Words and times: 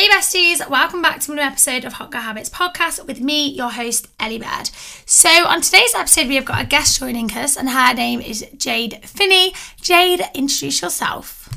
Hey 0.00 0.08
besties, 0.08 0.66
welcome 0.70 1.02
back 1.02 1.20
to 1.20 1.32
another 1.32 1.46
episode 1.46 1.84
of 1.84 1.92
Hot 1.92 2.10
Girl 2.10 2.22
Habits 2.22 2.48
podcast 2.48 3.06
with 3.06 3.20
me, 3.20 3.48
your 3.50 3.68
host, 3.68 4.08
Ellie 4.18 4.38
Bird. 4.38 4.70
So, 5.04 5.28
on 5.28 5.60
today's 5.60 5.94
episode, 5.94 6.26
we 6.26 6.36
have 6.36 6.46
got 6.46 6.62
a 6.62 6.66
guest 6.66 6.98
joining 6.98 7.30
us, 7.32 7.54
and 7.54 7.68
her 7.68 7.92
name 7.92 8.22
is 8.22 8.46
Jade 8.56 9.00
Finnie. 9.02 9.54
Jade, 9.82 10.22
introduce 10.34 10.80
yourself. 10.80 11.50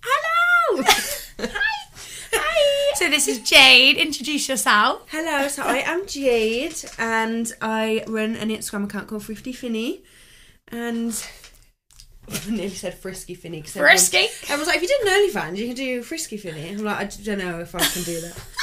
Hello! 0.00 0.84
Hi. 1.40 1.48
Hi. 2.34 2.94
So, 2.94 3.10
this 3.10 3.26
is 3.26 3.40
Jade. 3.40 3.96
Introduce 3.96 4.48
yourself. 4.48 5.08
Hello, 5.10 5.48
so 5.48 5.64
I 5.64 5.78
am 5.78 6.06
Jade 6.06 6.76
and 7.00 7.52
I 7.60 8.04
run 8.06 8.36
an 8.36 8.50
Instagram 8.50 8.84
account 8.84 9.08
called 9.08 9.24
Thrifty 9.24 9.52
Finnie, 9.52 10.02
And 10.68 11.20
nearly 12.48 12.70
said 12.70 12.94
Frisky 12.94 13.36
Finnie. 13.36 13.62
'cause 13.62 13.76
everyone- 13.76 13.96
Frisky? 13.96 14.26
Everyone's 14.44 14.66
like, 14.68 14.76
if 14.76 14.82
you 14.82 14.88
did 14.88 15.00
an 15.06 15.30
OnlyFans, 15.30 15.56
you 15.56 15.66
can 15.66 15.76
do 15.76 16.02
Frisky 16.02 16.38
Finnie. 16.38 16.70
I'm 16.72 16.84
like, 16.84 16.98
I 16.98 17.04
don't 17.24 17.38
know 17.38 17.60
if 17.60 17.74
I 17.74 17.80
can 17.80 18.02
do 18.02 18.20
that. 18.20 18.38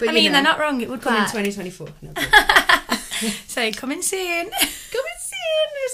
But 0.00 0.08
I 0.08 0.12
mean, 0.12 0.24
know, 0.24 0.32
they're 0.32 0.42
not 0.42 0.58
wrong, 0.58 0.80
it 0.80 0.88
would 0.88 1.00
Come 1.00 1.14
in 1.14 1.20
2024. 1.22 1.86
No, 2.02 2.12
So, 3.46 3.70
coming 3.70 4.02
soon. 4.02 4.50
Come 4.50 4.52
and 4.52 5.20
see 5.20 5.34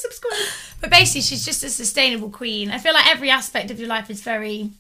subscribe. 0.00 0.38
But 0.80 0.90
basically, 0.90 1.20
she's 1.22 1.44
just 1.44 1.62
a 1.64 1.70
sustainable 1.70 2.30
queen. 2.30 2.70
I 2.70 2.78
feel 2.78 2.94
like 2.94 3.06
every 3.08 3.30
aspect 3.30 3.70
of 3.70 3.78
your 3.78 3.88
life 3.88 4.10
is 4.10 4.22
very. 4.22 4.70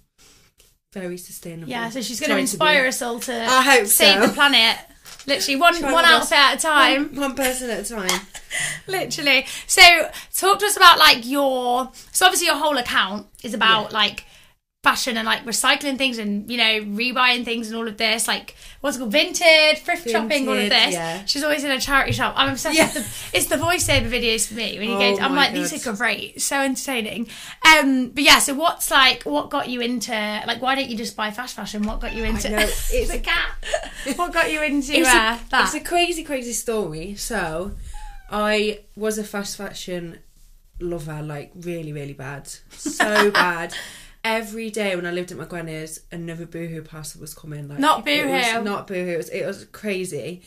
Very 0.92 1.18
sustainable. 1.18 1.68
Yeah, 1.68 1.90
so 1.90 2.00
she's 2.02 2.18
going 2.18 2.30
to 2.32 2.38
inspire 2.38 2.86
us 2.86 3.00
all 3.00 3.20
to 3.20 3.32
I 3.44 3.62
hope 3.62 3.86
save 3.86 4.20
so. 4.22 4.26
the 4.26 4.32
planet. 4.32 4.76
Literally, 5.26 5.56
one, 5.60 5.74
Try 5.78 5.92
one 5.92 6.04
outfit 6.04 6.38
at 6.38 6.54
a 6.54 6.58
time. 6.60 7.08
One, 7.14 7.20
one 7.20 7.34
person 7.34 7.70
at 7.70 7.80
a 7.90 7.94
time. 7.94 8.20
Literally. 8.86 9.46
So, 9.66 9.82
talk 10.34 10.58
to 10.60 10.66
us 10.66 10.76
about 10.76 10.98
like 10.98 11.26
your. 11.26 11.90
So, 12.12 12.26
obviously, 12.26 12.46
your 12.46 12.56
whole 12.56 12.78
account 12.78 13.26
is 13.42 13.54
about 13.54 13.90
Yeah. 13.92 13.98
like 13.98 14.24
fashion 14.82 15.18
and 15.18 15.26
like 15.26 15.44
recycling 15.44 15.98
things 15.98 16.16
and 16.16 16.50
you 16.50 16.56
know 16.56 16.80
rebuying 16.96 17.44
things 17.44 17.68
and 17.68 17.76
all 17.76 17.86
of 17.86 17.98
this 17.98 18.26
like 18.26 18.54
what's 18.80 18.96
it 18.96 19.00
called? 19.00 19.12
Vintage 19.12 19.78
thrift 19.82 20.08
shopping 20.08 20.48
all 20.48 20.56
of 20.56 20.70
this. 20.70 20.94
yeah. 20.94 21.22
she's 21.26 21.42
always 21.42 21.62
in 21.64 21.70
a 21.70 21.78
charity 21.78 22.12
shop. 22.12 22.32
I'm 22.34 22.48
obsessed 22.48 22.78
Yeah. 22.78 22.86
with 22.86 22.94
the 23.32 23.36
it's 23.36 23.46
the 23.48 23.56
voiceover 23.56 24.08
videos 24.10 24.48
for 24.48 24.54
me 24.54 24.78
when 24.78 24.88
you 24.88 24.94
Oh 24.94 25.16
go 25.16 25.22
i'm 25.22 25.36
like 25.36 25.52
these 25.52 25.86
are 25.86 25.92
great 25.94 26.40
so 26.40 26.56
entertaining. 26.60 27.28
Um 27.78 28.08
but 28.08 28.24
yeah 28.24 28.38
so 28.38 28.54
what's 28.54 28.90
like 28.90 29.24
what 29.24 29.50
got 29.50 29.68
you 29.68 29.82
into 29.82 30.12
like 30.46 30.62
why 30.62 30.74
don't 30.76 30.88
you 30.88 30.96
just 30.96 31.14
buy 31.14 31.30
fast 31.30 31.56
fashion? 31.56 31.82
What 31.82 32.00
got 32.00 32.14
you 32.14 32.24
into 32.24 32.48
know, 32.48 32.58
it's 32.90 33.12
a- 33.12 33.18
cat 33.20 33.50
what 34.16 34.32
got 34.32 34.50
you 34.50 34.62
into 34.62 34.94
it's, 34.94 35.08
uh, 35.08 35.38
a, 35.46 35.50
that? 35.50 35.64
it's 35.66 35.74
a 35.74 35.80
crazy, 35.80 36.24
crazy 36.24 36.54
story. 36.54 37.16
So, 37.16 37.72
I 38.30 38.80
was 38.96 39.18
a 39.18 39.24
fast 39.24 39.58
fashion 39.58 40.20
lover, 40.80 41.20
like 41.22 41.52
really, 41.54 41.92
really 41.92 42.14
bad, 42.14 42.48
so 42.70 43.30
bad. 43.32 43.74
Every 44.22 44.70
day 44.70 44.94
when 44.96 45.06
I 45.06 45.12
lived 45.12 45.32
at 45.32 45.38
my 45.38 45.46
granny's, 45.46 46.00
another 46.12 46.46
Boohoo 46.46 46.82
parcel 46.82 47.20
was 47.20 47.32
coming. 47.34 47.68
Like 47.68 47.78
Not 47.78 48.04
Boohoo. 48.04 48.62
not 48.62 48.86
Boohoo. 48.86 49.12
It 49.12 49.16
was, 49.16 49.28
it 49.30 49.46
was 49.46 49.64
crazy. 49.66 50.42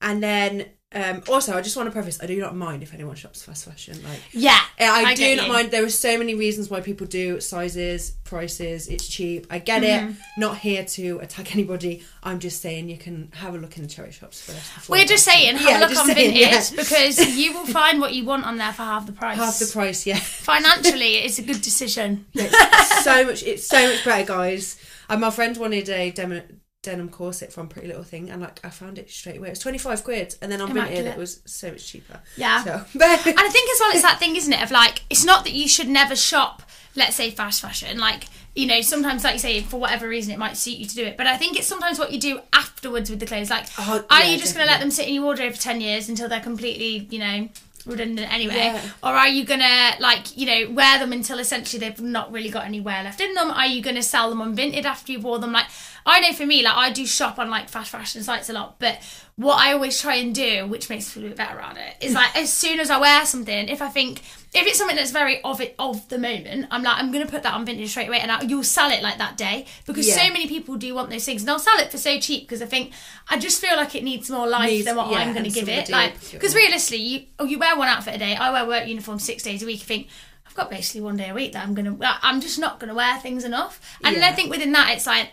And 0.00 0.22
then, 0.22 0.66
um, 0.94 1.22
also, 1.28 1.52
I 1.56 1.62
just 1.62 1.76
want 1.76 1.88
to 1.88 1.90
preface: 1.90 2.22
I 2.22 2.26
do 2.26 2.38
not 2.40 2.54
mind 2.54 2.82
if 2.82 2.94
anyone 2.94 3.16
shops 3.16 3.42
fast 3.42 3.64
fashion. 3.64 4.00
Like, 4.04 4.20
yeah 4.32 4.60
I, 4.78 5.04
I 5.04 5.14
do 5.14 5.34
not 5.36 5.46
you. 5.46 5.52
mind. 5.52 5.70
There 5.72 5.84
are 5.84 5.90
so 5.90 6.16
many 6.16 6.34
reasons 6.36 6.70
why 6.70 6.80
people 6.80 7.06
do 7.08 7.40
sizes, 7.40 8.12
prices. 8.22 8.86
It's 8.88 9.06
cheap. 9.06 9.46
I 9.50 9.58
get 9.58 9.82
Mm-hmm. 9.82 10.10
it. 10.10 10.16
Not 10.38 10.58
here 10.58 10.84
to 10.84 11.18
attack 11.18 11.54
anybody. 11.54 12.04
I'm 12.22 12.38
just 12.38 12.62
saying 12.62 12.88
you 12.88 12.96
can 12.98 13.30
have 13.34 13.54
a 13.54 13.58
look 13.58 13.76
in 13.76 13.82
the 13.82 13.88
charity 13.88 14.14
shops 14.14 14.40
first. 14.42 14.88
We're 14.88 15.04
just 15.04 15.24
saying, 15.24 15.56
have 15.56 15.82
a 15.82 15.86
look 15.86 15.98
on 15.98 16.06
saying, 16.06 16.32
Vintage 16.34 16.70
yeah. 16.72 16.76
because 16.76 17.36
you 17.36 17.52
will 17.52 17.66
find 17.66 18.00
what 18.00 18.14
you 18.14 18.24
want 18.24 18.44
on 18.46 18.56
there 18.56 18.72
for 18.72 18.82
half 18.82 19.06
the 19.06 19.12
price. 19.12 19.36
half 19.38 19.58
the 19.58 19.66
price. 19.66 20.06
Yeah, 20.06 20.18
Financially, 20.18 21.16
it's 21.16 21.38
a 21.38 21.42
good 21.42 21.60
decision. 21.62 22.26
it's 22.32 23.04
so 23.04 23.24
much. 23.24 23.42
It's 23.42 23.66
so 23.66 23.88
much 23.88 24.04
better, 24.04 24.24
guys. 24.26 24.78
And 25.08 25.20
my 25.20 25.30
friend 25.30 25.56
wanted 25.56 25.88
a 25.88 26.10
denim, 26.12 26.60
denim 26.86 27.08
corset 27.08 27.52
from 27.52 27.68
Pretty 27.68 27.88
Little 27.88 28.04
Thing, 28.04 28.30
and 28.30 28.40
like 28.40 28.64
I 28.64 28.70
found 28.70 28.96
it 28.98 29.10
straight 29.10 29.36
away. 29.38 29.48
It 29.48 29.50
was 29.50 29.58
twenty 29.58 29.78
five 29.78 30.02
quid, 30.04 30.36
and 30.40 30.50
then 30.50 30.60
on 30.60 30.70
Vinted 30.72 31.04
it 31.04 31.18
was 31.18 31.40
so 31.44 31.70
much 31.72 31.86
cheaper. 31.86 32.20
Yeah. 32.36 32.62
So, 32.64 32.72
And 32.94 33.00
I 33.04 33.48
think 33.48 33.70
as 33.70 33.80
well, 33.80 33.90
it's 33.92 34.02
that 34.02 34.18
thing, 34.18 34.36
isn't 34.36 34.52
it? 34.52 34.62
Of 34.62 34.70
like, 34.70 35.02
it's 35.10 35.24
not 35.24 35.44
that 35.44 35.52
you 35.52 35.68
should 35.68 35.88
never 35.88 36.14
shop, 36.16 36.62
let's 36.94 37.16
say, 37.16 37.30
fast 37.30 37.60
fashion. 37.60 37.98
Like, 37.98 38.24
you 38.54 38.66
know, 38.66 38.80
sometimes, 38.80 39.24
like 39.24 39.34
you 39.34 39.38
say, 39.40 39.60
for 39.62 39.78
whatever 39.78 40.08
reason, 40.08 40.32
it 40.32 40.38
might 40.38 40.56
suit 40.56 40.78
you 40.78 40.86
to 40.86 40.94
do 40.94 41.04
it. 41.04 41.16
But 41.16 41.26
I 41.26 41.36
think 41.36 41.58
it's 41.58 41.66
sometimes 41.66 41.98
what 41.98 42.12
you 42.12 42.20
do 42.20 42.40
afterwards 42.52 43.10
with 43.10 43.20
the 43.20 43.26
clothes. 43.26 43.50
Like, 43.50 43.66
Oh, 43.78 44.04
are 44.08 44.20
yeah, 44.20 44.30
you 44.30 44.38
just 44.38 44.54
going 44.54 44.66
to 44.66 44.72
let 44.72 44.80
them 44.80 44.90
sit 44.90 45.08
in 45.08 45.14
your 45.14 45.24
wardrobe 45.24 45.52
for 45.54 45.60
10 45.60 45.80
years 45.80 46.08
until 46.08 46.28
they're 46.28 46.40
completely, 46.40 47.06
you 47.10 47.18
know, 47.18 47.48
redundant 47.86 48.32
anyway? 48.32 48.54
Yeah. 48.56 48.82
Or 49.02 49.10
are 49.10 49.28
you 49.28 49.44
to, 49.60 49.94
like, 50.00 50.36
you 50.36 50.46
know, 50.46 50.70
wear 50.72 50.98
them 50.98 51.12
until 51.12 51.38
essentially 51.38 51.80
they've 51.80 52.00
not 52.00 52.32
really 52.32 52.50
got 52.50 52.64
any 52.64 52.80
wear 52.80 53.02
left 53.02 53.20
in 53.20 53.34
them? 53.34 53.50
Are 53.50 53.66
you 53.66 53.82
to 53.96 54.02
sell 54.02 54.28
them 54.28 54.40
on 54.40 54.56
Vinted 54.56 54.84
after 54.84 55.12
you 55.12 55.20
wore 55.20 55.38
them? 55.38 55.52
Like, 55.52 55.66
I 56.04 56.20
know 56.20 56.32
for 56.32 56.46
me, 56.46 56.62
like, 56.62 56.76
I 56.76 56.90
do 56.90 57.06
shop 57.06 57.38
on, 57.38 57.50
like, 57.50 57.68
fast 57.68 57.90
fashion 57.90 58.22
sites 58.22 58.48
a 58.48 58.52
lot, 58.52 58.78
but 58.78 59.00
what 59.38 59.58
I 59.58 59.74
always 59.74 60.00
try 60.00 60.14
and 60.14 60.34
do, 60.34 60.66
which 60.66 60.88
makes 60.88 61.14
me 61.14 61.20
feel 61.22 61.26
a 61.26 61.28
bit 61.28 61.36
better 61.36 61.58
at 61.60 61.76
it, 61.76 62.06
is 62.06 62.14
like, 62.14 62.34
as 62.34 62.50
soon 62.50 62.80
as 62.80 62.88
I 62.88 62.98
wear 62.98 63.26
something, 63.26 63.68
if 63.68 63.82
I 63.82 63.88
think, 63.88 64.20
if 64.54 64.66
it's 64.66 64.78
something 64.78 64.96
that's 64.96 65.10
very 65.10 65.42
of 65.42 65.60
it 65.60 65.74
of 65.78 66.08
the 66.08 66.16
moment, 66.18 66.68
I'm 66.70 66.82
like, 66.82 66.96
I'm 66.96 67.12
gonna 67.12 67.26
put 67.26 67.42
that 67.42 67.52
on 67.52 67.66
Vinted 67.66 67.86
straight 67.88 68.08
away, 68.08 68.20
and 68.20 68.32
I, 68.32 68.40
you'll 68.42 68.64
sell 68.64 68.90
it 68.90 69.02
like 69.02 69.18
that 69.18 69.36
day 69.36 69.66
because 69.84 70.08
Yeah. 70.08 70.14
so 70.26 70.32
many 70.32 70.46
people 70.48 70.76
do 70.76 70.94
want 70.94 71.10
those 71.10 71.26
things, 71.26 71.42
and 71.42 71.48
they'll 71.48 71.58
sell 71.58 71.78
it 71.78 71.90
for 71.90 71.98
so 71.98 72.18
cheap 72.18 72.44
because 72.48 72.62
I 72.62 72.66
think 72.66 72.92
I 73.28 73.38
just 73.38 73.60
feel 73.60 73.76
like 73.76 73.94
it 73.94 74.04
needs 74.04 74.30
more 74.30 74.48
life 74.48 74.70
Needs- 74.70 74.86
than 74.86 74.96
what 74.96 75.10
yeah, 75.10 75.18
I'm 75.18 75.34
gonna 75.34 75.50
give 75.50 75.68
it. 75.68 75.90
Like, 75.90 76.14
because 76.32 76.54
realistically, 76.54 77.04
you 77.04 77.22
oh, 77.38 77.44
you 77.44 77.58
wear 77.58 77.76
one 77.76 77.88
outfit 77.88 78.14
a 78.14 78.18
day. 78.18 78.36
I 78.36 78.50
wear 78.50 78.66
work 78.66 78.88
uniform 78.88 79.18
six 79.18 79.42
days 79.42 79.62
a 79.62 79.66
week. 79.66 79.80
I 79.82 79.84
think. 79.84 80.08
I've 80.48 80.54
got 80.54 80.70
basically 80.70 81.02
one 81.02 81.18
day 81.18 81.28
a 81.28 81.34
week 81.34 81.52
that 81.52 81.62
I'm 81.66 81.74
gonna. 81.74 81.94
I'm 82.22 82.40
just 82.40 82.58
not 82.58 82.80
gonna 82.80 82.94
wear 82.94 83.18
things 83.18 83.44
enough, 83.44 83.78
and 84.02 84.16
then 84.16 84.22
I 84.24 84.32
think 84.32 84.50
within 84.50 84.72
that 84.72 84.94
it's 84.94 85.06
like 85.06 85.28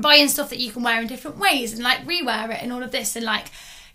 buying 0.00 0.28
stuff 0.28 0.50
that 0.50 0.58
you 0.58 0.70
can 0.70 0.82
wear 0.82 1.00
in 1.00 1.06
different 1.06 1.38
ways 1.38 1.72
and 1.72 1.82
like 1.82 2.06
rewear 2.06 2.50
it 2.50 2.62
and 2.62 2.72
all 2.72 2.82
of 2.82 2.90
this 2.90 3.16
and 3.16 3.24
like 3.24 3.46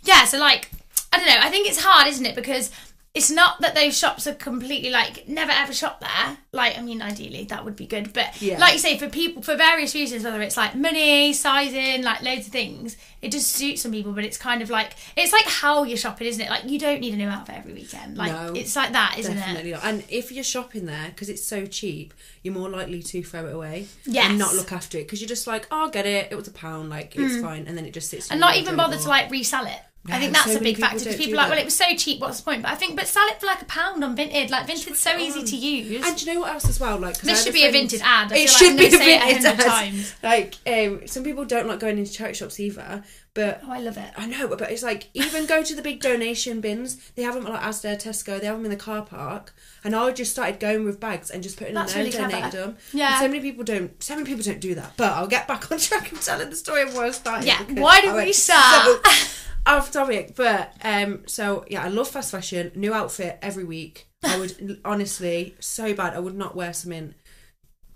yeah 0.03 0.25
so 0.25 0.37
like 0.37 0.69
i 1.11 1.17
don't 1.17 1.27
know 1.27 1.39
i 1.41 1.49
think 1.49 1.67
it's 1.67 1.83
hard 1.83 2.07
isn't 2.07 2.25
it? 2.25 2.35
Because 2.35 2.71
it's 3.13 3.29
not 3.29 3.61
that 3.61 3.75
those 3.75 3.95
shops 3.97 4.25
are 4.25 4.33
completely 4.33 4.89
like 4.89 5.27
never 5.27 5.51
ever 5.51 5.71
shop 5.71 5.99
there 5.99 6.37
like 6.51 6.77
i 6.77 6.81
mean 6.81 6.99
ideally 7.01 7.43
that 7.45 7.63
would 7.63 7.75
be 7.75 7.85
good 7.85 8.11
but 8.13 8.41
Yeah. 8.41 8.57
like 8.57 8.73
you 8.73 8.79
say 8.79 8.97
for 8.97 9.07
people 9.07 9.43
for 9.43 9.55
various 9.55 9.93
reasons 9.93 10.23
whether 10.23 10.41
it's 10.41 10.57
like 10.57 10.73
money 10.75 11.31
sizing 11.33 12.01
like 12.03 12.23
loads 12.23 12.47
of 12.47 12.51
things 12.53 12.97
it 13.21 13.29
does 13.31 13.45
suit 13.45 13.77
some 13.77 13.91
people 13.91 14.13
but 14.13 14.23
it's 14.25 14.37
kind 14.37 14.61
of 14.63 14.69
like 14.71 14.93
it's 15.15 15.31
like 15.31 15.45
how 15.45 15.83
you're 15.83 15.97
shopping 15.97 16.27
isn't 16.27 16.41
it 16.43 16.49
like 16.49 16.65
you 16.65 16.79
don't 16.79 17.01
need 17.01 17.13
a 17.13 17.17
new 17.17 17.27
outfit 17.27 17.55
every 17.55 17.73
weekend 17.73 18.17
like 18.17 18.31
No, 18.31 18.53
it's 18.53 18.75
like 18.75 18.93
that 18.93 19.15
isn't 19.19 19.37
it 19.37 19.71
not. 19.71 19.83
And 19.83 20.03
if 20.09 20.31
you're 20.31 20.43
shopping 20.43 20.85
there 20.85 21.07
because 21.09 21.29
it's 21.29 21.43
so 21.43 21.65
cheap, 21.65 22.13
you're 22.41 22.53
more 22.53 22.69
likely 22.69 23.01
to 23.03 23.23
throw 23.23 23.45
it 23.47 23.53
away 23.53 23.87
Yes. 24.05 24.29
and 24.29 24.39
not 24.39 24.55
look 24.55 24.71
after 24.71 24.97
it 24.97 25.03
because 25.05 25.21
you're 25.21 25.27
just 25.27 25.47
like, 25.47 25.67
oh, 25.71 25.83
I'll 25.83 25.89
get 25.89 26.05
it. 26.05 26.31
It 26.31 26.35
was 26.35 26.47
a 26.47 26.51
pound, 26.51 26.89
like 26.89 27.15
it's 27.15 27.41
fine, 27.41 27.65
and 27.67 27.77
then 27.77 27.85
it 27.85 27.93
just 27.93 28.09
sits. 28.09 28.27
Mm. 28.27 28.31
and 28.31 28.39
not 28.41 28.57
even 28.57 28.75
bother 28.75 28.97
to 28.97 29.07
like 29.07 29.31
resell 29.31 29.65
it. 29.65 29.79
I 30.09 30.19
think 30.19 30.33
that's 30.33 30.51
so 30.51 30.57
a 30.57 30.61
big 30.61 30.77
factor 30.77 30.99
because 30.99 31.15
people 31.15 31.35
are 31.35 31.37
like, 31.37 31.45
that. 31.47 31.51
well, 31.51 31.59
it 31.61 31.65
was 31.65 31.75
so 31.75 31.95
cheap. 31.95 32.19
What's 32.19 32.39
the 32.41 32.43
point? 32.43 32.63
But 32.63 32.71
I 32.71 32.75
think, 32.75 32.97
but 32.97 33.07
sell 33.07 33.25
it 33.29 33.39
for 33.39 33.45
like 33.45 33.61
a 33.61 33.65
pound 33.65 34.03
on 34.03 34.17
Vinted. 34.17 34.49
Like 34.49 34.67
Vinted's 34.67 34.99
so 34.99 35.17
easy 35.17 35.43
to 35.43 35.55
use. 35.55 36.05
And 36.05 36.17
do 36.17 36.25
you 36.25 36.33
know 36.33 36.41
what 36.41 36.51
else 36.51 36.67
as 36.67 36.77
well? 36.79 36.97
Like 36.99 37.17
this 37.21 37.43
should 37.45 37.53
be 37.53 37.63
a 37.63 37.71
Vinted 37.71 38.01
ad. 38.03 38.33
I 38.33 38.37
It 38.39 38.49
should 38.49 38.75
like 38.75 38.77
be 38.79 38.85
a 38.87 38.91
gonna 38.91 39.03
say 39.03 39.15
it 39.17 39.37
Vinted 39.37 39.59
ad. 39.59 39.65
times. 39.65 40.15
Like, 40.21 40.55
um, 40.67 41.07
some 41.07 41.23
people 41.23 41.45
don't 41.45 41.67
like 41.67 41.79
going 41.79 41.97
into 41.97 42.11
charity 42.11 42.35
shops 42.37 42.59
either, 42.59 43.01
but 43.33 43.61
Oh, 43.63 43.71
I 43.71 43.79
love 43.79 43.97
it. 43.97 44.11
I 44.15 44.27
know, 44.27 44.47
but 44.47 44.69
it's 44.69 44.83
like 44.83 45.09
even 45.13 45.45
go 45.45 45.63
to 45.63 45.75
the 45.75 45.81
big 45.81 46.01
donation 46.01 46.61
bins. 46.61 47.11
They 47.15 47.23
have 47.23 47.33
them 47.33 47.45
at 47.47 47.53
like 47.53 47.61
Asda, 47.61 48.01
Tesco. 48.01 48.39
They 48.39 48.45
have 48.45 48.57
them 48.57 48.65
in 48.65 48.71
the 48.71 48.77
car 48.77 49.03
park, 49.03 49.53
and 49.83 49.95
I 49.95 50.11
just 50.11 50.31
started 50.31 50.59
going 50.59 50.85
with 50.85 50.99
bags 50.99 51.31
and 51.31 51.41
just 51.41 51.57
putting 51.57 51.73
That's 51.73 51.93
them 51.93 52.03
there, 52.03 52.11
really 52.27 52.33
and 52.35 52.51
them. 52.51 52.77
Yeah. 52.91 53.13
And 53.13 53.21
so 53.21 53.27
many 53.27 53.41
people 53.41 53.63
don't. 53.63 54.01
So 54.03 54.15
many 54.15 54.25
people 54.25 54.43
don't 54.43 54.59
do 54.59 54.75
that. 54.75 54.93
But 54.97 55.13
I'll 55.13 55.27
get 55.27 55.47
back 55.47 55.71
on 55.71 55.79
track 55.79 56.11
and 56.11 56.21
telling 56.21 56.49
the 56.49 56.55
story 56.55 56.83
of 56.83 56.95
where 56.95 57.05
I 57.05 57.11
started. 57.11 57.47
Yeah, 57.47 57.63
why 57.69 58.01
did 58.01 58.13
we 58.15 58.33
start? 58.33 59.03
so 59.03 59.11
off 59.65 59.91
topic, 59.91 60.35
but 60.35 60.73
um, 60.83 61.23
so 61.27 61.65
yeah, 61.67 61.83
I 61.83 61.87
love 61.87 62.09
fast 62.09 62.31
fashion. 62.31 62.71
New 62.75 62.93
outfit 62.93 63.39
every 63.41 63.63
week. 63.63 64.07
I 64.23 64.37
would 64.37 64.79
honestly 64.85 65.55
so 65.59 65.93
bad. 65.93 66.13
I 66.13 66.19
would 66.19 66.35
not 66.35 66.55
wear 66.55 66.73
something 66.73 67.15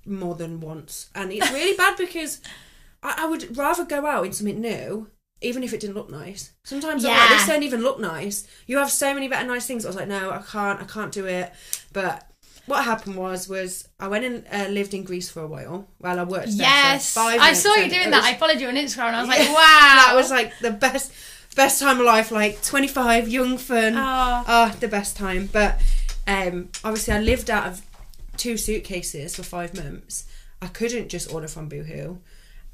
more 0.06 0.36
than 0.36 0.62
once, 0.62 1.10
and 1.14 1.32
it's 1.32 1.52
really 1.52 1.78
bad 1.78 1.96
because 1.98 2.42
I 3.04 3.28
would 3.28 3.56
rather 3.56 3.86
go 3.86 4.06
out 4.06 4.26
in 4.26 4.34
something 4.34 4.60
new. 4.60 5.10
Even 5.42 5.64
if 5.64 5.72
it 5.74 5.80
didn't 5.80 5.96
look 5.96 6.10
nice, 6.10 6.52
sometimes 6.64 7.06
I'm 7.06 7.12
like, 7.12 7.30
this 7.30 7.48
don't 7.48 7.64
even 7.64 7.82
look 7.84 8.00
nice. 8.00 8.48
You 8.66 8.78
have 8.80 8.90
so 8.92 9.14
many 9.14 9.28
better 9.28 9.46
nice 9.48 9.66
things. 9.68 9.86
I 9.86 9.90
was 9.90 9.96
like, 9.96 10.08
no, 10.08 10.32
I 10.32 10.40
can't, 10.40 10.82
I 10.82 10.86
can't 10.86 11.12
do 11.12 11.26
it. 11.28 11.52
But 11.94 12.24
what 12.66 12.84
happened 12.84 13.16
was, 13.16 13.48
was 13.48 13.88
I 14.00 14.08
went 14.08 14.26
and 14.26 14.46
uh, 14.52 14.68
lived 14.70 14.94
in 14.94 15.04
Greece 15.04 15.30
for 15.30 15.42
a 15.42 15.48
while 15.48 15.88
while 16.00 16.20
I 16.20 16.24
worked 16.24 16.48
there. 16.58 16.68
Yes, 16.68 17.14
for 17.14 17.20
five 17.22 17.40
I 17.40 17.54
saw 17.54 17.74
you 17.76 17.90
doing 17.90 18.10
that. 18.12 18.18
was- 18.18 18.26
I 18.26 18.34
followed 18.34 18.60
you 18.60 18.68
on 18.68 18.76
Instagram, 18.76 19.08
and 19.08 19.16
I 19.16 19.20
was 19.22 19.30
like, 19.30 19.40
yeah. 19.48 19.54
wow, 19.54 20.04
that 20.06 20.14
was 20.16 20.32
like 20.32 20.58
the 20.60 20.72
best 20.72 21.12
best 21.56 21.80
time 21.82 22.00
of 22.00 22.06
life 22.06 22.30
like 22.30 22.62
25 22.62 23.28
young 23.30 23.58
fun 23.58 23.96
Oh. 23.96 24.00
Ah, 24.00 24.76
the 24.80 24.88
best 24.88 25.18
time 25.18 25.50
but 25.52 25.82
um 26.28 26.70
obviously 26.84 27.16
i 27.16 27.20
lived 27.20 27.50
out 27.50 27.66
of 27.66 27.82
two 28.38 28.58
suitcases 28.58 29.36
for 29.36 29.42
five 29.42 29.74
months 29.76 30.26
i 30.62 30.68
couldn't 30.68 31.10
just 31.10 31.34
order 31.34 31.48
from 31.48 31.68
boohoo 31.68 32.18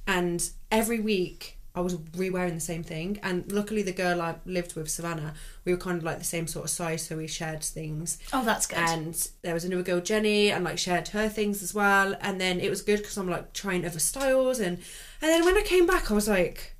and 0.05 0.49
every 0.69 0.99
week 0.99 1.57
I 1.75 1.81
was 1.81 1.97
re-wearing 2.15 2.53
the 2.53 2.59
same 2.59 2.83
thing, 2.83 3.19
and 3.23 3.51
luckily 3.51 3.81
the 3.81 3.91
girl 3.91 4.21
I 4.21 4.35
lived 4.45 4.75
with, 4.75 4.89
Savannah, 4.89 5.33
we 5.65 5.71
were 5.71 5.79
kind 5.79 5.97
of 5.97 6.03
like 6.03 6.19
the 6.19 6.23
same 6.23 6.45
sort 6.45 6.65
of 6.65 6.69
size, 6.69 7.07
so 7.07 7.17
we 7.17 7.25
shared 7.25 7.63
things. 7.63 8.19
Oh, 8.31 8.45
that's 8.45 8.67
good. 8.67 8.77
And 8.77 9.27
there 9.41 9.55
was 9.55 9.65
another 9.65 9.81
girl, 9.81 9.99
Jenny, 9.99 10.51
and 10.51 10.63
like 10.63 10.77
shared 10.77 11.07
her 11.09 11.29
things 11.29 11.63
as 11.63 11.73
well. 11.73 12.15
And 12.21 12.39
then 12.39 12.59
it 12.59 12.69
was 12.69 12.83
good 12.83 12.99
because 12.99 13.17
I'm 13.17 13.29
like 13.29 13.53
trying 13.53 13.85
other 13.85 13.99
styles, 13.99 14.59
and 14.59 14.77
and 15.21 15.31
then 15.31 15.45
when 15.45 15.57
I 15.57 15.63
came 15.63 15.87
back, 15.87 16.11
I 16.11 16.13
was 16.13 16.29
like, 16.29 16.75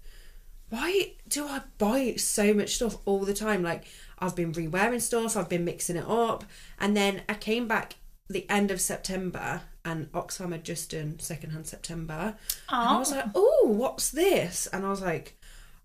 why 0.69 1.13
do 1.28 1.48
I 1.48 1.62
buy 1.80 2.16
so 2.18 2.54
much 2.54 2.75
stuff 2.75 2.98
all 3.06 3.25
the 3.25 3.34
time? 3.34 3.63
Like 3.63 3.86
I've 4.19 4.36
been 4.36 4.51
re-wearing 4.51 5.00
stuff, 5.00 5.36
I've 5.36 5.50
been 5.50 5.66
mixing 5.66 5.96
it 5.96 6.06
up, 6.07 6.44
and 6.80 6.96
then 6.96 7.24
I 7.28 7.34
came 7.34 7.68
back 7.68 7.96
the 8.30 8.50
end 8.50 8.69
of 8.69 8.80
September, 8.80 9.63
and 9.85 10.12
Oxfam 10.13 10.51
had 10.51 10.63
just 10.63 10.91
done 10.91 11.19
secondhand 11.19 11.68
September, 11.68 12.35
and 12.69 12.89
I 12.89 12.95
oh. 12.95 13.00
was 13.00 13.12
Oh. 13.12 13.15
like, 13.15 13.25
oh, 13.35 13.63
what's 13.68 14.09
this? 14.12 14.68
And 14.68 14.85
I 14.85 14.89
was 14.89 15.01
like, 15.01 15.38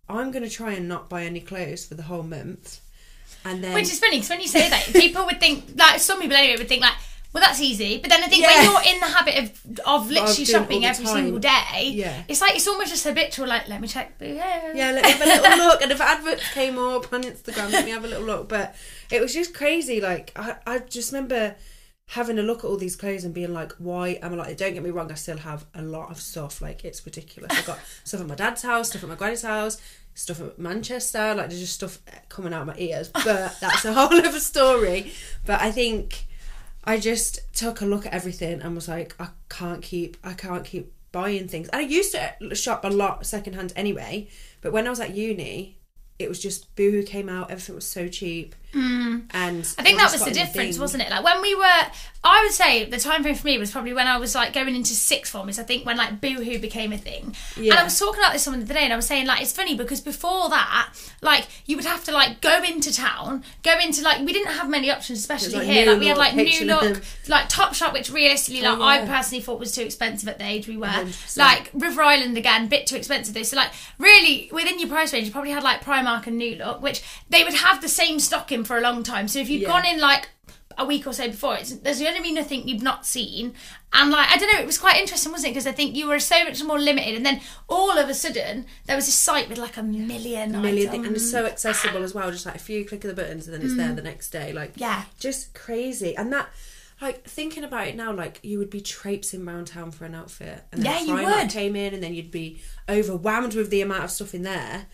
I'm 0.08 0.30
gonna 0.30 0.48
try 0.50 0.72
and 0.72 0.88
not 0.88 1.08
buy 1.08 1.24
any 1.24 1.40
clothes 1.40 1.84
for 1.86 1.94
the 1.94 2.04
whole 2.04 2.22
month. 2.22 2.80
And 3.44 3.62
then 3.62 3.74
Which 3.74 3.84
is 3.84 4.00
funny 4.00 4.16
because 4.16 4.30
when 4.30 4.40
you 4.40 4.48
say 4.48 4.68
that, 4.68 4.84
people 4.92 5.24
would 5.26 5.38
think 5.40 5.64
like 5.76 6.00
some 6.00 6.20
people 6.20 6.36
anyway 6.36 6.56
would 6.58 6.68
think 6.68 6.82
like, 6.82 6.94
well, 7.32 7.42
that's 7.42 7.60
easy. 7.60 7.98
But 7.98 8.08
then 8.10 8.24
I 8.24 8.26
think 8.26 8.42
Yeah. 8.42 8.56
when 8.56 8.64
you're 8.64 8.94
in 8.94 9.00
the 9.00 9.06
habit 9.06 9.36
of 9.38 9.80
of 9.86 10.10
literally 10.10 10.44
shopping 10.46 10.84
every 10.86 11.04
time. 11.04 11.14
single 11.14 11.38
day, 11.38 11.90
Yeah. 11.92 12.22
it's 12.26 12.40
like 12.40 12.56
it's 12.56 12.66
almost 12.66 12.90
just 12.90 13.04
habitual. 13.04 13.46
Like, 13.46 13.68
let 13.68 13.80
me 13.82 13.86
check. 13.88 14.14
Yeah, 14.20 14.72
Yeah, 14.74 14.92
let 14.92 15.04
me 15.04 15.10
have 15.10 15.20
a 15.22 15.26
little 15.26 15.58
look. 15.66 15.82
And 15.82 15.92
if 15.92 16.00
adverts 16.00 16.52
came 16.54 16.78
up 16.78 17.12
on 17.12 17.22
Instagram, 17.22 17.70
let 17.70 17.84
me 17.84 17.90
have 17.90 18.04
a 18.04 18.08
little 18.08 18.24
look. 18.24 18.48
But 18.48 18.74
it 19.10 19.20
was 19.20 19.34
just 19.34 19.52
crazy. 19.54 20.00
Like, 20.00 20.32
I, 20.36 20.56
I 20.66 20.78
just 20.78 21.12
remember 21.12 21.54
having 22.08 22.38
a 22.38 22.42
look 22.42 22.58
at 22.58 22.64
all 22.64 22.76
these 22.76 22.96
clothes 22.96 23.24
and 23.24 23.34
being 23.34 23.52
like, 23.52 23.72
why 23.72 24.18
am 24.22 24.32
I 24.32 24.36
like, 24.36 24.56
don't 24.56 24.72
get 24.72 24.82
me 24.82 24.90
wrong, 24.90 25.12
I 25.12 25.14
still 25.14 25.36
have 25.36 25.66
a 25.74 25.82
lot 25.82 26.10
of 26.10 26.18
stuff. 26.18 26.62
Like, 26.62 26.84
it's 26.84 27.04
ridiculous. 27.04 27.52
I've 27.52 27.66
got 27.66 27.78
stuff 28.04 28.20
at 28.20 28.26
my 28.26 28.34
dad's 28.34 28.62
house, 28.62 28.88
stuff 28.88 29.02
at 29.02 29.08
my 29.08 29.14
granny's 29.14 29.42
house, 29.42 29.80
stuff 30.14 30.40
at 30.40 30.58
Manchester. 30.58 31.34
Like, 31.34 31.50
there's 31.50 31.60
just 31.60 31.74
stuff 31.74 31.98
coming 32.30 32.54
out 32.54 32.62
of 32.62 32.66
my 32.68 32.76
ears. 32.78 33.08
But 33.08 33.24
that's 33.60 33.84
a 33.84 33.92
whole 33.92 34.14
other 34.14 34.40
story. 34.40 35.12
But 35.44 35.60
I 35.60 35.70
think 35.70 36.24
I 36.82 36.98
just 36.98 37.40
took 37.54 37.82
a 37.82 37.86
look 37.86 38.06
at 38.06 38.14
everything 38.14 38.62
and 38.62 38.74
was 38.74 38.88
like, 38.88 39.14
I 39.20 39.28
can't 39.50 39.82
keep, 39.82 40.16
I 40.24 40.32
can't 40.32 40.64
keep 40.64 40.92
buying 41.12 41.46
things. 41.46 41.68
And 41.68 41.82
I 41.82 41.84
used 41.84 42.12
to 42.12 42.54
shop 42.54 42.84
a 42.84 42.88
lot 42.88 43.26
secondhand 43.26 43.74
anyway, 43.76 44.28
but 44.62 44.72
when 44.72 44.86
I 44.86 44.90
was 44.90 45.00
at 45.00 45.14
uni, 45.14 45.78
it 46.18 46.28
was 46.28 46.40
just 46.40 46.74
Boohoo 46.74 47.02
came 47.02 47.28
out, 47.28 47.50
everything 47.50 47.74
was 47.74 47.86
so 47.86 48.08
cheap, 48.08 48.54
and 48.72 49.64
Mm. 49.64 49.74
I 49.78 49.82
think 49.82 49.98
that 49.98 50.12
was 50.12 50.24
the 50.24 50.30
difference, 50.30 50.78
wasn't 50.78 51.02
it? 51.02 51.10
Like 51.10 51.24
when 51.24 51.40
we 51.40 51.54
were, 51.54 51.82
I 52.24 52.42
would 52.42 52.52
say 52.52 52.84
the 52.84 52.98
time 52.98 53.22
frame 53.22 53.34
for 53.34 53.46
me 53.46 53.58
was 53.58 53.70
probably 53.70 53.92
when 53.92 54.06
I 54.06 54.18
was 54.18 54.34
like 54.34 54.52
going 54.52 54.74
into 54.74 54.92
sixth 54.92 55.32
form. 55.32 55.48
Is 55.48 55.58
I 55.58 55.62
think 55.62 55.86
when 55.86 55.96
like 55.96 56.20
Boohoo 56.20 56.58
became 56.58 56.92
a 56.92 56.98
thing. 56.98 57.34
And 57.56 57.72
I 57.72 57.84
was 57.84 57.98
talking 57.98 58.20
about 58.20 58.32
this 58.32 58.42
someone 58.42 58.60
the 58.60 58.66
other 58.66 58.74
day, 58.74 58.84
and 58.84 58.92
I 58.92 58.96
was 58.96 59.06
saying 59.06 59.26
like 59.26 59.40
it's 59.40 59.52
funny 59.52 59.74
because 59.76 60.00
before 60.00 60.48
that, 60.50 60.92
like 61.22 61.46
you 61.66 61.76
would 61.76 61.86
have 61.86 62.04
to 62.04 62.12
like 62.12 62.40
go 62.40 62.62
into 62.62 62.92
town, 62.92 63.44
go 63.62 63.78
into 63.78 64.02
like 64.02 64.24
we 64.24 64.32
didn't 64.32 64.52
have 64.52 64.68
many 64.68 64.90
options, 64.90 65.18
especially 65.20 65.54
like, 65.54 65.66
here. 65.66 65.86
New 65.86 65.92
Like 65.92 66.00
we 66.00 66.06
had 66.08 66.18
like 66.18 66.34
New 66.34 66.64
Look, 66.66 67.02
like 67.28 67.48
Topshop, 67.48 67.92
which 67.92 68.10
realistically, 68.10 68.62
like 68.62 68.78
Oh, 68.78 68.82
I 68.82 69.06
personally 69.06 69.42
thought 69.42 69.58
was 69.58 69.72
too 69.72 69.82
expensive 69.82 70.28
at 70.28 70.38
the 70.38 70.44
age 70.44 70.68
we 70.68 70.76
were. 70.76 70.86
100%. 70.86 71.38
Like 71.38 71.70
River 71.72 72.02
Island 72.02 72.36
again, 72.36 72.68
bit 72.68 72.86
too 72.86 72.96
expensive 72.96 73.34
though. 73.34 73.42
So 73.42 73.56
like 73.56 73.70
really 73.98 74.50
within 74.52 74.78
your 74.78 74.88
price 74.88 75.12
range, 75.12 75.26
you 75.26 75.32
probably 75.32 75.52
had 75.52 75.62
like 75.62 75.82
Primark 75.82 76.26
and 76.26 76.36
New 76.36 76.56
Look, 76.56 76.82
which 76.82 77.02
they 77.30 77.44
would 77.44 77.54
have 77.54 77.80
the 77.80 77.88
same 77.88 78.18
stock 78.18 78.52
in 78.52 78.57
for 78.64 78.76
a 78.78 78.80
long 78.80 79.02
time. 79.02 79.28
So 79.28 79.38
if 79.38 79.48
you'd 79.48 79.62
Yeah. 79.62 79.68
gone 79.68 79.84
in 79.86 80.00
like 80.00 80.28
a 80.76 80.84
week 80.84 81.06
or 81.08 81.12
so 81.12 81.26
before, 81.28 81.56
it's, 81.56 81.72
there's 81.78 81.98
going 82.00 82.14
to 82.16 82.22
be 82.22 82.30
nothing 82.32 82.68
you've 82.68 82.82
not 82.82 83.04
seen. 83.04 83.52
And 83.92 84.10
like 84.10 84.30
I 84.30 84.36
don't 84.36 84.52
know, 84.52 84.60
it 84.60 84.66
was 84.66 84.78
quite 84.78 85.00
interesting, 85.00 85.32
wasn't 85.32 85.48
it? 85.50 85.54
Because 85.54 85.66
I 85.66 85.72
think 85.72 85.96
you 85.96 86.06
were 86.06 86.20
so 86.20 86.44
much 86.44 86.62
more 86.62 86.78
limited, 86.78 87.14
and 87.16 87.26
then 87.26 87.40
all 87.68 87.98
of 87.98 88.08
a 88.08 88.14
sudden 88.14 88.66
there 88.86 88.94
was 88.94 89.08
a 89.08 89.12
site 89.12 89.48
with 89.48 89.58
like 89.58 89.76
a 89.76 89.82
million, 89.82 90.54
a 90.54 90.60
million 90.60 90.90
things, 90.90 91.06
and 91.06 91.16
it's 91.16 91.30
so 91.30 91.46
accessible 91.46 92.02
as 92.04 92.14
well. 92.14 92.30
Just 92.30 92.46
like 92.46 92.54
a 92.54 92.60
few 92.60 92.84
click 92.84 93.02
of 93.04 93.08
the 93.14 93.20
buttons, 93.20 93.48
and 93.48 93.54
then 93.56 93.62
it's 93.62 93.76
there 93.76 93.92
the 93.92 94.02
next 94.02 94.30
day. 94.30 94.52
Like 94.52 94.74
Mm. 94.74 94.80
Yeah. 94.82 95.02
just 95.18 95.52
crazy. 95.54 96.16
And 96.16 96.32
that, 96.32 96.48
like 97.00 97.24
thinking 97.24 97.64
about 97.64 97.88
it 97.88 97.96
now, 97.96 98.12
like 98.12 98.38
you 98.42 98.58
would 98.58 98.70
be 98.70 98.80
traipsing 98.80 99.48
around 99.48 99.68
town 99.68 99.90
for 99.90 100.04
an 100.04 100.14
outfit, 100.14 100.62
and 100.70 100.82
then 100.82 101.06
Yeah, 101.06 101.16
you 101.22 101.24
would. 101.26 101.50
came 101.50 101.74
in, 101.74 101.94
and 101.94 102.02
then 102.02 102.14
you'd 102.14 102.30
be 102.30 102.60
overwhelmed 102.88 103.54
with 103.54 103.70
the 103.70 103.80
amount 103.80 104.04
of 104.04 104.10
stuff 104.10 104.34
in 104.34 104.42
there. 104.42 104.86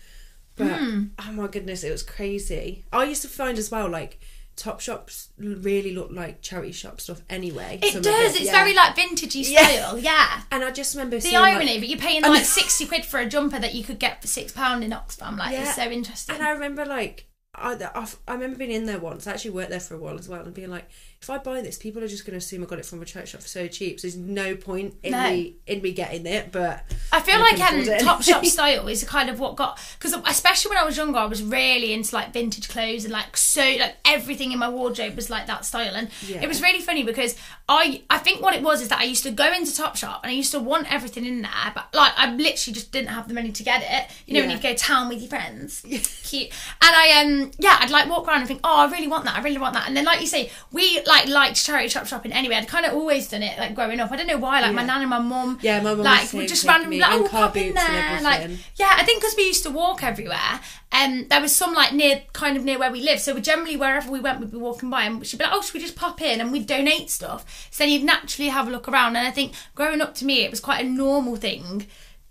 But 0.55 0.67
Hmm. 0.79 1.03
oh 1.19 1.31
my 1.33 1.47
goodness, 1.47 1.83
it 1.83 1.91
was 1.91 2.03
crazy. 2.03 2.85
I 2.93 3.03
used 3.05 3.21
to 3.23 3.27
find 3.27 3.57
as 3.57 3.71
well 3.71 3.89
like. 3.89 4.19
Top 4.57 4.79
shops 4.79 5.31
really 5.37 5.93
look 5.93 6.11
like 6.13 6.41
charity 6.41 6.71
shop 6.71 7.01
stuff 7.01 7.21
anyway. 7.29 7.77
It 7.83 8.01
does. 8.01 8.35
It's 8.37 8.45
yeah. 8.45 8.51
very 8.53 8.73
like 8.73 8.95
vintagey 8.95 9.43
Yeah. 9.49 9.67
style. 9.67 9.97
Yeah. 9.99 10.43
And 10.49 10.63
I 10.63 10.71
just 10.71 10.95
remember 10.95 11.17
The 11.17 11.23
seeing, 11.23 11.35
like- 11.41 11.55
irony, 11.55 11.77
but 11.77 11.89
you're 11.89 11.99
paying 11.99 12.21
like 12.21 12.45
sixty 12.45 12.85
quid 12.85 13.03
for 13.03 13.19
a 13.19 13.25
jumper 13.25 13.59
that 13.59 13.75
you 13.75 13.83
could 13.83 13.99
get 13.99 14.21
for 14.21 14.27
six 14.29 14.53
pound 14.53 14.81
in 14.85 14.91
Oxfam. 14.91 15.37
Like 15.37 15.51
Yeah. 15.51 15.63
it's 15.63 15.75
so 15.75 15.89
interesting. 15.91 16.35
And 16.35 16.43
I 16.45 16.51
remember 16.51 16.85
like 16.85 17.27
I, 17.53 17.73
I, 17.73 18.07
I 18.29 18.33
remember 18.35 18.57
being 18.57 18.71
in 18.71 18.85
there 18.85 18.97
once. 18.97 19.27
I 19.27 19.31
actually 19.33 19.51
worked 19.51 19.71
there 19.71 19.79
for 19.81 19.95
a 19.95 19.97
while 19.99 20.17
as 20.17 20.29
well, 20.29 20.41
and 20.43 20.53
being 20.53 20.69
like, 20.69 20.87
if 21.21 21.29
I 21.29 21.37
buy 21.39 21.61
this, 21.61 21.77
people 21.77 22.03
are 22.03 22.07
just 22.07 22.23
going 22.25 22.33
to 22.33 22.37
assume 22.37 22.61
I 22.61 22.65
got 22.67 22.77
it 22.77 22.85
from 22.85 23.01
a 23.01 23.05
church 23.05 23.29
shop 23.29 23.41
for 23.41 23.47
so 23.47 23.67
cheap. 23.67 23.99
So 23.99 24.07
there's 24.07 24.15
no 24.17 24.55
point 24.55 24.93
in 25.01 25.11
No. 25.11 25.23
me 25.29 25.55
in 25.65 25.81
me 25.81 25.91
getting 25.91 26.25
it. 26.27 26.51
But 26.51 26.83
I 27.11 27.19
feel 27.21 27.35
I 27.37 27.39
like 27.51 27.59
um, 27.61 27.79
afford 27.79 27.99
Topshop 28.01 28.45
style 28.45 28.87
is 28.87 29.03
kind 29.05 29.29
of 29.29 29.39
what 29.39 29.55
got 29.55 29.79
because 29.97 30.13
especially 30.27 30.69
when 30.69 30.77
I 30.77 30.83
was 30.83 30.97
younger, 30.97 31.17
I 31.17 31.25
was 31.25 31.41
really 31.41 31.93
into 31.93 32.13
like 32.13 32.31
vintage 32.31 32.69
clothes 32.69 33.05
and 33.05 33.11
like 33.13 33.35
so 33.37 33.61
like 33.61 33.95
everything 34.05 34.51
in 34.51 34.59
my 34.59 34.69
wardrobe 34.69 35.15
was 35.15 35.29
like 35.31 35.47
that 35.47 35.65
style, 35.65 35.95
and 35.95 36.09
Yeah. 36.27 36.41
it 36.43 36.47
was 36.47 36.61
really 36.61 36.81
funny 36.81 37.03
because 37.03 37.35
I 37.67 38.03
I 38.09 38.19
think 38.19 38.41
what 38.43 38.53
it 38.53 38.61
was 38.61 38.81
is 38.81 38.89
that 38.89 38.99
I 38.99 39.05
used 39.05 39.23
to 39.23 39.31
go 39.31 39.51
into 39.51 39.71
Topshop 39.71 40.19
and 40.21 40.29
I 40.29 40.33
used 40.35 40.51
to 40.51 40.59
want 40.59 40.93
everything 40.93 41.25
in 41.25 41.41
there, 41.41 41.71
but 41.73 41.85
like 41.93 42.11
I 42.17 42.29
literally 42.31 42.73
just 42.75 42.91
didn't 42.91 43.09
have 43.09 43.27
the 43.27 43.33
money 43.33 43.51
to 43.51 43.63
get 43.63 43.81
it. 43.83 44.11
You 44.27 44.35
know 44.35 44.41
when 44.41 44.51
you 44.51 44.59
go 44.61 44.75
town 44.75 45.09
with 45.09 45.19
your 45.21 45.29
friends, 45.29 45.81
cute, 45.81 46.49
and 46.51 46.95
I 46.95 47.23
um 47.23 47.51
yeah 47.57 47.77
I'd 47.79 47.89
like 47.89 48.07
walk 48.09 48.27
around 48.27 48.39
and 48.41 48.47
think 48.47 48.59
oh 48.63 48.77
I 48.87 48.91
really 48.91 49.07
want 49.07 49.25
that 49.25 49.35
I 49.37 49.41
really 49.41 49.57
want 49.57 49.73
that, 49.73 49.87
and 49.87 49.97
then 49.97 50.05
like 50.05 50.21
you 50.21 50.27
say 50.27 50.51
we 50.71 51.01
like 51.07 51.27
liked 51.27 51.63
charity 51.63 51.87
shop 51.89 52.05
shopping 52.07 52.31
anyway. 52.33 52.55
I'd 52.55 52.67
kind 52.67 52.85
of 52.85 52.93
always 52.93 53.27
done 53.27 53.43
it 53.43 53.57
like 53.59 53.75
growing 53.75 53.99
up. 53.99 54.11
I 54.11 54.15
don't 54.15 54.27
know 54.27 54.37
why 54.37 54.61
like 54.61 54.73
my 54.73 54.81
Yeah. 54.81 54.87
nan 54.87 55.01
and 55.01 55.09
my 55.09 55.19
mum 55.19 55.59
Yeah, 55.61 55.81
my 55.81 55.93
mum 55.93 56.03
like 56.03 56.31
would 56.33 56.47
just 56.47 56.63
randomly 56.65 56.99
like, 56.99 57.13
oh, 57.13 57.27
car 57.27 57.47
pop 57.47 57.57
in 57.57 57.73
there. 57.73 58.19
Like, 58.21 58.49
yeah, 58.75 58.93
I 58.97 59.03
think 59.03 59.21
because 59.21 59.35
we 59.37 59.43
used 59.43 59.63
to 59.63 59.69
walk 59.69 60.03
everywhere, 60.03 60.59
um, 60.91 61.27
there 61.29 61.41
was 61.41 61.55
some 61.55 61.73
like 61.73 61.93
near, 61.93 62.23
kind 62.33 62.57
of 62.57 62.63
near 62.63 62.79
where 62.79 62.91
we 62.91 63.01
live. 63.01 63.19
So 63.19 63.35
we 63.35 63.41
generally 63.41 63.77
wherever 63.77 64.09
we 64.11 64.19
went, 64.19 64.39
we'd 64.39 64.51
be 64.51 64.57
walking 64.57 64.89
by, 64.89 65.03
and 65.03 65.25
she'd 65.25 65.37
be 65.37 65.43
like, 65.43 65.53
oh, 65.53 65.61
should 65.61 65.73
we 65.73 65.79
just 65.79 65.95
pop 65.95 66.21
in 66.21 66.39
and 66.41 66.51
we'd 66.51 66.67
donate 66.67 67.09
stuff? 67.09 67.67
So 67.71 67.83
then 67.83 67.91
you'd 67.93 68.03
naturally 68.03 68.49
have 68.49 68.67
a 68.67 68.71
look 68.71 68.87
around. 68.87 69.15
And 69.15 69.27
I 69.27 69.31
think 69.31 69.53
growing 69.75 70.01
up 70.01 70.15
to 70.15 70.25
me, 70.25 70.43
it 70.43 70.51
was 70.51 70.59
quite 70.59 70.83
a 70.85 70.87
normal 70.89 71.35
thing 71.35 71.87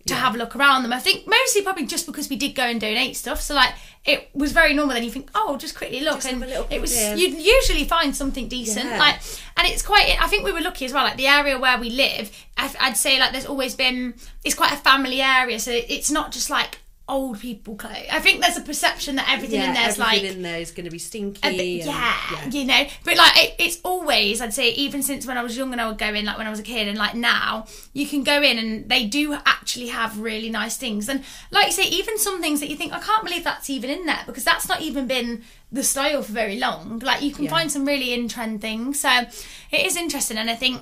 to 0.07 0.15
have 0.15 0.35
a 0.35 0.39
look 0.39 0.55
around 0.55 0.83
them. 0.83 0.93
I 0.93 0.99
think 0.99 1.27
mostly 1.27 1.63
probably 1.63 1.87
just 1.87 2.07
because 2.07 2.29
we 2.29 2.37
did 2.37 2.55
go 2.55 2.63
and 2.65 2.81
donate 2.81 3.17
stuff. 3.17 3.41
So 3.41 3.55
like 3.55 3.75
it 4.05 4.29
was 4.35 4.53
very 4.53 4.75
normal. 4.75 4.95
Then 4.95 5.05
you 5.05 5.11
think, 5.11 5.31
oh, 5.35 5.57
just 5.57 5.77
quickly 5.77 6.01
look, 6.01 6.17
Just 6.17 6.29
and 6.29 6.41
have 6.43 6.49
a 6.49 6.51
little 6.53 6.67
it 6.71 6.81
was 6.81 6.95
you'd 7.17 7.39
usually 7.39 7.85
find 7.85 8.15
something 8.15 8.47
decent. 8.49 8.91
Yeah. 8.91 8.99
Like, 8.99 9.17
and 9.57 9.67
it's 9.67 9.83
quite. 9.83 10.17
I 10.21 10.27
think 10.27 10.45
we 10.45 10.53
were 10.53 10.61
lucky 10.61 10.85
as 10.85 10.93
well. 10.93 11.05
Like 11.05 11.17
the 11.17 11.27
area 11.27 11.59
where 11.59 11.79
we 11.79 11.89
live, 11.91 12.31
I- 12.59 12.75
I'd 12.81 12.97
say 12.97 13.19
like 13.19 13.33
there's 13.33 13.47
always 13.47 13.75
been. 13.75 14.15
It's 14.45 14.55
quite 14.55 14.73
a 14.73 14.77
family 14.77 15.23
area, 15.23 15.59
so 15.59 15.71
it's 15.73 16.11
not 16.11 16.33
just 16.33 16.51
like 16.51 16.79
old 17.07 17.39
people 17.39 17.77
clothes. 17.77 18.07
I 18.11 18.19
think 18.21 18.41
there's 18.41 18.57
a 18.57 18.63
perception 18.63 19.17
that 19.17 19.29
everything 19.31 19.61
yeah, 19.61 19.69
in 19.69 19.75
there's 19.75 19.99
like 19.99 20.23
in 20.23 20.41
there 20.41 20.59
is 20.59 20.71
going 20.71 20.87
to 20.87 20.91
be 20.91 20.99
stinky. 20.99 21.39
bit- 21.43 21.87
and- 21.87 21.87
yeah, 21.87 22.49
you 22.51 22.65
know. 22.65 22.87
But 23.05 23.17
like, 23.19 23.37
it, 23.37 23.55
it's 23.59 23.79
always, 23.85 24.41
I'd 24.41 24.55
say, 24.55 24.71
even 24.71 25.03
since 25.03 25.27
when 25.27 25.37
I 25.37 25.43
was 25.43 25.55
young 25.57 25.73
and 25.73 25.81
I 25.81 25.87
would 25.89 25.99
go 25.99 26.09
in, 26.15 26.25
like 26.25 26.39
when 26.39 26.47
I 26.47 26.51
was 26.51 26.61
a 26.61 26.63
kid, 26.63 26.89
and 26.89 26.97
like 26.97 27.15
now, 27.15 27.67
you 27.93 28.07
can 28.07 28.23
go 28.25 28.41
in 28.43 28.59
and 28.59 28.89
they 28.89 29.05
do 29.05 29.35
actually 29.45 29.89
have 29.89 30.19
really 30.19 30.49
nice 30.49 30.79
things. 30.79 31.09
And 31.11 31.23
like 31.51 31.67
you 31.67 31.73
say, 31.73 31.85
even 31.89 32.19
some 32.19 32.41
things 32.41 32.61
that 32.61 32.71
you 32.71 32.77
think, 32.77 32.93
I 32.95 33.01
can't 33.01 33.23
believe 33.25 33.45
that's 33.45 33.69
even 33.69 33.91
in 33.91 34.07
there 34.07 34.23
because 34.25 34.45
that's 34.45 34.67
not 34.69 34.81
even 34.81 35.07
been 35.07 35.43
the 35.71 35.83
style 35.85 36.23
for 36.23 36.33
very 36.33 36.59
long. 36.59 37.01
Like, 37.01 37.21
you 37.21 37.33
can 37.33 37.45
Yeah. 37.45 37.51
find 37.51 37.71
some 37.71 37.85
really 37.85 38.15
in 38.15 38.29
trend 38.29 38.61
things. 38.63 39.01
So 39.01 39.11
it 39.71 39.85
is 39.87 39.97
interesting. 39.97 40.39
And 40.39 40.49
I 40.49 40.55
think. 40.55 40.81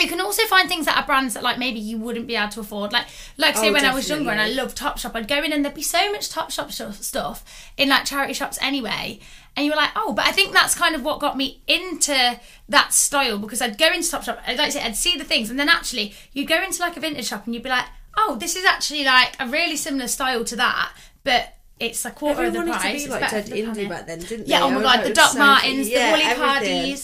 You 0.00 0.08
can 0.08 0.20
also 0.20 0.42
find 0.46 0.68
things 0.68 0.86
that 0.86 0.96
are 0.98 1.06
brands 1.06 1.34
that 1.34 1.42
like 1.44 1.56
maybe 1.58 1.78
you 1.78 1.98
wouldn't 1.98 2.26
be 2.26 2.34
able 2.36 2.50
to 2.52 2.60
afford. 2.60 2.92
Like 2.92 3.06
like 3.36 3.56
say 3.56 3.68
Oh, 3.68 3.72
when 3.72 3.84
I 3.84 3.94
was 3.94 4.08
younger 4.08 4.30
and 4.30 4.40
I 4.40 4.48
definitely. 4.48 4.62
loved 4.62 4.78
Topshop, 4.78 5.14
I'd 5.14 5.28
go 5.28 5.42
in 5.42 5.52
and 5.52 5.64
there'd 5.64 5.74
be 5.74 5.82
so 5.82 6.10
much 6.10 6.30
Topshop 6.30 6.70
sh- 6.72 6.98
stuff 7.00 7.70
in 7.76 7.88
like 7.88 8.04
charity 8.04 8.32
shops 8.34 8.58
anyway. 8.60 9.20
And 9.56 9.64
you 9.64 9.70
were 9.70 9.76
like, 9.76 9.90
oh, 9.94 10.12
but 10.12 10.26
I 10.26 10.32
think 10.32 10.52
that's 10.52 10.74
kind 10.74 10.96
of 10.96 11.04
what 11.04 11.20
got 11.20 11.36
me 11.36 11.60
into 11.68 12.40
that 12.68 12.92
style 12.92 13.38
because 13.38 13.62
I'd 13.62 13.78
go 13.78 13.86
into 13.86 14.08
Topshop, 14.08 14.40
I'd 14.44 14.58
like 14.58 14.66
to 14.68 14.78
say, 14.78 14.82
I'd 14.82 14.96
see 14.96 15.16
the 15.16 15.22
things, 15.22 15.48
and 15.48 15.58
then 15.60 15.68
actually 15.68 16.12
you'd 16.32 16.48
go 16.48 16.60
into 16.60 16.80
like 16.80 16.96
a 16.96 17.00
vintage 17.00 17.26
shop 17.26 17.46
and 17.46 17.54
you'd 17.54 17.62
be 17.62 17.68
like, 17.70 17.86
oh, 18.16 18.34
this 18.40 18.56
is 18.56 18.64
actually 18.64 19.04
like 19.04 19.36
a 19.38 19.46
really 19.46 19.76
similar 19.76 20.08
style 20.08 20.44
to 20.44 20.56
that, 20.56 20.92
but 21.22 21.54
it's 21.78 22.04
a 22.04 22.10
quarter 22.10 22.42
Everyone 22.42 22.56
of 22.56 22.64
the 22.66 22.70
wanted 22.70 22.80
price. 22.80 23.02
to 23.04 23.08
be 23.08 23.12
like 23.14 23.30
dead 23.30 23.46
indie 23.46 23.64
planet. 23.74 23.88
back 23.90 24.06
then, 24.08 24.18
didn't 24.20 24.48
Yeah, 24.48 24.58
they? 24.58 24.64
oh 24.64 24.70
my 24.70 24.82
god, 24.82 25.04
the 25.04 25.12
Doc 25.12 25.30
so 25.30 25.38
Martens. 25.38 25.88
Yeah, 25.88 26.06
the 26.06 26.12
Woolly 26.18 26.24
everything. 26.24 26.96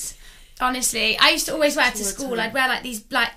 Honestly, 0.61 1.19
I 1.19 1.31
used 1.31 1.47
to 1.47 1.53
always 1.53 1.77
wear 1.77 1.91
to 1.91 2.05
school. 2.05 2.31
time. 2.31 2.41
I'd 2.41 2.55
wear 2.55 2.69
like 2.69 2.83
these 2.83 3.05
like 3.11 3.33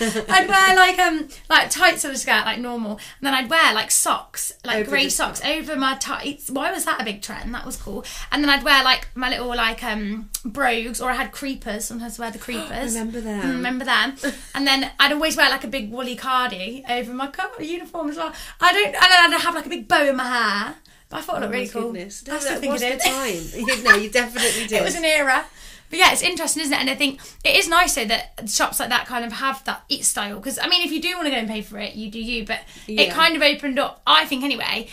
I'd 0.00 0.48
wear 0.48 0.74
like 0.76 0.98
um 0.98 1.28
like 1.48 1.70
tights 1.70 2.04
on 2.04 2.10
a 2.10 2.16
skirt 2.16 2.44
like 2.44 2.58
normal, 2.58 2.92
and 2.92 3.22
then 3.22 3.34
I'd 3.34 3.48
wear 3.48 3.72
like 3.74 3.90
socks, 3.90 4.52
like 4.64 4.78
Over 4.78 4.90
grey 4.90 5.08
socks 5.08 5.40
over 5.44 5.76
my 5.76 5.96
tights. 5.96 6.50
Why 6.50 6.72
was 6.72 6.84
that 6.86 7.00
a 7.00 7.04
big 7.04 7.22
trend? 7.22 7.54
That 7.54 7.64
was 7.64 7.76
cool. 7.76 8.04
And 8.32 8.42
then 8.42 8.50
I'd 8.50 8.64
wear 8.64 8.82
like 8.82 9.08
my 9.14 9.30
little 9.30 9.48
like 9.48 9.82
um 9.84 10.28
brogues, 10.44 11.00
or 11.00 11.10
I 11.10 11.14
had 11.14 11.32
creepers. 11.32 11.84
Sometimes 11.84 12.18
I 12.18 12.22
wear 12.24 12.30
the 12.32 12.38
creepers. 12.46 12.94
Remember 12.94 13.20
them? 13.20 13.42
Mm, 13.42 13.50
remember 13.52 13.84
them? 13.84 14.16
and 14.54 14.66
then 14.66 14.90
I'd 14.98 15.12
always 15.12 15.36
wear 15.36 15.48
like 15.50 15.64
a 15.64 15.68
big 15.68 15.90
woolly 15.90 16.16
cardi 16.16 16.84
over 16.88 17.12
my 17.12 17.30
uniform 17.60 18.10
as 18.10 18.16
well. 18.16 18.32
I 18.60 18.72
don't, 18.72 18.86
and 18.86 18.94
then 18.94 19.34
I'd 19.34 19.40
have 19.40 19.54
like 19.54 19.66
a 19.66 19.70
big 19.70 19.86
bow 19.88 20.04
in 20.08 20.16
my 20.16 20.24
hair. 20.24 20.74
But 21.08 21.18
I 21.18 21.20
thought 21.22 21.36
it 21.36 21.40
looked 21.40 21.54
Oh 21.54 21.56
really 21.58 21.68
cool. 21.68 21.92
goodness. 21.92 22.22
I 22.28 22.38
still 22.38 22.52
that 22.52 22.60
think 22.60 22.72
was 22.72 22.82
it 22.82 22.98
the 23.02 23.08
time. 23.08 23.82
No, 23.84 23.94
you 23.96 24.10
definitely 24.10 24.66
did. 24.66 24.72
It 24.80 24.84
was 24.84 24.94
an 24.94 25.04
era. 25.04 25.44
But 25.90 25.98
yeah, 25.98 26.12
it's 26.12 26.22
interesting, 26.22 26.62
isn't 26.62 26.72
it? 26.72 26.80
And 26.80 26.88
I 26.88 26.94
think 26.94 27.20
it 27.44 27.56
is 27.56 27.68
nice 27.68 27.94
though 27.96 28.04
that 28.06 28.48
shops 28.48 28.80
like 28.80 28.88
that 28.90 29.06
kind 29.06 29.24
of 29.24 29.32
have 29.32 29.62
that 29.64 29.82
it 29.88 30.04
style. 30.04 30.36
Because 30.36 30.58
I 30.58 30.68
mean, 30.68 30.86
if 30.86 30.92
you 30.92 31.02
do 31.02 31.14
want 31.16 31.26
to 31.26 31.30
go 31.30 31.36
and 31.36 31.48
pay 31.48 31.62
for 31.62 31.78
it, 31.78 31.94
you 31.94 32.10
do 32.10 32.20
you. 32.20 32.46
But 32.46 32.60
it 32.86 33.12
kind 33.12 33.36
of 33.36 33.42
opened 33.42 33.78
up, 33.78 34.00
I 34.06 34.24
think 34.24 34.44
anyway, 34.44 34.88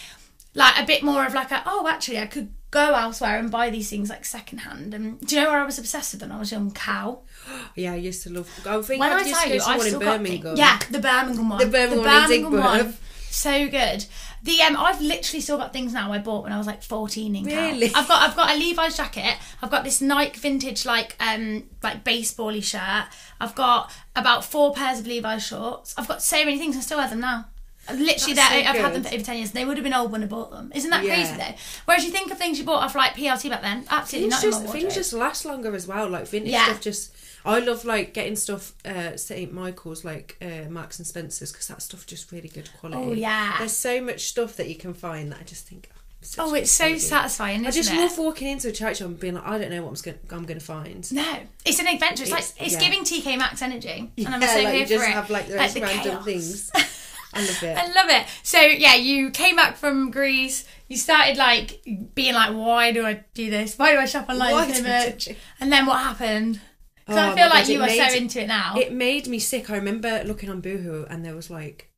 like 0.54 0.82
a 0.82 0.86
bit 0.86 1.04
more 1.04 1.25
of 1.25 1.34
like 1.34 1.51
a 1.51 1.63
oh, 1.66 1.88
actually, 1.88 2.20
I 2.20 2.25
could 2.25 2.51
go 2.72 2.94
elsewhere 2.96 3.38
and 3.38 3.50
buy 3.50 3.70
these 3.70 3.89
things 3.89 4.10
like 4.10 4.25
secondhand. 4.25 4.94
And 4.94 5.20
do 5.22 5.36
you 5.36 5.44
know 5.44 5.51
where 5.51 5.62
I 5.62 5.66
was 5.66 5.77
obsessed 5.80 6.13
with 6.13 6.22
when 6.24 6.32
I 6.32 6.39
was 6.39 6.51
young? 6.51 6.72
Cow. 6.72 7.22
yeah, 7.75 7.94
I 7.94 7.98
used 7.98 8.24
to 8.24 8.32
love. 8.34 8.50
I 8.66 8.82
think 8.82 9.00
When 9.00 9.12
I 9.12 9.18
I 9.18 9.22
used 9.22 9.39
tell 9.39 9.50
you, 9.54 9.62
I've 9.62 9.77
one 9.77 9.86
in 9.86 9.94
still 9.94 10.00
got 10.00 10.22
things- 10.24 10.60
yeah, 10.60 10.80
the 10.92 11.00
Birmingham 11.00 11.50
one. 11.50 11.60
The 11.60 11.66
Birmingham 11.68 12.00
one 12.00 12.32
in 12.32 12.44
Birmingham 12.44 12.84
one. 12.86 12.98
So 13.30 13.68
good. 13.70 14.06
The 14.44 14.62
um, 14.62 14.77
I've 14.77 15.01
literally 15.01 15.41
still 15.41 15.58
got 15.58 15.74
things 15.74 15.94
now 15.94 16.12
I 16.12 16.20
bought 16.20 16.44
when 16.44 16.53
I 16.53 16.58
was 16.58 16.67
like 16.67 16.84
fourteen 16.84 17.36
in. 17.36 17.44
Really? 17.46 17.88
I've 17.96 18.08
got 18.08 18.29
I've 18.29 18.36
got 18.36 18.51
a 18.56 18.58
Levi's 18.58 18.96
jacket. 18.96 19.36
I've 19.62 19.72
got 19.72 19.84
this 19.84 20.00
Nike 20.01 20.39
vintage 20.39 20.86
like 20.86 21.15
um 21.20 21.63
like 21.84 22.03
basebally 22.03 22.62
shirt. 22.62 23.06
I've 23.41 23.56
got 23.56 23.91
about 24.15 24.46
four 24.46 24.74
pairs 24.74 25.00
of 25.00 25.08
Levi's 25.08 25.46
shorts. 25.46 25.94
I've 25.98 26.08
got 26.08 26.22
so 26.22 26.38
many 26.46 26.58
things. 26.58 26.77
I 26.77 26.82
still 26.82 26.98
wear 27.00 27.10
them 27.10 27.20
now. 27.22 27.46
Literally, 27.89 28.34
That's 28.34 28.53
they're- 28.53 28.63
so 28.63 28.70
I've 28.70 28.75
had 28.75 28.94
them 28.96 29.03
for 29.03 29.13
over 29.13 29.24
ten 29.24 29.38
years. 29.38 29.51
They 29.51 29.63
would 29.63 29.77
have 29.77 29.84
been 29.84 29.94
old 29.94 30.12
when 30.12 30.22
I 30.22 30.25
bought 30.27 30.51
them. 30.51 30.72
Isn't 30.75 30.89
that 30.91 31.03
Yeah. 31.06 31.15
crazy 31.15 31.36
though? 31.38 31.56
Whereas 31.86 32.03
you 32.03 32.12
think 32.12 32.29
of 32.32 32.38
things 32.38 32.60
you 32.60 32.65
bought 32.65 32.84
off 32.84 32.96
like 32.96 33.13
PLT 33.15 33.50
back 33.50 33.62
then, 33.62 33.86
absolutely 33.89 34.29
Things 34.29 34.44
not 34.44 34.51
just 34.62 34.72
things 34.74 34.94
just 34.94 35.13
last 35.13 35.46
longer 35.46 35.74
as 35.74 35.88
well. 35.88 36.10
Like 36.10 36.27
vintage 36.27 36.51
Yeah. 36.51 36.65
stuff 36.65 36.82
just. 36.82 37.15
I 37.48 37.60
love 37.60 37.86
like 37.86 38.13
getting 38.13 38.36
stuff 38.36 38.74
uh 38.86 39.16
St 39.18 39.51
Michael's 39.54 40.04
like 40.06 40.38
uh 40.42 40.70
Marks 40.70 41.00
and 41.00 41.08
Spencers 41.08 41.51
because 41.51 41.68
that 41.68 41.82
stuff 41.82 42.06
just 42.06 42.32
really 42.32 42.50
good 42.50 42.70
quality. 42.80 43.01
Oh, 43.01 43.13
yeah. 43.13 43.56
There's 43.60 43.72
so 43.75 44.01
much 44.01 44.25
stuff 44.25 44.56
that 44.58 44.68
you 44.70 44.75
can 44.75 44.94
find 44.94 45.32
that 45.32 45.39
I 45.39 45.44
just 45.44 45.68
think. 45.68 45.89
oh, 45.94 45.98
Oh, 46.39 46.54
it's 46.56 46.72
so 46.72 46.84
quality. 46.86 47.00
satisfying, 47.00 47.66
I 47.66 47.72
just 47.72 47.92
it? 47.92 47.96
love 47.98 48.18
walking 48.18 48.48
into 48.50 48.68
a 48.70 48.72
church 48.72 49.01
and 49.01 49.20
being 49.20 49.36
like, 49.36 49.46
I 49.48 49.58
don't 49.58 49.70
know 49.72 49.84
what 49.84 49.98
I'm 49.98 50.04
going 50.04 50.20
I'm 50.32 50.46
going 50.46 50.60
to 50.60 50.66
find. 50.66 51.12
No, 51.13 51.38
it's 51.66 51.80
an 51.80 51.88
adventure. 51.88 52.24
It's, 52.24 52.32
It's- 52.32 52.54
like 52.58 52.66
it's 52.66 52.74
yeah. 52.75 52.80
giving 52.89 53.04
TK 53.04 53.38
Maxx 53.38 53.62
energy, 53.62 54.12
and 54.18 54.27
I'm 54.27 54.42
Yeah, 54.42 54.48
so 54.56 54.62
like 54.63 54.68
here 54.74 54.82
you 54.82 54.86
just 54.88 55.04
for 55.06 55.10
it. 55.10 55.13
have 55.13 55.30
like 55.30 55.50
Like 55.50 55.74
the 55.74 55.82
random 55.82 56.04
chaos. 56.04 56.25
things. 56.25 56.72
I 57.34 57.42
love 57.42 57.63
it. 57.63 57.77
I 57.77 57.86
love 57.94 58.10
it. 58.10 58.25
So 58.42 58.60
yeah, 58.60 58.96
you 58.96 59.30
came 59.32 59.56
back 59.58 59.75
from 59.77 60.12
Greece. 60.12 60.66
You 60.88 60.98
started 60.98 61.38
like 61.38 61.82
being 62.16 62.34
like, 62.34 62.54
why 62.56 62.92
do 62.94 63.06
I 63.06 63.24
do 63.34 63.50
this? 63.51 63.77
Why 63.77 63.92
do 63.94 64.00
I 64.00 64.06
shop 64.06 64.27
online 64.30 64.74
so 64.74 64.82
do 64.82 64.89
I 64.89 65.01
do 65.04 65.10
much? 65.12 65.30
And 65.60 65.72
then 65.72 65.86
what 65.86 66.00
happened? 66.00 66.62
Because 67.08 67.18
Oh 67.22 67.32
I 67.32 67.36
feel 67.36 67.50
like 67.50 67.64
God, 67.64 67.68
you 67.70 67.82
are 67.82 67.88
made- 67.88 68.12
so 68.12 68.18
into 68.18 68.42
it 68.42 68.48
now. 68.48 68.76
It 68.78 68.92
made 68.92 69.28
me 69.28 69.40
sick. 69.40 69.70
I 69.70 69.76
remember 69.78 70.24
looking 70.26 70.50
on 70.50 70.60
Boohoo 70.62 71.06
and 71.10 71.24
there 71.24 71.36
was 71.36 71.50
like, 71.50 71.90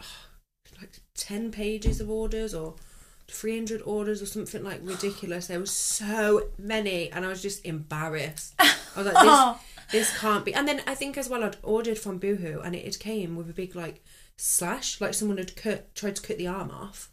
oh, 0.00 0.04
like 0.80 1.00
ten 1.14 1.50
pages 1.50 2.00
of 2.00 2.08
orders 2.08 2.54
or 2.54 2.76
three 3.28 3.56
hundred 3.56 3.82
orders 3.82 4.22
or 4.22 4.26
something 4.26 4.62
like 4.62 4.80
ridiculous. 4.82 5.48
There 5.48 5.58
was 5.60 5.70
so 5.72 6.48
many, 6.58 7.10
and 7.10 7.24
I 7.24 7.28
was 7.28 7.42
just 7.42 7.64
embarrassed. 7.66 8.54
I 8.58 8.72
was 8.96 9.06
like, 9.06 9.16
Oh. 9.18 9.58
this, 9.90 10.08
this 10.10 10.18
can't 10.18 10.44
be. 10.44 10.54
And 10.54 10.68
then 10.68 10.82
I 10.86 10.94
think 10.94 11.16
as 11.18 11.28
well, 11.28 11.42
I'd 11.42 11.56
ordered 11.62 11.98
from 11.98 12.18
Boohoo, 12.18 12.60
and 12.60 12.74
it 12.76 12.98
came 13.00 13.34
with 13.36 13.50
a 13.50 13.54
big 13.54 13.74
like 13.74 14.04
slash, 14.36 15.00
like 15.00 15.14
someone 15.14 15.38
had 15.38 15.56
cut 15.56 15.94
tried 15.94 16.16
to 16.16 16.22
cut 16.22 16.38
the 16.38 16.46
arm 16.46 16.70
off, 16.70 17.10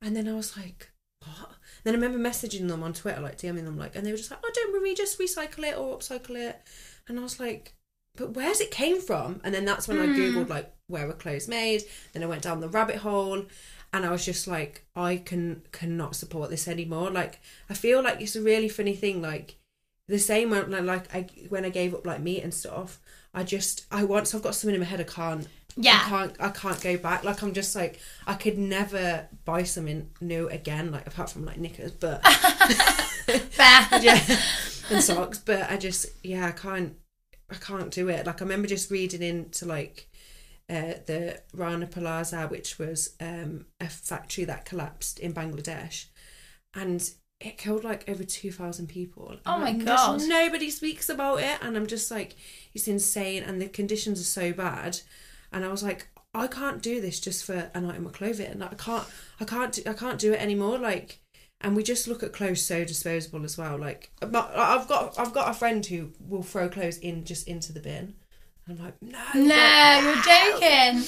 and 0.00 0.16
then 0.16 0.26
I 0.26 0.32
was 0.34 0.56
like. 0.56 0.88
What? 1.24 1.50
Then 1.84 1.94
I 1.94 1.98
remember 1.98 2.18
messaging 2.18 2.68
them 2.68 2.82
on 2.82 2.92
Twitter, 2.92 3.20
like 3.20 3.38
DMing 3.38 3.64
them, 3.64 3.76
like, 3.76 3.96
and 3.96 4.06
they 4.06 4.10
were 4.12 4.16
just 4.16 4.30
like, 4.30 4.40
"Oh, 4.44 4.50
don't 4.54 4.72
worry, 4.72 4.94
just 4.94 5.18
recycle 5.18 5.64
it 5.64 5.76
or 5.76 5.98
upcycle 5.98 6.36
it." 6.36 6.60
And 7.08 7.18
I 7.18 7.22
was 7.22 7.40
like, 7.40 7.74
but 8.16 8.34
where's 8.34 8.60
it 8.60 8.70
came 8.70 9.00
from? 9.00 9.40
And 9.42 9.54
then 9.54 9.64
that's 9.64 9.88
when 9.88 9.98
I 9.98 10.06
hmm. 10.06 10.14
googled 10.14 10.48
like 10.48 10.72
where 10.86 11.06
were 11.06 11.12
clothes 11.14 11.48
made. 11.48 11.82
Then 12.12 12.22
I 12.22 12.26
went 12.26 12.42
down 12.42 12.60
the 12.60 12.68
rabbit 12.68 12.96
hole, 12.96 13.46
and 13.92 14.06
I 14.06 14.10
was 14.10 14.24
just 14.24 14.46
like, 14.46 14.84
I 14.94 15.16
can 15.16 15.62
cannot 15.72 16.16
support 16.16 16.50
this 16.50 16.68
anymore. 16.68 17.10
Like 17.10 17.40
I 17.70 17.74
feel 17.74 18.02
like 18.02 18.20
it's 18.20 18.36
a 18.36 18.42
really 18.42 18.68
funny 18.68 18.94
thing. 18.94 19.22
Like 19.22 19.58
the 20.08 20.18
same 20.18 20.50
when 20.50 20.70
like, 20.70 20.84
like 20.84 21.14
I 21.14 21.26
when 21.48 21.64
I 21.64 21.70
gave 21.70 21.94
up 21.94 22.06
like 22.06 22.20
meat 22.20 22.42
and 22.42 22.52
stuff. 22.52 23.00
I 23.34 23.44
just 23.44 23.86
I 23.90 24.04
once 24.04 24.34
I've 24.34 24.42
got 24.42 24.54
something 24.54 24.74
in 24.74 24.80
my 24.80 24.86
head 24.86 25.00
I 25.00 25.04
can't. 25.04 25.48
Yeah. 25.76 26.00
I 26.04 26.08
can't. 26.08 26.36
I 26.40 26.48
can't 26.50 26.80
go 26.80 26.96
back. 26.98 27.24
Like 27.24 27.42
I'm 27.42 27.52
just 27.52 27.74
like 27.74 27.98
I 28.26 28.34
could 28.34 28.58
never 28.58 29.28
buy 29.44 29.62
something 29.62 30.10
new 30.20 30.48
again. 30.48 30.90
Like 30.90 31.06
apart 31.06 31.30
from 31.30 31.44
like 31.44 31.58
knickers, 31.58 31.92
but 31.92 32.20
yeah, 34.02 34.20
and 34.90 35.02
socks. 35.02 35.38
But 35.38 35.70
I 35.70 35.76
just, 35.76 36.06
yeah, 36.22 36.46
I 36.46 36.52
can't, 36.52 36.96
I 37.50 37.54
can't 37.54 37.90
do 37.90 38.08
it. 38.08 38.26
Like 38.26 38.40
I 38.40 38.44
remember 38.44 38.68
just 38.68 38.90
reading 38.90 39.22
into 39.22 39.66
like 39.66 40.08
uh, 40.68 40.94
the 41.06 41.40
Rana 41.54 41.86
Plaza, 41.86 42.46
which 42.48 42.78
was 42.78 43.14
um, 43.20 43.66
a 43.80 43.88
factory 43.88 44.44
that 44.44 44.64
collapsed 44.64 45.18
in 45.18 45.32
Bangladesh, 45.32 46.06
and 46.74 47.10
it 47.40 47.58
killed 47.58 47.84
like 47.84 48.08
over 48.08 48.24
two 48.24 48.52
thousand 48.52 48.88
people. 48.88 49.36
Oh 49.46 49.58
my 49.58 49.72
just 49.72 49.86
God. 49.86 50.22
Nobody 50.28 50.70
speaks 50.70 51.08
about 51.08 51.40
it, 51.40 51.58
and 51.62 51.76
I'm 51.76 51.86
just 51.86 52.10
like, 52.10 52.36
it's 52.74 52.88
insane, 52.88 53.42
and 53.42 53.60
the 53.60 53.68
conditions 53.68 54.20
are 54.20 54.24
so 54.24 54.52
bad. 54.52 55.00
And 55.52 55.64
I 55.64 55.68
was 55.68 55.82
like, 55.82 56.08
I 56.34 56.46
can't 56.46 56.82
do 56.82 57.00
this 57.00 57.20
just 57.20 57.44
for 57.44 57.70
an 57.74 57.84
item 57.88 58.06
of 58.06 58.12
clothing. 58.12 58.58
Like 58.58 58.72
I 58.72 58.76
can't, 58.76 59.04
I 59.40 59.44
can't, 59.44 59.72
do, 59.72 59.82
I 59.86 59.92
can't 59.92 60.18
do 60.18 60.32
it 60.32 60.40
anymore. 60.40 60.78
Like 60.78 61.20
and 61.60 61.76
we 61.76 61.82
just 61.82 62.08
look 62.08 62.22
at 62.22 62.32
clothes 62.32 62.60
so 62.62 62.84
disposable 62.84 63.44
as 63.44 63.56
well. 63.56 63.78
Like, 63.78 64.10
but 64.20 64.50
I've 64.56 64.88
got 64.88 65.18
I've 65.18 65.32
got 65.32 65.50
a 65.50 65.54
friend 65.54 65.84
who 65.86 66.10
will 66.18 66.42
throw 66.42 66.68
clothes 66.68 66.98
in 66.98 67.24
just 67.24 67.46
into 67.46 67.72
the 67.72 67.80
bin. 67.80 68.14
I'm 68.68 68.78
like, 68.82 68.94
no, 69.00 69.18
No, 69.34 70.00
you're 70.02 70.22
joking. 70.22 71.04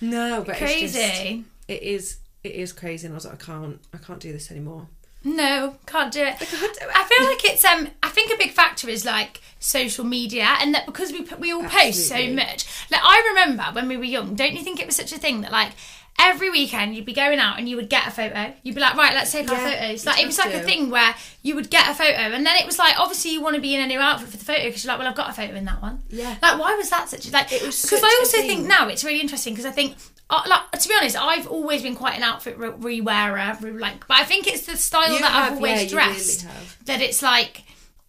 no, 0.00 0.42
but 0.46 0.60
it's 0.60 0.92
just, 0.92 0.94
Crazy. 0.94 1.44
it 1.68 1.82
is 1.82 2.18
it 2.44 2.52
is 2.52 2.72
crazy, 2.72 3.06
and 3.06 3.14
I 3.14 3.16
was 3.16 3.24
like, 3.26 3.34
I 3.42 3.44
can't 3.52 3.80
I 3.92 3.98
can't 3.98 4.20
do 4.20 4.32
this 4.32 4.50
anymore. 4.50 4.88
No, 5.24 5.76
can't 5.86 6.12
do 6.12 6.20
it. 6.22 6.34
I 6.40 6.44
can't 6.44 6.78
do 6.78 6.86
it. 6.86 6.88
I 6.94 7.04
feel 7.04 7.24
like 7.26 7.44
it's 7.44 7.64
um. 7.64 7.88
I 8.02 8.08
think 8.08 8.32
a 8.32 8.36
big 8.38 8.52
factor 8.52 8.88
is 8.88 9.04
like 9.04 9.40
social 9.58 10.04
media, 10.04 10.56
and 10.60 10.74
that 10.74 10.86
because 10.86 11.12
we 11.12 11.22
put- 11.22 11.40
we 11.40 11.52
all 11.52 11.64
post 11.64 12.08
so 12.08 12.26
much. 12.28 12.66
Like 12.90 13.00
I 13.02 13.22
remember 13.30 13.64
when 13.72 13.88
we 13.88 13.96
were 13.96 14.04
young. 14.04 14.34
Don't 14.36 14.52
you 14.54 14.62
think 14.62 14.78
it 14.80 14.86
was 14.86 14.96
such 14.96 15.12
a 15.12 15.18
thing 15.18 15.40
that 15.40 15.50
like 15.52 15.72
every 16.20 16.50
weekend 16.50 16.96
you'd 16.96 17.04
be 17.04 17.12
going 17.12 17.38
out 17.38 17.58
and 17.58 17.68
you 17.68 17.76
would 17.76 17.88
get 17.88 18.06
a 18.06 18.10
photo. 18.10 18.52
You'd 18.62 18.74
be 18.74 18.80
like, 18.80 18.94
right, 18.96 19.14
let's 19.14 19.30
take 19.30 19.48
our 19.50 19.56
photos. 19.56 20.04
Like 20.06 20.20
it 20.20 20.26
was 20.26 20.36
like 20.38 20.52
a 20.54 20.60
thing 20.60 20.90
where 20.90 21.14
you 21.42 21.54
would 21.56 21.68
get 21.70 21.88
a 21.88 21.94
photo, 21.94 22.12
and 22.16 22.46
then 22.46 22.56
it 22.56 22.64
was 22.66 22.78
like 22.78 22.98
obviously 22.98 23.32
you 23.32 23.42
want 23.42 23.56
to 23.56 23.60
be 23.60 23.74
in 23.74 23.80
a 23.80 23.86
new 23.88 23.98
outfit 23.98 24.28
for 24.28 24.36
the 24.36 24.44
photo 24.44 24.64
because 24.64 24.84
you're 24.84 24.92
like, 24.92 25.00
well, 25.00 25.08
I've 25.08 25.16
got 25.16 25.30
a 25.30 25.32
photo 25.32 25.54
in 25.54 25.64
that 25.64 25.82
one. 25.82 26.02
Yeah. 26.10 26.36
Like 26.40 26.60
why 26.60 26.74
was 26.76 26.90
that 26.90 27.08
such 27.08 27.28
a 27.28 27.32
like? 27.32 27.52
It 27.52 27.62
was 27.66 27.82
because 27.82 28.02
I 28.04 28.16
also 28.20 28.38
think 28.38 28.66
now 28.68 28.86
it's 28.88 29.02
really 29.02 29.20
interesting 29.20 29.52
because 29.54 29.66
I 29.66 29.72
think. 29.72 29.96
Uh, 30.30 30.42
like 30.46 30.72
to 30.72 30.88
be 30.88 30.94
honest, 30.94 31.16
I've 31.16 31.46
always 31.46 31.82
been 31.82 31.96
quite 31.96 32.16
an 32.16 32.22
outfit 32.22 32.58
re- 32.58 33.00
rewearer. 33.00 33.60
Re- 33.62 33.72
like, 33.72 34.06
but 34.06 34.18
I 34.18 34.24
think 34.24 34.46
it's 34.46 34.66
the 34.66 34.76
style 34.76 35.12
You 35.12 35.20
that 35.20 35.34
I've 35.34 35.52
always 35.56 35.84
yeah, 35.84 35.88
dressed 35.88 36.44
really 36.44 36.56
that 36.84 37.00
it's 37.00 37.22
like 37.22 37.62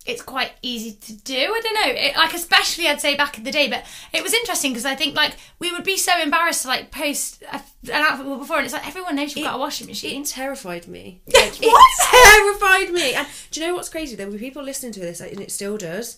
it's 0.06 0.22
quite 0.22 0.52
easy 0.62 0.94
to 0.94 1.14
do. 1.14 1.36
I 1.36 1.62
don't 1.62 1.74
know, 1.76 1.94
it, 2.02 2.16
like 2.16 2.34
especially 2.34 2.88
I'd 2.88 3.00
say 3.00 3.16
back 3.16 3.38
in 3.38 3.44
the 3.44 3.52
day. 3.52 3.70
But 3.70 3.86
it 4.12 4.24
was 4.24 4.34
interesting 4.34 4.72
because 4.72 4.86
I 4.86 4.96
think 4.96 5.16
like 5.16 5.36
we 5.60 5.72
would 5.72 5.84
be 5.84 5.98
so 5.98 6.20
embarrassed 6.20 6.64
to 6.64 6.68
like 6.68 6.90
post 6.92 7.44
a, 7.44 7.56
an 7.56 7.92
outfit 7.92 8.26
before, 8.40 8.58
and 8.58 8.66
it's 8.66 8.74
like 8.74 8.88
everyone 8.88 9.16
knows 9.16 9.36
you've 9.36 9.46
got 9.46 9.56
a 9.56 9.60
washing 9.60 9.88
machine. 9.88 10.24
It 10.24 10.28
terrified 10.28 10.88
me. 10.88 11.22
Like, 11.34 11.56
What? 11.58 11.86
It 12.02 12.60
terrified 12.60 12.94
me. 12.94 13.14
And 13.14 13.28
do 13.52 13.62
you 13.62 13.68
know 13.68 13.76
what's 13.76 13.90
crazy? 13.90 14.16
There 14.16 14.30
were 14.30 14.38
people 14.38 14.64
listening 14.64 14.92
to 14.94 15.00
this, 15.00 15.22
and 15.22 15.40
it 15.40 15.52
still 15.52 15.78
does. 15.78 16.18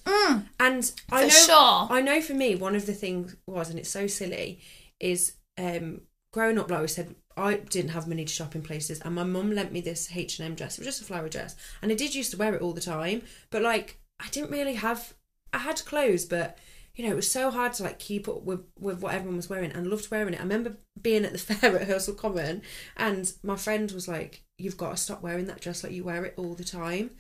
And 0.60 0.92
I 1.12 1.24
know, 1.24 1.30
sure. 1.30 1.88
I 1.90 2.02
know 2.02 2.22
for 2.22 2.34
me, 2.34 2.56
one 2.56 2.76
of 2.76 2.86
the 2.86 2.94
things 2.94 3.36
was, 3.46 3.70
and 3.70 3.78
it's 3.78 3.90
so 3.90 4.08
silly, 4.08 4.62
is 5.00 5.34
um, 5.62 6.02
growing 6.34 6.58
up. 6.58 6.70
Like 6.70 6.82
I 6.82 6.86
said, 6.88 7.16
I 7.38 7.56
didn't 7.56 7.92
have 7.92 8.08
money 8.08 8.26
to 8.26 8.34
shop 8.34 8.56
in 8.56 8.62
places, 8.62 9.00
and 9.02 9.16
my 9.16 9.24
mum 9.24 9.52
lent 9.52 9.72
me 9.72 9.82
this 9.82 10.10
H 10.16 10.40
and 10.40 10.48
M 10.48 10.56
dress. 10.56 10.78
It 10.78 10.82
was 10.82 10.88
just 10.88 11.02
a 11.02 11.06
flower 11.06 11.30
dress, 11.30 11.56
and 11.82 11.92
I 11.92 11.96
did 11.96 12.16
used 12.16 12.32
to 12.32 12.38
wear 12.38 12.56
it 12.56 12.62
all 12.62 12.74
the 12.74 12.82
time. 12.82 13.22
But 13.50 13.62
like, 13.62 14.00
I 14.20 14.28
didn't 14.30 14.52
really 14.52 14.76
have. 14.76 15.14
I 15.54 15.60
had 15.60 15.84
clothes, 15.86 16.26
but 16.26 16.58
you 16.96 17.06
know, 17.06 17.12
it 17.14 17.16
was 17.16 17.32
so 17.32 17.52
hard 17.52 17.74
to 17.74 17.84
like 17.84 18.00
keep 18.00 18.28
up 18.28 18.44
with, 18.44 18.62
with 18.78 19.02
what 19.02 19.14
everyone 19.14 19.38
was 19.38 19.50
wearing 19.50 19.72
and 19.72 19.88
loved 19.88 20.12
wearing 20.12 20.34
it. 20.34 20.40
I 20.40 20.44
remember 20.44 20.78
being 21.02 21.24
at 21.26 21.32
the 21.32 21.38
fair 21.40 21.78
at 21.78 21.88
Hearsall 21.88 22.18
Common 22.18 22.62
and 22.98 23.32
my 23.44 23.56
friend 23.56 23.92
was 23.92 24.08
like, 24.08 24.44
You've 24.58 24.78
got 24.78 24.92
to 24.92 24.98
stop 24.98 25.22
wearing 25.24 25.46
that 25.46 25.62
dress 25.62 25.84
like 25.84 25.94
you 25.94 26.04
wear 26.04 26.24
it 26.26 26.36
all 26.38 26.54
the 26.54 26.64
time. 26.64 27.12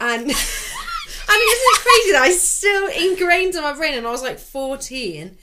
And 0.00 0.22
and 0.22 0.30
it's 0.30 1.82
crazy 1.82 2.12
that 2.12 2.22
I 2.22 2.30
still 2.30 2.86
ingrained 2.88 3.54
in 3.54 3.62
my 3.62 3.74
brain 3.74 3.98
and 3.98 4.06
I 4.06 4.10
was 4.10 4.22
like 4.22 4.38
14 4.38 5.36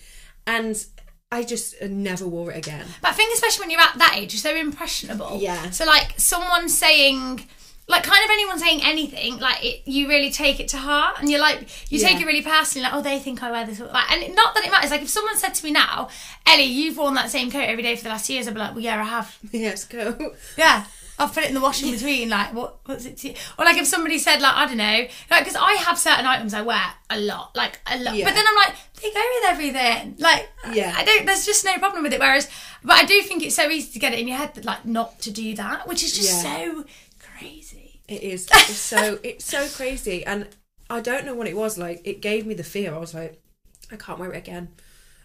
and 0.48 0.86
I 1.34 1.44
just 1.44 1.76
uh, 1.82 1.88
never 1.90 2.28
wore 2.28 2.52
it 2.52 2.58
again. 2.58 2.86
But 3.02 3.10
I 3.10 3.14
think 3.14 3.34
especially 3.34 3.64
when 3.64 3.72
you're 3.72 3.82
at 3.82 3.98
that 3.98 4.16
age, 4.18 4.34
you're 4.34 4.40
so 4.40 4.56
impressionable. 4.56 5.40
Yeah. 5.42 5.72
So 5.72 5.84
like 5.86 6.14
someone 6.18 6.70
saying, 6.70 7.48
like 7.88 8.04
kind 8.04 8.24
of 8.24 8.30
anyone 8.32 8.60
saying 8.60 8.82
anything, 8.84 9.40
like 9.40 9.66
it, 9.66 9.82
you 9.86 10.08
really 10.08 10.32
take 10.32 10.60
it 10.60 10.68
to 10.70 10.78
heart, 10.78 11.18
and 11.20 11.30
you're 11.32 11.40
like 11.40 11.92
you 11.92 12.00
take 12.00 12.22
it 12.22 12.26
really 12.28 12.44
personally. 12.44 12.84
Like, 12.84 12.94
oh, 12.94 13.02
they 13.02 13.18
think 13.20 13.42
I 13.42 13.52
wear 13.52 13.66
this. 13.66 13.80
Like, 13.80 14.12
and 14.12 14.36
not 14.36 14.54
that 14.54 14.64
it 14.64 14.72
matters. 14.72 14.92
Like, 14.92 15.02
if 15.02 15.10
someone 15.10 15.36
said 15.38 15.56
to 15.56 15.66
me 15.66 15.72
now, 15.72 16.10
Ellie, 16.46 16.64
you've 16.64 16.98
worn 16.98 17.16
that 17.16 17.30
same 17.32 17.50
coat 17.50 17.68
every 17.68 17.84
day 17.84 17.96
for 17.96 18.04
the 18.04 18.10
last 18.10 18.30
years, 18.30 18.48
I'd 18.48 18.54
be 18.54 18.60
like, 18.60 18.72
well, 18.72 18.84
yeah, 18.84 19.02
I 19.02 19.04
have. 19.04 19.38
Yes, 19.52 19.86
go. 19.86 20.36
Yeah. 20.58 20.86
I'll 21.24 21.30
put 21.30 21.44
it 21.44 21.50
in 21.50 21.56
the 21.56 21.62
washing 21.62 21.92
between, 21.92 22.30
like, 22.30 22.54
what, 22.54 22.80
what's 22.86 23.06
it 23.06 23.18
to 23.18 23.30
you? 23.30 23.36
Or, 23.58 23.66
like, 23.66 23.78
if 23.78 23.88
somebody 23.88 24.20
said, 24.20 24.42
like, 24.42 24.54
I 24.56 24.66
don't 24.68 24.78
know, 24.78 25.08
like, 25.32 25.44
because 25.46 25.56
I 25.56 25.74
have 25.74 25.98
certain 25.98 26.26
items 26.26 26.54
I 26.54 26.62
wear 26.62 26.82
a 27.10 27.20
lot, 27.20 27.56
like, 27.56 27.80
a 27.88 27.98
lot. 27.98 28.16
Yeah. 28.16 28.26
But 28.26 28.36
then 28.36 28.46
I'm 28.48 28.56
like, 28.56 28.76
they 29.02 29.10
go 29.12 29.24
with 29.36 29.50
everything. 29.50 30.16
Like, 30.20 30.50
Yeah. 30.74 30.94
I 30.96 31.04
don't, 31.06 31.26
there's 31.26 31.46
just 31.46 31.66
no 31.66 31.78
problem 31.78 32.04
with 32.04 32.14
it. 32.14 32.20
Whereas, 32.20 32.50
but 32.84 32.94
I 32.94 33.06
do 33.06 33.22
think 33.22 33.44
it's 33.44 33.56
so 33.56 33.70
easy 33.70 33.92
to 33.94 34.00
get 34.00 34.14
it 34.14 34.20
in 34.20 34.28
your 34.28 34.38
head 34.38 34.54
that, 34.56 34.66
like, 34.66 34.86
not 34.86 35.20
to 35.22 35.32
do 35.32 35.56
that, 35.56 35.88
which 35.88 36.04
is 36.04 36.14
just 36.14 36.44
Yeah. 36.44 36.58
so 36.58 36.86
crazy. 37.20 38.02
It 38.08 38.22
is. 38.24 38.48
It's 38.54 38.76
so 38.76 39.20
it's 39.24 39.46
so 39.46 39.68
crazy, 39.70 40.26
and 40.26 40.48
I 40.90 41.00
don't 41.00 41.26
know 41.26 41.34
what 41.36 41.48
it 41.48 41.56
was 41.56 41.78
like. 41.78 42.02
It 42.06 42.22
gave 42.22 42.46
me 42.46 42.54
the 42.54 42.64
fear. 42.64 42.94
I 42.94 42.98
was 42.98 43.14
like, 43.14 43.42
I 43.92 43.96
can't 43.96 44.20
wear 44.20 44.32
it 44.34 44.38
again, 44.38 44.70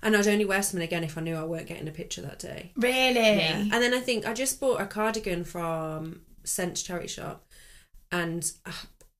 and 0.02 0.16
I'd 0.16 0.26
only 0.28 0.44
wear 0.44 0.62
something 0.62 0.84
again 0.86 1.04
if 1.04 1.16
I 1.18 1.20
knew 1.20 1.36
I 1.36 1.44
weren't 1.44 1.66
getting 1.66 1.88
a 1.88 1.92
picture 1.92 2.22
that 2.22 2.38
day. 2.38 2.72
Really? 2.76 3.18
And 3.18 3.72
then 3.72 3.94
I 3.94 4.00
think 4.00 4.26
I 4.26 4.32
just 4.32 4.60
bought 4.60 4.80
a 4.80 4.86
cardigan 4.86 5.44
from 5.44 6.22
Scent 6.44 6.76
Charity 6.76 7.08
Shop, 7.08 7.46
and 8.10 8.50
I, 8.64 8.72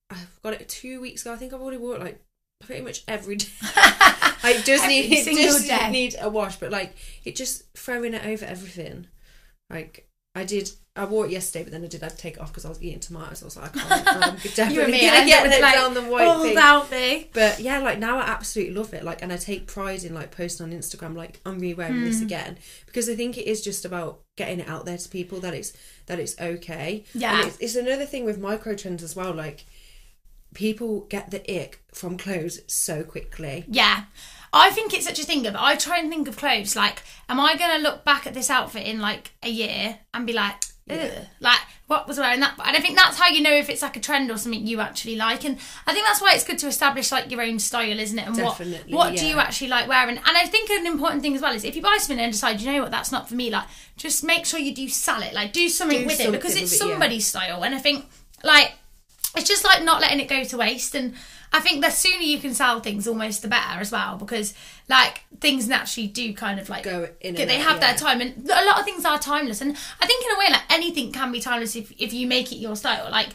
I've 0.09 0.39
got 0.43 0.53
it 0.53 0.67
two 0.69 0.99
weeks 1.01 1.21
ago. 1.21 1.33
I 1.33 1.37
think 1.37 1.53
I've 1.53 1.61
already 1.61 1.77
wore 1.77 1.95
it 1.95 2.01
like 2.01 2.21
pretty 2.65 2.81
much 2.83 3.03
every 3.07 3.35
day. 3.37 3.47
I 4.41 4.53
just 4.63 4.83
Every 4.85 5.01
need 5.07 5.25
just 5.25 5.67
day. 5.67 5.91
need 5.91 6.15
a 6.19 6.29
wash, 6.29 6.55
but 6.57 6.71
like 6.71 6.95
it 7.25 7.35
just 7.35 7.63
throwing 7.77 8.13
it 8.13 8.25
over 8.25 8.45
everything. 8.45 9.07
Like 9.69 10.08
I 10.35 10.43
did, 10.43 10.69
I 10.95 11.05
wore 11.05 11.25
it 11.25 11.31
yesterday, 11.31 11.63
but 11.63 11.71
then 11.73 11.83
I 11.83 11.87
did 11.87 12.01
have 12.01 12.11
to 12.11 12.17
take 12.17 12.35
it 12.35 12.39
off 12.39 12.49
because 12.49 12.63
I 12.63 12.69
was 12.69 12.81
eating 12.83 12.99
tomatoes. 12.99 13.41
I 13.41 13.45
was 13.45 13.57
like, 13.57 13.75
I 13.75 14.01
can't, 14.01 14.59
I'm 14.59 14.71
You 14.71 14.81
and 14.83 14.91
me, 14.91 15.01
gonna 15.01 15.25
get 15.25 15.45
it 15.51 15.61
like, 15.61 15.73
down 15.73 15.93
the 15.95 16.03
white 16.03 16.27
all 16.27 16.43
thing. 16.43 16.51
about 16.51 16.91
me. 16.91 17.29
But 17.33 17.59
yeah, 17.59 17.79
like 17.79 17.97
now 17.99 18.19
I 18.19 18.23
absolutely 18.27 18.75
love 18.75 18.93
it. 18.93 19.03
Like, 19.03 19.23
and 19.23 19.33
I 19.33 19.37
take 19.37 19.65
pride 19.65 20.03
in 20.03 20.13
like 20.13 20.29
posting 20.31 20.65
on 20.71 20.71
Instagram, 20.79 21.15
like 21.15 21.41
I'm 21.45 21.57
re-wearing 21.59 21.95
Hmm. 21.95 22.03
this 22.05 22.21
again 22.21 22.57
because 22.85 23.09
I 23.09 23.15
think 23.15 23.37
it 23.39 23.47
is 23.47 23.61
just 23.63 23.85
about 23.85 24.21
getting 24.37 24.59
it 24.59 24.69
out 24.69 24.85
there 24.85 24.97
to 24.97 25.09
people 25.09 25.39
that 25.39 25.53
it's 25.55 25.73
that 26.05 26.19
it's 26.19 26.39
okay. 26.39 27.05
Yeah. 27.15 27.39
and 27.39 27.47
it's, 27.47 27.57
it's 27.59 27.75
another 27.75 28.05
thing 28.05 28.23
with 28.23 28.37
micro 28.39 28.75
trends 28.75 29.01
as 29.03 29.15
well. 29.15 29.33
Like, 29.33 29.65
people 30.53 31.01
get 31.09 31.31
the 31.31 31.39
ick 31.61 31.83
from 31.93 32.17
clothes 32.17 32.59
so 32.67 33.03
quickly. 33.03 33.65
Yeah. 33.67 34.03
I 34.53 34.71
think 34.71 34.93
it's 34.93 35.05
such 35.05 35.19
a 35.19 35.23
thing 35.23 35.45
of 35.45 35.55
I 35.55 35.75
try 35.75 35.99
and 35.99 36.09
think 36.09 36.27
of 36.27 36.37
clothes 36.37 36.75
like, 36.75 37.03
am 37.27 37.39
I 37.39 37.55
gonna 37.55 37.79
look 37.83 38.03
back 38.03 38.25
at 38.27 38.33
this 38.33 38.49
outfit 38.49 38.87
in 38.87 38.99
like 38.99 39.31
a 39.43 39.49
year 39.49 39.99
and 40.13 40.25
be 40.25 40.33
like, 40.33 40.55
Yeah. 40.87 41.25
like 41.39 41.59
what 41.85 42.07
was 42.07 42.19
wearing 42.19 42.39
that? 42.41 42.53
And 42.63 42.77
I 42.77 42.79
think 42.79 42.95
that's 42.95 43.17
how 43.17 43.27
you 43.29 43.41
know 43.41 43.51
if 43.53 43.67
it's 43.67 43.81
like 43.81 43.95
a 43.95 43.99
trend 43.99 44.29
or 44.29 44.37
something 44.37 44.65
you 44.65 44.79
actually 44.79 45.15
like. 45.15 45.43
And 45.43 45.57
I 45.87 45.93
think 45.93 46.05
that's 46.05 46.21
why 46.21 46.33
it's 46.33 46.43
good 46.43 46.59
to 46.59 46.67
establish 46.67 47.11
like 47.11 47.31
your 47.31 47.41
own 47.41 47.57
style, 47.57 47.99
isn't 47.99 48.17
it? 48.17 48.27
And 48.27 48.35
Definitely, 48.35 48.93
what 48.93 49.11
what 49.11 49.19
do 49.19 49.25
you 49.25 49.37
actually 49.39 49.69
like 49.69 49.87
wearing? 49.87 50.17
And 50.17 50.37
I 50.37 50.45
think 50.45 50.69
an 50.69 50.85
important 50.85 51.23
thing 51.23 51.35
as 51.35 51.41
well 51.41 51.53
is 51.53 51.63
if 51.63 51.75
you 51.75 51.81
buy 51.81 51.97
something 51.99 52.19
and 52.23 52.31
decide, 52.31 52.61
you 52.61 52.71
know 52.71 52.81
what, 52.83 52.91
that's 52.91 53.11
not 53.11 53.27
for 53.27 53.35
me, 53.35 53.49
like 53.49 53.65
just 53.97 54.23
make 54.23 54.45
sure 54.45 54.59
you 54.59 54.73
do 54.73 54.87
sell 54.87 55.21
it, 55.23 55.33
like 55.33 55.51
do 55.51 55.67
something 55.67 56.01
Do 56.01 56.05
with 56.05 56.19
it 56.19 56.31
because 56.31 56.55
it's 56.55 56.71
with 56.71 56.73
it, 56.73 56.85
yeah. 56.85 56.91
somebody's 56.91 57.25
style. 57.27 57.63
And 57.63 57.73
I 57.73 57.79
think 57.79 58.05
like 58.43 58.73
it's 59.35 59.47
just 59.47 59.63
like 59.63 59.83
not 59.83 59.99
letting 60.01 60.19
it 60.19 60.27
go 60.27 60.43
to 60.43 60.57
waste 60.57 60.93
and 60.95 61.13
i 61.53 61.59
think 61.59 61.83
the 61.83 61.89
sooner 61.89 62.21
you 62.21 62.39
can 62.39 62.53
sell 62.53 62.79
things 62.79 63.07
almost 63.07 63.41
the 63.41 63.47
better 63.47 63.79
as 63.79 63.91
well 63.91 64.17
because 64.17 64.53
like 64.87 65.23
things 65.39 65.67
naturally 65.67 66.07
do 66.07 66.33
kind 66.33 66.59
of 66.59 66.69
like 66.69 66.83
Go 66.83 67.07
in 67.21 67.35
they 67.35 67.57
out, 67.57 67.61
have 67.61 67.79
their 67.79 67.93
time 67.93 68.21
and 68.21 68.49
a 68.49 68.65
lot 68.65 68.79
of 68.79 68.85
things 68.85 69.05
are 69.05 69.19
timeless 69.19 69.61
and 69.61 69.75
i 70.01 70.05
think 70.05 70.25
in 70.25 70.31
a 70.35 70.39
way 70.39 70.45
like 70.51 70.61
anything 70.69 71.11
can 71.11 71.31
be 71.31 71.39
timeless 71.39 71.75
if, 71.75 71.91
if 71.99 72.13
you 72.13 72.27
make 72.27 72.51
it 72.51 72.57
your 72.57 72.75
style 72.75 73.09
like 73.11 73.29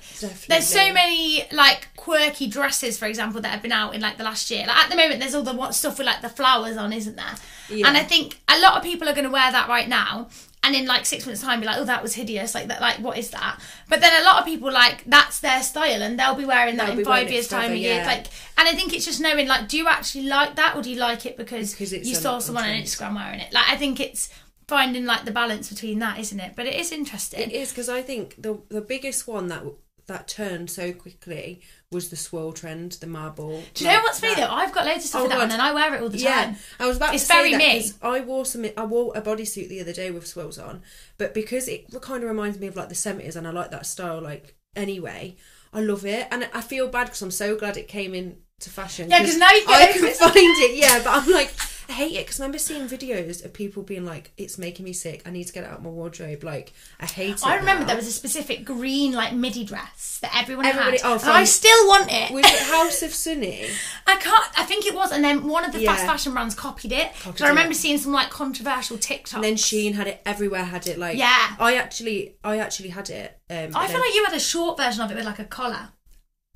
there's 0.48 0.66
so 0.66 0.92
many 0.92 1.44
like 1.52 1.88
quirky 1.96 2.46
dresses 2.48 2.98
for 2.98 3.06
example 3.06 3.40
that 3.40 3.48
have 3.48 3.62
been 3.62 3.72
out 3.72 3.94
in 3.94 4.00
like 4.00 4.16
the 4.16 4.24
last 4.24 4.50
year 4.50 4.66
like 4.66 4.76
at 4.76 4.90
the 4.90 4.96
moment 4.96 5.20
there's 5.20 5.34
all 5.34 5.42
the 5.42 5.52
what 5.52 5.74
stuff 5.74 5.98
with 5.98 6.06
like 6.06 6.20
the 6.20 6.28
flowers 6.28 6.76
on 6.76 6.92
isn't 6.92 7.16
there? 7.16 7.34
Yeah. 7.68 7.88
and 7.88 7.96
i 7.96 8.02
think 8.02 8.40
a 8.48 8.58
lot 8.60 8.76
of 8.76 8.82
people 8.82 9.08
are 9.08 9.14
going 9.14 9.24
to 9.24 9.30
wear 9.30 9.50
that 9.52 9.68
right 9.68 9.88
now 9.88 10.28
and 10.64 10.74
in 10.74 10.86
like 10.86 11.06
six 11.06 11.26
months 11.26 11.42
time 11.42 11.60
be 11.60 11.66
like 11.66 11.78
oh 11.78 11.84
that 11.84 12.02
was 12.02 12.14
hideous. 12.14 12.54
Like 12.54 12.68
that 12.68 12.80
like 12.80 12.98
what 12.98 13.16
is 13.18 13.30
that? 13.30 13.60
But 13.88 14.00
then 14.00 14.20
a 14.20 14.24
lot 14.24 14.40
of 14.40 14.44
people 14.46 14.72
like 14.72 15.04
that's 15.06 15.38
their 15.40 15.62
style 15.62 16.02
and 16.02 16.18
they'll 16.18 16.34
be 16.34 16.44
wearing 16.44 16.76
that 16.76 16.88
They'll 16.88 16.98
in 16.98 17.04
five 17.04 17.30
years 17.30 17.48
time 17.48 17.70
a 17.72 17.74
year. 17.74 17.96
yeah. 17.96 18.06
like 18.06 18.26
and 18.58 18.68
i 18.68 18.72
think 18.72 18.92
it's 18.92 19.04
just 19.04 19.20
knowing 19.20 19.46
like 19.46 19.68
do 19.68 19.76
you 19.76 19.86
actually 19.88 20.24
like 20.26 20.56
that 20.56 20.74
or 20.74 20.82
do 20.82 20.90
you 20.90 20.98
like 20.98 21.26
it 21.26 21.36
because, 21.36 21.72
Because 21.72 21.92
it's 21.92 22.08
you 22.08 22.14
saw 22.14 22.38
someone 22.38 22.64
on 22.64 22.70
instagram 22.70 23.14
wearing 23.14 23.40
it? 23.40 23.52
Like 23.52 23.68
i 23.68 23.76
think 23.76 24.00
it's 24.00 24.30
finding 24.66 25.04
like 25.04 25.24
the 25.24 25.30
balance 25.30 25.68
between 25.68 25.98
that 25.98 26.18
isn't 26.18 26.40
it? 26.40 26.52
But 26.56 26.66
it 26.66 26.74
is 26.74 26.90
interesting. 26.90 27.40
It 27.40 27.52
is 27.52 27.70
because 27.70 27.88
I 27.88 28.00
think 28.00 28.40
the 28.40 28.58
the 28.70 28.80
biggest 28.80 29.28
one 29.28 29.48
that 29.48 29.62
that 30.06 30.28
turned 30.28 30.70
so 30.70 30.92
quickly 30.92 31.60
was 31.90 32.08
the 32.10 32.16
swirl 32.16 32.52
trend, 32.52 32.92
the 33.00 33.06
marble. 33.06 33.62
do 33.74 33.84
you 33.84 33.90
know 33.90 34.00
what's 34.00 34.20
funny 34.20 34.34
that- 34.34 34.48
though 34.48 34.54
i've 34.54 34.72
got 34.72 34.84
loads 34.84 35.04
of 35.04 35.08
stuff 35.10 35.22
Oh, 35.22 35.28
that 35.28 35.34
God. 35.34 35.40
one 35.42 35.52
and 35.52 35.62
i 35.62 35.72
wear 35.72 35.94
it 35.94 36.02
all 36.02 36.08
the 36.08 36.18
time 36.18 36.24
Yeah, 36.50 36.54
I 36.80 36.86
was 36.86 36.96
about 36.96 37.14
It's 37.14 37.22
to 37.24 37.28
say 37.28 37.34
very 37.34 37.50
that 37.52 37.58
me. 37.58 37.90
I 38.02 38.20
wore 38.20 38.44
some. 38.44 38.66
I 38.76 38.84
wore 38.84 39.12
a 39.16 39.22
bodysuit 39.22 39.68
the 39.68 39.80
other 39.80 39.92
day 39.92 40.10
with 40.10 40.26
swirls 40.26 40.58
on, 40.58 40.82
but 41.18 41.32
because 41.34 41.68
it 41.68 41.86
kind 42.02 42.22
of 42.22 42.28
reminds 42.28 42.58
me 42.58 42.66
of 42.66 42.76
like 42.76 42.88
the 42.88 42.94
seventies, 42.94 43.36
and 43.36 43.46
I 43.46 43.50
like 43.50 43.70
that 43.70 43.86
style. 43.86 44.20
Like 44.20 44.56
anyway, 44.76 45.36
I 45.72 45.80
love 45.80 46.04
it, 46.04 46.26
and 46.30 46.48
I 46.52 46.60
feel 46.60 46.88
bad 46.88 47.04
because 47.04 47.22
I'm 47.22 47.30
so 47.30 47.56
glad 47.56 47.76
it 47.76 47.88
came 47.88 48.14
in 48.14 48.36
to 48.60 48.70
fashion. 48.70 49.08
Yeah, 49.10 49.20
'cause 49.24 49.36
now 49.38 49.50
you 49.52 49.64
I 49.68 49.86
can 49.92 50.12
find 50.14 50.32
it. 50.36 50.76
Yeah, 50.76 50.98
but 51.02 51.08
I'm 51.22 51.30
like. 51.30 51.52
I 51.88 51.92
hate 51.92 52.12
it 52.14 52.26
because 52.26 52.40
I 52.40 52.44
remember 52.44 52.58
seeing 52.58 52.86
videos 52.88 53.44
of 53.44 53.52
people 53.52 53.82
being 53.82 54.04
like, 54.04 54.32
"It's 54.36 54.58
making 54.58 54.84
me 54.84 54.92
sick. 54.92 55.22
I 55.26 55.30
need 55.30 55.44
to 55.44 55.52
get 55.52 55.64
it 55.64 55.70
out 55.70 55.78
of 55.78 55.82
my 55.84 55.90
wardrobe." 55.90 56.42
Like, 56.44 56.72
I 57.00 57.06
hate 57.06 57.36
it. 57.36 57.46
I 57.46 57.56
remember 57.56 57.82
now. 57.82 57.88
there 57.88 57.96
was 57.96 58.06
a 58.06 58.12
specific 58.12 58.64
green 58.64 59.12
like 59.12 59.32
midi 59.32 59.64
dress 59.64 60.18
that 60.22 60.34
everyone 60.36 60.66
Everybody- 60.66 60.98
had. 60.98 61.06
oh, 61.06 61.14
and 61.20 61.30
I 61.30 61.44
still 61.44 61.86
want 61.86 62.10
it. 62.10 62.30
Was 62.32 62.44
it 62.46 62.58
House 62.70 63.02
of 63.02 63.12
Sunny? 63.12 63.66
I 64.06 64.16
can't. 64.16 64.58
I 64.58 64.64
think 64.64 64.86
it 64.86 64.94
was, 64.94 65.12
and 65.12 65.22
then 65.24 65.46
one 65.46 65.64
of 65.64 65.72
the 65.72 65.84
fast 65.84 66.04
fashion 66.06 66.32
brands 66.32 66.54
copied 66.54 66.92
it. 66.92 67.12
Copied 67.20 67.38
so 67.38 67.44
I 67.46 67.48
remember 67.48 67.72
it. 67.72 67.76
seeing 67.76 67.98
some 67.98 68.12
like 68.12 68.30
controversial 68.30 68.96
TikToks. 68.96 69.34
And 69.34 69.44
then 69.44 69.54
Shein 69.56 69.94
had 69.94 70.06
it 70.06 70.22
everywhere. 70.24 70.64
Had 70.64 70.86
it 70.86 70.98
like 70.98 71.18
Yeah. 71.18 71.56
I 71.58 71.76
actually, 71.76 72.36
I 72.44 72.58
actually 72.58 72.88
had 72.90 73.10
it. 73.10 73.38
Um, 73.50 73.56
I 73.74 73.86
feel 73.86 73.94
then- 73.94 74.00
like 74.00 74.14
you 74.14 74.24
had 74.24 74.34
a 74.34 74.40
short 74.40 74.78
version 74.78 75.02
of 75.02 75.10
it 75.10 75.16
with 75.16 75.26
like 75.26 75.38
a 75.38 75.44
collar. 75.44 75.90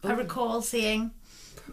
I 0.05 0.13
recall 0.13 0.63
seeing. 0.63 1.11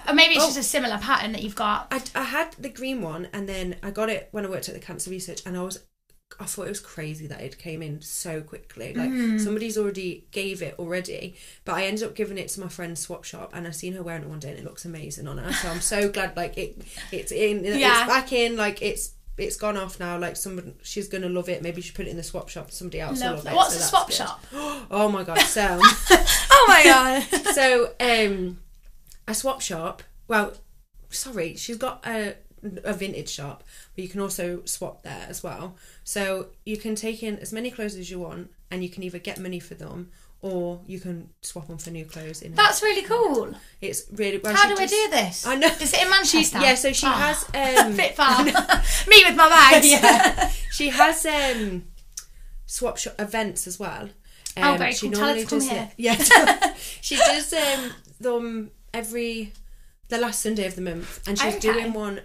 Or 0.07 0.13
maybe 0.13 0.35
it's 0.35 0.43
Oh. 0.43 0.47
just 0.47 0.57
a 0.59 0.63
similar 0.63 0.97
pattern 0.97 1.31
that 1.33 1.43
you've 1.43 1.55
got. 1.55 1.87
I, 1.91 2.01
I 2.15 2.23
had 2.23 2.53
the 2.59 2.69
green 2.69 3.01
one, 3.01 3.27
and 3.33 3.47
then 3.49 3.75
I 3.83 3.91
got 3.91 4.09
it 4.09 4.29
when 4.31 4.45
I 4.45 4.49
worked 4.49 4.67
at 4.69 4.75
the 4.75 4.81
cancer 4.81 5.09
research, 5.09 5.41
and 5.45 5.57
I 5.57 5.61
was, 5.61 5.79
I 6.39 6.45
thought 6.45 6.65
it 6.65 6.69
was 6.69 6.79
crazy 6.79 7.27
that 7.27 7.41
it 7.41 7.57
came 7.57 7.81
in 7.81 8.01
so 8.01 8.41
quickly. 8.41 8.93
Like 8.93 9.09
Mm. 9.09 9.39
somebody's 9.43 9.77
already 9.77 10.27
gave 10.31 10.61
it 10.61 10.75
already, 10.79 11.35
but 11.63 11.75
I 11.75 11.85
ended 11.85 12.03
up 12.03 12.15
giving 12.15 12.37
it 12.37 12.49
to 12.49 12.59
my 12.59 12.67
friend's 12.67 12.99
swap 12.99 13.23
shop, 13.23 13.51
and 13.53 13.67
I 13.67 13.71
seen 13.71 13.93
her 13.93 14.03
wearing 14.03 14.23
it 14.23 14.29
one 14.29 14.39
day, 14.39 14.49
and 14.49 14.59
it 14.59 14.65
looks 14.65 14.85
amazing 14.85 15.27
on 15.27 15.37
her. 15.37 15.53
So 15.53 15.69
I'm 15.69 15.81
so 15.81 16.09
glad, 16.09 16.35
like 16.35 16.57
it, 16.57 16.81
it's 17.11 17.31
in, 17.31 17.63
Yeah. 17.63 18.01
it's 18.03 18.07
back 18.11 18.31
in, 18.33 18.57
like 18.57 18.81
it's. 18.81 19.11
It's 19.37 19.57
gone 19.57 19.75
off 19.75 19.99
now. 19.99 20.17
Like 20.17 20.37
someone, 20.37 20.75
she's 20.81 21.09
gonna 21.09 21.27
love 21.27 21.49
it. 21.49 21.61
Maybe 21.61 21.81
she 21.81 21.91
put 21.91 22.07
it 22.07 22.09
in 22.11 22.15
the 22.15 22.23
swap 22.23 22.47
shop. 22.47 22.71
Somebody 22.71 23.01
else 23.01 23.19
will 23.21 23.31
Love 23.33 23.43
love 23.43 23.53
it. 23.53 23.55
What's 23.57 23.73
so 23.73 23.79
the 23.79 23.85
swap 23.85 24.07
good. 24.07 24.15
shop? 24.15 24.45
Oh 24.89 25.09
my 25.11 25.25
god! 25.25 25.39
So, 25.41 25.77
Oh 25.81 26.65
my 26.69 26.83
god. 26.85 27.43
so 27.53 27.91
um, 27.99 28.59
a 29.27 29.33
swap 29.33 29.61
shop. 29.61 30.03
Well, 30.27 30.53
sorry, 31.09 31.55
she's 31.55 31.77
got 31.77 32.05
a 32.05 32.35
a 32.83 32.93
vintage 32.93 33.29
shop, 33.29 33.63
but 33.95 34.03
you 34.03 34.09
can 34.09 34.19
also 34.21 34.61
swap 34.65 35.03
there 35.03 35.25
as 35.29 35.43
well. 35.43 35.75
So 36.03 36.47
you 36.65 36.77
can 36.77 36.95
take 36.95 37.21
in 37.21 37.37
as 37.39 37.53
many 37.53 37.69
clothes 37.69 37.95
as 37.95 38.09
you 38.09 38.19
want, 38.19 38.49
and 38.71 38.83
you 38.83 38.89
can 38.89 39.03
either 39.03 39.19
get 39.19 39.39
money 39.39 39.59
for 39.59 39.75
them 39.75 40.09
or 40.41 40.81
you 40.85 40.99
can 40.99 41.29
swap 41.41 41.67
them 41.67 41.77
for 41.77 41.89
new 41.91 42.05
clothes. 42.05 42.41
In 42.41 42.53
That's 42.55 42.81
really 42.83 43.01
cool. 43.03 43.55
it's 43.81 44.03
really. 44.11 44.39
Well, 44.39 44.55
How 44.55 44.67
do 44.67 44.75
just- 44.75 44.93
I 44.93 45.05
do 45.05 45.11
this? 45.11 45.45
I 45.47 45.55
know. 45.55 45.67
Is 45.67 45.93
it 45.93 46.01
in 46.03 46.09
Manchester? 46.09 46.59
yeah, 46.59 46.75
so 46.75 46.91
she 46.91 47.05
Oh, 47.05 47.09
has 47.11 47.43
um, 47.85 47.95
bit 47.95 48.15
far. 48.15 48.43
Me 49.07 49.23
with 49.27 49.35
my 49.35 49.49
bags. 49.49 49.89
yeah, 49.91 50.49
she 50.71 50.89
has 50.89 51.25
um 51.25 51.85
swap 52.65 52.97
shop 52.97 53.15
events 53.19 53.67
as 53.67 53.79
well. 53.79 54.09
Um, 54.57 54.63
Oh, 54.73 54.77
very 54.77 54.93
she 54.93 55.07
cool. 55.09 55.17
Tell 55.19 55.21
her 55.29 55.35
normally 55.35 55.43
to 55.43 55.49
come 55.49 55.59
does 55.59 55.69
here. 55.69 55.91
Yeah, 55.97 56.73
she 57.01 57.15
does 57.17 57.53
um 57.53 57.91
them 58.19 58.71
every 58.95 59.53
the 60.09 60.17
last 60.17 60.41
Sunday 60.41 60.65
of 60.67 60.75
the 60.75 60.81
month, 60.81 61.27
and 61.27 61.37
she's 61.39 61.55
Okay. 61.55 61.59
doing 61.73 61.93
one 61.93 62.21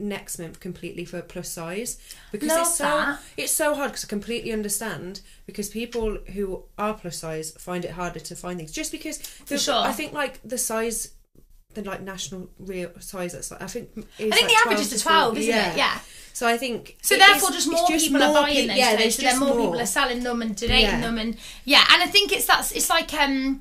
next 0.00 0.38
month 0.38 0.60
completely 0.60 1.04
for 1.04 1.20
plus 1.22 1.48
size 1.50 1.98
because 2.30 2.48
Love 2.48 2.60
it's 2.60 2.76
so 2.76 2.84
that. 2.84 3.20
it's 3.36 3.52
so 3.52 3.74
hard 3.74 3.90
because 3.90 4.04
I 4.04 4.08
completely 4.08 4.52
understand 4.52 5.20
because 5.44 5.68
people 5.68 6.18
who 6.34 6.62
are 6.78 6.94
plus 6.94 7.18
size 7.18 7.50
find 7.58 7.84
it 7.84 7.90
harder 7.92 8.20
to 8.20 8.36
find 8.36 8.58
things 8.58 8.70
just 8.70 8.92
because 8.92 9.18
the, 9.46 9.58
sure. 9.58 9.74
I 9.74 9.90
think 9.92 10.12
like 10.12 10.40
the 10.44 10.56
size 10.58 10.98
the 11.74 11.82
like 11.82 12.00
national 12.02 12.48
real 12.60 12.90
size 13.00 13.32
that's 13.32 13.50
like 13.50 13.60
I 13.60 13.66
think 13.66 13.90
is 13.96 14.04
I 14.32 14.36
think 14.36 14.42
like 14.42 14.48
the 14.48 14.56
average 14.64 14.80
is 14.80 14.90
12 14.90 14.98
to 15.02 15.04
12, 15.04 15.38
isn't 15.38 15.54
yeah. 15.54 15.72
it? 15.72 15.76
Yeah. 15.76 15.98
So 16.32 16.46
I 16.46 16.56
think 16.56 16.96
So 17.02 17.16
therefore, 17.18 17.50
just 17.50 17.68
more 17.68 17.84
people 17.88 18.22
are 18.22 18.26
more 18.28 18.42
buying 18.42 18.54
pe- 18.54 18.66
those. 18.68 18.76
Yeah, 18.76 18.90
today, 18.92 19.02
there's 19.02 19.16
so 19.16 19.22
then 19.22 19.30
just 19.32 19.40
more, 19.40 19.56
people 19.66 19.80
are 19.80 19.86
selling 19.86 20.22
them 20.22 20.42
and 20.42 20.54
donating 20.54 20.84
Yeah. 20.84 21.00
them, 21.00 21.18
and 21.18 21.36
yeah, 21.64 21.84
and 21.92 22.02
I 22.02 22.06
think 22.06 22.30
it's 22.32 22.46
that's 22.46 22.70
it's 22.70 22.88
like 22.88 23.12
um 23.14 23.60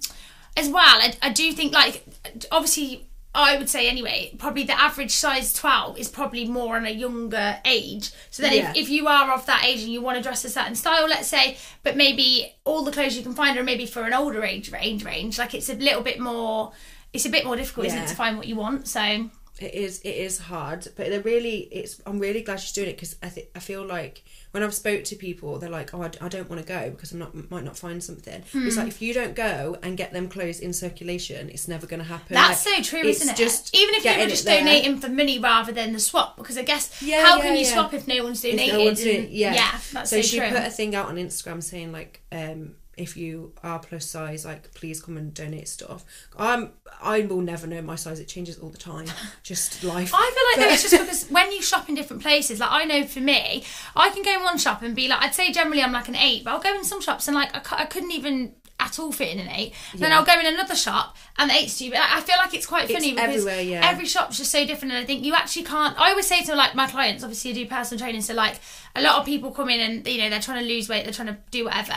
as 0.58 0.70
well. 0.70 0.84
I, 0.86 1.14
I 1.22 1.30
do 1.32 1.52
think 1.52 1.74
like 1.74 2.04
obviously 2.52 3.08
I 3.36 3.58
would 3.58 3.70
say 3.70 3.88
anyway, 3.88 4.34
probably 4.40 4.64
the 4.64 4.80
average 4.80 5.12
size 5.12 5.54
12 5.54 6.00
is 6.00 6.10
probably 6.10 6.46
more 6.48 6.76
on 6.76 6.88
a 6.88 6.90
younger 6.90 7.60
age. 7.66 8.10
So 8.32 8.42
then 8.42 8.54
Yeah. 8.54 8.72
if, 8.72 8.78
if 8.78 8.90
you 8.90 9.08
are 9.08 9.32
of 9.32 9.46
that 9.46 9.64
age 9.64 9.84
and 9.84 9.92
you 9.92 10.02
want 10.02 10.18
to 10.18 10.24
dress 10.24 10.44
a 10.44 10.50
certain 10.50 10.74
style, 10.74 11.08
let's 11.08 11.28
say, 11.28 11.58
but 11.84 11.96
maybe 11.96 12.56
all 12.66 12.84
the 12.84 12.92
clothes 12.92 13.16
you 13.16 13.22
can 13.22 13.34
find 13.34 13.58
are 13.58 13.64
maybe 13.64 13.86
for 13.86 14.04
an 14.04 14.14
older 14.14 14.44
age 14.44 14.72
range 14.72 15.04
range, 15.06 15.38
like 15.38 15.54
it's 15.54 15.70
a 15.70 15.76
little 15.76 16.02
bit 16.02 16.20
more 16.20 16.72
it's 17.14 17.26
a 17.26 17.30
bit 17.30 17.46
more 17.46 17.56
difficult, 17.56 17.86
isn't 17.88 18.00
it, 18.00 18.08
to 18.08 18.16
find 18.16 18.38
what 18.38 18.48
you 18.48 18.56
want. 18.56 18.88
So 18.88 19.30
It 19.60 19.74
is. 19.74 20.00
It 20.02 20.12
is 20.12 20.38
hard, 20.38 20.88
but 20.96 21.10
they're 21.10 21.22
really. 21.22 21.62
It's. 21.72 22.00
I'm 22.06 22.20
really 22.20 22.42
glad 22.42 22.60
she's 22.60 22.74
doing 22.74 22.90
it 22.90 22.94
because 22.96 23.16
I 23.24 23.30
think 23.30 23.48
I 23.56 23.60
feel 23.60 23.84
like 23.84 24.24
when 24.52 24.62
I've 24.62 24.74
spoke 24.74 25.04
to 25.06 25.16
people, 25.16 25.58
they're 25.58 25.70
like, 25.70 25.94
"Oh, 25.96 26.04
I, 26.04 26.12
I 26.22 26.28
don't 26.28 26.48
want 26.48 26.62
to 26.62 26.68
go 26.68 26.92
because 26.92 27.12
I'm 27.12 27.18
not 27.20 27.50
might 27.50 27.64
not 27.64 27.76
find 27.78 28.04
something." 28.04 28.44
It's 28.54 28.76
Hmm. 28.76 28.80
like 28.82 28.88
if 28.88 29.02
you 29.02 29.16
don't 29.16 29.36
go 29.36 29.78
and 29.82 29.98
get 29.98 30.14
them 30.14 30.30
clothes 30.30 30.60
in 30.60 30.74
circulation, 30.74 31.50
it's 31.50 31.68
never 31.68 31.88
going 31.88 32.02
to 32.02 32.06
happen. 32.08 32.36
That's 32.36 32.66
Like, 32.68 32.84
so 32.86 32.98
true, 33.00 33.10
isn't 33.10 33.30
it? 33.30 33.36
Just 33.36 33.76
Even 33.76 33.96
if 33.96 34.04
you 34.06 34.12
getting 34.12 34.26
were 34.26 34.30
just 34.30 34.46
donating 34.46 35.00
for 35.00 35.10
money 35.10 35.40
rather 35.40 35.72
than 35.72 35.94
the 35.94 36.00
swap, 36.00 36.38
because 36.38 36.58
I 36.58 36.62
guess 36.64 37.02
Yeah, 37.02 37.26
how 37.26 37.38
yeah, 37.38 37.42
can 37.44 37.54
you 37.56 37.62
yeah. 37.66 37.74
swap 37.74 37.94
if 37.96 38.08
no 38.08 38.24
one's 38.24 38.42
donated? 38.42 38.74
no 38.76 38.86
one's 38.86 39.02
doing, 39.02 39.28
yeah, 39.32 39.54
that's 39.92 40.10
so, 40.12 40.18
so, 40.18 40.22
she 40.22 40.38
true. 40.38 40.50
put 40.50 40.58
a 40.66 40.70
thing 40.70 40.96
out 40.96 41.08
on 41.08 41.16
Instagram 41.16 41.64
saying 41.64 41.92
like, 41.92 42.22
um, 42.32 42.76
if 42.98 43.16
you 43.16 43.54
are 43.64 43.80
plus 43.80 44.06
size, 44.06 44.46
like 44.46 44.74
please 44.74 45.02
come 45.02 45.18
and 45.18 45.34
donate 45.34 45.68
stuff. 45.68 46.04
I'm 46.38 46.72
I 47.02 47.22
will 47.22 47.42
never 47.42 47.68
know 47.68 47.82
my 47.82 47.96
size. 47.96 48.20
It 48.20 48.28
changes 48.28 48.58
all 48.58 48.70
the 48.70 48.78
time. 48.78 49.08
Just 49.44 49.84
life. 49.84 50.12
I 50.14 50.56
feel 50.56 50.64
like 50.64 50.74
it's 50.74 50.90
just 50.90 50.98
because 51.00 51.30
when 51.30 51.52
you 51.52 51.62
shop 51.62 51.88
in 51.88 51.96
different 51.96 52.22
places, 52.22 52.60
like 52.60 52.72
I 52.72 52.84
know 52.86 53.06
for 53.06 53.20
me, 53.20 53.64
I 53.96 54.10
can 54.10 54.24
go 54.24 54.34
in 54.34 54.44
one 54.44 54.58
shop 54.58 54.82
and 54.82 54.96
be 54.96 55.08
like, 55.08 55.22
I'd 55.22 55.36
say 55.36 55.52
generally 55.52 55.84
I'm 55.84 55.92
like 55.92 56.08
an 56.08 56.16
eight, 56.16 56.44
but 56.44 56.52
I'll 56.52 56.60
go 56.60 56.74
in 56.74 56.84
some 56.84 57.02
shops 57.02 57.28
and 57.28 57.36
like 57.36 57.56
I, 57.56 57.84
I 57.84 57.86
couldn't 57.86 58.12
even 58.12 58.54
at 58.80 59.00
all 59.00 59.12
fit 59.12 59.30
in 59.30 59.40
an 59.40 59.50
eight. 59.50 59.74
Then 59.96 60.12
I'll 60.12 60.26
go 60.26 60.40
in 60.40 60.46
another 60.46 60.76
shop 60.76 61.18
and 61.38 61.50
the 61.50 61.56
eight's 61.56 61.80
too. 61.80 61.92
I 61.96 62.22
feel 62.22 62.36
like 62.38 62.54
it's 62.54 62.66
quite 62.66 62.90
funny 62.90 63.14
because 63.14 63.30
everywhere, 63.30 63.62
yeah. 63.62 63.82
every 63.84 64.06
shop's 64.06 64.38
just 64.38 64.52
so 64.52 64.66
different, 64.66 64.94
and 64.94 65.04
I 65.04 65.06
think 65.06 65.24
you 65.24 65.34
actually 65.34 65.64
can't. 65.64 66.00
I 66.00 66.12
always 66.12 66.28
say 66.28 66.44
to 66.44 66.56
like 66.56 66.76
my 66.76 66.88
clients, 66.88 67.24
obviously 67.24 67.52
I 67.52 67.54
do 67.54 67.66
personal 67.68 68.00
training, 68.00 68.22
so 68.22 68.34
like 68.34 68.60
a 68.96 69.02
lot 69.02 69.18
of 69.18 69.26
people 69.26 69.52
come 69.52 69.70
in 69.70 69.80
and 69.80 70.08
you 70.08 70.22
know 70.22 70.30
they're 70.30 70.40
trying 70.40 70.62
to 70.62 70.68
lose 70.68 70.90
weight, 70.90 71.06
they're 71.06 71.14
trying 71.14 71.30
to 71.30 71.38
do 71.50 71.66
whatever, 71.66 71.96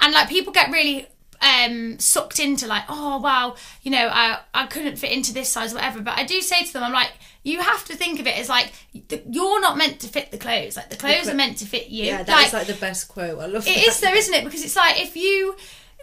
and 0.00 0.12
like 0.12 0.28
people 0.28 0.52
get 0.52 0.70
really 0.70 1.06
um 1.42 1.98
sucked 1.98 2.38
into 2.38 2.66
like 2.66 2.84
oh 2.88 3.18
wow 3.18 3.54
you 3.82 3.90
know 3.90 4.08
I 4.12 4.40
I 4.52 4.66
couldn't 4.66 4.96
fit 4.96 5.10
into 5.10 5.32
this 5.32 5.48
size 5.48 5.72
or 5.72 5.76
whatever 5.76 6.02
but 6.02 6.18
I 6.18 6.24
do 6.24 6.40
say 6.42 6.64
to 6.64 6.72
them 6.72 6.82
I'm 6.82 6.92
like 6.92 7.12
you 7.42 7.60
have 7.60 7.84
to 7.86 7.96
think 7.96 8.20
of 8.20 8.26
it 8.26 8.38
as 8.38 8.50
like 8.50 8.72
the, 9.08 9.22
you're 9.30 9.60
not 9.60 9.78
meant 9.78 10.00
to 10.00 10.08
fit 10.08 10.30
the 10.30 10.36
clothes 10.36 10.76
like 10.76 10.90
the 10.90 10.96
clothes 10.96 11.22
clo- 11.22 11.32
are 11.32 11.36
meant 11.36 11.56
to 11.58 11.66
fit 11.66 11.88
you 11.88 12.04
yeah, 12.04 12.22
that's 12.22 12.52
like, 12.52 12.66
the 12.66 12.74
best 12.74 13.08
quote. 13.08 13.38
I 13.38 13.46
love 13.46 13.66
it 13.66 13.74
that. 13.74 13.88
is 13.88 14.00
though, 14.00 14.12
isn't 14.12 14.34
it? 14.34 14.44
Because 14.44 14.62
it's 14.62 14.76
like 14.76 15.00
if 15.00 15.16
you 15.16 15.56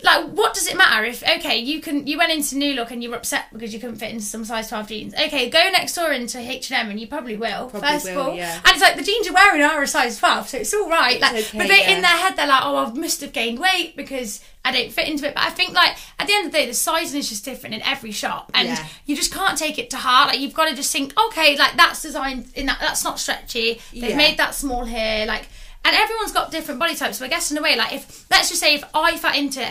like 0.03 0.25
what 0.29 0.53
does 0.53 0.67
it 0.67 0.77
matter 0.77 1.03
if 1.03 1.23
okay 1.23 1.57
you 1.57 1.81
can 1.81 2.05
you 2.05 2.17
went 2.17 2.31
into 2.31 2.55
New 2.55 2.73
Look 2.75 2.91
and 2.91 3.01
you 3.01 3.09
were 3.09 3.15
upset 3.15 3.45
because 3.51 3.73
you 3.73 3.79
couldn't 3.79 3.95
fit 3.95 4.11
into 4.11 4.23
some 4.25 4.45
size 4.45 4.69
12 4.69 4.87
jeans 4.87 5.13
okay 5.15 5.49
go 5.49 5.59
next 5.71 5.95
door 5.95 6.11
into 6.11 6.37
H&M 6.39 6.89
and 6.89 6.99
you 6.99 7.07
probably 7.07 7.35
will 7.35 7.67
Probably 7.69 7.89
first 7.89 8.05
will, 8.05 8.21
of 8.21 8.27
all 8.27 8.35
yeah. 8.35 8.55
and 8.57 8.67
it's 8.67 8.81
like 8.81 8.95
the 8.95 9.03
jeans 9.03 9.25
you're 9.25 9.33
wearing 9.33 9.61
are 9.61 9.81
a 9.81 9.87
size 9.87 10.19
12 10.19 10.49
so 10.49 10.57
it's 10.59 10.73
all 10.73 10.89
right 10.89 11.19
like 11.19 11.33
okay, 11.33 11.57
but 11.57 11.67
they 11.67 11.79
yeah. 11.79 11.95
in 11.95 12.01
their 12.01 12.11
head 12.11 12.35
they're 12.35 12.47
like 12.47 12.63
oh 12.63 12.75
I 12.75 12.91
must 12.93 13.21
have 13.21 13.33
gained 13.33 13.59
weight 13.59 13.95
because 13.97 14.43
I 14.63 14.71
don't 14.71 14.91
fit 14.91 15.07
into 15.07 15.25
it 15.27 15.33
but 15.33 15.43
I 15.43 15.49
think 15.49 15.73
like 15.73 15.95
at 16.19 16.27
the 16.27 16.33
end 16.33 16.45
of 16.45 16.51
the 16.51 16.57
day 16.59 16.65
the 16.67 16.73
sizing 16.75 17.19
is 17.19 17.29
just 17.29 17.43
different 17.43 17.73
in 17.73 17.81
every 17.81 18.11
shop 18.11 18.51
and 18.53 18.67
Yeah. 18.67 18.85
you 19.05 19.15
just 19.15 19.33
can't 19.33 19.57
take 19.57 19.79
it 19.79 19.89
to 19.91 19.97
heart 19.97 20.27
like 20.29 20.39
you've 20.39 20.53
got 20.53 20.69
to 20.69 20.75
just 20.75 20.91
think 20.91 21.13
okay 21.19 21.57
like 21.57 21.75
that's 21.75 22.01
designed 22.03 22.47
in 22.53 22.67
that 22.67 22.77
that's 22.79 23.03
not 23.03 23.19
stretchy 23.19 23.81
they've 23.93 24.15
made 24.15 24.37
that 24.37 24.53
small 24.53 24.85
here 24.85 25.25
like 25.25 25.47
and 25.85 25.95
everyone's 25.95 26.31
got 26.31 26.51
different 26.51 26.79
body 26.79 26.95
types 26.95 27.17
so 27.17 27.25
i 27.25 27.27
guess 27.27 27.51
in 27.51 27.57
a 27.57 27.61
way 27.61 27.75
like 27.75 27.93
if 27.93 28.25
let's 28.29 28.49
just 28.49 28.61
say 28.61 28.75
if 28.75 28.83
i 28.93 29.15
fit 29.17 29.35
into 29.35 29.65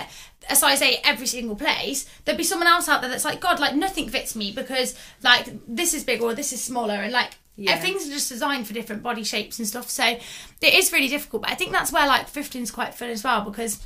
a 0.49 0.55
size 0.57 0.81
8 0.81 1.01
every 1.05 1.27
single 1.27 1.57
place 1.57 2.09
there'd 2.25 2.39
be 2.39 2.45
someone 2.45 2.69
else 2.69 2.89
out 2.89 3.01
there 3.01 3.11
that's 3.11 3.25
like 3.25 3.41
god 3.41 3.59
like 3.61 3.75
nothing 3.75 4.09
fits 4.09 4.37
me 4.37 4.53
because 4.53 4.95
like 5.23 5.49
this 5.67 5.93
is 5.95 6.05
bigger 6.05 6.25
or 6.25 6.35
this 6.35 6.53
is 6.53 6.63
smaller 6.63 6.95
and 6.95 7.13
like 7.13 7.33
Yeah. 7.57 7.77
things 7.79 8.07
are 8.07 8.13
just 8.13 8.29
designed 8.29 8.67
for 8.67 8.73
different 8.75 9.03
body 9.03 9.25
shapes 9.25 9.59
and 9.59 9.67
stuff 9.67 9.89
so 9.91 10.05
it 10.05 10.75
is 10.75 10.93
really 10.93 11.09
difficult 11.09 11.43
but 11.43 11.51
i 11.51 11.55
think 11.55 11.73
that's 11.73 11.93
where 11.93 12.07
like 12.07 12.29
thrifting's 12.29 12.71
quite 12.71 12.95
fun 12.95 13.11
as 13.11 13.25
well 13.25 13.43
because 13.43 13.85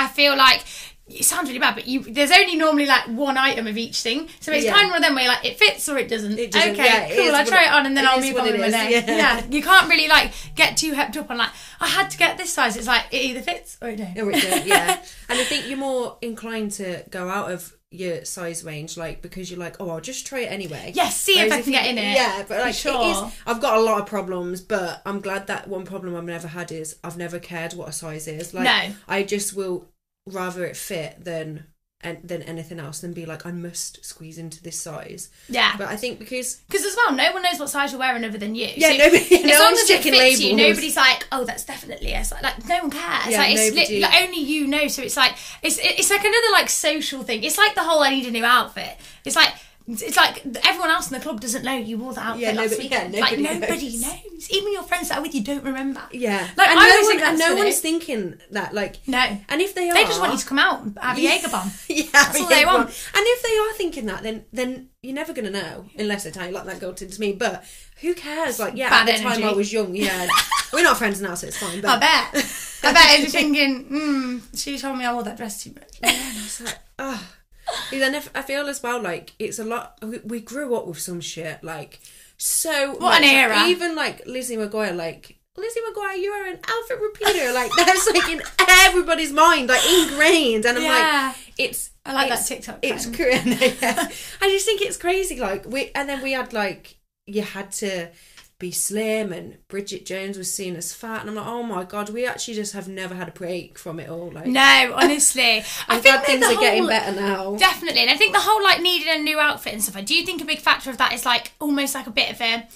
I 0.00 0.06
feel 0.06 0.36
like 0.36 0.62
it 1.08 1.24
sounds 1.24 1.48
really 1.48 1.58
bad, 1.58 1.74
but 1.74 1.86
you 1.86 2.00
there's 2.02 2.30
only 2.30 2.54
normally 2.56 2.86
like 2.86 3.04
one 3.06 3.36
item 3.36 3.66
of 3.66 3.76
each 3.78 4.00
thing, 4.02 4.28
so 4.40 4.52
it's 4.52 4.64
Yeah. 4.64 4.72
kind 4.72 4.84
of 4.86 4.90
one 4.90 4.98
of 4.98 5.02
them 5.04 5.14
where 5.14 5.28
like 5.28 5.44
it 5.44 5.58
fits 5.58 5.88
or 5.88 5.96
it 5.98 6.08
doesn't. 6.08 6.38
It 6.38 6.50
doesn't, 6.52 6.72
okay, 6.72 6.84
yeah, 6.84 7.16
cool. 7.16 7.34
I'll 7.34 7.46
try 7.46 7.64
it- 7.64 7.72
on 7.72 7.86
and 7.86 7.96
then 7.96 8.06
I'll 8.06 8.20
move 8.20 8.36
on 8.36 8.44
with 8.44 8.60
my 8.60 8.70
day. 8.70 9.02
yeah. 9.06 9.42
you 9.50 9.62
can't 9.62 9.88
really 9.88 10.08
like 10.08 10.32
get 10.54 10.76
too 10.76 10.92
hepped 10.92 11.16
up 11.16 11.30
on 11.30 11.38
like 11.38 11.50
I 11.80 11.88
had 11.88 12.10
to 12.10 12.18
get 12.18 12.36
this 12.38 12.52
size. 12.52 12.76
It's 12.76 12.86
like 12.86 13.06
it 13.10 13.22
either 13.22 13.40
fits 13.40 13.78
or 13.80 13.88
it 13.88 13.96
don't. 13.96 14.18
Or 14.18 14.30
it 14.30 14.42
don't, 14.42 14.66
yeah. 14.66 14.98
and 15.28 15.38
I 15.38 15.44
think 15.44 15.68
you're 15.68 15.78
more 15.78 16.18
inclined 16.20 16.72
to 16.72 17.04
go 17.10 17.28
out 17.28 17.50
of 17.50 17.74
your 17.90 18.22
size 18.26 18.62
range, 18.64 18.98
like 18.98 19.22
because 19.22 19.50
you're 19.50 19.58
like, 19.58 19.76
oh, 19.80 19.88
I'll 19.88 20.00
just 20.02 20.26
try 20.26 20.40
it 20.40 20.52
anyway. 20.52 20.92
Yes, 20.94 21.18
see 21.18 21.40
if 21.40 21.50
I 21.50 21.62
can 21.62 21.72
you- 21.72 21.78
get 21.78 21.86
in 21.86 21.96
it. 21.96 22.14
Yeah, 22.16 22.44
but 22.46 22.60
like 22.60 22.74
sure. 22.74 23.00
it 23.00 23.10
is. 23.12 23.32
I've 23.46 23.62
got 23.62 23.78
a 23.78 23.80
lot 23.80 23.98
of 23.98 24.06
problems, 24.06 24.60
but 24.60 25.00
I'm 25.06 25.20
glad 25.20 25.46
that 25.46 25.68
one 25.68 25.86
problem 25.86 26.14
I've 26.14 26.24
never 26.24 26.48
had 26.48 26.70
is 26.70 26.96
I've 27.02 27.16
never 27.16 27.38
cared 27.38 27.72
what 27.72 27.88
a 27.88 27.92
size 27.92 28.28
is. 28.28 28.52
Like 28.52 28.64
No. 28.64 28.94
I 29.08 29.22
just 29.22 29.54
will 29.56 29.88
rather 30.32 30.64
it 30.64 30.76
fit 30.76 31.24
than 31.24 31.64
and 32.00 32.16
than 32.22 32.42
anything 32.42 32.78
else 32.78 33.00
than 33.00 33.12
be 33.12 33.26
like 33.26 33.44
I 33.44 33.50
must 33.50 34.04
squeeze 34.04 34.38
into 34.38 34.62
this 34.62 34.78
size. 34.80 35.30
Yeah, 35.48 35.74
But 35.76 35.88
I 35.88 35.96
think 35.96 36.20
because 36.20 36.60
because 36.68 36.84
as 36.84 36.94
well, 36.96 37.12
no 37.16 37.32
one 37.32 37.42
knows 37.42 37.58
what 37.58 37.70
size 37.70 37.90
you're 37.90 37.98
wearing 37.98 38.24
other 38.24 38.38
than 38.38 38.54
you. 38.54 38.68
Yeah, 38.76 38.90
So 38.92 38.96
nobody- 38.98 39.34
as 39.34 39.44
no 39.44 39.58
long 39.58 39.64
one's 39.72 39.80
as 39.82 39.90
it 39.90 40.02
fits 40.04 40.40
you, 40.40 40.54
nobody's 40.54 40.96
like, 40.96 41.26
oh, 41.32 41.44
that's 41.44 41.64
definitely 41.64 42.12
a 42.12 42.24
size. 42.24 42.40
Like 42.40 42.68
no 42.68 42.78
one 42.82 42.90
cares. 42.92 43.26
Yeah, 43.32 43.38
like 43.38 43.56
it's 43.56 43.74
nobody- 43.74 44.00
like 44.00 44.22
only 44.22 44.40
you 44.40 44.68
know. 44.68 44.86
So 44.86 45.02
it's 45.02 45.16
like 45.16 45.32
it's 45.60 45.78
it's 45.82 46.10
like 46.10 46.20
another 46.20 46.52
like 46.52 46.70
social 46.70 47.24
thing. 47.24 47.42
It's 47.42 47.58
like 47.58 47.74
the 47.74 47.82
whole 47.82 48.00
I 48.00 48.10
need 48.10 48.26
a 48.26 48.30
new 48.30 48.44
outfit. 48.44 48.96
It's 49.24 49.34
like. 49.36 49.52
It's 49.90 50.18
like 50.18 50.44
everyone 50.66 50.90
else 50.90 51.10
in 51.10 51.16
the 51.18 51.22
club 51.24 51.40
doesn't 51.40 51.64
know 51.64 51.74
you 51.74 51.96
wore 51.96 52.12
that 52.12 52.26
outfit 52.26 52.42
Yeah, 52.42 52.52
last 52.52 52.72
nobody- 52.72 52.82
week. 52.82 52.90
yeah, 52.92 53.02
like 53.22 53.38
nobody 53.38 53.58
nobody 53.60 53.90
knows. 53.92 54.02
knows. 54.02 54.50
Even 54.50 54.72
your 54.74 54.82
friends 54.82 55.08
that 55.08 55.16
are 55.18 55.22
with 55.22 55.34
you 55.34 55.42
don't 55.42 55.64
remember. 55.64 56.02
yeah, 56.12 56.46
Like, 56.56 56.68
and 56.68 56.78
I 56.78 56.88
no 56.88 57.06
one 57.08 57.22
and 57.22 57.38
no 57.38 57.54
one's 57.56 57.78
thinking 57.80 58.38
that 58.50 58.74
like 58.74 58.96
No, 59.06 59.18
and 59.48 59.60
if 59.62 59.74
they 59.74 59.88
are 59.88 59.94
they 59.94 60.04
just 60.04 60.20
want 60.20 60.32
you 60.34 60.38
to 60.38 60.44
come 60.46 60.58
out 60.58 60.82
and 60.82 60.98
have 61.00 61.16
a 61.16 61.20
Jaeger 61.28 61.48
bomb. 61.48 61.70
Yeah, 61.88 62.04
That's 62.12 62.38
all 62.38 62.48
they 62.48 62.66
want. 62.66 62.88
And 62.88 63.24
if 63.26 63.42
they 63.42 63.56
are 63.56 63.72
thinking 63.78 64.06
that, 64.06 64.22
then 64.22 64.44
then 64.52 64.90
you're 65.02 65.14
never 65.14 65.32
gonna 65.32 65.50
know 65.50 65.86
unless 65.98 66.24
they 66.24 66.30
tell 66.32 66.46
you 66.46 66.52
like 66.52 66.66
that 66.66 66.80
girl 66.80 66.92
did 66.92 67.10
to 67.12 67.20
me. 67.20 67.32
But 67.32 67.64
who 68.02 68.12
cares? 68.14 68.58
Like, 68.58 68.74
yeah, 68.76 68.90
Bad 68.90 69.08
at 69.08 69.16
the 69.16 69.22
time 69.22 69.32
energy. 69.32 69.44
I 69.44 69.52
was 69.52 69.72
young. 69.72 69.94
Yeah, 69.96 70.28
we're 70.72 70.82
not 70.82 70.98
friends 70.98 71.22
now, 71.22 71.34
so 71.34 71.46
it's 71.46 71.56
fine. 71.56 71.80
But. 71.80 71.90
I 71.90 71.98
bet. 71.98 72.44
I 72.84 72.92
bet 72.92 73.18
you're 73.20 73.28
thinking, 73.28 73.84
hmm, 73.88 74.38
she 74.54 74.78
told 74.78 74.98
me 74.98 75.04
I 75.06 75.12
wore 75.14 75.22
that 75.24 75.36
dress 75.38 75.64
too 75.64 75.70
much. 75.72 75.98
it's 76.02 76.60
like, 76.60 76.76
oh. 76.98 77.26
Then 77.90 78.14
if, 78.14 78.30
I 78.34 78.42
feel 78.42 78.66
as 78.68 78.82
well 78.82 79.00
like 79.02 79.32
it's 79.38 79.58
a 79.58 79.64
lot. 79.64 79.98
We, 80.02 80.18
we 80.24 80.40
grew 80.40 80.74
up 80.74 80.86
with 80.86 80.98
some 81.00 81.20
shit 81.20 81.62
like 81.64 82.00
so. 82.36 82.92
What 82.96 83.16
an 83.16 83.22
much. 83.22 83.30
era. 83.32 83.66
Even 83.68 83.94
like 83.94 84.26
Lizzie 84.26 84.56
McGuire, 84.56 84.94
like. 84.96 85.36
Lizzie 85.56 85.80
McGuire, 85.90 86.16
you 86.20 86.30
are 86.30 86.46
an 86.46 86.60
outfit 86.68 87.00
repeater. 87.00 87.52
Like 87.52 87.72
that's 87.76 88.08
like 88.14 88.28
in 88.30 88.40
everybody's 88.86 89.32
mind, 89.32 89.68
like 89.68 89.84
ingrained. 89.84 90.64
And 90.64 90.78
I'm 90.78 90.84
Yeah. 90.84 91.32
like, 91.34 91.36
it's 91.58 91.90
I 92.06 92.12
like 92.12 92.28
that 92.28 92.34
it's- 92.34 92.48
TikTok 92.48 92.78
It's 92.82 93.06
crazy. 93.06 93.76
yeah. 93.82 94.08
I 94.40 94.48
just 94.50 94.66
think 94.66 94.82
it's 94.82 94.96
crazy. 94.96 95.40
Like 95.40 95.66
we, 95.66 95.90
and 95.96 96.08
then 96.08 96.22
we 96.22 96.30
had 96.32 96.52
like 96.52 96.96
you 97.26 97.42
had 97.42 97.72
to 97.72 98.08
be 98.58 98.72
slim, 98.72 99.32
and 99.32 99.56
Bridget 99.68 100.04
Jones 100.04 100.36
was 100.36 100.52
seen 100.52 100.74
as 100.74 100.92
fat, 100.92 101.20
and 101.20 101.30
I'm 101.30 101.36
like, 101.36 101.46
oh 101.46 101.62
my 101.62 101.84
god, 101.84 102.10
we 102.10 102.26
actually 102.26 102.54
just 102.54 102.72
have 102.72 102.88
never 102.88 103.14
had 103.14 103.28
a 103.28 103.32
break 103.32 103.78
from 103.78 104.00
it 104.00 104.08
all. 104.08 104.30
Like, 104.32 104.46
No, 104.46 104.94
honestly, 104.96 105.42
I 105.60 105.62
I'm 105.88 106.00
think 106.00 106.16
glad 106.16 106.24
things 106.26 106.44
are 106.44 106.60
getting 106.60 106.86
better 106.86 107.14
now. 107.14 107.54
Definitely, 107.56 108.00
and 108.00 108.10
I 108.10 108.16
think 108.16 108.32
the 108.32 108.40
whole 108.40 108.62
like 108.62 108.80
needing 108.82 109.08
a 109.08 109.18
new 109.18 109.38
outfit 109.38 109.74
and 109.74 109.82
stuff. 109.82 109.96
I 109.96 110.02
do 110.02 110.20
think 110.24 110.42
a 110.42 110.44
big 110.44 110.58
factor 110.58 110.90
of 110.90 110.98
that 110.98 111.12
is 111.12 111.24
like 111.24 111.52
almost 111.60 111.94
like 111.94 112.06
a 112.08 112.10
bit 112.10 112.32
of 112.32 112.40
a 112.40 112.66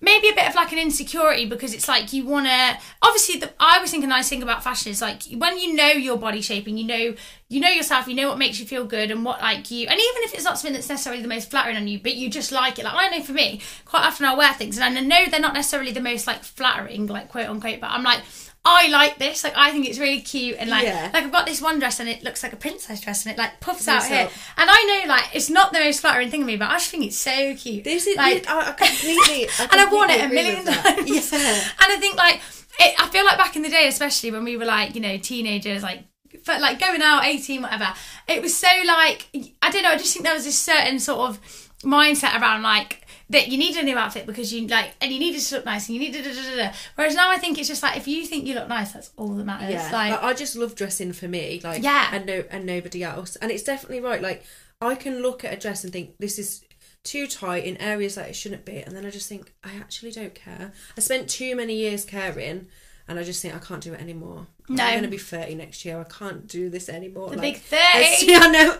maybe 0.00 0.28
a 0.28 0.34
bit 0.34 0.48
of 0.48 0.54
like 0.54 0.72
an 0.72 0.78
insecurity 0.78 1.46
because 1.46 1.72
it's 1.72 1.88
like 1.88 2.12
you 2.12 2.24
want 2.24 2.46
to 2.46 2.78
obviously 3.02 3.38
the, 3.38 3.50
i 3.58 3.76
always 3.76 3.90
think 3.90 4.04
a 4.04 4.06
nice 4.06 4.28
thing 4.28 4.42
about 4.42 4.62
fashion 4.62 4.90
is 4.90 5.00
like 5.00 5.22
when 5.36 5.58
you 5.58 5.74
know 5.74 5.88
your 5.88 6.16
body 6.16 6.40
shaping 6.40 6.76
you 6.76 6.86
know 6.86 7.14
you 7.48 7.60
know 7.60 7.68
yourself 7.68 8.06
you 8.06 8.14
know 8.14 8.28
what 8.28 8.38
makes 8.38 8.60
you 8.60 8.66
feel 8.66 8.84
good 8.84 9.10
and 9.10 9.24
what 9.24 9.40
like 9.40 9.70
you 9.70 9.86
and 9.86 9.98
even 9.98 10.22
if 10.22 10.34
it's 10.34 10.44
not 10.44 10.58
something 10.58 10.74
that's 10.74 10.88
necessarily 10.88 11.22
the 11.22 11.28
most 11.28 11.50
flattering 11.50 11.76
on 11.76 11.88
you 11.88 11.98
but 11.98 12.14
you 12.14 12.28
just 12.28 12.52
like 12.52 12.78
it. 12.78 12.84
Like 12.84 12.94
i 12.94 13.08
know 13.16 13.22
for 13.22 13.32
me 13.32 13.60
quite 13.84 14.04
often 14.04 14.26
i'll 14.26 14.36
wear 14.36 14.52
things 14.54 14.78
and 14.78 14.98
i 14.98 15.00
know 15.00 15.30
they're 15.30 15.40
not 15.40 15.54
necessarily 15.54 15.92
the 15.92 16.00
most 16.00 16.26
like 16.26 16.42
flattering 16.42 17.06
like 17.06 17.28
quote 17.28 17.48
unquote 17.48 17.80
but 17.80 17.90
i'm 17.90 18.02
like 18.02 18.20
I 18.68 18.88
like 18.88 19.18
this. 19.18 19.44
Like 19.44 19.54
I 19.56 19.70
think 19.70 19.86
it's 19.88 19.98
really 19.98 20.20
cute 20.20 20.56
and 20.58 20.68
like 20.68 20.84
Yeah. 20.84 21.10
like 21.14 21.24
I've 21.24 21.32
got 21.32 21.46
this 21.46 21.62
one 21.62 21.78
dress 21.78 22.00
and 22.00 22.08
it 22.08 22.22
looks 22.24 22.42
like 22.42 22.52
a 22.52 22.56
princess 22.56 23.00
dress 23.00 23.24
and 23.24 23.32
it 23.32 23.38
like 23.38 23.60
puffs 23.60 23.86
out 23.86 24.04
here. 24.04 24.28
And 24.56 24.68
I 24.70 24.82
know 25.04 25.08
like 25.08 25.24
it's 25.34 25.48
not 25.48 25.72
the 25.72 25.78
most 25.78 26.00
flattering 26.00 26.30
thing 26.30 26.40
of 26.42 26.46
me, 26.48 26.56
but 26.56 26.68
I 26.68 26.74
just 26.74 26.90
think 26.90 27.04
it's 27.04 27.16
so 27.16 27.54
cute. 27.54 27.84
This 27.84 28.06
is 28.06 28.16
like 28.16 28.48
I, 28.48 28.70
I 28.70 28.72
completely. 28.72 29.48
I 29.58 29.68
and 29.72 29.80
I've 29.80 29.92
worn 29.92 30.10
it 30.10 30.24
a 30.24 30.28
million 30.28 30.56
agree 30.58 30.64
with 30.72 30.82
that. 30.82 30.96
times. 30.96 31.32
Yeah. 31.32 31.38
And 31.86 31.92
I 31.92 31.96
think 32.00 32.16
like 32.16 32.40
it, 32.80 32.94
I 32.98 33.08
feel 33.08 33.24
like 33.24 33.38
back 33.38 33.54
in 33.56 33.62
the 33.62 33.70
day, 33.70 33.86
especially 33.88 34.32
when 34.32 34.42
we 34.44 34.56
were 34.56 34.64
like 34.66 34.94
you 34.96 35.00
know 35.00 35.16
teenagers, 35.16 35.82
like 35.82 36.00
but 36.44 36.60
like 36.60 36.78
going 36.80 37.02
out, 37.02 37.24
eighteen, 37.24 37.62
whatever. 37.62 37.94
It 38.28 38.42
was 38.42 38.56
so 38.56 38.68
like 38.86 39.28
I 39.62 39.70
don't 39.70 39.82
know. 39.84 39.90
I 39.90 39.96
just 39.96 40.12
think 40.12 40.24
there 40.24 40.34
was 40.34 40.44
this 40.44 40.58
certain 40.58 40.98
sort 40.98 41.20
of 41.30 41.40
mindset 41.84 42.40
around 42.40 42.62
like 42.62 43.05
that 43.30 43.48
you 43.48 43.58
need 43.58 43.76
a 43.76 43.82
new 43.82 43.96
outfit 43.98 44.24
because 44.26 44.52
you 44.52 44.66
like 44.68 44.94
and 45.00 45.12
you 45.12 45.18
needed 45.18 45.40
to 45.40 45.56
look 45.56 45.64
nice 45.64 45.88
and 45.88 45.94
you 45.96 46.00
needed 46.00 46.22
da, 46.24 46.30
da, 46.32 46.42
da, 46.42 46.56
da. 46.70 46.76
whereas 46.94 47.14
now 47.14 47.28
I 47.30 47.38
think 47.38 47.58
it's 47.58 47.66
just 47.68 47.82
like 47.82 47.96
if 47.96 48.06
you 48.06 48.24
think 48.24 48.46
you 48.46 48.54
look 48.54 48.68
nice 48.68 48.92
that's 48.92 49.10
all 49.16 49.34
that 49.34 49.44
matters 49.44 49.70
Yeah, 49.72 49.90
like 49.92 50.12
like, 50.12 50.22
I 50.22 50.32
just 50.32 50.54
love 50.56 50.74
dressing 50.76 51.12
for 51.12 51.26
me, 51.26 51.60
like 51.64 51.82
Yeah. 51.82 52.10
and 52.12 52.26
no 52.26 52.44
and 52.50 52.64
nobody 52.66 53.02
else. 53.02 53.36
And 53.36 53.50
it's 53.50 53.62
definitely 53.64 54.00
right. 54.00 54.22
Like 54.22 54.44
I 54.80 54.94
can 54.94 55.22
look 55.22 55.44
at 55.44 55.52
a 55.52 55.56
dress 55.56 55.82
and 55.84 55.92
think 55.92 56.16
this 56.18 56.38
is 56.38 56.62
too 57.02 57.26
tight 57.26 57.64
in 57.64 57.76
areas 57.78 58.16
that 58.16 58.28
it 58.28 58.34
shouldn't 58.36 58.64
be, 58.64 58.78
and 58.78 58.94
then 58.96 59.06
I 59.06 59.10
just 59.10 59.28
think 59.28 59.52
I 59.64 59.74
actually 59.76 60.10
don't 60.10 60.34
care. 60.34 60.72
I 60.96 61.00
spent 61.00 61.28
too 61.30 61.54
many 61.56 61.74
years 61.74 62.04
caring, 62.04 62.66
and 63.08 63.18
I 63.18 63.22
just 63.22 63.40
think 63.42 63.54
I 63.54 63.58
can't 63.58 63.82
do 63.82 63.92
it 63.94 64.00
anymore. 64.00 64.46
No. 64.68 64.82
I'm 64.84 64.92
going 64.94 65.02
to 65.04 65.08
be 65.08 65.18
thirty 65.18 65.54
next 65.54 65.84
year. 65.84 66.00
I 66.00 66.04
can't 66.04 66.46
do 66.46 66.68
this 66.70 66.88
anymore. 66.88 67.30
The 67.30 67.36
Like, 67.36 67.54
big 67.54 67.62
there's- 67.70 68.20
thing. 68.20 68.28
yeah, 68.30 68.38
I 68.42 68.48
know. 68.48 68.76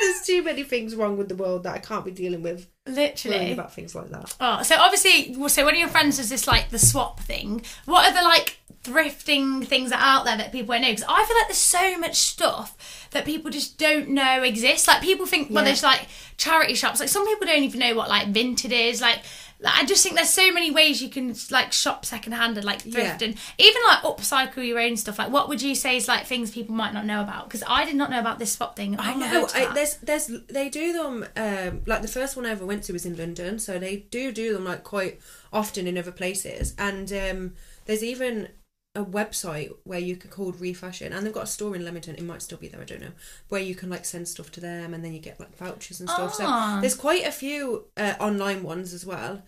there's 0.00 0.26
too 0.26 0.42
many 0.42 0.62
things 0.64 0.94
wrong 0.94 1.16
with 1.16 1.28
the 1.28 1.34
world 1.36 1.62
that 1.64 1.74
I 1.74 1.78
can't 1.78 2.04
be 2.04 2.10
dealing 2.10 2.42
with. 2.42 2.68
Literally. 2.86 3.52
about 3.52 3.72
things 3.72 3.94
like 3.94 4.10
that. 4.10 4.34
Oh, 4.40 4.62
so 4.62 4.76
obviously, 4.76 5.34
well, 5.38 5.48
so 5.48 5.64
one 5.64 5.74
of 5.74 5.78
your 5.80 5.88
friends 5.88 6.16
does 6.16 6.28
this 6.28 6.46
like 6.46 6.70
the 6.70 6.78
swap 6.78 7.20
thing. 7.20 7.62
What 7.84 8.10
are 8.10 8.14
the 8.14 8.22
like 8.26 8.58
thrifting 8.82 9.64
things 9.64 9.90
that 9.90 10.00
are 10.00 10.18
out 10.18 10.24
there 10.24 10.36
that 10.36 10.52
people 10.52 10.72
don't 10.74 10.82
know? 10.82 10.90
Because 10.90 11.04
I 11.08 11.24
feel 11.24 11.36
like 11.36 11.48
there's 11.48 11.56
so 11.58 11.98
much 11.98 12.16
stuff 12.16 13.08
that 13.12 13.24
people 13.24 13.50
just 13.50 13.78
don't 13.78 14.10
know 14.10 14.42
exists. 14.42 14.86
Like 14.88 15.00
people 15.02 15.26
think, 15.26 15.48
well, 15.50 15.58
Yeah. 15.62 15.66
there's 15.70 15.82
like 15.82 16.08
charity 16.36 16.74
shops. 16.74 17.00
Like 17.00 17.08
some 17.08 17.26
people 17.26 17.46
don't 17.46 17.62
even 17.62 17.80
know 17.80 17.94
what 17.94 18.08
like 18.08 18.32
Vinted 18.32 18.72
is. 18.72 19.00
Like, 19.00 19.20
like, 19.62 19.74
I 19.82 19.84
just 19.86 20.02
think 20.02 20.16
there's 20.16 20.28
so 20.28 20.52
many 20.52 20.70
ways 20.70 21.00
you 21.00 21.08
can 21.08 21.34
like 21.50 21.72
shop 21.72 22.04
secondhand 22.04 22.56
and 22.56 22.64
like 22.66 22.82
thrift 22.82 23.22
Yeah. 23.22 23.28
and 23.28 23.36
even 23.58 23.82
like 23.88 24.00
upcycle 24.00 24.66
your 24.66 24.80
own 24.80 24.96
stuff. 24.96 25.18
Like, 25.18 25.30
what 25.30 25.48
would 25.48 25.62
you 25.62 25.74
say 25.74 25.96
is 25.96 26.08
like 26.08 26.26
things 26.26 26.50
people 26.50 26.74
might 26.74 26.92
not 26.92 27.06
know 27.06 27.20
about? 27.20 27.44
Because 27.48 27.62
I 27.66 27.84
did 27.84 27.94
not 27.96 28.10
know 28.10 28.18
about 28.18 28.38
this 28.38 28.52
swap 28.52 28.74
thing. 28.76 28.98
I 28.98 29.12
wanna 29.12 29.32
know. 29.32 29.48
I, 29.54 29.72
there's 29.72 29.96
there's 29.98 30.26
they 30.48 30.68
do 30.68 30.92
them 30.92 31.26
um, 31.36 31.82
like 31.86 32.02
the 32.02 32.08
first 32.08 32.36
one 32.36 32.44
I 32.44 32.50
ever 32.50 32.66
went 32.66 32.82
to 32.84 32.92
was 32.92 33.06
in 33.06 33.16
London, 33.16 33.58
so 33.58 33.78
they 33.78 33.96
do 34.10 34.32
do 34.32 34.52
them 34.52 34.64
like 34.64 34.82
quite 34.82 35.20
often 35.52 35.86
in 35.86 35.96
other 35.96 36.12
places. 36.12 36.74
And 36.78 37.12
um, 37.12 37.54
there's 37.86 38.02
even 38.02 38.48
a 38.94 39.04
website 39.04 39.72
where 39.84 39.98
you 39.98 40.16
could 40.16 40.30
called 40.30 40.60
Refashion, 40.60 41.12
and 41.12 41.24
they've 41.24 41.32
got 41.32 41.44
a 41.44 41.48
store 41.48 41.74
in 41.74 41.84
Leamington. 41.84 42.14
It 42.14 42.24
might 42.24 42.42
still 42.42 42.58
be 42.58 42.68
there, 42.68 42.80
I 42.80 42.84
don't 42.84 43.00
know. 43.00 43.12
Where 43.48 43.60
you 43.60 43.74
can 43.74 43.88
like 43.88 44.04
send 44.04 44.28
stuff 44.28 44.50
to 44.52 44.60
them, 44.60 44.92
and 44.92 45.04
then 45.04 45.12
you 45.14 45.20
get 45.20 45.40
like 45.40 45.56
vouchers 45.56 46.00
and 46.00 46.10
stuff. 46.10 46.36
Ah. 46.40 46.76
So 46.76 46.80
there's 46.80 46.94
quite 46.94 47.24
a 47.24 47.32
few 47.32 47.86
uh, 47.96 48.14
online 48.20 48.62
ones 48.62 48.92
as 48.92 49.06
well. 49.06 49.42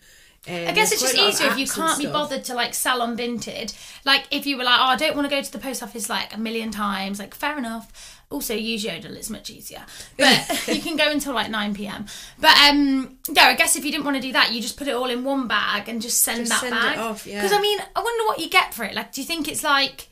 Um, 0.46 0.54
I 0.68 0.72
guess 0.72 0.92
it's 0.92 1.00
just 1.00 1.16
easier 1.16 1.48
if 1.48 1.58
you 1.58 1.66
can't 1.66 1.98
be 1.98 2.06
bothered. 2.06 2.44
to 2.44 2.54
like 2.54 2.74
sell 2.74 3.00
on 3.00 3.16
Vinted. 3.16 3.74
Like 4.04 4.26
if 4.30 4.44
you 4.46 4.58
were 4.58 4.64
like, 4.64 4.78
oh, 4.78 4.84
I 4.84 4.96
don't 4.96 5.16
want 5.16 5.28
to 5.28 5.34
go 5.34 5.40
to 5.40 5.52
the 5.52 5.58
post 5.58 5.82
office 5.82 6.10
like 6.10 6.34
a 6.34 6.38
million 6.38 6.70
times. 6.70 7.18
Like 7.18 7.34
fair 7.34 7.56
enough. 7.56 8.20
Also, 8.30 8.52
use 8.54 8.82
Yodel; 8.84 9.16
it's 9.16 9.30
much 9.30 9.48
easier. 9.50 9.82
But 10.18 10.66
you 10.68 10.80
can 10.82 10.96
go 10.96 11.10
until 11.10 11.34
like 11.34 11.50
nine 11.50 11.72
pm. 11.74 12.06
But 12.40 12.56
um, 12.58 13.18
no, 13.28 13.42
I 13.42 13.54
guess 13.54 13.76
if 13.76 13.84
you 13.84 13.90
didn't 13.92 14.04
want 14.04 14.16
to 14.16 14.20
do 14.22 14.32
that, 14.32 14.52
you 14.52 14.60
just 14.60 14.76
put 14.76 14.88
it 14.88 14.94
all 14.94 15.08
in 15.08 15.24
one 15.24 15.46
bag 15.46 15.88
and 15.88 16.02
just 16.02 16.22
send 16.22 16.40
Just 16.40 16.50
that 16.50 16.60
send 16.60 16.74
bag. 16.74 16.98
off, 16.98 17.26
yeah. 17.26 17.40
Because 17.42 17.56
I 17.56 17.60
mean, 17.60 17.78
I 17.94 18.02
wonder 18.02 18.24
what 18.26 18.40
you 18.40 18.48
get 18.50 18.74
for 18.74 18.84
it. 18.84 18.94
Like, 18.94 19.12
do 19.12 19.20
you 19.20 19.26
think 19.26 19.46
it's 19.46 19.62
like, 19.62 20.08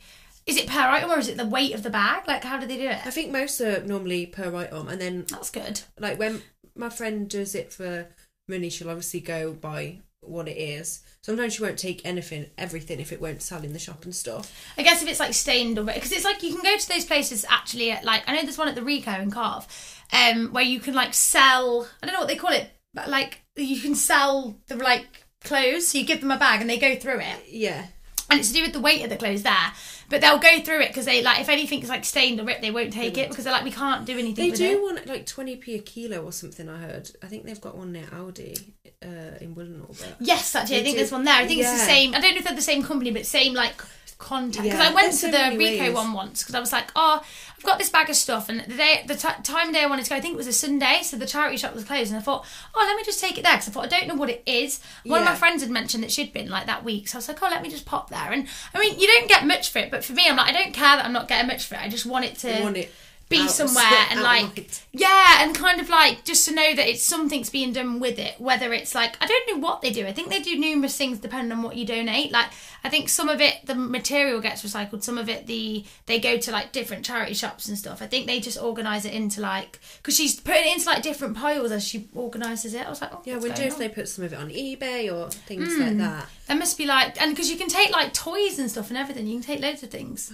is 0.47 0.57
it 0.57 0.67
per 0.69 0.81
item 0.81 1.11
or 1.11 1.19
is 1.19 1.29
it 1.29 1.37
the 1.37 1.47
weight 1.47 1.75
of 1.75 1.83
the 1.83 1.91
bag? 1.91 2.29
Like, 2.29 2.45
how 2.45 2.59
do 2.59 2.67
they 2.67 2.77
do 2.77 2.89
it? 2.89 3.05
I 3.05 3.11
think 3.11 3.33
most 3.33 3.61
are 3.61 3.83
normally 3.85 4.27
per 4.27 4.55
item, 4.55 4.89
and 4.89 5.01
then 5.01 5.25
That's 5.29 5.51
good. 5.51 5.81
like 5.99 6.19
when 6.19 6.43
my 6.77 6.91
friend 6.91 7.29
does 7.29 7.55
it 7.55 7.73
for 7.73 8.07
money, 8.47 8.69
she'll 8.71 8.89
obviously 8.91 9.21
go 9.21 9.53
by 9.53 9.99
what 10.23 10.49
it 10.49 10.57
is. 10.57 11.01
Sometimes 11.21 11.59
you 11.59 11.65
won't 11.65 11.79
take 11.79 12.01
anything, 12.05 12.47
everything, 12.59 12.99
if 13.01 13.13
it 13.13 13.21
won't 13.21 13.43
sell 13.43 13.63
in 13.63 13.73
the 13.73 13.79
shop 13.79 14.05
and 14.05 14.15
stuff. 14.15 14.53
I 14.77 14.83
guess 14.83 15.03
if 15.03 15.09
it's 15.09 15.21
like 15.21 15.35
stained 15.35 15.79
or 15.79 15.85
because 15.85 16.13
it's 16.13 16.25
like 16.25 16.43
you 16.43 16.53
can 16.55 16.63
go 16.63 16.77
to 16.77 16.89
those 16.89 17.05
places 17.05 17.45
actually 17.49 17.91
at 17.91 18.05
like 18.05 18.23
I 18.27 18.35
know 18.35 18.43
there's 18.43 18.59
one 18.59 18.69
at 18.69 18.75
the 18.75 18.81
Ricoh 18.81 19.21
in 19.21 19.31
Cov, 19.31 19.69
um, 20.13 20.53
where 20.53 20.65
you 20.65 20.81
can 20.81 20.95
like 20.95 21.15
sell 21.15 21.87
I 22.03 22.07
don't 22.07 22.15
know 22.15 22.21
what 22.21 22.29
they 22.29 22.37
call 22.37 22.53
it, 22.53 22.71
but 22.95 23.09
like 23.09 23.43
you 23.57 23.81
can 23.81 23.95
sell 23.95 24.57
the 24.67 24.77
like 24.77 25.07
clothes. 25.45 25.89
So 25.89 25.99
you 25.99 26.05
give 26.05 26.21
them 26.21 26.31
a 26.31 26.39
bag 26.39 26.61
and 26.61 26.71
they 26.71 26.79
go 26.79 26.97
through 26.97 27.21
it, 27.21 27.45
Yeah, 27.49 27.87
and 28.31 28.41
it's 28.41 28.49
to 28.49 28.55
do 28.55 28.63
with 28.63 28.73
the 28.73 28.81
weight 28.81 29.03
of 29.05 29.11
the 29.11 29.17
clothes 29.17 29.43
there. 29.43 29.73
But 30.09 30.21
they'll 30.21 30.39
go 30.39 30.61
through 30.61 30.83
it 30.83 30.89
because 30.89 31.07
they 31.07 31.23
like 31.23 31.41
if 31.41 31.49
anything's 31.49 31.89
like 31.89 32.05
stained 32.05 32.39
or 32.41 32.45
ripped, 32.45 32.61
they 32.63 32.71
won't 32.71 32.93
take 32.93 33.17
it 33.17 33.29
because 33.31 33.45
they're 33.45 33.53
like 33.53 33.65
we 33.65 33.71
can't 33.71 34.05
do 34.05 34.19
anything. 34.19 34.51
they 34.51 34.57
do 34.57 34.71
It. 34.73 34.83
want 34.83 35.07
like 35.07 35.25
twenty 35.27 35.57
p 35.57 35.75
a 35.77 35.79
kilo 35.79 36.23
or 36.23 36.33
something. 36.33 36.69
I 36.69 36.79
heard. 36.79 37.11
I 37.23 37.27
think 37.27 37.45
they've 37.45 37.61
got 37.61 37.77
one 37.77 37.93
near 37.93 38.07
Audi 38.13 38.75
uh, 39.03 39.39
in. 39.41 39.85
Yes, 40.21 40.55
actually, 40.55 40.79
I 40.79 40.83
think 40.83 40.95
do- 40.95 40.99
there's 41.01 41.13
one 41.13 41.25
there. 41.25 41.35
I 41.35 41.47
think 41.47 41.61
it's 41.61 41.71
the 41.73 41.79
same. 41.79 42.15
I 42.15 42.21
don't 42.21 42.33
know 42.33 42.39
if 42.39 42.45
they're 42.45 42.55
the 42.55 42.61
same 42.63 42.83
company, 42.83 43.11
but 43.11 43.27
same 43.27 43.55
like 43.55 43.75
contact. 44.19 44.63
Because 44.65 44.79
Yeah, 44.79 44.91
I 44.91 44.95
went 44.95 45.09
to 45.13 45.17
so 45.17 45.31
the 45.31 45.37
Ricoh 45.37 45.81
ways. 45.81 45.95
one 45.95 46.13
once 46.13 46.43
because 46.43 46.55
I 46.55 46.61
was 46.61 46.73
like, 46.73 46.91
oh, 46.95 47.21
I've 47.57 47.65
got 47.65 47.79
this 47.79 47.91
bag 47.91 48.09
of 48.09 48.17
stuff, 48.17 48.49
and 48.49 48.61
the 48.61 48.75
day, 48.77 49.05
the 49.07 49.15
t- 49.17 49.29
time 49.43 49.69
of 49.69 49.75
day 49.75 49.83
I 49.83 49.87
wanted 49.87 50.05
to 50.05 50.11
go, 50.11 50.17
I 50.17 50.21
think 50.21 50.35
it 50.35 50.37
was 50.37 50.47
a 50.47 50.53
Sunday, 50.53 51.01
so 51.03 51.17
the 51.17 51.27
charity 51.27 51.57
shop 51.57 51.75
was 51.75 51.85
closed, 51.85 52.11
and 52.13 52.19
I 52.19 52.23
thought, 52.23 52.45
oh, 52.75 52.85
let 52.87 52.97
me 52.97 53.03
just 53.05 53.21
take 53.21 53.37
it 53.39 53.43
there 53.45 53.55
because 53.55 53.69
I 53.69 53.73
thought 53.73 53.85
I 53.85 53.89
don't 53.89 54.07
know 54.09 54.15
what 54.15 54.31
it 54.31 54.43
is. 54.47 54.81
One 55.05 55.21
of 55.21 55.25
my 55.25 55.35
friends 55.35 55.63
had 55.63 55.71
mentioned 55.71 56.03
that 56.05 56.11
she'd 56.13 56.33
been 56.33 56.49
like 56.49 56.67
that 56.67 56.85
week, 56.85 57.09
so 57.09 57.17
I 57.17 57.19
was 57.19 57.29
like, 57.29 57.43
oh, 57.43 57.49
let 57.49 57.63
me 57.63 57.69
just 57.69 57.85
pop 57.85 58.11
there. 58.11 58.33
And 58.33 58.47
I 58.75 58.79
mean, 58.79 58.99
you 58.99 59.07
don't 59.07 59.29
get 59.29 59.47
much 59.47 59.71
for 59.71 59.79
it, 59.81 59.91
but 59.91 60.05
for 60.05 60.13
me, 60.13 60.29
I'm 60.29 60.37
like, 60.37 60.49
I 60.49 60.53
don't 60.53 60.73
care 60.73 60.97
that 60.97 61.05
I'm 61.05 61.13
not 61.13 61.27
getting 61.29 61.47
much 61.49 61.67
for 61.67 61.75
it. 61.75 61.83
I 61.83 61.89
just 61.89 62.07
want 62.07 62.25
it 62.25 62.37
to 62.39 62.63
want 62.63 62.77
it 62.77 62.93
be 63.33 63.41
out- 63.41 63.51
somewhere 63.51 64.07
and 64.11 64.21
like 64.23 64.57
light. 64.57 64.85
yeah 64.93 65.43
and 65.43 65.55
kind 65.55 65.81
of 65.81 65.89
like 65.89 66.25
just 66.25 66.47
to 66.49 66.55
know 66.55 66.75
that 66.75 66.89
it's 66.89 67.03
something's 67.03 67.51
being 67.51 67.73
done 67.73 67.99
with 68.01 68.19
it 68.19 68.35
whether 68.41 68.73
it's 68.73 68.95
like 68.95 69.17
i 69.21 69.27
don't 69.27 69.49
know 69.49 69.59
what 69.59 69.83
they 69.83 69.91
do 69.91 70.07
i 70.07 70.13
think 70.13 70.29
they 70.31 70.41
do 70.41 70.59
numerous 70.59 70.97
things 70.97 71.19
depending 71.19 71.51
on 71.53 71.63
what 71.63 71.77
you 71.77 71.85
donate 71.87 72.31
like 72.33 72.47
i 72.85 72.89
think 72.89 73.09
some 73.09 73.29
of 73.29 73.41
it 73.41 73.57
the 73.67 73.75
material 73.75 74.41
gets 74.41 74.63
recycled 74.63 75.03
some 75.03 75.19
of 75.19 75.29
it 75.29 75.47
the 75.47 75.85
they 76.07 76.19
go 76.21 76.37
to 76.39 76.51
like 76.53 76.73
different 76.73 77.05
charity 77.05 77.35
shops 77.35 77.69
and 77.69 77.77
stuff 77.79 78.01
i 78.03 78.07
think 78.07 78.27
they 78.27 78.41
just 78.41 78.61
organize 78.63 79.05
it 79.05 79.13
into 79.15 79.41
like 79.41 79.81
because 79.99 80.17
she's 80.17 80.39
putting 80.41 80.69
it 80.69 80.77
into 80.77 80.87
like 80.87 81.03
different 81.03 81.37
piles 81.37 81.73
as 81.73 81.83
she 81.87 82.09
organizes 82.15 82.75
it 82.75 82.87
i 82.87 82.91
was 82.91 83.01
like 83.01 83.13
oh 83.13 83.21
Yeah, 83.25 83.39
wonder 83.39 83.63
if 83.63 83.75
on? 83.75 83.79
they 83.79 83.89
put 83.89 84.09
some 84.09 84.25
of 84.25 84.33
it 84.33 84.37
on 84.39 84.51
eBay 84.51 85.13
or 85.13 85.31
things 85.31 85.75
Hmm. 85.75 85.81
like 85.83 85.97
that. 85.99 86.27
there 86.49 86.57
must 86.57 86.77
be 86.79 86.87
like 86.87 87.21
and 87.21 87.31
because 87.33 87.51
you 87.51 87.57
can 87.57 87.69
take 87.69 87.91
like 87.91 88.13
toys 88.13 88.59
and 88.59 88.71
stuff 88.71 88.89
and 88.91 88.99
everything 88.99 89.27
you 89.27 89.35
can 89.35 89.43
take 89.43 89.61
loads 89.61 89.83
of 89.83 89.91
things 89.91 90.33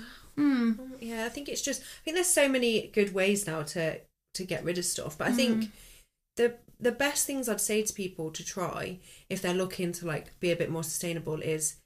Yeah, 1.00 1.24
I 1.24 1.28
think 1.28 1.48
it's 1.48 1.62
just. 1.62 1.80
I 1.82 2.00
think 2.04 2.16
there's 2.16 2.26
so 2.28 2.48
many 2.48 2.88
good 2.88 3.12
ways 3.14 3.46
now 3.46 3.62
to 3.62 4.00
to 4.34 4.44
get 4.44 4.64
rid 4.64 4.78
of 4.78 4.84
stuff, 4.84 5.16
but 5.18 5.28
I 5.28 5.30
Mm. 5.32 5.36
think 5.36 5.70
the 6.36 6.54
the 6.80 6.92
best 6.92 7.26
things 7.26 7.48
I'd 7.48 7.60
say 7.60 7.82
to 7.82 7.92
people 7.92 8.30
to 8.30 8.44
try 8.44 8.98
if 9.28 9.42
they're 9.42 9.54
looking 9.54 9.92
to 9.92 10.06
like 10.06 10.38
be 10.40 10.52
a 10.52 10.56
bit 10.56 10.70
more 10.70 10.84
sustainable 10.84 11.40
is 11.42 11.76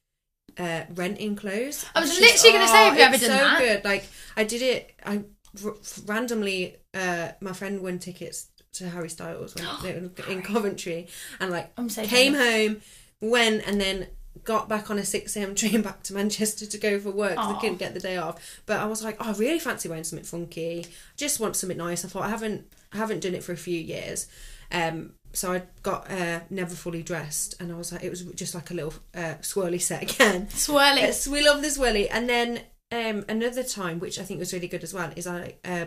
uh 0.59 0.83
renting 0.95 1.35
clothes. 1.37 1.87
I 1.95 2.01
was 2.01 2.11
It's 2.11 2.21
literally 2.21 2.53
gonna 2.59 2.69
say, 2.69 2.85
have 2.85 2.97
you 2.97 3.03
ever 3.03 3.19
done 3.19 3.21
so 3.21 3.37
that? 3.37 3.59
good. 3.61 3.85
Like 3.85 4.05
I 4.37 4.45
did 4.45 4.62
it. 4.62 4.95
I 5.05 5.25
r- 5.65 5.77
randomly. 6.07 6.77
uh 6.95 7.29
My 7.41 7.53
friend 7.55 7.81
won 7.83 7.99
tickets 7.99 8.49
to 8.75 8.88
Harry 8.91 9.09
Styles 9.09 9.55
when 9.55 10.11
in 10.29 10.43
Coventry, 10.43 11.09
and 11.41 11.51
like 11.51 11.73
I'm 11.79 11.88
so 11.88 12.05
came 12.07 12.33
jealous. 12.35 12.49
home, 12.53 12.83
went, 13.21 13.67
and 13.67 13.81
then 13.81 14.09
got 14.45 14.68
back 14.68 14.90
on 14.90 14.99
a 14.99 15.05
6 15.05 15.37
a.m. 15.37 15.55
train 15.55 15.83
back 15.83 16.03
to 16.05 16.14
Manchester 16.14 16.66
to 16.66 16.79
go 16.79 16.99
for 16.99 17.11
work 17.11 17.33
because 17.33 17.57
I 17.57 17.61
couldn't 17.61 17.79
get 17.79 17.95
the 17.95 18.01
day 18.01 18.16
off. 18.16 18.62
But 18.66 18.81
I 18.81 18.87
was 18.87 19.05
like, 19.05 19.16
oh, 19.21 19.31
I 19.31 19.33
really 19.33 19.59
fancy 19.59 19.88
wearing 19.88 20.05
something 20.05 20.27
funky. 20.27 20.87
Just 21.16 21.40
want 21.40 21.57
something 21.57 21.79
nice. 21.79 22.05
I 22.05 22.09
thought 22.09 22.25
I 22.25 22.31
haven't 22.31 22.73
I 22.92 22.99
haven't 22.99 23.21
done 23.21 23.35
it 23.35 23.42
for 23.42 23.53
a 23.53 23.57
few 23.57 23.79
years. 23.79 24.27
Um, 24.71 25.12
so 25.33 25.53
I 25.53 25.62
got 25.83 26.11
uh, 26.11 26.40
never 26.51 26.75
fully 26.75 27.03
dressed, 27.03 27.55
and 27.61 27.73
I 27.73 27.77
was 27.77 27.92
like, 27.92 28.03
it 28.03 28.11
was 28.11 28.23
just 28.23 28.55
like 28.55 28.71
a 28.71 28.75
little 28.75 28.95
uh, 29.14 29.35
swirly 29.40 29.81
set 29.81 30.03
again. 30.03 30.47
Swirly. 30.51 30.97
Yes, 30.97 31.27
we 31.29 31.45
love 31.45 31.62
the 31.62 31.68
swirly. 31.68 32.09
And 32.11 32.29
then 32.29 32.61
um, 32.90 33.25
another 33.29 33.62
time, 33.62 33.99
which 33.99 34.18
I 34.18 34.23
think 34.25 34.40
was 34.40 34.53
really 34.53 34.68
good 34.68 34.83
as 34.83 34.92
well, 34.92 35.11
is 35.16 35.27
I 35.27 35.55
uh, 35.64 35.87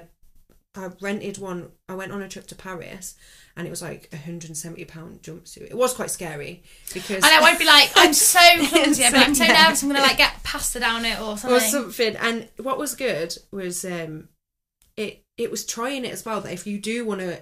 I 0.78 0.90
rented 1.02 1.38
one. 1.38 1.72
I 1.88 1.96
went 1.96 2.12
on 2.12 2.22
a 2.22 2.28
trip 2.30 2.48
to 2.48 2.56
Paris, 2.56 3.16
and 3.56 3.66
it 3.68 3.70
was 3.70 3.82
like 3.82 4.10
a 4.14 4.18
hundred 4.18 4.50
and 4.50 4.58
seventy 4.58 4.86
pound 4.86 5.22
jumpsuit. 5.22 5.70
It 5.70 5.78
was 5.78 5.94
quite 5.94 6.12
scary 6.12 6.64
because 6.94 7.24
And 7.24 7.26
I 7.26 7.42
won't 7.42 7.60
be 7.60 7.66
like, 7.66 7.92
I'm 7.96 8.14
so 8.14 8.40
clumsy, 8.68 9.04
but 9.04 9.16
I'm 9.16 9.36
so 9.36 9.46
nervous 9.46 9.84
I'm 9.84 9.90
gonna 9.90 10.02
like 10.02 10.18
get 10.18 10.44
pasta 10.44 10.80
down 10.80 11.06
it 11.06 11.20
or 11.20 11.38
something. 11.38 11.52
or 11.52 11.60
something. 11.60 12.16
And 12.18 12.50
what 12.58 12.78
was 12.78 12.96
good 12.96 13.38
was 13.52 13.86
um, 13.86 14.30
it 14.98 15.24
it 15.38 15.52
was 15.52 15.66
trying 15.66 16.06
it 16.06 16.14
as 16.14 16.26
well. 16.26 16.42
That 16.42 16.54
if 16.54 16.68
you 16.68 16.80
do 16.80 17.06
want 17.06 17.22
to 17.22 17.42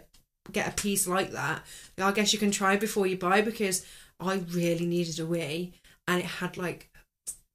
get 0.52 0.68
a 0.68 0.82
piece 0.82 1.08
like 1.08 1.32
that, 1.32 1.64
I 1.98 2.12
guess 2.12 2.34
you 2.34 2.40
can 2.40 2.52
try 2.52 2.76
before 2.76 3.08
you 3.08 3.18
buy 3.18 3.42
because 3.42 3.86
I 4.20 4.44
really 4.52 4.86
needed 4.86 5.20
a 5.20 5.26
wee, 5.26 5.74
and 6.08 6.20
it 6.20 6.26
had 6.26 6.58
like. 6.58 6.90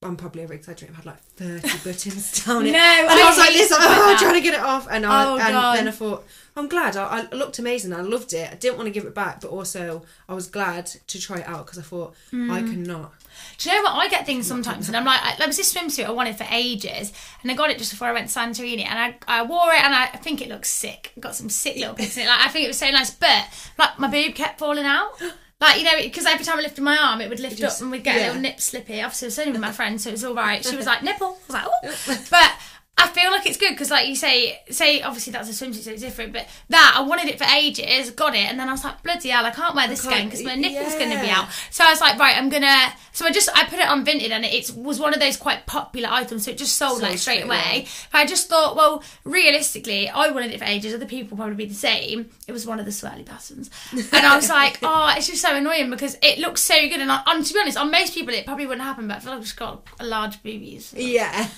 I'm 0.01 0.17
probably 0.17 0.45
over 0.45 0.55
exaggerating. 0.55 0.95
It 0.95 0.97
had 0.99 1.07
like 1.07 1.21
30 1.21 1.61
buttons 1.85 2.45
down 2.45 2.65
it. 2.67 2.71
No, 2.71 2.79
and 2.79 3.11
I 3.11 3.23
I, 3.25 3.29
was 3.29 3.39
like 3.39 3.53
this, 3.53 3.73
oh, 3.75 4.17
trying 4.21 4.35
to 4.35 4.41
get 4.41 4.55
it 4.55 4.61
off. 4.61 4.87
And, 4.89 5.05
I, 5.05 5.25
Oh, 5.25 5.37
and 5.39 5.49
God. 5.49 5.77
then 5.77 5.89
I 5.89 5.91
thought, 5.91 6.25
I'm 6.55 6.69
glad. 6.69 6.97
I, 6.97 7.27
I 7.33 7.35
looked 7.35 7.59
amazing. 7.59 7.93
I 7.93 8.03
loved 8.03 8.33
it. 8.33 8.49
I 8.49 8.55
didn't 8.55 8.77
want 8.77 8.87
to 8.87 8.93
give 8.93 9.05
it 9.07 9.15
back, 9.15 9.41
but 9.41 9.49
also 9.51 10.03
I 10.29 10.35
was 10.35 10.47
glad 10.47 10.87
to 10.87 11.21
try 11.21 11.39
it 11.39 11.49
out 11.49 11.67
because 11.67 11.79
I 11.81 11.83
thought, 11.83 12.15
Mm. 12.33 12.51
I 12.53 12.61
cannot. 12.61 13.13
Do 13.59 13.71
you 13.71 13.77
know 13.77 13.83
what? 13.83 13.95
I 13.95 14.09
get 14.09 14.25
things 14.25 14.47
sometimes, 14.47 14.87
and 14.89 14.97
I'm 14.97 15.05
like, 15.05 15.21
I, 15.23 15.35
there 15.37 15.47
was 15.49 15.57
this 15.57 15.73
swimsuit 15.75 16.05
I 16.07 16.11
wanted 16.11 16.37
for 16.37 16.47
ages, 16.51 17.13
and 17.43 17.51
I 17.51 17.55
got 17.55 17.71
it 17.71 17.79
just 17.79 17.91
before 17.91 18.09
I 18.09 18.13
went 18.13 18.29
to 18.29 18.39
Santorini, 18.39 18.85
and 18.87 18.99
I, 18.99 19.17
I 19.41 19.43
wore 19.43 19.73
it, 19.73 19.83
and 19.83 19.95
I, 19.95 20.05
I 20.05 20.17
think 20.17 20.41
it 20.43 20.49
looks 20.49 20.71
sick. 20.71 21.13
Got 21.19 21.35
some 21.37 21.49
sick 21.49 21.77
little 21.77 21.95
bits 21.95 22.17
in 22.17 22.25
it. 22.25 22.27
Like 22.27 22.41
I 22.47 22.49
think 22.49 22.65
it 22.65 22.69
was 22.69 22.79
so 22.79 22.91
nice, 22.91 23.11
but 23.11 23.47
like 23.79 23.99
my 23.99 24.09
boob 24.09 24.35
kept 24.37 24.59
falling 24.61 24.85
out. 24.85 25.13
Like 25.61 25.79
you 25.79 25.85
know, 25.85 26.01
because 26.01 26.25
every 26.25 26.45
time 26.45 26.59
I 26.59 26.63
lifted 26.63 26.83
my 26.83 26.97
arm, 26.97 27.21
it 27.21 27.29
would 27.29 27.41
lift 27.41 27.59
Just- 27.59 27.79
up, 27.79 27.83
and 27.83 27.91
we'd 27.91 28.05
get 28.05 28.17
a 28.17 28.27
little 28.27 28.41
nip 28.41 28.61
slippy. 28.61 29.03
Obviously, 29.03 29.27
it 29.27 29.31
was 29.31 29.39
only 29.41 29.53
with 29.53 29.61
my 29.61 29.73
friend, 29.73 30.01
so 30.01 30.11
it 30.11 30.13
was 30.13 30.25
all 30.25 30.35
right. 30.35 30.65
She 30.65 30.77
was 30.77 30.87
like 30.93 31.03
nipple. 31.03 31.39
I 31.51 31.67
was 31.67 32.07
like, 32.07 32.19
oh, 32.19 32.25
but 32.31 32.53
I 32.99 33.07
feel 33.07 33.31
like 33.31 33.47
it's 33.47 33.57
good 33.57 33.71
because, 33.71 33.91
like 33.91 34.09
you 34.09 34.17
say, 34.17 34.61
say 34.71 35.03
obviously 35.03 35.33
that's 35.33 35.49
a 35.49 35.53
swimsuit, 35.53 35.85
so 35.85 35.93
it's 35.93 36.03
different. 36.03 36.33
But 36.33 36.49
that 36.69 36.95
I 36.97 37.03
wanted 37.03 37.29
it 37.29 37.39
for 37.39 37.45
ages, 37.45 38.11
got 38.11 38.35
it, 38.35 38.49
and 38.51 38.59
then 38.59 38.69
I 38.69 38.73
was 38.73 38.85
like, 38.85 39.03
bloody 39.03 39.29
hell, 39.29 39.47
I 39.47 39.51
can't 39.51 39.75
wear 39.75 39.89
this 39.89 40.05
again 40.05 40.27
because 40.27 40.45
my 40.45 40.55
nipple's 40.57 40.95
going 40.95 41.11
to 41.11 41.21
be 41.21 41.31
out. 41.31 41.49
So 41.71 41.85
I 41.85 41.91
was 41.91 42.01
like, 42.01 42.19
right, 42.19 42.37
I'm 42.37 42.49
gonna. 42.49 42.93
So 43.13 43.27
I 43.27 43.31
just 43.33 43.49
I 43.55 43.65
put 43.65 43.79
it 43.79 43.89
on 43.89 44.05
Vinted, 44.05 44.31
and 44.31 44.45
it 44.45 44.71
was 44.77 45.01
one 45.01 45.15
of 45.15 45.21
those 45.21 45.37
quite 45.37 45.67
popular 45.67 46.09
items, 46.11 46.45
so 46.45 46.51
it 46.51 46.59
just 46.59 46.77
sold 46.77 46.99
Sold 46.99 47.03
like 47.03 47.19
straight 47.19 47.39
straight 47.39 47.45
away. 47.45 47.87
But 48.13 48.19
I 48.19 48.27
just 48.27 48.49
thought, 48.49 48.77
well, 48.77 49.03
realistically, 49.25 50.09
I 50.09 50.31
wanted 50.31 50.53
it 50.53 50.59
for 50.59 50.65
ages. 50.65 50.95
Other 50.95 51.07
people 51.07 51.37
will 51.37 51.45
probably 51.45 51.65
be 51.65 51.71
the 51.71 51.75
same. 51.75 52.31
It 52.47 52.53
was 52.53 52.67
one 52.67 52.79
of 52.81 52.85
the 52.85 52.91
swirly 52.93 53.25
persons, 53.25 53.71
and 53.93 54.27
I 54.27 54.37
was 54.37 54.49
like, 54.61 54.79
oh, 54.83 55.13
it's 55.17 55.27
just 55.27 55.43
so 55.43 55.55
annoying 55.55 55.91
because 55.91 56.17
it 56.23 56.39
looks 56.39 56.61
so 56.61 56.75
good. 56.89 57.01
And, 57.01 57.11
I, 57.11 57.23
and 57.27 57.45
to 57.45 57.55
be 57.55 57.61
honest, 57.61 57.77
on 57.79 57.91
most 57.91 58.15
people, 58.15 58.35
it 58.35 58.45
probably 58.47 58.67
wouldn't 58.67 58.85
happen. 58.85 59.09
But 59.09 59.19
I 59.19 59.21
feel 59.21 59.31
like 59.31 59.39
I've 59.39 59.45
just 59.45 59.57
got 59.57 59.87
a 60.01 60.07
large 60.07 60.43
boobies. 60.43 60.95
Yeah. 60.97 61.49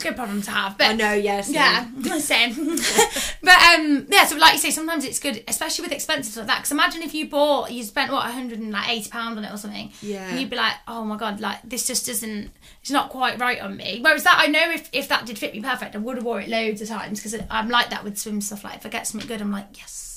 It's 0.00 0.06
a 0.06 0.08
good 0.08 0.16
problem 0.16 0.40
to 0.40 0.50
have. 0.50 0.78
But 0.78 0.86
I 0.86 0.92
know, 0.94 1.12
yes. 1.12 1.50
yeah, 1.50 1.86
same. 2.20 2.54
but 3.42 3.58
um, 3.74 4.06
yeah. 4.08 4.24
So 4.24 4.38
like 4.38 4.54
you 4.54 4.58
say, 4.58 4.70
sometimes 4.70 5.04
it's 5.04 5.18
good, 5.18 5.44
especially 5.46 5.82
with 5.82 5.92
expensive 5.92 6.32
stuff 6.32 6.42
like 6.42 6.46
that. 6.48 6.58
Because 6.60 6.72
imagine 6.72 7.02
if 7.02 7.12
you 7.12 7.28
bought, 7.28 7.70
you 7.70 7.82
spent 7.82 8.10
what, 8.10 8.22
hundred 8.22 8.60
and 8.60 8.72
like 8.72 8.88
eighty 8.88 9.10
pound 9.10 9.36
on 9.36 9.44
it 9.44 9.52
or 9.52 9.58
something. 9.58 9.92
Yeah. 10.00 10.26
And 10.26 10.40
you'd 10.40 10.48
be 10.48 10.56
like, 10.56 10.72
oh 10.88 11.04
my 11.04 11.18
god, 11.18 11.40
like 11.40 11.58
this 11.64 11.86
just 11.86 12.06
doesn't, 12.06 12.50
it's 12.80 12.90
not 12.90 13.10
quite 13.10 13.38
right 13.38 13.60
on 13.60 13.76
me. 13.76 14.00
Whereas 14.00 14.24
that, 14.24 14.36
I 14.38 14.46
know 14.46 14.70
if 14.70 14.88
if 14.94 15.08
that 15.08 15.26
did 15.26 15.38
fit 15.38 15.52
me 15.52 15.60
perfect, 15.60 15.94
I 15.94 15.98
would 15.98 16.16
have 16.16 16.24
wore 16.24 16.40
it 16.40 16.48
loads 16.48 16.80
of 16.80 16.88
times 16.88 17.22
because 17.22 17.38
I'm 17.50 17.68
like 17.68 17.90
that 17.90 18.02
with 18.02 18.16
swim 18.16 18.40
stuff. 18.40 18.64
Like 18.64 18.76
if 18.76 18.86
I 18.86 18.88
get 18.88 19.06
something 19.06 19.28
good, 19.28 19.42
I'm 19.42 19.52
like, 19.52 19.66
yes. 19.76 20.09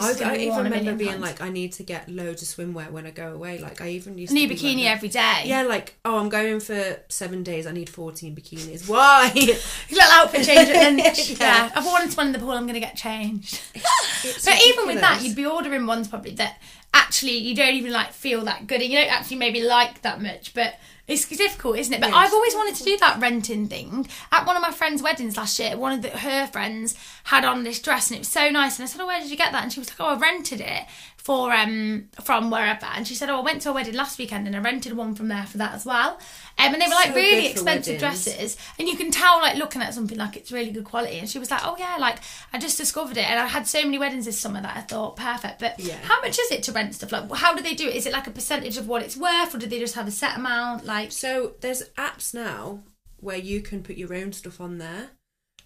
I, 0.00 0.10
is 0.10 0.16
gonna 0.16 0.32
I 0.32 0.36
even 0.36 0.64
remember 0.64 0.94
being 0.94 1.10
times. 1.10 1.22
like, 1.22 1.40
I 1.40 1.48
need 1.48 1.72
to 1.74 1.82
get 1.82 2.08
loads 2.08 2.42
of 2.42 2.48
swimwear 2.48 2.90
when 2.90 3.06
I 3.06 3.10
go 3.10 3.32
away. 3.32 3.58
Like, 3.58 3.80
I 3.80 3.90
even 3.90 4.18
used 4.18 4.32
new 4.32 4.48
bikini 4.48 4.84
like 4.84 4.96
every 4.96 5.08
day. 5.08 5.42
Yeah, 5.44 5.62
like, 5.62 5.94
oh, 6.04 6.18
I'm 6.18 6.28
going 6.28 6.60
for 6.60 6.98
seven 7.08 7.42
days. 7.42 7.66
I 7.66 7.72
need 7.72 7.88
14 7.88 8.34
bikinis. 8.34 8.88
Why? 8.88 9.30
little 9.34 10.10
outfit 10.10 10.44
change 10.44 10.68
yeah. 10.68 11.36
Yeah. 11.38 11.72
I've 11.74 11.84
worn 11.84 12.02
into 12.02 12.16
one 12.16 12.26
in 12.28 12.32
the 12.32 12.38
pool. 12.38 12.52
I'm 12.52 12.66
gonna 12.66 12.80
get 12.80 12.96
changed. 12.96 13.60
It's 14.24 14.44
But 14.44 14.60
even 14.66 14.88
with 14.88 15.00
that, 15.00 15.22
you'd 15.22 15.36
be 15.36 15.46
ordering 15.46 15.86
ones 15.86 16.08
probably 16.08 16.32
that 16.32 16.60
actually 16.92 17.36
you 17.38 17.54
don't 17.54 17.74
even 17.74 17.92
like 17.92 18.12
feel 18.12 18.44
that 18.46 18.66
good, 18.66 18.80
and 18.82 18.90
you 18.90 18.98
don't 18.98 19.12
actually 19.12 19.36
maybe 19.36 19.62
like 19.62 20.02
that 20.02 20.20
much. 20.20 20.54
But 20.54 20.74
it's 21.08 21.26
difficult, 21.26 21.78
isn't 21.78 21.92
it? 21.94 22.00
But 22.00 22.10
Yes. 22.10 22.16
I've 22.16 22.32
always 22.34 22.54
wanted 22.54 22.74
to 22.76 22.84
do 22.84 22.96
that 22.98 23.18
renting 23.18 23.66
thing. 23.66 24.06
At 24.30 24.46
one 24.46 24.54
of 24.56 24.62
my 24.62 24.70
friends' 24.70 25.02
weddings 25.02 25.36
last 25.36 25.58
year, 25.58 25.76
one 25.76 25.92
of 25.92 26.02
the, 26.02 26.10
her 26.10 26.46
friends 26.46 26.94
had 27.24 27.44
on 27.44 27.64
this 27.64 27.80
dress, 27.80 28.10
and 28.10 28.16
it 28.16 28.20
was 28.20 28.28
so 28.28 28.50
nice. 28.50 28.78
And 28.78 28.84
I 28.84 28.86
said, 28.86 29.00
"Oh, 29.00 29.06
where 29.06 29.18
did 29.20 29.30
you 29.30 29.36
get 29.36 29.52
that?" 29.52 29.62
And 29.64 29.72
she 29.72 29.80
was 29.80 29.88
like, 29.88 30.00
"Oh, 30.00 30.14
I 30.14 30.18
rented 30.18 30.60
it." 30.60 30.84
For 31.28 31.52
um 31.52 32.08
from 32.24 32.50
wherever, 32.50 32.86
and 32.86 33.06
she 33.06 33.14
said, 33.14 33.28
"Oh, 33.28 33.40
I 33.40 33.42
went 33.42 33.60
to 33.62 33.68
a 33.68 33.72
wedding 33.74 33.92
last 33.92 34.18
weekend 34.18 34.46
and 34.46 34.56
I 34.56 34.60
rented 34.60 34.94
one 34.94 35.14
from 35.14 35.28
there 35.28 35.44
for 35.44 35.58
that 35.58 35.74
as 35.74 35.84
well." 35.84 36.12
Um, 36.56 36.72
and 36.72 36.80
they 36.80 36.86
were 36.86 36.94
like 36.94 37.08
So 37.08 37.14
really 37.16 37.46
expensive 37.48 38.00
weddings. 38.00 38.24
dresses, 38.24 38.56
and 38.78 38.88
you 38.88 38.96
can 38.96 39.10
tell 39.10 39.38
like 39.42 39.56
looking 39.58 39.82
at 39.82 39.92
something 39.92 40.16
like 40.16 40.38
it's 40.38 40.50
really 40.50 40.70
good 40.70 40.84
quality. 40.84 41.18
And 41.18 41.28
she 41.28 41.38
was 41.38 41.50
like, 41.50 41.60
"Oh 41.64 41.76
yeah, 41.78 41.96
like 41.98 42.20
I 42.54 42.58
just 42.58 42.78
discovered 42.78 43.18
it, 43.18 43.28
and 43.28 43.38
I 43.38 43.46
had 43.46 43.66
so 43.68 43.82
many 43.84 43.98
weddings 43.98 44.24
this 44.24 44.40
summer 44.40 44.62
that 44.62 44.74
I 44.74 44.80
thought 44.80 45.16
perfect." 45.16 45.60
But 45.60 45.78
Yeah. 45.78 45.98
how 46.02 46.18
much 46.22 46.38
is 46.38 46.50
it 46.50 46.62
to 46.62 46.72
rent 46.72 46.94
stuff? 46.94 47.12
Like, 47.12 47.30
how 47.34 47.54
do 47.54 47.62
they 47.62 47.74
do 47.74 47.88
it? 47.88 47.94
Is 47.94 48.06
it 48.06 48.12
like 48.14 48.26
a 48.26 48.30
percentage 48.30 48.78
of 48.78 48.88
what 48.88 49.02
it's 49.02 49.16
worth, 49.18 49.54
or 49.54 49.58
do 49.58 49.66
they 49.66 49.80
just 49.80 49.96
have 49.96 50.08
a 50.08 50.10
set 50.10 50.34
amount? 50.34 50.86
Like, 50.86 51.12
So 51.12 51.52
there's 51.60 51.82
apps 51.98 52.32
now 52.32 52.84
where 53.20 53.36
you 53.36 53.60
can 53.60 53.82
put 53.82 53.98
your 53.98 54.14
own 54.14 54.32
stuff 54.32 54.62
on 54.62 54.78
there, 54.78 55.10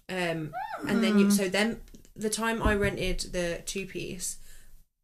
um, 0.09 0.53
and 0.89 1.01
then 1.01 1.13
Hmm. 1.13 1.19
you. 1.19 1.29
So 1.31 1.47
then 1.47 1.79
the 2.17 2.29
time 2.29 2.61
I 2.61 2.75
rented 2.75 3.31
the 3.31 3.61
two 3.65 3.85
piece, 3.85 4.39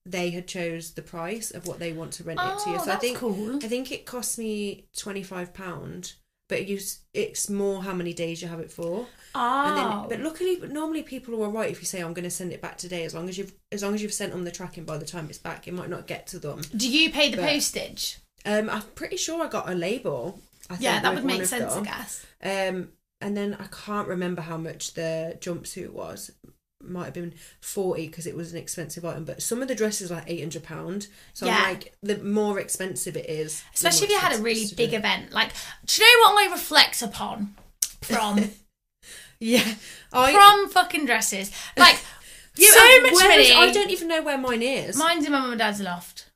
they 0.10 0.30
had 0.32 0.48
chose 0.48 0.92
the 0.92 1.02
price 1.02 1.52
of 1.52 1.68
what 1.68 1.80
they 1.80 1.92
want 1.94 2.14
to 2.14 2.24
rent 2.24 2.40
it 2.42 2.60
to 2.64 2.70
you. 2.72 2.78
Oh, 2.80 2.86
So 2.86 2.92
I 2.92 2.96
think 2.96 3.18
cool. 3.18 3.58
I 3.64 3.68
think 3.68 3.92
it 3.92 4.06
cost 4.06 4.38
me 4.40 4.86
twenty 4.98 5.24
five 5.24 5.54
pound, 5.54 6.14
but 6.48 6.68
you 6.68 6.80
it's 7.14 7.50
more 7.50 7.84
how 7.84 7.94
many 7.94 8.14
days 8.14 8.42
you 8.42 8.48
have 8.48 8.60
it 8.60 8.72
for. 8.72 9.08
And 9.36 9.78
then, 9.78 9.86
oh, 9.86 10.06
but 10.10 10.20
luckily, 10.22 10.56
but 10.56 10.72
normally 10.72 11.04
people 11.04 11.42
are 11.44 11.50
right 11.50 11.70
if 11.70 11.80
you 11.80 11.86
say 11.86 12.00
I'm 12.02 12.14
going 12.14 12.24
to 12.24 12.32
send 12.32 12.52
it 12.52 12.62
back 12.62 12.78
today. 12.78 13.04
As 13.06 13.14
long 13.14 13.30
as 13.30 13.38
you've 13.38 13.54
as 13.72 13.84
long 13.84 13.94
as 13.94 14.02
you've 14.02 14.14
sent 14.14 14.32
them 14.32 14.44
the 14.44 14.52
tracking 14.52 14.86
by 14.86 14.98
the 14.98 15.06
time 15.06 15.28
it's 15.30 15.38
back, 15.38 15.68
it 15.68 15.74
might 15.74 15.90
not 15.90 16.08
get 16.08 16.26
to 16.28 16.40
them. 16.40 16.62
do 16.76 16.90
you 16.90 17.12
pay 17.12 17.30
the 17.30 17.38
but- 17.38 17.46
postage? 17.50 18.18
Um, 18.46 18.70
I'm 18.70 18.82
pretty 18.96 19.18
sure 19.18 19.44
I 19.44 19.50
got 19.50 19.70
a 19.70 19.76
label. 19.76 20.40
I 20.70 20.76
think, 20.76 20.84
Yeah, 20.84 21.02
that 21.02 21.14
would 21.14 21.26
make 21.26 21.44
sense, 21.46 21.74
I 21.74 21.82
guess. 21.84 22.26
Um, 22.42 22.90
and 23.20 23.36
then 23.36 23.56
I 23.60 23.66
can't 23.68 24.08
remember 24.08 24.42
how 24.42 24.56
much 24.56 24.94
the 24.94 25.38
jumpsuit 25.42 25.90
was. 25.92 26.32
Might 26.82 27.06
have 27.06 27.14
been 27.14 27.34
forty 27.60 28.08
because 28.08 28.26
it 28.26 28.36
was 28.38 28.54
an 28.54 28.58
expensive 28.58 29.04
item, 29.04 29.26
but 29.26 29.42
some 29.42 29.62
of 29.62 29.68
the 29.68 29.76
dresses 29.76 30.12
are 30.12 30.16
like 30.16 30.24
eight 30.28 30.40
hundred 30.40 30.64
pound. 30.64 31.08
So 31.34 31.46
Yeah. 31.46 31.58
I'm 31.58 31.64
like, 31.74 31.94
the 32.02 32.18
more 32.20 32.58
expensive 32.60 33.18
it 33.18 33.30
is, 33.30 33.64
Especially 33.74 34.06
if 34.08 34.12
you 34.12 34.20
had 34.20 34.40
a 34.40 34.42
really 34.42 34.66
big 34.78 34.94
event. 34.94 35.34
Like, 35.34 35.52
do 35.86 36.02
you 36.02 36.08
know 36.24 36.32
what 36.34 36.48
I 36.48 36.52
reflect 36.54 37.02
upon 37.02 37.54
from 38.02 38.52
Yeah, 39.42 39.74
I 40.14 40.32
from 40.34 40.70
fucking 40.70 41.06
dresses? 41.06 41.52
Like, 41.78 42.00
Yeah, 42.56 42.70
so 42.72 43.02
much 43.02 43.14
money. 43.14 43.44
is- 43.50 43.56
I 43.56 43.72
don't 43.72 43.90
even 43.90 44.08
know 44.08 44.22
where 44.22 44.38
mine 44.38 44.62
is. 44.62 44.98
Mine's 44.98 45.26
in 45.26 45.32
my 45.32 45.40
mum 45.40 45.52
and 45.52 45.60
dad's 45.60 45.80
loft. 45.82 46.30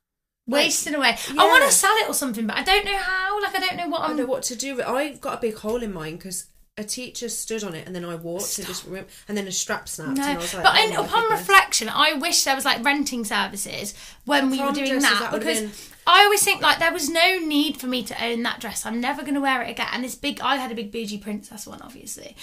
Like, 0.46 0.64
Wasting 0.64 0.94
away. 0.94 1.16
I 1.30 1.46
want 1.46 1.64
to 1.64 1.70
sell 1.72 1.94
it 1.96 2.08
or 2.08 2.12
something, 2.14 2.46
but 2.46 2.56
I 2.58 2.62
don't 2.62 2.84
know 2.84 2.96
how. 2.98 3.40
Like, 3.42 3.54
I 3.56 3.60
don't 3.60 3.76
know 3.76 3.88
what 3.88 4.02
I 4.02 4.04
I'm. 4.04 4.10
don't 4.10 4.26
know 4.26 4.32
what 4.32 4.42
to 4.44 4.56
do. 4.56 4.76
with 4.76 4.84
I've 4.86 5.20
got 5.22 5.38
a 5.38 5.40
big 5.40 5.56
hole 5.56 5.82
in 5.82 5.92
mine 5.92 6.16
because 6.16 6.46
a 6.76 6.82
teacher 6.82 7.28
stood 7.28 7.62
on 7.62 7.74
it 7.74 7.86
and 7.86 7.94
then 7.94 8.04
I 8.04 8.16
walked 8.16 8.58
and 8.58 8.66
just 8.66 8.86
and 8.86 9.38
then 9.38 9.46
a 9.46 9.52
strap 9.52 9.88
snapped. 9.88 10.16
No, 10.16 10.24
and 10.24 10.38
I 10.38 10.40
was 10.40 10.54
like, 10.54 10.64
but 10.64 10.74
oh 10.76 10.84
in, 10.84 10.92
upon 10.92 11.22
goodness. 11.22 11.40
reflection, 11.40 11.88
I 11.88 12.14
wish 12.14 12.42
there 12.44 12.56
was 12.56 12.64
like 12.64 12.84
renting 12.84 13.24
services 13.24 13.94
when 14.24 14.50
we 14.50 14.58
Prom 14.58 14.70
were 14.70 14.74
doing 14.74 14.98
that, 15.00 15.30
that 15.30 15.38
because 15.38 15.92
I 16.06 16.22
always 16.24 16.44
think 16.44 16.60
like 16.60 16.78
there 16.78 16.92
was 16.92 17.08
no 17.08 17.38
need 17.38 17.78
for 17.78 17.86
me 17.86 18.02
to 18.04 18.24
own 18.24 18.42
that 18.42 18.60
dress. 18.60 18.84
I'm 18.84 19.00
never 19.00 19.22
going 19.22 19.34
to 19.34 19.40
wear 19.40 19.62
it 19.62 19.70
again. 19.70 19.86
And 19.92 20.04
this 20.04 20.14
big, 20.14 20.40
I 20.40 20.56
had 20.56 20.70
a 20.70 20.74
big 20.74 20.92
bougie 20.92 21.18
princess 21.18 21.66
one, 21.66 21.80
obviously, 21.80 22.36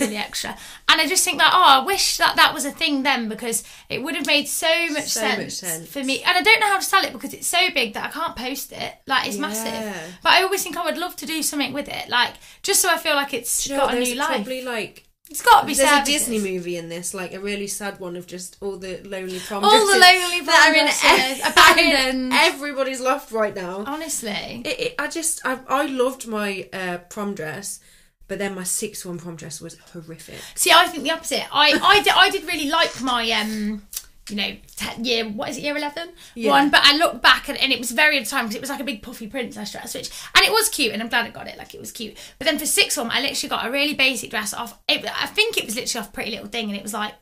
really 0.00 0.16
extra. 0.16 0.56
And 0.88 1.00
I 1.00 1.06
just 1.06 1.24
think 1.24 1.38
like, 1.38 1.52
oh, 1.52 1.80
I 1.82 1.84
wish 1.84 2.16
that 2.16 2.34
that 2.36 2.52
was 2.52 2.64
a 2.64 2.72
thing 2.72 3.04
then 3.04 3.28
because 3.28 3.62
it 3.88 4.02
would 4.02 4.16
have 4.16 4.26
made 4.26 4.48
so 4.48 4.66
much, 4.90 5.04
So 5.04 5.20
sense, 5.20 5.38
much 5.38 5.52
sense. 5.52 5.88
for 5.88 6.02
me. 6.02 6.22
And 6.24 6.36
I 6.36 6.42
don't 6.42 6.58
know 6.60 6.66
how 6.68 6.78
to 6.78 6.84
sell 6.84 7.04
it 7.04 7.12
because 7.12 7.32
it's 7.34 7.46
so 7.46 7.70
big 7.72 7.94
that 7.94 8.06
I 8.06 8.10
can't 8.10 8.34
post 8.36 8.72
it. 8.72 8.94
Like 9.06 9.26
it's 9.28 9.36
Yeah. 9.36 9.42
massive. 9.42 10.16
But 10.22 10.32
I 10.32 10.42
always 10.42 10.62
think 10.64 10.76
I 10.76 10.84
would 10.84 10.98
love 10.98 11.14
to 11.16 11.26
do 11.26 11.42
something 11.42 11.72
with 11.72 11.88
it, 11.88 12.08
like 12.08 12.32
just 12.62 12.80
so 12.82 12.88
I 12.90 12.96
feel 12.96 13.14
like 13.14 13.32
it's 13.32 13.68
you 13.68 13.76
know 13.76 13.82
got 13.86 13.94
a 13.94 14.00
new 14.00 14.14
life. 14.16 14.28
Probably 14.28 14.62
like 14.62 15.03
It's 15.30 15.40
got 15.40 15.62
to 15.62 15.66
be 15.66 15.74
sad. 15.74 16.06
there's 16.06 16.08
a. 16.08 16.12
Disney 16.12 16.38
movie 16.38 16.76
in 16.76 16.88
this, 16.88 17.14
like 17.14 17.32
a 17.32 17.40
really 17.40 17.66
sad 17.66 17.98
one 17.98 18.14
of 18.16 18.26
just 18.26 18.56
all 18.60 18.76
the 18.76 19.00
lonely 19.04 19.38
prom 19.40 19.64
All 19.64 19.70
the 19.86 19.98
lonely 19.98 20.40
that 20.42 20.68
are 20.68 20.74
in 20.74 20.86
prom 20.86 21.16
dresses, 21.16 21.46
abandoned. 21.50 22.32
everybody's 22.34 23.00
loft 23.00 23.32
right 23.32 23.54
now. 23.54 23.84
Honestly. 23.86 24.62
It, 24.64 24.80
it, 24.80 24.94
I 24.98 25.08
just 25.08 25.40
I, 25.44 25.60
I 25.68 25.86
loved 25.86 26.26
my 26.26 26.68
uh, 26.72 26.98
prom 27.08 27.34
dress, 27.34 27.80
but 28.28 28.38
then 28.38 28.54
my 28.54 28.64
sixth 28.64 29.06
one 29.06 29.18
prom 29.18 29.36
dress 29.36 29.60
was 29.62 29.78
horrific. 29.92 30.38
See, 30.54 30.70
I 30.70 30.86
think 30.88 31.04
the 31.04 31.10
opposite. 31.12 31.44
I, 31.50 31.78
I, 31.82 32.02
did, 32.02 32.12
I 32.14 32.28
did 32.30 32.44
really 32.44 32.68
like 32.68 33.00
my, 33.00 33.30
um, 33.32 33.82
you 34.30 34.36
know, 34.36 34.56
te- 34.76 35.02
year, 35.02 35.28
what 35.28 35.50
is 35.50 35.58
it, 35.58 35.62
year 35.62 35.76
11? 35.76 36.10
Yeah. 36.34 36.50
One, 36.50 36.70
but 36.70 36.80
I 36.82 36.96
looked 36.96 37.20
back 37.22 37.48
and, 37.48 37.58
and 37.58 37.72
it 37.72 37.78
was 37.78 37.90
very 37.90 38.16
at 38.18 38.24
the 38.24 38.30
time 38.30 38.44
because 38.44 38.56
it 38.56 38.60
was 38.60 38.70
like 38.70 38.80
a 38.80 38.84
big 38.84 39.02
puffy 39.02 39.26
princess 39.26 39.72
dress, 39.72 39.94
which, 39.94 40.10
and 40.34 40.44
it 40.44 40.50
was 40.52 40.68
cute 40.68 40.92
and 40.92 41.02
I'm 41.02 41.08
glad 41.08 41.26
I 41.26 41.30
got 41.30 41.46
it, 41.46 41.58
like 41.58 41.74
it 41.74 41.80
was 41.80 41.92
cute. 41.92 42.16
But 42.38 42.46
then 42.46 42.58
for 42.58 42.66
sixth 42.66 42.96
one, 42.96 43.10
I 43.10 43.20
literally 43.20 43.50
got 43.50 43.66
a 43.66 43.70
really 43.70 43.94
basic 43.94 44.30
dress 44.30 44.54
off, 44.54 44.78
it, 44.88 45.04
I 45.04 45.26
think 45.26 45.58
it 45.58 45.64
was 45.66 45.76
literally 45.76 46.06
off 46.06 46.12
Pretty 46.12 46.30
Little 46.30 46.46
Thing 46.48 46.68
and 46.68 46.76
it 46.76 46.82
was 46.82 46.94
like 46.94 47.14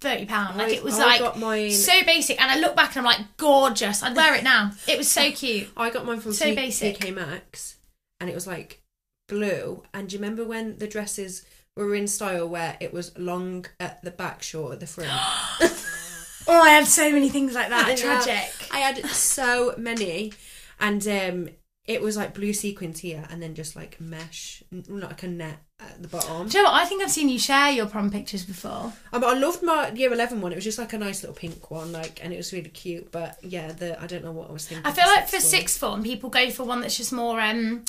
£30. 0.00 0.56
Like 0.56 0.72
it 0.72 0.82
was 0.82 0.98
I 0.98 1.18
like 1.18 1.72
so 1.72 2.02
basic 2.04 2.40
and 2.40 2.50
I 2.50 2.58
look 2.58 2.76
back 2.76 2.96
and 2.96 2.98
I'm 2.98 3.04
like, 3.04 3.36
gorgeous. 3.36 4.02
I'd 4.02 4.16
wear 4.16 4.34
it 4.34 4.44
now. 4.44 4.72
It 4.86 4.98
was 4.98 5.10
so 5.10 5.30
cute. 5.32 5.68
I 5.76 5.90
got 5.90 6.06
mine 6.06 6.20
from 6.20 6.32
So 6.32 6.46
P- 6.46 6.54
basic. 6.54 6.98
TK 6.98 7.14
Maxx, 7.14 7.76
and 8.20 8.28
it 8.30 8.34
was 8.34 8.46
like 8.46 8.82
blue. 9.28 9.82
And 9.92 10.08
do 10.08 10.16
you 10.16 10.22
remember 10.22 10.44
when 10.44 10.78
the 10.78 10.86
dresses 10.86 11.44
were 11.76 11.94
in 11.94 12.06
style 12.08 12.48
where 12.48 12.76
it 12.80 12.92
was 12.92 13.16
long 13.18 13.66
at 13.78 14.02
the 14.02 14.10
back, 14.10 14.42
short 14.42 14.74
at 14.74 14.80
the 14.80 14.86
front? 14.86 15.10
Oh, 16.48 16.60
I 16.62 16.70
had 16.70 16.86
so 16.86 17.10
many 17.10 17.28
things 17.28 17.54
like 17.54 17.66
I 17.70 17.70
that. 17.70 17.88
know. 17.88 17.96
Tragic. 17.96 18.52
I 18.72 18.78
had 18.78 19.04
so 19.06 19.74
many, 19.76 20.32
and 20.80 21.06
um, 21.08 21.48
it 21.84 22.02
was 22.02 22.16
like 22.16 22.34
blue 22.34 22.52
sequins 22.52 23.00
here, 23.00 23.24
and 23.30 23.42
then 23.42 23.54
just 23.54 23.76
like 23.76 24.00
mesh, 24.00 24.62
not 24.70 25.10
like 25.10 25.22
a 25.22 25.28
net 25.28 25.58
at 25.78 26.00
the 26.02 26.08
bottom. 26.08 26.48
Do 26.48 26.56
you 26.58 26.64
know 26.64 26.70
what? 26.70 26.82
I 26.82 26.86
think 26.86 27.02
I've 27.02 27.10
seen 27.10 27.28
you 27.28 27.38
share 27.38 27.70
your 27.70 27.86
prom 27.86 28.10
pictures 28.10 28.44
before. 28.44 28.92
Um, 29.12 29.24
I 29.24 29.34
loved 29.34 29.62
my 29.62 29.90
year 29.90 30.12
eleven 30.12 30.40
one. 30.40 30.52
It 30.52 30.56
was 30.56 30.64
just 30.64 30.78
like 30.78 30.92
a 30.92 30.98
nice 30.98 31.22
little 31.22 31.36
pink 31.36 31.70
one, 31.70 31.92
like, 31.92 32.20
and 32.22 32.32
it 32.32 32.36
was 32.36 32.52
really 32.52 32.70
cute. 32.70 33.10
But 33.12 33.38
yeah, 33.42 33.72
the 33.72 34.00
I 34.02 34.06
don't 34.06 34.24
know 34.24 34.32
what 34.32 34.48
I 34.48 34.52
was 34.52 34.66
thinking. 34.66 34.86
I 34.86 34.92
feel 34.92 35.06
like 35.06 35.24
for 35.28 35.40
sixth 35.40 35.52
one. 35.52 35.60
sixth 35.60 35.78
form, 35.80 36.02
people 36.02 36.30
go 36.30 36.50
for 36.50 36.64
one 36.64 36.80
that's 36.80 36.96
just 36.96 37.12
more 37.12 37.40
um 37.40 37.84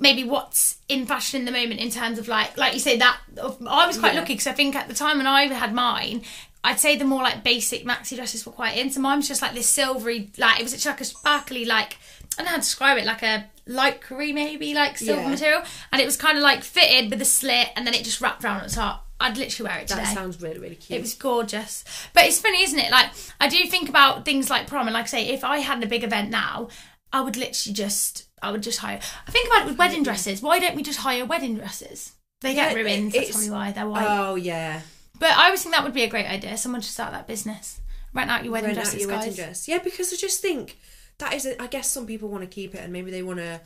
maybe 0.00 0.22
what's 0.22 0.76
in 0.88 1.04
fashion 1.06 1.40
in 1.40 1.44
the 1.44 1.50
moment 1.50 1.80
in 1.80 1.90
terms 1.90 2.18
of 2.20 2.28
like 2.28 2.56
like 2.56 2.72
you 2.74 2.80
say 2.80 2.96
that. 2.98 3.18
I 3.36 3.86
was 3.86 3.98
quite 3.98 4.14
Yeah. 4.14 4.20
lucky 4.20 4.34
because 4.34 4.46
I 4.46 4.52
think 4.52 4.74
at 4.76 4.88
the 4.88 4.94
time 4.94 5.18
when 5.18 5.26
I 5.26 5.44
had 5.52 5.74
mine. 5.74 6.22
I'd 6.64 6.80
say 6.80 6.96
the 6.96 7.04
more 7.04 7.22
like 7.22 7.44
basic 7.44 7.84
maxi 7.84 8.16
dresses 8.16 8.44
were 8.44 8.52
quite 8.52 8.76
in. 8.76 8.90
So 8.90 9.00
mine 9.00 9.18
was 9.18 9.28
just 9.28 9.42
like 9.42 9.54
this 9.54 9.68
silvery, 9.68 10.30
like 10.38 10.58
it 10.60 10.62
was 10.62 10.74
actually 10.74 10.90
like 10.92 11.00
a 11.00 11.04
sparkly, 11.04 11.64
like 11.64 11.96
I 12.38 12.42
don't 12.42 12.44
know 12.46 12.50
how 12.50 12.56
to 12.56 12.62
describe 12.62 12.98
it, 12.98 13.04
like 13.04 13.22
a 13.22 13.48
light 13.66 14.00
curry 14.00 14.32
maybe, 14.32 14.74
like 14.74 14.98
silver 14.98 15.22
Yeah. 15.22 15.28
material, 15.28 15.62
and 15.92 16.00
it 16.02 16.04
was 16.04 16.16
kind 16.16 16.36
of 16.36 16.42
like 16.42 16.62
fitted 16.64 17.10
with 17.10 17.20
a 17.22 17.24
slit, 17.24 17.68
and 17.76 17.86
then 17.86 17.94
it 17.94 18.04
just 18.04 18.20
wrapped 18.20 18.44
around 18.44 18.60
at 18.62 18.68
the 18.68 18.74
top. 18.74 19.06
I'd 19.20 19.36
literally 19.36 19.68
wear 19.68 19.80
it 19.80 19.88
today. 19.88 20.02
That 20.02 20.14
sounds 20.14 20.40
really 20.40 20.58
really 20.58 20.76
cute. 20.76 20.98
It 20.98 21.00
was 21.02 21.14
gorgeous. 21.14 21.84
But 22.14 22.24
it's 22.26 22.40
funny, 22.40 22.62
isn't 22.62 22.78
it? 22.78 22.90
Like, 22.90 23.10
I 23.40 23.48
do 23.48 23.64
think 23.66 23.88
about 23.88 24.24
things 24.24 24.48
like 24.50 24.66
prom, 24.66 24.86
and 24.86 24.94
like 24.94 25.04
I 25.04 25.08
say, 25.08 25.28
if 25.28 25.42
I 25.44 25.58
had 25.58 25.82
a 25.82 25.86
big 25.86 26.04
event 26.04 26.30
now, 26.30 26.68
I 27.12 27.20
would 27.22 27.36
literally 27.36 27.74
just, 27.74 28.26
I 28.42 28.52
would 28.52 28.62
just 28.62 28.78
hire. 28.78 29.00
I 29.26 29.30
think 29.30 29.48
about 29.48 29.62
it 29.62 29.66
with 29.66 29.78
wedding 29.78 30.02
dresses. 30.02 30.40
Why 30.42 30.58
don't 30.58 30.76
we 30.76 30.82
just 30.82 31.00
hire 31.00 31.24
wedding 31.24 31.56
dresses? 31.56 32.12
They 32.42 32.54
Yeah, 32.54 32.72
get 32.72 32.76
ruined. 32.76 33.12
That's 33.12 33.30
probably 33.32 33.50
why 33.50 33.72
they're 33.72 33.88
white. 33.88 34.06
Oh 34.08 34.34
yeah, 34.36 34.82
but 35.18 35.30
I 35.30 35.46
always 35.46 35.62
think 35.62 35.74
that 35.74 35.84
would 35.84 35.94
be 35.94 36.02
a 36.02 36.08
great 36.08 36.26
idea. 36.26 36.56
Someone 36.56 36.80
should 36.80 36.92
start 36.92 37.12
that 37.12 37.26
business. 37.26 37.80
Rent 38.14 38.30
out 38.30 38.44
your 38.44 38.52
wedding 38.52 38.74
rent 38.74 38.86
out 38.86 38.98
your 38.98 39.08
guys. 39.08 39.18
wedding 39.18 39.34
dress. 39.34 39.68
Yeah, 39.68 39.78
because 39.78 40.12
I 40.12 40.16
just 40.16 40.40
think 40.40 40.78
that 41.18 41.34
is. 41.34 41.46
A, 41.46 41.60
I 41.60 41.66
guess 41.66 41.90
some 41.90 42.06
people 42.06 42.28
want 42.28 42.42
to 42.42 42.48
keep 42.48 42.74
it, 42.74 42.80
and 42.80 42.92
maybe 42.92 43.10
they 43.10 43.22
want 43.22 43.38
to. 43.38 43.60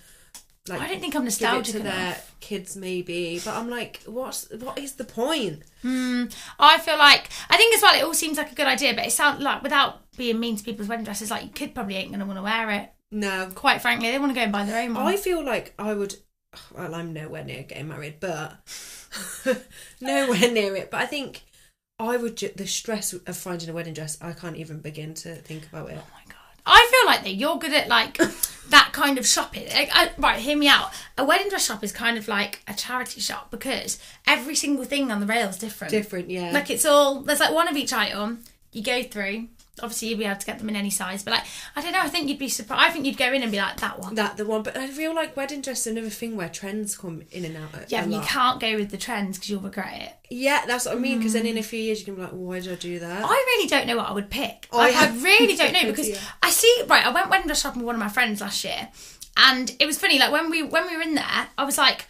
Like, 0.69 0.81
I 0.81 0.88
don't 0.88 1.01
think 1.01 1.17
I'm 1.17 1.25
nostalgic 1.25 1.75
give 1.75 1.75
it 1.75 1.79
to 1.79 1.85
their 1.85 2.17
kids, 2.38 2.77
maybe. 2.77 3.41
But 3.45 3.55
I'm 3.55 3.69
like, 3.69 4.01
what's 4.07 4.49
what 4.53 4.79
is 4.79 4.93
the 4.93 5.05
point? 5.05 5.62
Hmm. 5.83 6.25
I 6.59 6.79
feel 6.79 6.99
like 6.99 7.31
I 7.50 7.57
think 7.57 7.75
as 7.75 7.83
well. 7.83 7.94
It 7.94 8.05
all 8.05 8.15
seems 8.15 8.38
like 8.38 8.53
a 8.53 8.55
good 8.55 8.67
idea, 8.69 8.94
but 8.94 9.07
it 9.07 9.13
sounds 9.13 9.42
like 9.42 9.63
without 9.63 10.03
being 10.17 10.38
mean 10.38 10.57
to 10.57 10.65
people's 10.65 10.88
wedding 10.88 11.05
dresses, 11.05 11.31
like 11.31 11.42
your 11.42 11.53
kid 11.53 11.75
probably 11.75 11.96
ain't 11.96 12.13
gonna 12.13 12.27
want 12.27 12.38
to 12.38 12.42
wear 12.42 12.71
it. 12.71 12.92
No, 13.11 13.50
Quite 13.55 13.83
frankly, 13.83 14.11
they 14.11 14.19
want 14.19 14.31
to 14.31 14.35
go 14.35 14.40
and 14.40 14.53
buy 14.53 14.65
their 14.65 14.83
own 14.85 14.94
one. 14.94 15.07
I 15.07 15.17
feel 15.17 15.44
like 15.44 15.75
I 15.79 15.94
would. 15.94 16.17
Well, 16.77 16.94
I'm 16.94 17.15
nowhere 17.15 17.44
near 17.44 17.63
getting 17.63 17.88
married, 17.88 18.17
but 18.21 18.59
nowhere 20.00 20.50
near 20.50 20.77
it. 20.77 20.90
But 20.90 21.00
I 21.02 21.06
think 21.06 21.42
I 21.98 22.17
would. 22.17 22.37
Ju- 22.37 22.52
the 22.54 22.67
stress 22.67 23.13
of 23.13 23.37
finding 23.37 23.69
a 23.69 23.73
wedding 23.73 23.94
dress, 23.94 24.19
I 24.21 24.33
can't 24.33 24.56
even 24.56 24.81
begin 24.81 25.15
to 25.15 25.35
think 25.37 25.67
about 25.69 25.90
it. 25.90 25.98
Oh 25.98 26.06
my 26.15 26.23
god. 26.27 26.37
I 26.65 26.88
feel 26.90 27.06
like 27.06 27.25
that 27.25 27.35
you're 27.35 27.58
good 27.58 27.73
at 27.73 27.88
like 27.88 28.17
that 28.69 28.90
kind 28.92 29.19
of 29.19 29.27
shopping. 29.27 29.67
Like, 29.69 29.90
I, 29.92 30.10
right, 30.19 30.38
hear 30.38 30.56
me 30.56 30.69
out. 30.69 30.90
A 31.19 31.25
wedding 31.25 31.48
dress 31.48 31.67
shop 31.67 31.83
is 31.83 31.92
kind 31.92 32.17
of 32.17 32.29
like 32.29 32.63
a 32.69 32.75
charity 32.75 33.21
shop 33.21 33.50
because 33.50 33.98
every 34.27 34.54
single 34.54 34.85
thing 34.85 35.10
on 35.10 35.21
the 35.21 35.27
rail 35.27 35.48
is 35.48 35.58
different. 35.58 35.90
Different, 35.90 36.31
yeah. 36.31 36.52
Like 36.52 36.71
it's 36.71 36.85
all 36.85 37.21
there's 37.21 37.40
like 37.40 37.52
one 37.52 37.69
of 37.69 37.77
each 37.77 37.92
item. 37.92 38.44
You 38.73 38.83
go 38.83 39.02
through. 39.02 39.48
Obviously, 39.81 40.08
you'd 40.08 40.18
be 40.18 40.27
able 40.27 40.37
to 40.38 40.44
get 40.44 40.58
them 40.58 40.68
in 40.68 40.77
any 40.77 40.90
size, 40.90 41.23
but 41.23 41.31
like 41.31 41.44
I 41.75 41.81
don't 41.81 41.92
know. 41.92 42.00
I 42.00 42.08
think 42.08 42.29
you'd 42.29 42.38
be 42.38 42.50
surprised. 42.50 42.83
I 42.83 42.90
think 42.90 43.06
you'd 43.06 43.16
go 43.16 43.33
in 43.33 43.42
and 43.42 43.50
be 43.50 43.56
like 43.56 43.79
that 43.79 43.98
one. 43.98 44.14
that 44.16 44.37
the 44.37 44.44
one, 44.44 44.62
but 44.62 44.77
I 44.77 44.87
feel 44.88 45.14
like 45.14 45.35
wedding 45.35 45.62
dress 45.62 45.87
is 45.87 45.92
another 45.92 46.10
thing 46.10 46.37
where 46.37 46.50
trends 46.50 46.96
come 46.96 47.23
in 47.31 47.46
and 47.46 47.56
out. 47.56 47.90
Yeah, 47.90 48.00
a 48.00 48.02
but 48.02 48.10
you 48.10 48.18
lot. 48.18 48.27
can't 48.27 48.60
go 48.60 48.77
with 48.77 48.90
the 48.90 48.98
trends 48.98 49.38
because 49.38 49.48
you'll 49.48 49.62
regret 49.62 50.02
it. 50.02 50.12
Yeah, 50.29 50.66
that's 50.66 50.85
what 50.85 50.96
I 50.96 50.98
mean. 50.98 51.18
Because 51.18 51.33
then 51.33 51.46
in 51.46 51.56
a 51.56 51.60
mm. 51.60 51.64
few 51.64 51.81
years 51.81 52.00
you 52.00 52.04
can 52.04 52.16
be 52.16 52.20
like, 52.20 52.33
well, 52.33 52.42
why 52.42 52.60
did 52.60 52.73
I 52.73 52.75
do 52.75 52.98
that? 52.98 53.25
I 53.25 53.29
really 53.29 53.68
don't 53.68 53.87
know 53.87 53.96
what 53.96 54.10
I 54.10 54.12
would 54.12 54.29
pick. 54.29 54.68
Oh, 54.73 54.79
I 54.79 54.90
Like, 54.90 54.96
I, 54.96 55.16
really 55.16 55.56
don't 55.56 55.73
know 55.83 55.87
because 55.87 56.08
idea. 56.08 56.20
I 56.42 56.50
see. 56.50 56.83
Right, 56.87 57.06
I 57.06 57.10
went 57.10 57.31
wedding 57.31 57.46
dress 57.46 57.62
shopping 57.62 57.81
with 57.81 57.87
one 57.87 57.94
of 57.94 58.00
my 58.00 58.08
friends 58.08 58.42
last 58.42 58.62
year, 58.64 58.88
and 59.38 59.75
it 59.81 59.87
was 59.87 59.98
funny. 59.98 60.18
Like 60.18 60.33
when 60.33 60.50
we 60.50 60.62
when 60.62 60.87
we 60.87 60.96
were 60.96 61.02
in 61.02 61.14
there, 61.14 61.48
I 61.56 61.64
was 61.64 61.79
like, 61.79 62.06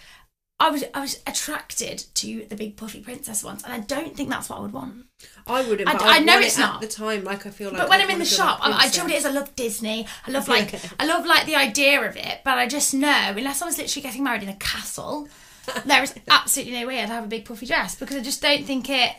I 0.63 0.71
was 0.71 0.85
I 0.95 1.01
was 1.01 1.21
attracted 1.27 2.05
to 2.15 2.47
the 2.49 2.55
big 2.55 2.77
puffy 2.77 3.01
princess 3.01 3.43
ones, 3.43 3.65
and 3.65 3.73
I 3.73 3.81
don't 3.81 4.17
think 4.17 4.31
that's 4.31 4.49
what 4.49 4.61
I 4.61 4.63
would 4.63 4.73
want. 4.73 5.07
I 5.45 5.63
wouldn't. 5.69 5.89
I- 5.89 5.93
I 5.95 6.17
I, 6.17 6.19
know 6.21 6.39
it's 6.39 6.57
it 6.57 6.61
not. 6.61 6.77
at 6.77 6.89
the 6.89 6.95
time. 6.95 7.25
Like 7.25 7.47
I 7.47 7.51
feel 7.51 7.71
like. 7.71 7.79
But 7.79 7.89
when 7.89 8.01
I'm 8.01 8.11
in 8.11 8.21
the 8.21 8.25
shop, 8.25 8.61
like 8.61 8.73
I, 8.73 8.87
I, 8.87 8.89
do 8.89 9.03
what 9.03 9.11
it 9.11 9.17
is? 9.17 9.27
I 9.27 9.33
love 9.33 9.57
Disney. 9.57 10.07
I 10.25 10.31
love 10.31 10.47
like 10.47 10.73
I 11.01 11.05
love 11.05 11.27
like 11.27 11.47
the 11.47 11.57
idea 11.57 12.01
of 12.09 12.17
it, 12.17 12.43
but 12.45 12.59
I 12.59 12.69
just 12.69 12.95
know 12.95 13.35
unless 13.37 13.61
I 13.61 13.67
was 13.67 13.77
literally 13.77 14.03
getting 14.03 14.23
married 14.23 14.45
in 14.45 14.51
a 14.51 14.57
castle, 14.57 15.27
there 15.85 16.05
is 16.05 16.15
absolutely 16.31 16.79
no 16.81 16.87
way 16.87 17.03
I'd 17.03 17.09
have 17.09 17.25
a 17.25 17.29
big 17.29 17.45
puffy 17.45 17.67
dress 17.67 17.97
because 17.97 18.15
I 18.15 18.21
just 18.21 18.41
don't 18.41 18.65
think 18.65 18.89
it. 18.89 19.17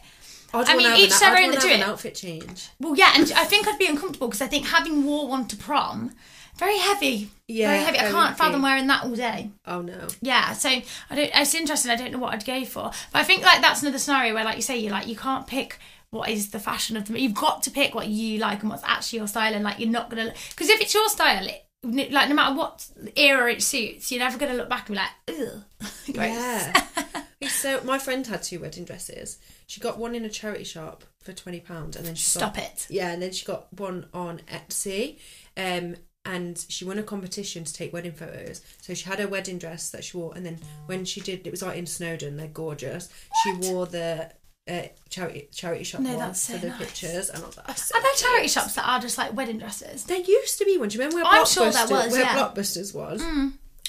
I'd 0.53 0.69
I 0.69 0.77
mean, 0.77 0.95
each 0.95 1.19
their 1.19 1.35
own 1.35 1.51
that 1.51 1.61
do 1.61 1.67
it. 1.67 1.81
outfit 1.81 2.15
change. 2.15 2.69
Well, 2.79 2.95
yeah, 2.95 3.11
and 3.15 3.29
I 3.35 3.43
think 3.43 3.67
I'd 3.67 3.79
be 3.79 3.87
uncomfortable 3.87 4.27
because 4.27 4.41
I 4.41 4.47
think 4.47 4.67
having 4.67 5.03
wore 5.03 5.27
one 5.27 5.45
to 5.47 5.57
prom, 5.57 6.11
very 6.57 6.77
heavy. 6.77 7.29
Yeah, 7.47 7.69
very 7.69 7.83
heavy. 7.83 7.99
I 7.99 8.11
can't 8.11 8.37
fathom 8.37 8.61
wearing 8.61 8.87
that 8.87 9.03
all 9.03 9.15
day. 9.15 9.49
Oh 9.65 9.81
no. 9.81 10.07
Yeah, 10.21 10.53
so 10.53 10.69
I 10.69 10.83
don't. 11.15 11.31
It's 11.33 11.55
interesting. 11.55 11.91
I 11.91 11.95
don't 11.95 12.11
know 12.11 12.19
what 12.19 12.33
I'd 12.33 12.45
go 12.45 12.63
for, 12.65 12.91
but 13.11 13.19
I 13.19 13.23
think 13.23 13.43
like 13.43 13.61
that's 13.61 13.81
another 13.81 13.97
scenario 13.97 14.33
where, 14.33 14.43
like 14.43 14.55
you 14.55 14.61
say, 14.61 14.77
you 14.77 14.89
like 14.89 15.07
you 15.07 15.15
can't 15.15 15.47
pick 15.47 15.79
what 16.11 16.29
is 16.29 16.51
the 16.51 16.59
fashion 16.59 16.95
of 16.95 17.05
the. 17.05 17.19
You've 17.19 17.33
got 17.33 17.63
to 17.63 17.71
pick 17.71 17.95
what 17.95 18.07
you 18.07 18.39
like 18.39 18.61
and 18.61 18.69
what's 18.69 18.83
actually 18.83 19.19
your 19.19 19.27
style, 19.27 19.53
and 19.53 19.63
like 19.63 19.79
you're 19.79 19.89
not 19.89 20.09
gonna 20.09 20.33
because 20.51 20.69
if 20.69 20.79
it's 20.79 20.93
your 20.93 21.09
style, 21.09 21.47
it, 21.47 22.11
like 22.11 22.29
no 22.29 22.35
matter 22.35 22.55
what 22.55 22.87
era 23.15 23.51
it 23.51 23.61
suits, 23.61 24.11
you're 24.11 24.19
never 24.19 24.37
gonna 24.37 24.53
look 24.53 24.69
back 24.69 24.89
and 24.89 24.95
be 24.95 25.01
like, 25.01 25.49
ugh. 25.49 25.63
Yeah. 26.13 26.81
so 27.49 27.81
my 27.83 27.97
friend 27.97 28.25
had 28.27 28.43
two 28.43 28.59
wedding 28.59 28.85
dresses. 28.85 29.39
She 29.67 29.81
got 29.81 29.97
one 29.97 30.15
in 30.15 30.23
a 30.23 30.29
charity 30.29 30.63
shop 30.63 31.03
for 31.19 31.33
twenty 31.33 31.59
pounds, 31.59 31.97
and 31.97 32.05
then 32.05 32.15
she 32.15 32.29
Stop 32.29 32.55
got, 32.55 32.63
it. 32.63 32.87
Yeah, 32.89 33.11
and 33.11 33.21
then 33.21 33.31
she 33.31 33.45
got 33.45 33.73
one 33.73 34.05
on 34.13 34.41
Etsy. 34.51 35.17
Um, 35.57 35.95
and 36.25 36.65
she 36.69 36.85
won 36.85 36.97
a 36.99 37.03
competition 37.03 37.63
to 37.63 37.73
take 37.73 37.91
wedding 37.91 38.13
photos. 38.13 38.61
So 38.81 38.93
she 38.93 39.05
had 39.05 39.19
her 39.19 39.27
wedding 39.27 39.57
dress 39.57 39.89
that 39.91 40.03
she 40.03 40.17
wore, 40.17 40.33
and 40.35 40.45
then 40.45 40.59
when 40.85 41.05
she 41.05 41.21
did, 41.21 41.45
it 41.45 41.51
was 41.51 41.61
like 41.61 41.77
in 41.77 41.85
Snowdon. 41.85 42.37
They're 42.37 42.47
gorgeous. 42.47 43.09
She 43.43 43.53
wore 43.53 43.85
the 43.85 44.31
uh, 44.69 44.83
charity 45.09 45.49
charity 45.51 45.83
shop 45.83 46.01
No, 46.01 46.11
one 46.11 46.19
that's 46.19 46.39
so 46.39 46.53
for 46.53 46.59
the 46.59 46.69
nice. 46.69 46.77
pictures, 46.79 47.29
and 47.29 47.43
I 47.43 47.47
was 47.47 47.57
like, 47.57 47.65
oh, 47.69 47.73
so 47.73 47.97
Are 47.97 48.01
there 48.01 48.11
charity 48.15 48.47
shops 48.47 48.75
that 48.75 48.87
are 48.87 48.99
just 48.99 49.17
like 49.17 49.35
wedding 49.35 49.57
dresses? 49.57 50.05
There 50.05 50.19
used 50.19 50.57
to 50.59 50.65
be 50.65 50.77
one. 50.77 50.89
Do 50.89 50.97
you 50.97 51.03
remember 51.03 51.23
where 51.23 51.25
I'm 51.25 51.45
sure 51.45 51.69
there 51.69 51.87
was, 51.87 52.11
where 52.11 52.21
yeah. 52.21 52.35
Mm. 52.35 52.53
Blockbusters 52.55 52.93
was? 52.95 53.21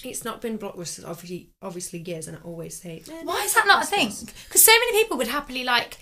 It's 0.02 0.24
not 0.24 0.40
been 0.40 0.58
Blockbusters 0.58 1.08
obviously 1.08 1.50
obviously 1.62 2.00
years, 2.00 2.26
and 2.28 2.36
I 2.36 2.40
always 2.42 2.76
say, 2.80 3.02
"Eh, 3.08 3.20
Why 3.22 3.42
is 3.44 3.54
that 3.54 3.66
not 3.66 3.84
a 3.84 3.86
thing? 3.86 4.08
Because 4.08 4.62
so 4.62 4.72
many 4.72 5.02
people 5.02 5.16
would 5.16 5.28
happily 5.28 5.64
like, 5.64 5.98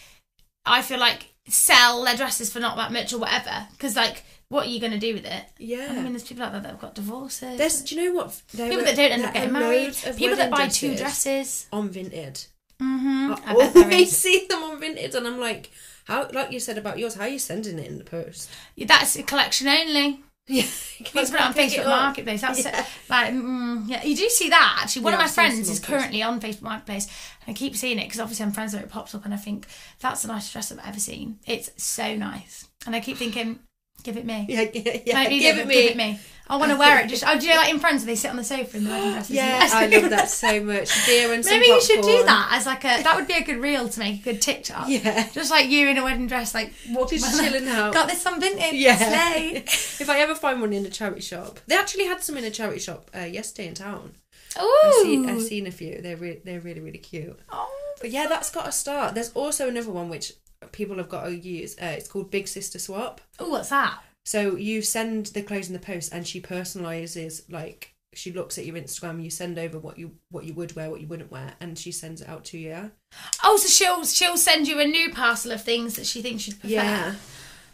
I 0.65 0.83
feel 0.83 0.99
like 0.99 1.35
sell 1.47 2.05
their 2.05 2.17
dresses 2.17 2.53
for 2.53 2.61
not 2.61 2.77
that 2.77 2.93
much 2.93 3.13
or 3.13 3.19
whatever. 3.19 3.69
Because 3.73 3.95
like, 3.95 4.25
what 4.53 4.67
are 4.67 4.71
you 4.71 4.81
going 4.81 4.93
to 4.93 4.99
do 4.99 5.15
with 5.15 5.25
it? 5.25 5.45
Yeah. 5.59 5.87
I 5.91 5.95
mean, 6.03 6.13
there's 6.13 6.25
people 6.25 6.45
like 6.45 6.53
that 6.53 6.63
that 6.65 6.73
have 6.73 6.81
got 6.81 6.95
divorces. 6.95 7.57
There's, 7.57 7.83
do 7.83 7.95
you 7.95 8.05
know 8.05 8.15
what? 8.19 8.41
There 8.53 8.69
people 8.69 8.83
were- 8.85 8.91
that 8.91 8.97
don't 8.97 9.13
end 9.13 9.25
up 9.25 9.33
getting 9.35 9.53
married. 9.53 9.95
People 10.17 10.37
that 10.37 10.51
buy 10.51 10.69
two 10.69 10.95
dresses. 10.95 11.67
on 11.73 11.89
Vinted. 11.89 12.47
Mm-hmm. 12.81 13.33
I 13.47 13.53
I 13.53 13.55
always 13.55 14.17
see 14.17 14.47
them 14.49 14.63
on 14.65 14.81
Vinted, 14.81 15.15
and 15.15 15.27
I'm 15.27 15.39
like, 15.41 15.71
how? 16.05 16.29
Like 16.33 16.53
you 16.53 16.61
said 16.61 16.79
about 16.79 16.99
yours, 16.99 17.15
how 17.15 17.23
are 17.23 17.29
you 17.29 17.39
sending 17.39 17.79
it 17.79 17.87
in 17.87 17.99
the 17.99 18.05
post? 18.05 18.51
That's 18.77 19.17
a 19.17 19.23
collection 19.23 19.69
only. 19.69 20.21
Yeah, 20.49 20.65
to 20.65 21.05
put 21.05 21.23
it 21.23 21.41
on 21.41 21.55
Facebook 21.55 21.87
Marketplace. 21.87 22.41
That's 22.41 22.67
it. 22.67 22.75
Like, 23.09 23.33
mm, 23.33 23.89
yeah, 23.89 24.03
you 24.03 24.17
do 24.17 24.29
see 24.29 24.49
that 24.51 24.81
actually. 24.83 25.03
One 25.03 25.13
Yeah, 25.13 25.21
of 25.21 25.25
my 25.27 25.29
friends 25.29 25.71
is 25.71 25.79
currently 25.79 26.21
on 26.21 26.41
Facebook 26.41 26.63
Marketplace, 26.63 27.07
and 27.47 27.55
I 27.55 27.57
keep 27.57 27.77
seeing 27.77 28.01
it 28.01 28.07
because 28.07 28.19
obviously 28.19 28.45
I'm 28.47 28.51
friends 28.51 28.73
with 28.73 28.83
it. 28.83 28.87
It 28.87 28.91
pops 28.91 29.15
up, 29.15 29.25
and 29.25 29.33
I 29.33 29.37
think 29.37 29.69
that's 30.01 30.23
the 30.23 30.29
nicest 30.29 30.53
dress 30.53 30.73
I've 30.73 30.85
ever 30.85 30.99
seen. 30.99 31.39
It's 31.47 31.71
so 31.81 32.17
nice, 32.17 32.67
and 32.85 32.97
I 32.97 32.99
keep 33.01 33.19
thinking, 33.19 33.61
give 34.03 34.17
it 34.17 34.25
me. 34.25 34.47
Yeah, 34.53 34.63
yeah, 34.73 34.99
yeah. 35.07 35.29
Give 35.29 35.59
it, 35.59 35.67
me. 35.67 35.75
Give 35.75 35.91
it 35.93 35.97
me. 35.97 36.21
I 36.49 36.57
want 36.57 36.71
to 36.71 36.77
wear 36.77 37.01
it. 37.01 37.09
Just 37.09 37.25
oh, 37.27 37.39
do 37.39 37.47
you 37.47 37.53
know 37.53 37.61
like 37.61 37.71
in 37.71 37.79
Friends 37.79 38.05
they 38.05 38.15
sit 38.15 38.31
on 38.31 38.37
the 38.37 38.45
sofa 38.45 38.77
in 38.77 38.85
the 38.85 38.91
wedding 38.91 39.13
dresses? 39.13 39.37
Yeah, 39.37 39.69
I 39.73 39.87
love 39.87 40.11
that 40.11 40.29
so 40.45 40.63
much. 40.63 41.07
Beer 41.07 41.33
and 41.33 41.45
Maybe 41.45 41.67
you 41.67 41.81
should 41.81 42.03
do 42.03 42.25
that 42.25 42.49
as 42.53 42.67
like 42.67 42.85
a. 42.85 43.03
That 43.03 43.17
would 43.17 43.27
be 43.27 43.35
a 43.35 43.43
good 43.43 43.57
reel 43.59 43.89
to 43.89 43.99
make 43.99 44.21
a 44.21 44.25
good 44.25 44.43
TikTok. 44.43 44.89
Yeah. 44.89 45.29
Just 45.31 45.51
like 45.51 45.71
you 45.71 45.89
in 45.89 45.97
a 45.97 46.05
wedding 46.05 46.27
dress, 46.27 46.55
like 46.55 46.75
walking 46.91 47.21
Just 47.21 47.41
chilling 47.41 47.69
out. 47.69 47.95
Got 47.95 48.09
this 48.09 48.27
on 48.27 48.41
Vinted. 48.41 48.73
Yeah. 48.73 48.97
Slay. 48.97 49.57
if 49.57 50.11
I 50.11 50.21
ever 50.21 50.35
find 50.35 50.61
one 50.61 50.73
in 50.73 50.85
a 50.85 50.91
charity 50.91 51.23
shop, 51.23 51.61
they 51.69 51.77
actually 51.77 52.05
had 52.05 52.23
some 52.23 52.37
in 52.37 52.45
a 52.45 52.51
charity 52.51 52.81
shop 52.81 53.11
uh, 53.17 53.21
yesterday 53.21 53.69
in 53.69 53.75
town. 53.75 54.13
I've 54.55 54.95
seen, 55.03 55.29
I've 55.31 55.43
seen 55.43 55.67
a 55.67 55.71
few. 55.71 56.03
They're 56.03 56.17
re- 56.17 56.41
they're 56.45 56.61
really 56.61 56.81
really 56.81 56.99
cute. 56.99 57.39
Oh, 57.51 57.95
But 58.01 58.11
yeah, 58.11 58.27
that's 58.27 58.51
got 58.51 58.67
to 58.67 58.73
start. 58.73 59.15
There's 59.15 59.33
also 59.33 59.69
another 59.69 59.91
one 59.91 60.11
which 60.11 60.35
people 60.71 60.97
have 60.97 61.09
got 61.09 61.25
to 61.25 61.37
use. 61.37 61.75
Uh, 61.81 61.87
it's 61.97 62.09
called 62.09 62.31
Big 62.31 62.47
Sister 62.47 62.79
Swap. 62.79 63.21
Oh, 63.39 63.49
what's 63.49 63.71
that? 63.71 64.01
So 64.25 64.57
you 64.57 64.83
send 64.83 65.27
the 65.27 65.43
clothes 65.43 65.67
in 65.67 65.73
the 65.73 65.81
post, 65.81 66.13
and 66.13 66.27
she 66.27 66.41
personalizes 66.41 67.43
like 67.51 67.95
she 68.15 68.33
looks 68.33 68.59
at 68.59 68.67
your 68.67 68.77
Instagram. 68.77 69.23
You 69.23 69.31
send 69.31 69.59
over 69.59 69.79
what 69.79 69.99
you 69.99 70.13
what 70.31 70.45
you 70.45 70.55
would 70.55 70.77
wear, 70.77 70.91
what 70.91 71.01
you 71.01 71.07
wouldn't 71.07 71.31
wear, 71.31 71.55
and 71.61 71.79
she 71.79 71.93
sends 71.93 72.21
it 72.21 72.29
out 72.29 72.45
to 72.47 72.59
you. 72.59 72.91
Oh, 73.43 73.57
so 73.57 73.69
she'll 73.69 74.05
she'll 74.05 74.37
send 74.37 74.69
you 74.69 74.81
a 74.81 74.85
new 74.85 75.11
parcel 75.13 75.53
of 75.53 75.63
things 75.63 75.97
that 75.97 76.07
she 76.07 76.23
thinks 76.23 76.47
you'd 76.47 76.61
prefer. 76.61 76.75
Yeah. 76.75 77.15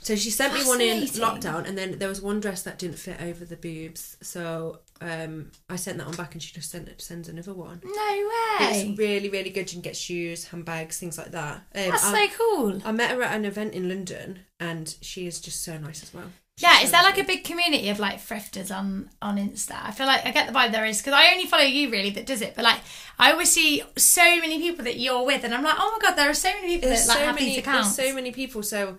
So 0.01 0.15
she 0.15 0.31
sent 0.31 0.55
me 0.55 0.61
one 0.61 0.81
in 0.81 1.03
lockdown, 1.03 1.67
and 1.69 1.77
then 1.77 1.99
there 1.99 2.09
was 2.09 2.23
one 2.23 2.41
dress 2.41 2.63
that 2.63 2.79
didn't 2.79 2.99
fit 2.99 3.21
over 3.21 3.45
the 3.45 3.57
boobs. 3.57 4.17
So 4.23 4.81
um, 5.01 5.51
I 5.69 5.77
sent 5.77 5.99
that 5.99 6.07
on 6.07 6.15
back, 6.15 6.35
and 6.35 6.43
she 6.43 6.53
just 6.53 6.71
sent 6.71 6.89
it 6.89 7.01
sends 7.01 7.29
another 7.29 7.55
one. 7.55 7.81
No 7.85 7.91
way. 7.91 8.67
It's 8.67 8.99
really 8.99 9.29
really 9.29 9.51
good. 9.51 9.71
You 9.71 9.77
can 9.77 9.83
get 9.83 9.97
shoes, 9.97 10.45
handbags, 10.49 10.99
things 10.99 11.19
like 11.19 11.31
that. 11.33 11.57
Um, 11.75 11.91
That's 11.91 12.05
I, 12.05 12.27
so 12.27 12.35
cool. 12.37 12.83
I 12.85 12.93
met 12.93 13.11
her 13.11 13.23
at 13.23 13.37
an 13.37 13.45
event 13.45 13.75
in 13.75 13.89
London, 13.89 14.41
and 14.59 14.95
she 15.01 15.27
is 15.27 15.41
just 15.41 15.63
so 15.63 15.79
nice 15.79 16.03
as 16.03 16.13
well. 16.13 16.31
She's 16.57 16.63
Yeah, 16.65 16.79
so 16.79 16.85
is 16.85 16.91
there 16.91 17.03
like 17.03 17.19
a 17.19 17.25
big 17.25 17.45
community 17.45 17.89
of 17.89 18.01
like 18.01 18.19
thrifters 18.19 18.77
on 18.77 19.11
on 19.23 19.37
Insta? 19.37 19.79
I 19.81 19.93
feel 19.93 20.07
like 20.07 20.27
I 20.27 20.33
get 20.33 20.49
the 20.49 20.53
vibe 20.53 20.73
there 20.73 20.85
is 20.85 20.99
because 20.99 21.15
I 21.15 21.31
only 21.33 21.47
follow 21.47 21.65
you 21.65 21.91
really 21.91 22.11
that 22.11 22.27
does 22.27 22.43
it, 22.43 22.55
but 22.57 22.65
like 22.65 22.81
I 23.19 23.33
always 23.33 23.53
see 23.53 23.83
so 23.97 24.23
many 24.41 24.59
people 24.59 24.85
that 24.85 24.99
you're 24.99 25.25
with, 25.25 25.45
and 25.45 25.55
I'm 25.55 25.63
like, 25.63 25.77
oh 25.79 25.99
my 26.01 26.09
god, 26.09 26.17
there 26.17 26.29
are 26.29 26.35
so 26.35 26.51
many 26.55 26.75
people 26.75 26.89
there's 26.89 27.07
that 27.07 27.13
like 27.13 27.19
so 27.19 27.25
have 27.25 27.35
many 27.37 27.47
these 27.47 27.59
accounts. 27.59 27.97
there's 27.97 28.09
so 28.09 28.15
many 28.15 28.33
people 28.33 28.63
so 28.63 28.99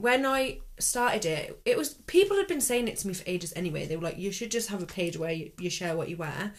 when 0.00 0.24
i 0.24 0.58
started 0.82 1.24
it 1.24 1.60
it 1.64 1.76
was 1.76 1.94
people 2.06 2.36
had 2.36 2.46
been 2.46 2.60
saying 2.60 2.88
it 2.88 2.96
to 2.98 3.08
me 3.08 3.14
for 3.14 3.24
ages 3.26 3.52
anyway. 3.56 3.86
They 3.86 3.96
were 3.96 4.02
like 4.02 4.18
you 4.18 4.32
should 4.32 4.50
just 4.50 4.68
have 4.68 4.82
a 4.82 4.86
page 4.86 5.16
where 5.16 5.32
you, 5.32 5.52
you 5.58 5.70
share 5.70 5.96
what 5.96 6.08
you 6.08 6.16
wear. 6.16 6.52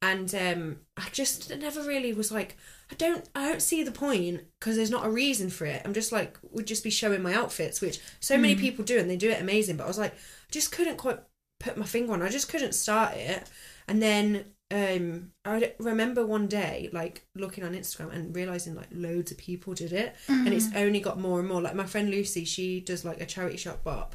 And 0.00 0.32
um 0.34 0.76
i 0.96 1.08
just 1.10 1.54
never 1.56 1.82
really 1.82 2.12
was 2.12 2.30
like 2.30 2.56
i 2.90 2.94
don't 2.94 3.28
i 3.34 3.48
don't 3.48 3.60
see 3.60 3.82
the 3.82 3.90
point 3.90 4.42
because 4.58 4.76
there's 4.76 4.90
not 4.90 5.06
a 5.06 5.10
reason 5.10 5.50
for 5.50 5.66
it. 5.66 5.82
I'm 5.84 5.94
just 5.94 6.12
like 6.12 6.38
would 6.52 6.66
just 6.66 6.84
be 6.84 6.90
showing 6.90 7.22
my 7.22 7.34
outfits 7.34 7.80
which 7.80 8.00
so 8.20 8.38
many 8.38 8.54
people 8.54 8.84
do 8.84 8.98
and 8.98 9.10
they 9.10 9.16
do 9.16 9.30
it 9.30 9.40
amazing. 9.40 9.76
But 9.76 9.84
i 9.84 9.88
was 9.88 9.98
like 9.98 10.14
i 10.14 10.52
just 10.52 10.72
couldn't 10.72 10.98
quite 10.98 11.18
put 11.60 11.76
my 11.76 11.86
finger 11.86 12.12
on 12.12 12.22
i 12.22 12.28
just 12.28 12.48
couldn't 12.48 12.74
start 12.74 13.14
it. 13.16 13.48
And 13.88 14.02
then 14.02 14.44
um 14.70 15.30
i 15.46 15.72
remember 15.78 16.26
one 16.26 16.46
day 16.46 16.90
like 16.92 17.26
looking 17.34 17.64
on 17.64 17.72
instagram 17.72 18.12
and 18.12 18.36
realizing 18.36 18.74
like 18.74 18.88
loads 18.92 19.32
of 19.32 19.38
people 19.38 19.72
did 19.72 19.92
it 19.94 20.14
and 20.28 20.48
it's 20.48 20.68
only 20.76 21.00
got 21.00 21.18
more 21.18 21.40
and 21.40 21.48
more. 21.48 21.62
Like 21.62 21.74
my 21.74 21.86
friend 21.86 22.10
lucy 22.10 22.44
she 22.44 22.80
does 22.80 23.04
like 23.04 23.20
a 23.20 23.26
charity 23.26 23.56
shop 23.56 23.82
bop 23.82 24.14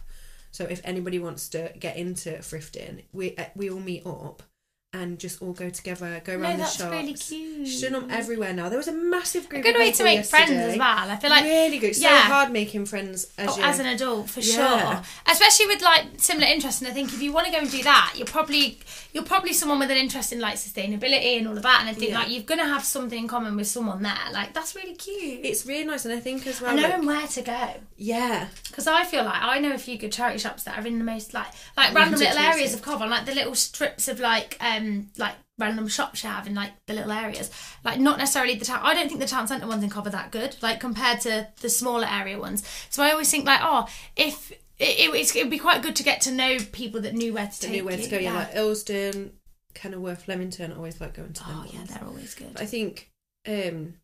so 0.52 0.66
if 0.66 0.80
anybody 0.84 1.18
wants 1.18 1.50
to 1.50 1.74
get 1.80 1.98
into 1.98 2.30
thrifting 2.34 3.04
we 3.12 3.36
uh, 3.36 3.46
we 3.56 3.72
all 3.72 3.80
meet 3.80 4.06
up 4.06 4.44
and 4.94 5.18
just 5.20 5.42
all 5.42 5.54
go 5.54 5.70
together, 5.70 6.22
go 6.24 6.38
No, 6.38 6.44
around 6.44 6.60
the 6.60 6.66
shop. 6.66 6.92
really 6.92 7.14
cute. 7.14 7.68
She's 7.68 7.82
done 7.82 7.94
them 7.94 8.12
everywhere 8.12 8.54
now. 8.54 8.70
There 8.70 8.78
was 8.78 8.88
a 8.88 8.92
massive 8.94 9.50
group. 9.50 9.62
A 9.62 9.64
good 9.64 9.76
way 9.80 9.92
to 9.92 10.04
make 10.04 10.24
friends 10.26 10.52
as 10.52 10.78
well. 10.78 11.10
I 11.10 11.16
feel 11.18 11.30
like 11.32 11.44
really 11.44 11.80
good. 11.80 11.96
So 11.96 12.04
yeah. 12.04 12.20
hard 12.22 12.52
making 12.52 12.86
friends 12.86 13.32
as 13.38 13.50
Oh, 13.58 13.62
as 13.64 13.80
an 13.80 13.88
adult 13.88 14.30
for 14.30 14.40
Yeah. 14.42 14.54
sure 14.94 15.02
especially 15.28 15.68
with 15.68 15.82
like 15.82 16.06
similar 16.18 16.48
interests 16.48 16.82
and 16.82 16.90
i 16.90 16.94
think 16.94 17.12
if 17.14 17.22
you 17.22 17.32
want 17.34 17.46
to 17.48 17.52
go 17.52 17.58
and 17.60 17.70
do 17.72 17.82
that 17.84 18.14
you're 18.16 18.28
probably 18.28 18.78
you're 19.14 19.24
probably 19.24 19.54
someone 19.54 19.80
with 19.80 19.90
an 19.92 19.98
interest 19.98 20.32
in 20.32 20.40
like 20.40 20.56
sustainability 20.56 21.38
and 21.38 21.48
all 21.48 21.56
of 21.58 21.64
that 21.64 21.80
and 21.82 21.90
i 21.90 21.94
think 21.94 22.12
Yeah. 22.12 22.20
like 22.20 22.30
you're 22.30 22.44
gonna 22.44 22.66
have 22.66 22.84
something 22.84 23.18
in 23.18 23.28
common 23.28 23.56
with 23.56 23.68
someone 23.68 24.04
there 24.04 24.14
like 24.32 24.54
that's 24.54 24.76
really 24.76 24.96
cute 24.96 25.42
it's 25.44 25.66
really 25.66 25.86
nice, 25.86 26.06
and 26.06 26.14
I 26.14 26.20
think 26.20 26.46
as 26.48 26.62
well. 26.62 26.72
and 26.72 26.82
like- 26.82 26.92
knowing 26.92 27.06
where 27.08 27.28
to 27.28 27.42
go 27.42 27.70
yeah, 27.96 28.48
because 28.68 28.86
I 28.86 29.06
feel 29.06 29.24
like 29.24 29.42
I 29.42 29.60
know 29.60 29.72
a 29.74 29.78
few 29.78 29.98
good 29.98 30.12
charity 30.12 30.38
shops 30.40 30.64
that 30.64 30.78
are 30.78 30.86
in 30.86 30.98
the 30.98 31.06
most 31.06 31.34
like 31.34 31.48
like 31.78 31.94
random 31.94 32.20
little 32.20 32.38
areas 32.38 32.74
of 32.74 32.82
Cobham, 32.82 33.10
like 33.10 33.26
the 33.26 33.34
little 33.34 33.56
strips 33.56 34.10
of 34.10 34.20
like 34.20 34.58
um 34.60 34.83
like 35.18 35.36
random 35.58 35.88
shops 35.88 36.24
you 36.24 36.30
have 36.30 36.48
in 36.48 36.56
like 36.56 36.72
the 36.86 36.94
little 36.94 37.12
areas. 37.12 37.52
Like 37.84 38.00
not 38.00 38.18
necessarily 38.18 38.56
the 38.56 38.66
town. 38.66 38.80
I 38.84 38.94
don't 38.94 39.08
think 39.08 39.20
the 39.20 39.28
town 39.28 39.48
centre 39.48 39.68
ones 39.68 39.84
in 39.84 39.92
are 39.92 40.10
that 40.10 40.32
good, 40.32 40.56
like 40.62 40.80
compared 40.80 41.22
to 41.22 41.48
the 41.62 41.70
smaller 41.70 42.08
area 42.10 42.40
ones. 42.40 42.64
So 42.90 43.04
I 43.04 43.12
always 43.12 43.30
think 43.30 43.46
like, 43.46 43.62
oh, 43.62 43.88
if 44.16 44.52
it, 44.52 44.60
it, 44.80 45.16
it's, 45.16 45.36
it'd 45.36 45.52
be 45.52 45.60
quite 45.60 45.82
good 45.82 45.96
to 45.98 46.04
get 46.04 46.22
to 46.22 46.32
know 46.32 46.58
people 46.72 47.02
that 47.02 47.14
knew 47.14 47.34
where 47.34 47.48
to 47.48 47.62
the 47.62 47.68
take 47.68 47.76
new 47.76 47.86
way 47.86 47.98
to 47.98 48.10
go. 48.10 48.18
Yeah, 48.18 48.34
like 48.34 48.54
Earlsdon, 48.54 49.32
Kenilworth, 49.74 50.28
Leamington. 50.28 50.74
Always 50.74 51.00
like 51.00 51.14
going 51.14 51.34
to 51.34 51.44
them. 51.44 51.56
oh 51.56 51.66
yeah, 51.72 51.84
they're 51.86 52.08
always 52.08 52.34
good. 52.36 52.58
I 52.58 52.66
think 52.66 53.12
um 53.48 53.96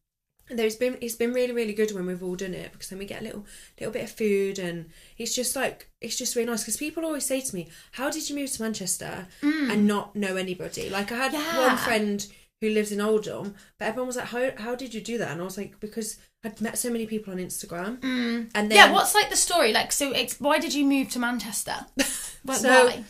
there's 0.49 0.75
been 0.75 0.97
it's 1.01 1.15
been 1.15 1.33
really 1.33 1.53
really 1.53 1.73
good 1.73 1.91
when 1.91 2.05
we've 2.05 2.23
all 2.23 2.35
done 2.35 2.53
it 2.53 2.71
because 2.71 2.89
then 2.89 2.99
we 2.99 3.05
get 3.05 3.21
a 3.21 3.23
little 3.23 3.45
little 3.79 3.93
bit 3.93 4.03
of 4.03 4.11
food 4.11 4.57
and 4.59 4.89
it's 5.17 5.35
just 5.35 5.55
like 5.55 5.89
it's 6.01 6.17
just 6.17 6.35
really 6.35 6.47
nice 6.49 6.61
because 6.63 6.77
people 6.77 7.05
always 7.05 7.25
say 7.25 7.39
to 7.41 7.55
me 7.55 7.67
how 7.93 8.09
did 8.09 8.29
you 8.29 8.35
move 8.35 8.51
to 8.51 8.61
manchester 8.61 9.27
and 9.43 9.85
not 9.87 10.15
know 10.15 10.35
anybody 10.35 10.89
like 10.89 11.11
i 11.11 11.15
had 11.17 11.31
Mm. 11.31 11.35
Yeah. 11.35 11.67
one 11.67 11.77
friend 11.77 12.27
who 12.61 12.69
lives 12.69 12.91
in 12.91 12.99
oldham 12.99 13.55
but 13.77 13.87
everyone 13.87 14.07
was 14.07 14.15
like 14.17 14.25
how, 14.27 14.49
how 14.57 14.75
did 14.75 14.93
you 14.93 15.01
do 15.01 15.17
that 15.19 15.31
and 15.31 15.39
i 15.39 15.43
was 15.43 15.57
like 15.57 15.79
because 15.79 16.17
i'd 16.43 16.59
met 16.59 16.77
so 16.77 16.89
many 16.89 17.05
people 17.05 17.31
on 17.33 17.39
instagram 17.39 17.99
and 18.03 18.49
then 18.53 18.69
Mm. 18.69 18.73
yeah, 18.75 18.91
what's 18.91 19.13
like 19.15 19.29
the 19.29 19.35
story? 19.37 19.71
Like, 19.71 19.91
so 19.91 20.11
it's, 20.11 20.39
why 20.39 20.57
did 20.59 20.73
you 20.73 20.83
move 20.85 21.09
to 21.11 21.19
Manchester? 21.19 21.75
Why- 22.43 22.55
So- 22.55 22.69
why? 22.87 23.03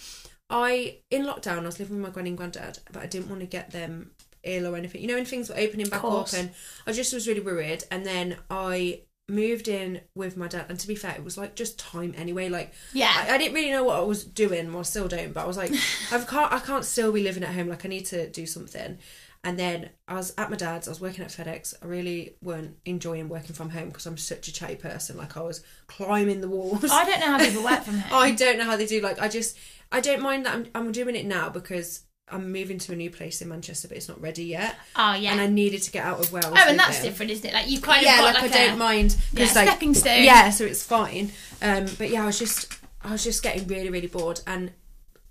I 0.51 0.97
in 1.11 1.25
lockdown 1.25 1.59
I 1.59 1.65
was 1.65 1.79
living 1.79 1.97
with 1.97 2.05
my 2.07 2.09
granny 2.11 2.29
and 2.29 2.37
granddad, 2.37 2.79
but 2.91 3.03
I 3.03 3.05
didn't 3.05 3.29
want 3.29 3.41
to 3.41 3.45
get 3.47 3.69
them 3.71 4.11
ill 4.43 4.67
or 4.67 4.75
anything. 4.75 5.01
You 5.01 5.07
know, 5.07 5.15
when 5.15 5.25
things 5.25 5.49
were 5.49 5.57
opening 5.57 5.87
back 5.89 6.03
up, 6.03 6.33
and 6.33 6.51
I 6.87 6.91
just 6.91 7.13
was 7.13 7.27
really 7.27 7.41
worried. 7.41 7.83
And 7.91 8.05
then 8.05 8.37
I 8.49 9.01
moved 9.27 9.67
in 9.67 10.01
with 10.15 10.37
my 10.37 10.47
dad, 10.47 10.65
and 10.69 10.79
to 10.79 10.87
be 10.87 10.95
fair, 10.95 11.11
it 11.15 11.23
was 11.23 11.37
like 11.37 11.55
just 11.55 11.77
time 11.77 12.13
anyway. 12.17 12.49
Like, 12.49 12.73
Yeah. 12.93 13.11
I, 13.15 13.35
I 13.35 13.37
didn't 13.37 13.53
really 13.53 13.71
know 13.71 13.83
what 13.83 13.97
I 13.97 14.01
was 14.03 14.23
doing, 14.23 14.69
well, 14.71 14.79
I 14.79 14.83
still 14.83 15.07
don't. 15.07 15.33
But 15.33 15.43
I 15.43 15.47
was 15.47 15.57
like, 15.57 15.71
I 16.11 16.19
can't, 16.19 16.51
I 16.51 16.59
can't 16.59 16.85
still 16.85 17.11
be 17.11 17.23
living 17.23 17.43
at 17.43 17.53
home. 17.53 17.67
Like, 17.67 17.85
I 17.85 17.89
need 17.89 18.05
to 18.07 18.29
do 18.29 18.45
something. 18.45 18.97
And 19.41 19.57
then 19.57 19.91
I 20.05 20.15
was 20.15 20.33
at 20.37 20.49
my 20.49 20.57
dad's. 20.57 20.89
I 20.89 20.91
was 20.91 20.99
working 20.99 21.23
at 21.23 21.29
FedEx. 21.31 21.73
I 21.81 21.85
really 21.85 22.35
weren't 22.41 22.75
enjoying 22.85 23.29
working 23.29 23.55
from 23.55 23.69
home 23.69 23.87
because 23.87 24.05
I'm 24.05 24.17
such 24.17 24.49
a 24.49 24.53
chatty 24.53 24.75
person. 24.75 25.15
Like 25.15 25.37
I 25.37 25.41
was 25.41 25.63
climbing 25.87 26.41
the 26.41 26.49
walls. 26.49 26.83
I 26.91 27.05
don't 27.05 27.21
know 27.21 27.27
how 27.27 27.39
people 27.39 27.63
work 27.63 27.83
from 27.83 27.99
home. 27.99 28.21
I 28.21 28.31
don't 28.31 28.57
know 28.57 28.65
how 28.65 28.75
they 28.75 28.85
do. 28.85 28.99
Like, 28.99 29.21
I 29.21 29.29
just, 29.29 29.57
I 29.93 30.01
don't 30.01 30.21
mind 30.21 30.45
that 30.45 30.55
I'm, 30.55 30.67
I'm 30.75 30.91
doing 30.91 31.15
it 31.15 31.25
now 31.25 31.47
because 31.47 32.01
I'm 32.31 32.51
moving 32.51 32.77
to 32.79 32.93
a 32.93 32.95
new 32.95 33.09
place 33.09 33.41
in 33.41 33.49
Manchester, 33.49 33.87
but 33.87 33.97
it's 33.97 34.07
not 34.07 34.21
ready 34.21 34.43
yet, 34.45 34.75
oh 34.95 35.13
yeah. 35.13 35.31
and 35.31 35.41
I 35.41 35.47
needed 35.47 35.81
to 35.83 35.91
get 35.91 36.05
out 36.05 36.19
of 36.19 36.31
Wales. 36.31 36.45
Oh, 36.47 36.65
and 36.69 36.77
that's 36.79 37.01
different, 37.01 37.31
isn't 37.31 37.45
it? 37.49 37.53
Like 37.53 37.69
you've 37.69 37.81
kind 37.81 37.99
of 37.99 38.11
Yeah, 38.11 38.21
like, 38.21 38.35
like, 38.35 38.43
I 38.43 38.63
a, 38.63 38.67
don't 38.67 38.77
mind 38.77 39.11
yeah, 39.11 39.25
because 39.33 39.55
like 39.55 39.67
stepping 39.67 39.93
stone. 39.93 40.23
yeah, 40.23 40.49
so 40.49 40.63
it's 40.65 40.83
fine. 40.83 41.31
Um, 41.61 41.85
but 41.97 42.09
yeah, 42.09 42.23
I 42.23 42.25
was 42.27 42.39
just, 42.39 42.77
I 43.03 43.11
was 43.11 43.23
just 43.23 43.41
getting 43.43 43.67
really, 43.67 43.89
really 43.89 44.07
bored, 44.07 44.41
and 44.47 44.71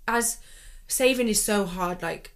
as 0.07 0.37
saving 0.87 1.27
is 1.27 1.41
so 1.41 1.65
hard, 1.65 2.01
like, 2.01 2.33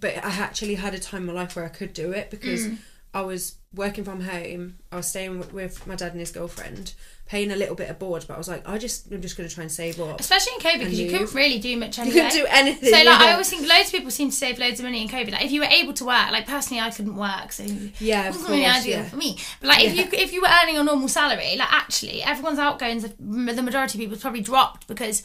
but 0.00 0.16
I 0.24 0.30
actually 0.30 0.74
had 0.76 0.94
a 0.94 0.98
time 0.98 1.22
in 1.22 1.26
my 1.28 1.32
life 1.32 1.54
where 1.56 1.64
I 1.64 1.68
could 1.68 1.92
do 1.92 2.12
it 2.12 2.30
because 2.30 2.66
Mm. 2.66 2.78
I 3.14 3.22
was 3.22 3.56
working 3.72 4.04
from 4.04 4.20
home. 4.22 4.76
I 4.92 4.96
was 4.96 5.06
staying 5.06 5.52
with, 5.52 5.86
my 5.86 5.94
dad 5.94 6.10
and 6.12 6.20
his 6.20 6.30
girlfriend, 6.32 6.92
paying 7.26 7.50
a 7.50 7.56
little 7.56 7.74
bit 7.74 7.88
of 7.88 7.98
board, 7.98 8.24
but 8.28 8.34
I 8.34 8.38
was 8.38 8.48
like, 8.48 8.68
I 8.68 8.76
just, 8.76 9.10
I'm 9.10 9.22
just 9.22 9.36
going 9.36 9.48
to 9.48 9.54
try 9.54 9.62
and 9.62 9.72
save 9.72 9.98
up. 10.00 10.20
Especially 10.20 10.52
in 10.54 10.60
COVID, 10.60 10.78
because 10.80 11.00
you 11.00 11.10
couldn't 11.10 11.32
really 11.34 11.58
do 11.58 11.76
much 11.76 11.96
You 11.98 12.04
anyway. 12.04 12.18
can 12.20 12.30
do 12.32 12.46
anything. 12.50 12.90
so 12.90 12.96
like 12.96 13.20
I 13.20 13.32
always 13.32 13.48
think 13.50 13.66
loads 13.68 13.86
of 13.86 13.92
people 13.92 14.10
seem 14.10 14.30
to 14.30 14.36
save 14.36 14.58
loads 14.58 14.78
of 14.80 14.84
money 14.84 15.00
in 15.02 15.08
COVID. 15.08 15.32
Like 15.32 15.44
if 15.44 15.50
you 15.52 15.60
were 15.60 15.66
able 15.66 15.92
to 15.94 16.04
work, 16.04 16.30
like 16.32 16.46
personally 16.46 16.80
I 16.82 16.90
couldn't 16.90 17.16
work, 17.16 17.52
so 17.52 17.64
Yeah, 17.98 18.24
it 18.26 18.32
wasn't 18.32 18.50
really 18.50 18.66
ideal 18.66 18.98
yeah. 18.98 19.04
for 19.08 19.16
me. 19.16 19.38
But 19.60 19.68
like 19.68 19.84
if 19.84 19.94
Yeah. 19.94 20.02
you 20.04 20.08
if 20.12 20.32
you 20.32 20.42
were 20.42 20.48
earning 20.62 20.76
a 20.76 20.84
normal 20.84 21.08
salary, 21.08 21.56
like 21.56 21.72
actually 21.72 22.22
everyone's 22.22 22.58
outgoings, 22.58 23.04
the 23.18 23.62
majority 23.62 23.98
of 23.98 24.00
people 24.00 24.18
probably 24.18 24.40
dropped 24.42 24.86
because 24.86 25.22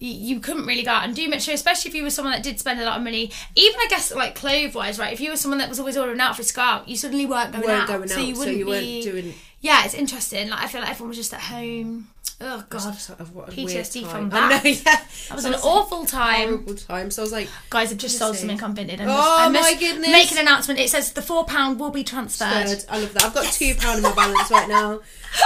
you 0.00 0.34
you 0.34 0.40
couldn't 0.40 0.66
really 0.66 0.82
go 0.82 0.90
out 0.90 1.04
and 1.04 1.14
do 1.14 1.28
much, 1.28 1.42
so 1.42 1.52
especially 1.52 1.90
if 1.90 1.94
you 1.94 2.02
were 2.02 2.10
someone 2.10 2.32
that 2.32 2.42
did 2.42 2.58
spend 2.58 2.80
a 2.80 2.84
lot 2.84 2.96
of 2.96 3.04
money. 3.04 3.30
Even 3.54 3.78
I 3.80 3.86
guess 3.88 4.12
like 4.14 4.34
clothes 4.34 4.74
wise, 4.74 4.98
right? 4.98 5.12
If 5.12 5.20
you 5.20 5.30
were 5.30 5.36
someone 5.36 5.58
that 5.58 5.68
was 5.68 5.78
always 5.78 5.96
ordering 5.96 6.20
out 6.20 6.36
for 6.36 6.54
go 6.54 6.62
out, 6.62 6.88
you 6.88 6.96
suddenly 6.96 7.26
weren't 7.26 7.52
going 7.52 7.64
weren't 7.64 7.82
out, 7.82 7.88
going 7.88 8.08
so 8.08 8.18
out, 8.20 8.26
you 8.26 8.34
so 8.34 8.40
wouldn't 8.40 8.58
you 8.58 8.66
weren't 8.66 8.80
be. 8.84 9.02
doing. 9.02 9.34
Yeah, 9.60 9.84
it's 9.84 9.94
interesting. 9.94 10.48
Like 10.48 10.64
I 10.64 10.66
feel 10.68 10.80
like 10.80 10.90
everyone 10.90 11.08
was 11.08 11.18
just 11.18 11.34
at 11.34 11.40
home. 11.40 12.08
Oh 12.42 12.64
god, 12.70 12.94
Sort 12.94 13.20
of 13.20 13.34
what 13.34 13.50
a 13.50 13.52
PTSD 13.52 14.06
from 14.06 14.30
I 14.32 14.48
know, 14.48 14.48
that. 14.48 14.64
yeah. 14.64 15.04
that 15.28 15.34
was 15.34 15.44
an 15.44 15.54
awful 15.56 16.06
time. 16.06 16.48
horrible 16.48 16.74
time. 16.74 17.10
So 17.10 17.20
I 17.20 17.24
was 17.24 17.32
like, 17.32 17.50
Guys, 17.68 17.92
I've 17.92 17.98
just 17.98 18.16
sold 18.16 18.34
something 18.36 18.56
Vinted. 18.56 18.98
Oh, 19.02 19.36
I 19.38 19.48
my 19.48 19.60
must 19.60 19.78
goodness. 19.78 20.10
Make 20.10 20.32
an 20.32 20.38
announcement. 20.38 20.80
It 20.80 20.88
says 20.88 21.12
the 21.12 21.20
four 21.20 21.44
pound 21.44 21.78
will 21.78 21.90
be 21.90 22.02
transferred. 22.02 22.66
third. 22.66 22.84
I 22.88 23.00
love 23.00 23.12
that. 23.12 23.24
I've 23.24 23.34
got 23.34 23.44
two 23.52 23.74
pound 23.74 23.98
in 23.98 24.04
my 24.04 24.14
balance 24.14 24.50
right 24.50 24.68
now. 24.70 25.00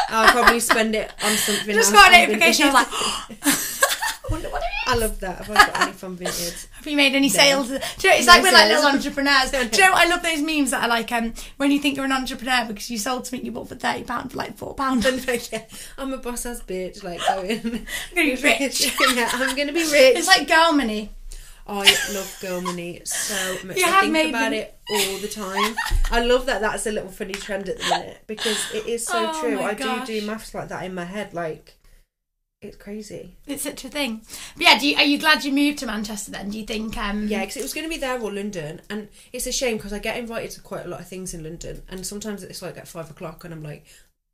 I'll 0.09 0.31
probably 0.31 0.61
spend 0.61 0.95
it 0.95 1.13
on 1.25 1.37
something. 1.37 1.75
Else. 1.75 1.89
Just 1.91 1.95
else. 1.95 2.05
got 2.05 2.13
a 2.13 2.27
notification. 2.27 2.67
I 2.69 2.73
was 2.73 3.41
like, 3.43 3.55
I 4.27 4.33
wonder 4.33 4.49
what 4.49 4.63
it 4.63 4.67
is. 4.67 4.95
I 4.95 4.97
love 4.97 5.21
that. 5.21 5.39
Have 5.39 5.51
I 5.51 5.55
got 5.55 5.81
any 5.83 5.93
from 5.93 6.17
Vinted? 6.17 6.67
Have 6.77 6.87
you 6.87 6.97
made 6.97 7.15
any 7.15 7.29
sales? 7.29 7.69
Do 7.69 7.75
you 7.75 7.79
know, 7.79 8.17
it's 8.17 8.27
No 8.27 8.33
like 8.33 8.43
with 8.43 8.53
like 8.53 8.69
little 8.69 8.87
entrepreneurs. 8.87 9.51
Do 9.51 9.59
you 9.59 9.65
know 9.85 9.93
what? 9.93 10.07
I 10.07 10.09
love 10.09 10.23
those 10.23 10.41
memes 10.41 10.71
that 10.71 10.83
are 10.85 10.89
like 10.89 11.13
um 11.13 11.35
when 11.59 11.71
you 11.71 11.79
think 11.79 11.97
you're 11.97 12.07
an 12.07 12.13
entrepreneur 12.13 12.65
because 12.67 12.91
you 12.91 12.97
sold 12.99 13.27
something 13.27 13.45
you 13.45 13.53
bought 13.53 13.69
for 13.69 13.75
thirty 13.75 14.03
pound 14.05 14.33
for 14.33 14.39
like 14.39 14.57
four 14.57 14.75
pound. 14.75 15.05
I'm 15.07 15.19
yeah, 15.53 15.63
I'm 15.99 16.13
a 16.13 16.17
boss 16.19 16.47
ass 16.47 16.63
bitch. 16.67 17.03
Like 17.03 17.21
going. 17.29 17.61
I'm 17.65 17.87
gonna 18.15 18.37
be 18.37 18.43
rich. 18.43 18.93
yeah, 19.15 19.29
I'm 19.33 19.55
gonna 19.57 19.73
be 19.73 19.83
rich. 19.85 20.17
It's 20.17 20.27
like 20.27 20.49
girl 20.49 20.73
money. 20.73 21.11
I 21.67 21.79
love 22.13 22.39
girl 22.43 22.61
money 22.61 23.01
so 23.05 23.67
much. 23.67 23.79
You 23.79 23.85
I 23.87 24.01
think 24.11 24.29
about 24.31 24.51
them. 24.51 24.53
it 24.53 24.75
all 24.91 25.19
the 25.19 25.29
time. 25.29 25.75
I 26.11 26.21
love 26.21 26.45
that 26.47 26.61
that's 26.61 26.87
a 26.87 26.93
little 26.93 27.09
funny 27.11 27.33
trend 27.33 27.71
at 27.71 27.79
the 27.79 27.85
minute 27.85 28.19
because 28.27 28.71
it 28.75 28.87
is 28.87 29.07
so 29.07 29.31
Oh 29.35 29.41
true. 29.41 29.59
I 29.61 29.73
gosh. 29.73 30.07
do 30.07 30.21
do 30.21 30.27
maths 30.27 30.53
like 30.55 30.69
that 30.69 30.85
in 30.85 30.95
my 30.95 31.05
head. 31.05 31.33
Like 31.33 31.75
it's 32.65 32.77
crazy. 32.77 33.37
It's 33.47 33.63
such 33.63 33.85
a 33.85 33.89
thing. 33.89 34.23
But 34.57 34.63
yeah, 34.67 34.79
do 34.79 34.89
you, 34.89 34.97
are 34.97 35.05
you 35.05 35.19
glad 35.19 35.45
you 35.45 35.53
moved 35.53 35.79
to 35.79 35.87
Manchester 35.87 36.31
then? 36.31 36.51
Do 36.51 36.59
you 36.59 36.67
think? 36.67 36.97
um 36.97 37.29
Yeah, 37.29 37.41
because 37.41 37.57
it 37.57 37.63
was 37.63 37.75
going 37.75 37.85
to 37.85 37.91
be 37.91 37.99
there 37.99 38.21
or 38.21 38.33
London, 38.33 38.81
and 38.91 39.09
it's 39.33 39.47
a 39.47 39.53
shame 39.53 39.77
because 39.77 39.93
I 39.93 39.99
get 39.99 40.17
invited 40.17 40.51
to 40.53 40.61
quite 40.61 40.87
a 40.87 40.89
lot 40.89 41.01
of 41.01 41.09
things 41.09 41.35
in 41.35 41.43
London, 41.45 41.83
and 41.89 42.07
sometimes 42.07 42.43
it's 42.43 42.63
like 42.63 42.77
at 42.77 42.89
five 42.89 43.11
o'clock, 43.11 43.45
and 43.45 43.53
I'm 43.55 43.63
like, 43.63 43.85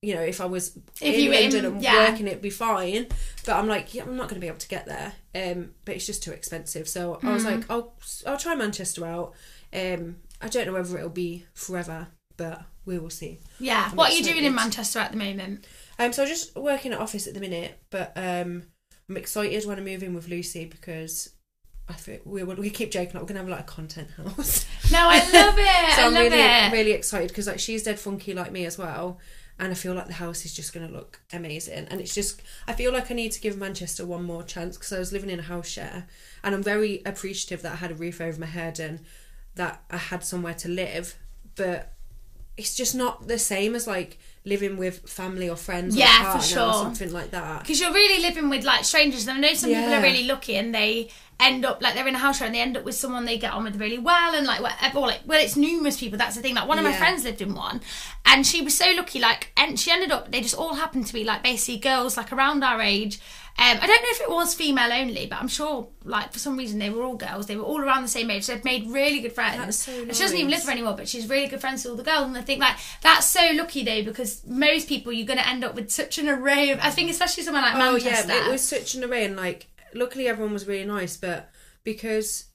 you 0.02 0.14
know, 0.14 0.22
if 0.22 0.40
I 0.40 0.46
was 0.46 0.76
If 1.00 1.14
in 1.14 1.20
you 1.20 1.28
were 1.28 1.34
in- 1.36 1.42
London 1.52 1.64
and 1.66 1.82
yeah. 1.82 2.08
working, 2.10 2.26
it'd 2.26 2.40
be 2.40 2.48
fine. 2.50 3.06
But 3.44 3.56
I'm 3.56 3.68
like, 3.68 3.92
yeah, 3.94 4.04
I'm 4.04 4.16
not 4.16 4.28
going 4.28 4.36
to 4.36 4.40
be 4.40 4.46
able 4.46 4.56
to 4.58 4.68
get 4.68 4.86
there. 4.86 5.12
Um, 5.34 5.72
but 5.84 5.94
it's 5.96 6.06
just 6.06 6.22
too 6.22 6.32
expensive. 6.32 6.88
So 6.88 7.18
I 7.22 7.32
was 7.32 7.44
Mm. 7.44 7.56
like, 7.56 7.70
I'll 7.70 7.92
I'll 8.26 8.38
try 8.38 8.54
Manchester 8.54 9.04
out. 9.04 9.34
Um, 9.74 10.16
I 10.40 10.48
don't 10.48 10.66
know 10.66 10.72
whether 10.72 10.96
it'll 10.96 11.10
be 11.10 11.44
forever, 11.52 12.08
but 12.38 12.62
we 12.86 12.98
will 12.98 13.10
see. 13.10 13.40
Yeah. 13.58 13.88
I'm 13.90 13.96
What 13.96 14.10
are 14.10 14.14
you 14.16 14.24
doing 14.24 14.42
in. 14.44 14.54
Manchester 14.54 15.00
at 15.00 15.10
the 15.12 15.18
moment? 15.18 15.66
Um, 16.00 16.14
so 16.14 16.22
I'm 16.22 16.28
just 16.28 16.56
working 16.56 16.94
at 16.94 16.98
office 16.98 17.26
at 17.26 17.34
the 17.34 17.40
minute, 17.40 17.78
but 17.90 18.12
um, 18.16 18.62
I'm 19.06 19.18
excited 19.18 19.66
when 19.66 19.78
I 19.78 19.82
move 19.82 20.02
in 20.02 20.14
with 20.14 20.28
Lucy 20.28 20.64
because. 20.64 21.30
I 21.88 21.94
think 21.94 22.22
we 22.24 22.44
we 22.44 22.70
keep 22.70 22.92
joking 22.92 23.14
like 23.14 23.22
we're 23.22 23.26
gonna 23.26 23.40
have 23.40 23.48
like 23.48 23.60
a 23.60 23.64
content 23.64 24.10
house. 24.16 24.64
No, 24.92 25.08
I 25.10 25.18
love 25.18 25.56
it. 25.58 25.92
so 25.96 26.02
I 26.02 26.06
I'm 26.06 26.14
love 26.14 26.22
really 26.22 26.40
it. 26.40 26.72
really 26.72 26.92
excited 26.92 27.28
because 27.28 27.48
like 27.48 27.58
she's 27.58 27.82
dead 27.82 27.98
funky 27.98 28.32
like 28.32 28.52
me 28.52 28.64
as 28.64 28.78
well, 28.78 29.18
and 29.58 29.72
I 29.72 29.74
feel 29.74 29.94
like 29.94 30.06
the 30.06 30.12
house 30.12 30.44
is 30.44 30.54
just 30.54 30.72
gonna 30.72 30.88
look 30.88 31.20
amazing. 31.32 31.88
And 31.90 32.00
it's 32.00 32.14
just 32.14 32.42
I 32.68 32.74
feel 32.74 32.92
like 32.92 33.10
I 33.10 33.14
need 33.14 33.32
to 33.32 33.40
give 33.40 33.58
Manchester 33.58 34.06
one 34.06 34.22
more 34.22 34.44
chance 34.44 34.76
because 34.76 34.92
I 34.92 35.00
was 35.00 35.12
living 35.12 35.30
in 35.30 35.40
a 35.40 35.42
house 35.42 35.66
share, 35.66 36.06
and 36.44 36.54
I'm 36.54 36.62
very 36.62 37.02
appreciative 37.04 37.62
that 37.62 37.72
I 37.72 37.76
had 37.76 37.90
a 37.90 37.94
roof 37.94 38.20
over 38.20 38.38
my 38.38 38.46
head 38.46 38.78
and 38.78 39.00
that 39.56 39.82
I 39.90 39.96
had 39.96 40.22
somewhere 40.22 40.54
to 40.54 40.68
live, 40.68 41.16
but 41.56 41.92
it's 42.56 42.76
just 42.76 42.94
not 42.94 43.26
the 43.26 43.38
same 43.38 43.74
as 43.74 43.88
like 43.88 44.18
living 44.44 44.76
with 44.78 45.08
family 45.08 45.48
or 45.50 45.56
friends 45.56 45.94
Yeah, 45.96 46.06
or 46.06 46.08
for 46.08 46.22
partner 46.24 46.38
or 46.38 46.42
sure. 46.42 46.72
something 46.72 47.12
like 47.12 47.30
that. 47.32 47.60
because 47.60 47.80
you're 47.80 47.92
really 47.92 48.22
living 48.22 48.48
with 48.48 48.64
like 48.64 48.84
strangers 48.84 49.28
and 49.28 49.36
i 49.36 49.40
know 49.48 49.54
some 49.54 49.68
people 49.70 49.92
are 49.92 50.00
really 50.02 50.24
lucky 50.26 50.56
and 50.56 50.74
they 50.74 51.10
end 51.38 51.64
up 51.64 51.82
like 51.82 51.94
they're 51.94 52.06
in 52.08 52.14
a 52.14 52.18
house 52.18 52.38
share 52.38 52.46
and 52.46 52.54
they 52.54 52.60
end 52.60 52.76
up 52.76 52.84
with 52.84 52.94
someone 52.94 53.24
they 53.26 53.36
get 53.38 53.52
on 53.52 53.64
with 53.64 53.78
really 53.80 53.98
well 53.98 54.34
and 54.34 54.46
like 54.46 54.60
whatever 54.62 54.98
or 54.98 55.06
like 55.06 55.20
well 55.26 55.40
it's 55.42 55.56
numerous 55.56 55.98
people 56.00 56.18
that's 56.18 56.36
the 56.36 56.42
thing 56.42 56.54
like 56.54 56.66
one 56.68 56.78
of 56.78 56.84
my 56.84 56.92
friends 56.92 57.24
lived 57.24 57.40
in 57.42 57.54
one 57.54 57.80
and 58.26 58.46
she 58.46 58.60
was 58.62 58.76
so 58.76 58.90
lucky 58.96 59.18
like 59.18 59.52
and 59.56 59.78
she 59.80 59.90
ended 59.90 60.10
up 60.10 60.30
they 60.32 60.40
just 60.40 60.54
all 60.54 60.74
happened 60.74 61.06
to 61.06 61.12
be 61.14 61.24
like 61.24 61.42
basically 61.42 61.78
girls 61.78 62.16
like 62.16 62.32
around 62.32 62.62
our 62.64 62.80
age 62.80 63.20
um, 63.58 63.76
I 63.80 63.86
don't 63.86 64.02
know 64.02 64.08
if 64.10 64.20
it 64.22 64.30
was 64.30 64.54
female 64.54 64.90
only, 64.92 65.26
but 65.26 65.38
I'm 65.40 65.48
sure, 65.48 65.88
like 66.04 66.32
for 66.32 66.38
some 66.38 66.56
reason, 66.56 66.78
they 66.78 66.88
were 66.88 67.02
all 67.02 67.16
girls. 67.16 67.46
They 67.46 67.56
were 67.56 67.62
all 67.64 67.80
around 67.80 68.02
the 68.02 68.08
same 68.08 68.30
age. 68.30 68.44
So 68.44 68.54
they've 68.54 68.64
made 68.64 68.88
really 68.88 69.20
good 69.20 69.32
friends. 69.34 69.58
That's 69.58 69.76
so 69.76 69.92
And 70.02 70.14
she 70.16 70.22
doesn't 70.22 70.36
even 70.38 70.50
nice. 70.50 70.60
live 70.60 70.66
there 70.66 70.72
anymore, 70.74 70.94
but 70.96 71.08
she's 71.08 71.28
really 71.28 71.46
good 71.46 71.60
friends 71.60 71.84
with 71.84 71.90
all 71.90 71.96
the 71.98 72.02
girls. 72.02 72.22
And 72.26 72.38
I 72.38 72.42
think 72.42 72.60
like 72.60 72.76
that's 73.02 73.26
so 73.26 73.50
lucky 73.54 73.84
though, 73.84 74.02
because 74.02 74.46
most 74.46 74.88
people 74.88 75.12
you're 75.12 75.26
going 75.26 75.38
to 75.38 75.46
end 75.48 75.62
up 75.64 75.74
with 75.74 75.90
such 75.90 76.16
an 76.18 76.28
array 76.28 76.70
of. 76.70 76.78
I 76.80 76.90
think 76.90 77.10
especially 77.10 77.42
someone 77.42 77.62
like 77.62 77.74
Oh 77.74 77.92
Manchester. 77.92 78.32
yeah, 78.32 78.48
it 78.48 78.50
was 78.50 78.66
such 78.66 78.94
an 78.94 79.04
array, 79.04 79.24
and 79.26 79.36
like 79.36 79.68
luckily 79.94 80.26
everyone 80.26 80.54
was 80.54 80.66
really 80.66 80.86
nice, 80.86 81.16
but 81.18 81.50
because 81.84 82.46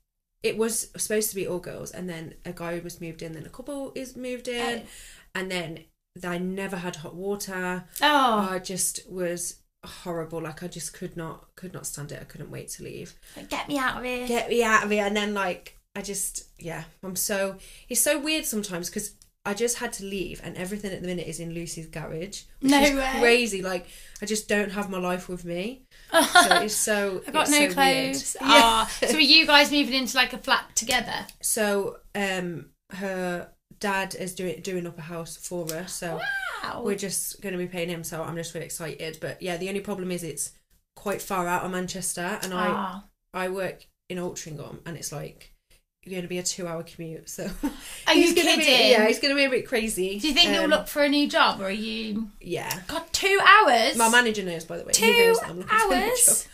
it 0.42 0.58
was 0.58 0.90
supposed 0.98 1.30
to 1.30 1.36
be 1.36 1.46
all 1.48 1.60
girls, 1.60 1.92
and 1.92 2.10
then 2.10 2.34
a 2.46 2.52
guy 2.54 2.80
was 2.84 3.00
moved 3.02 3.22
in, 3.22 3.34
then 3.34 3.46
a 3.46 3.50
couple 3.50 3.92
is 3.96 4.16
moved 4.16 4.48
in, 4.48 4.80
Oh. 4.80 4.88
and 5.36 5.52
then 5.52 5.80
I 6.24 6.38
never 6.38 6.78
had 6.78 6.98
hot 6.98 7.14
water. 7.16 7.84
Oh, 8.02 8.48
I 8.52 8.60
just 8.60 9.02
was 9.10 9.56
horrible. 9.88 10.42
Like 10.42 10.64
I 10.64 10.68
just 10.68 10.94
could 10.94 11.16
not 11.18 11.48
could 11.56 11.74
not 11.74 11.86
stand 11.88 12.12
it. 12.12 12.20
I 12.22 12.26
couldn't 12.26 12.52
wait 12.52 12.70
to 12.70 12.84
leave. 12.84 13.14
get 13.50 13.68
me 13.68 13.78
out 13.78 13.98
of 13.98 14.04
here. 14.04 14.28
Get 14.28 14.50
me 14.50 14.64
out 14.64 14.84
of 14.84 14.92
here. 14.92 15.06
And 15.06 15.16
then 15.16 15.34
like 15.34 15.78
I 15.96 16.02
just 16.02 16.46
yeah, 16.60 16.84
I'm 17.04 17.16
so 17.16 17.58
it's 17.90 18.02
so 18.02 18.20
weird 18.20 18.46
sometimes 18.46 18.90
because 18.90 19.14
I 19.48 19.54
just 19.54 19.78
had 19.78 19.94
to 19.94 20.04
leave 20.06 20.42
and 20.44 20.58
everything 20.58 20.92
at 20.92 21.02
the 21.02 21.08
minute 21.08 21.28
is 21.28 21.40
in 21.40 21.54
Lucy's 21.54 21.86
garage. 21.86 22.42
Which 22.62 22.72
No 22.72 22.82
is 22.82 22.96
way. 22.96 23.12
crazy. 23.20 23.62
Like 23.62 23.86
I 24.22 24.26
just 24.26 24.48
don't 24.50 24.72
have 24.72 24.90
my 24.90 24.98
life 24.98 25.30
with 25.30 25.46
me. 25.46 25.84
So 26.12 26.56
it's 26.62 26.74
so 26.76 27.22
I 27.28 27.32
got 27.32 27.50
no 27.50 27.54
so 27.54 27.60
weird. 27.60 27.72
clothes. 27.74 28.38
Yeah. 28.42 28.48
Ah, 28.50 28.92
so 29.02 29.16
are 29.16 29.20
you 29.20 29.46
guys 29.46 29.72
moving 29.72 29.94
into 29.94 30.16
like 30.18 30.34
a 30.34 30.38
flat 30.38 30.76
together? 30.76 31.28
So 31.42 31.98
um 32.14 32.68
her 32.92 33.50
dad 33.80 34.16
is 34.16 34.34
doing 34.36 34.62
doing 34.62 34.88
up 34.88 34.98
a 34.98 35.02
house 35.02 35.36
for 35.38 35.68
her. 35.70 35.88
So 35.88 36.16
Wow. 36.16 36.22
We're 36.84 36.96
just 36.96 37.42
going 37.42 37.54
to 37.54 37.58
be 37.60 37.68
paying 37.68 37.90
him. 37.90 38.04
So 38.04 38.24
I'm 38.24 38.36
just 38.36 38.54
really 38.54 38.66
excited. 38.66 39.18
But 39.22 39.42
yeah, 39.42 39.58
the 39.58 39.70
only 39.70 39.82
problem 39.82 40.12
is 40.12 40.24
it's 40.24 40.52
quite 40.96 41.22
far 41.22 41.48
out 41.48 41.64
of 41.64 41.72
Manchester, 41.72 42.40
and 42.42 42.54
I 42.54 42.68
Ah. 42.70 43.04
I 43.34 43.50
work 43.50 43.86
in 44.10 44.18
Altrincham, 44.18 44.80
and 44.86 44.96
it's 44.98 45.12
like 45.12 45.52
you're 46.04 46.12
going 46.12 46.22
to 46.22 46.28
be 46.30 46.38
a 46.38 46.44
two 46.44 46.68
hour 46.68 46.84
commute. 46.84 47.28
So 47.30 47.50
Are 48.08 48.14
you 48.14 48.34
kidding? 48.36 48.60
Be, 48.60 48.92
yeah, 48.92 49.08
he's 49.08 49.20
going 49.20 49.32
to 49.34 49.36
be 49.36 49.44
a 49.46 49.50
bit 49.50 49.68
crazy. 49.68 50.20
Do 50.20 50.28
you 50.28 50.34
think 50.36 50.52
you'll 50.52 50.66
Um, 50.66 50.70
look 50.70 50.88
for 50.88 51.02
a 51.04 51.10
new 51.10 51.28
job, 51.28 51.60
or 51.60 51.66
are 51.66 51.70
you? 51.72 52.30
Yeah. 52.40 52.82
God, 52.88 53.04
two 53.12 53.40
hours. 53.44 53.98
My 53.98 54.10
manager 54.10 54.44
knows, 54.44 54.66
by 54.66 54.78
the 54.78 54.86
way. 54.86 54.92
Two 54.94 55.12
knows 55.12 55.40
I'm 55.44 55.58
looking 55.60 55.68
for 55.78 55.94
a 55.94 55.98
new 55.98 56.04
hours. 56.06 56.48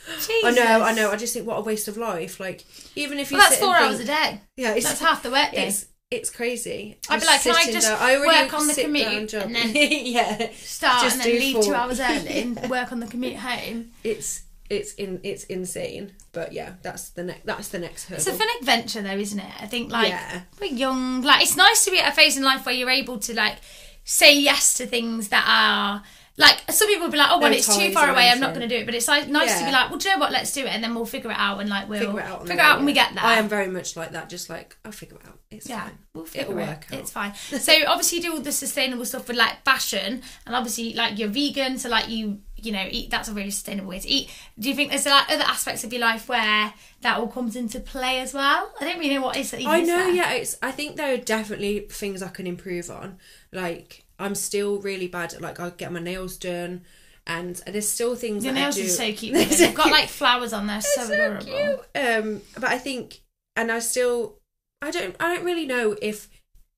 I 0.45 0.51
know, 0.51 0.83
I 0.83 0.93
know. 0.93 1.11
I 1.11 1.17
just 1.17 1.33
think 1.33 1.45
what 1.45 1.57
a 1.57 1.61
waste 1.61 1.89
of 1.89 1.97
life. 1.97 2.39
Like 2.39 2.63
even 2.95 3.19
if 3.19 3.29
you 3.29 3.37
Well, 3.37 3.49
that's 3.49 3.61
four 3.61 3.75
hours 3.75 3.99
a 3.99 4.05
day. 4.05 4.39
Yeah, 4.55 4.73
it's, 4.73 4.85
That's 4.87 5.01
half 5.01 5.21
the 5.21 5.31
work 5.31 5.51
day. 5.53 5.67
it's 5.67 5.85
it's 6.11 6.29
crazy. 6.29 6.97
I'd 7.09 7.21
be 7.21 7.25
like, 7.25 7.41
can 7.41 7.55
I 7.55 7.71
just 7.71 7.89
I 7.89 8.19
work 8.19 8.53
on 8.53 8.67
the 8.67 8.73
commute 8.73 9.33
and 9.33 9.55
then 9.55 9.71
yeah, 9.75 10.51
Start 10.53 11.03
just 11.03 11.15
and 11.17 11.25
then 11.25 11.39
leave 11.39 11.53
four. 11.55 11.63
two 11.63 11.73
hours 11.73 11.99
early 12.09 12.41
and 12.41 12.69
work 12.69 12.91
on 12.91 12.99
the 12.99 13.07
commute 13.07 13.37
home. 13.37 13.91
it's 14.03 14.43
it's 14.69 14.93
in 14.95 15.19
it's 15.23 15.45
insane. 15.45 16.11
But 16.33 16.53
yeah, 16.53 16.73
that's 16.81 17.09
the 17.09 17.23
next 17.23 17.45
that's 17.45 17.69
the 17.69 17.79
next 17.79 18.05
hurdle. 18.05 18.17
It's 18.17 18.27
a 18.27 18.33
fun 18.33 18.47
adventure, 18.59 19.01
though, 19.01 19.17
isn't 19.17 19.39
it? 19.39 19.61
I 19.61 19.67
think 19.67 19.91
like 19.91 20.09
Yeah. 20.09 20.41
we're 20.59 20.67
young. 20.67 21.21
Like 21.23 21.41
it's 21.43 21.57
nice 21.57 21.83
to 21.85 21.91
be 21.91 21.99
at 21.99 22.11
a 22.11 22.15
phase 22.15 22.37
in 22.37 22.43
life 22.43 22.65
where 22.65 22.75
you're 22.75 22.89
able 22.89 23.17
to 23.19 23.33
like 23.33 23.57
say 24.03 24.37
yes 24.37 24.73
to 24.75 24.85
things 24.85 25.29
that 25.29 25.45
are. 25.47 26.03
Like 26.37 26.61
some 26.71 26.87
people 26.87 27.05
will 27.07 27.11
be 27.11 27.17
like, 27.17 27.29
oh, 27.29 27.39
well, 27.39 27.51
No 27.51 27.57
it's 27.57 27.77
too 27.77 27.91
far 27.91 28.09
away. 28.09 28.29
I'm 28.29 28.39
not 28.39 28.55
going 28.55 28.67
to 28.67 28.67
do 28.67 28.81
it. 28.81 28.85
But 28.85 28.95
it's 28.95 29.07
like 29.07 29.27
nice 29.27 29.59
to 29.59 29.65
be 29.65 29.71
like, 29.71 29.89
well, 29.89 29.99
do 29.99 30.07
you 30.09 30.15
know 30.15 30.19
what? 30.19 30.31
Let's 30.31 30.53
do 30.53 30.61
it, 30.61 30.69
and 30.69 30.83
then 30.83 30.95
we'll 30.95 31.05
figure 31.05 31.29
it 31.29 31.37
out, 31.37 31.59
and 31.59 31.69
like 31.69 31.89
we'll 31.89 31.99
figure 31.99 32.19
it 32.19 32.25
out. 32.25 32.41
figure 32.41 32.55
way, 32.55 32.61
out 32.61 32.77
when 32.77 32.85
we 32.85 32.93
get 32.93 33.13
there. 33.13 33.23
I 33.23 33.35
am 33.35 33.47
very 33.49 33.67
much 33.67 33.95
like 33.97 34.11
that. 34.13 34.29
Just 34.29 34.49
like 34.49 34.77
I'll 34.85 34.91
figure 34.93 35.17
it 35.17 35.27
out. 35.27 35.39
It's 35.51 35.67
Yeah, 35.67 35.83
fine. 35.83 35.97
we'll 36.13 36.25
figure 36.25 36.47
It'll 36.47 36.57
it. 36.59 36.67
work 36.67 36.85
out. 36.91 36.99
It's 36.99 37.11
fine. 37.11 37.33
So 37.59 37.73
obviously 37.87 38.19
you 38.19 38.23
do 38.23 38.31
all 38.33 38.39
the 38.39 38.53
sustainable 38.53 39.03
stuff 39.05 39.27
with 39.27 39.35
like 39.37 39.63
fashion, 39.65 40.21
and 40.45 40.55
obviously 40.55 40.93
like 40.93 41.19
you're 41.19 41.27
vegan, 41.29 41.77
so 41.77 41.89
like 41.89 42.07
you 42.09 42.39
you 42.55 42.71
know 42.71 42.87
eat. 42.89 43.09
That's 43.11 43.27
a 43.27 43.33
really 43.33 43.51
sustainable 43.51 43.89
way 43.89 43.99
to 43.99 44.07
eat. 44.07 44.31
Do 44.57 44.69
you 44.69 44.75
think 44.75 44.91
there's 44.91 45.05
like 45.05 45.29
other 45.29 45.43
aspects 45.43 45.83
of 45.83 45.91
your 45.91 46.01
life 46.01 46.29
where 46.29 46.73
that 47.01 47.17
all 47.19 47.27
comes 47.27 47.55
into 47.57 47.81
play 47.81 48.19
as 48.21 48.33
well? 48.33 48.71
I 48.79 48.85
don't 48.85 48.99
really 48.99 49.15
know 49.15 49.21
what 49.21 49.35
is 49.35 49.51
that. 49.51 49.65
I 49.65 49.81
know. 49.81 49.85
there. 49.87 50.09
Yeah, 50.11 50.31
it's. 50.31 50.57
I 50.63 50.71
think 50.71 50.95
there 50.95 51.13
are 51.13 51.17
definitely 51.17 51.81
things 51.89 52.23
I 52.23 52.29
can 52.29 52.47
improve 52.47 52.89
on. 52.89 53.17
Like 53.51 54.00
I'm 54.21 54.35
still 54.35 54.79
really 54.79 55.07
bad 55.07 55.33
at 55.33 55.41
like 55.41 55.59
I 55.59 55.69
get 55.71 55.91
my 55.91 55.99
nails 55.99 56.37
done, 56.37 56.81
and 57.27 57.55
there's 57.67 57.89
still 57.89 58.15
things 58.15 58.45
Your 58.45 58.53
nails 58.53 58.77
I 58.77 58.83
are 58.83 58.87
so 58.87 59.11
cute. 59.13 59.35
So 59.51 59.65
They've 59.65 59.75
got 59.75 59.91
like 59.91 60.09
flowers 60.09 60.53
on 60.53 60.67
there, 60.67 60.81
so, 60.81 61.07
They're 61.07 61.37
adorable. 61.37 61.83
Um, 61.95 62.41
but 62.55 62.65
I 62.69 62.77
think, 62.77 63.21
and 63.55 63.71
I 63.71 63.79
still, 63.79 64.37
I 64.81 64.91
don't, 64.91 65.15
I 65.19 65.35
don't 65.35 65.45
really 65.45 65.65
know 65.65 65.95
if 66.01 66.29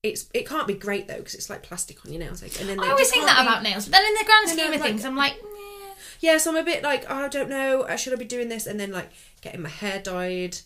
it's. 0.02 0.28
It 0.34 0.46
can't 0.48 0.66
be 0.66 0.74
great 0.74 1.06
though 1.08 1.16
because 1.18 1.34
it's 1.34 1.48
like 1.50 1.62
plastic 1.62 2.04
on 2.04 2.12
your 2.12 2.20
nails. 2.20 2.42
Like, 2.42 2.58
and 2.60 2.68
then 2.68 2.80
I 2.80 2.90
always 2.90 3.10
think 3.10 3.26
that 3.26 3.36
be- 3.40 3.46
about 3.46 3.62
nails, 3.62 3.86
but 3.86 3.92
then 3.92 4.06
in 4.06 4.14
the 4.14 4.24
grand 4.24 4.48
scheme 4.50 4.72
of 4.72 4.80
like- 4.80 4.82
things, 4.82 5.04
I'm 5.04 5.16
like, 5.16 5.34
yeah. 5.42 5.50
Yeah, 6.20 6.38
so 6.38 6.50
I'm 6.50 6.56
a 6.56 6.62
bit 6.64 6.82
like 6.82 7.04
oh, 7.10 7.14
I 7.24 7.28
don't 7.28 7.50
know. 7.50 7.82
uh, 7.82 7.96
Should 7.96 8.12
I 8.14 8.16
be 8.16 8.24
doing 8.24 8.48
this? 8.48 8.66
And 8.66 8.78
then 8.80 8.92
like 8.92 9.10
getting 9.42 9.60
my 9.62 9.68
hair 9.68 10.00
dyed, 10.00 10.56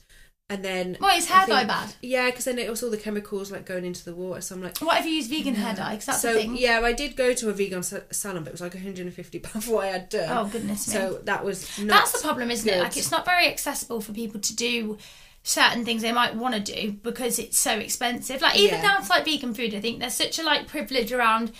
and 0.50 0.64
then 0.64 0.96
Why 0.98 1.14
is 1.16 1.30
I 1.30 1.34
hair 1.38 1.46
dye 1.46 1.64
bad? 1.64 1.94
Yeah, 2.00 2.30
because 2.30 2.46
then 2.46 2.58
it 2.58 2.70
was 2.70 2.82
all 2.82 2.90
the 2.90 2.96
chemicals 2.96 3.52
like 3.52 3.66
going 3.66 3.84
into 3.84 4.04
the 4.04 4.14
water. 4.14 4.40
So 4.40 4.54
I'm 4.54 4.62
like. 4.62 4.78
What 4.78 4.98
if 4.98 5.04
you 5.06 5.12
use 5.12 5.26
vegan 5.26 5.54
hair 5.54 5.74
dye? 5.74 5.90
Because 5.92 6.06
that's 6.06 6.22
so 6.22 6.32
the 6.32 6.40
thing. 6.40 6.56
yeah, 6.56 6.80
I 6.82 6.92
did 6.92 7.16
go 7.16 7.34
to 7.34 7.50
a 7.50 7.52
vegan 7.52 7.82
salon, 7.82 8.42
but 8.44 8.48
it 8.48 8.52
was 8.52 8.60
like 8.60 8.74
150 8.74 9.38
pound 9.40 9.64
for 9.64 9.72
what 9.74 9.84
I 9.84 9.88
had 9.88 10.08
done. 10.08 10.36
Oh 10.36 10.48
goodness 10.50 10.88
me. 10.88 10.94
so 10.94 11.20
that 11.24 11.44
was 11.44 11.78
not 11.78 11.88
That's 11.88 12.12
the 12.12 12.26
problem, 12.26 12.50
isn't 12.50 12.68
it? 12.68 12.78
Like 12.80 12.96
it's 12.96 13.10
not 13.10 13.24
very 13.24 13.46
accessible 13.46 14.00
for 14.00 14.12
people 14.12 14.40
to 14.40 14.56
do 14.56 14.96
certain 15.42 15.84
things 15.84 16.02
they 16.02 16.12
might 16.12 16.34
want 16.34 16.54
to 16.54 16.60
do 16.60 16.92
because 16.92 17.38
it's 17.38 17.58
so 17.58 17.72
expensive. 17.78 18.40
Like 18.42 18.56
even 18.56 18.76
Yeah. 18.80 18.82
down 18.82 19.02
to 19.02 19.08
like 19.08 19.24
vegan 19.24 19.54
food, 19.54 19.74
I 19.74 19.80
think 19.80 20.00
there's 20.00 20.14
such 20.14 20.38
a 20.38 20.42
like 20.42 20.66
privilege 20.66 21.12
around 21.12 21.52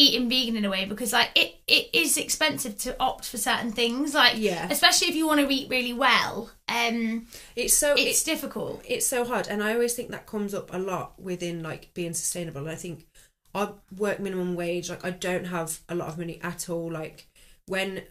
eating 0.00 0.28
vegan 0.30 0.56
in 0.56 0.64
a 0.64 0.70
way 0.70 0.84
because 0.86 1.12
like 1.12 1.30
it, 1.34 1.56
it 1.68 1.90
is 1.92 2.16
expensive 2.16 2.76
to 2.78 2.96
opt 2.98 3.24
for 3.28 3.36
certain 3.38 3.70
things. 3.72 4.14
Like 4.14 4.34
Yeah. 4.38 4.66
especially 4.70 5.08
if 5.08 5.14
you 5.16 5.26
want 5.26 5.40
to 5.40 5.52
eat 5.54 5.68
really 5.70 5.92
well. 5.92 6.50
Um 6.68 7.26
It's 7.54 7.74
so 7.74 7.94
it's 7.96 8.22
difficult. 8.22 8.82
it's 8.88 9.06
so 9.06 9.24
hard, 9.24 9.46
and 9.48 9.62
I 9.62 9.74
always 9.74 9.94
think 9.94 10.10
that 10.10 10.26
comes 10.26 10.54
up 10.54 10.72
a 10.72 10.78
lot 10.78 11.20
within 11.20 11.62
like 11.62 11.92
being 11.94 12.14
sustainable. 12.14 12.62
And 12.62 12.70
I 12.70 12.74
think 12.76 13.06
I 13.54 13.68
work 13.96 14.20
minimum 14.20 14.54
wage. 14.54 14.88
Like 14.88 15.04
I 15.04 15.10
don't 15.10 15.46
have 15.46 15.80
a 15.88 15.94
lot 15.94 16.08
of 16.08 16.18
money 16.18 16.38
at 16.42 16.68
all. 16.70 16.90
Like 16.90 17.28
when 17.66 18.02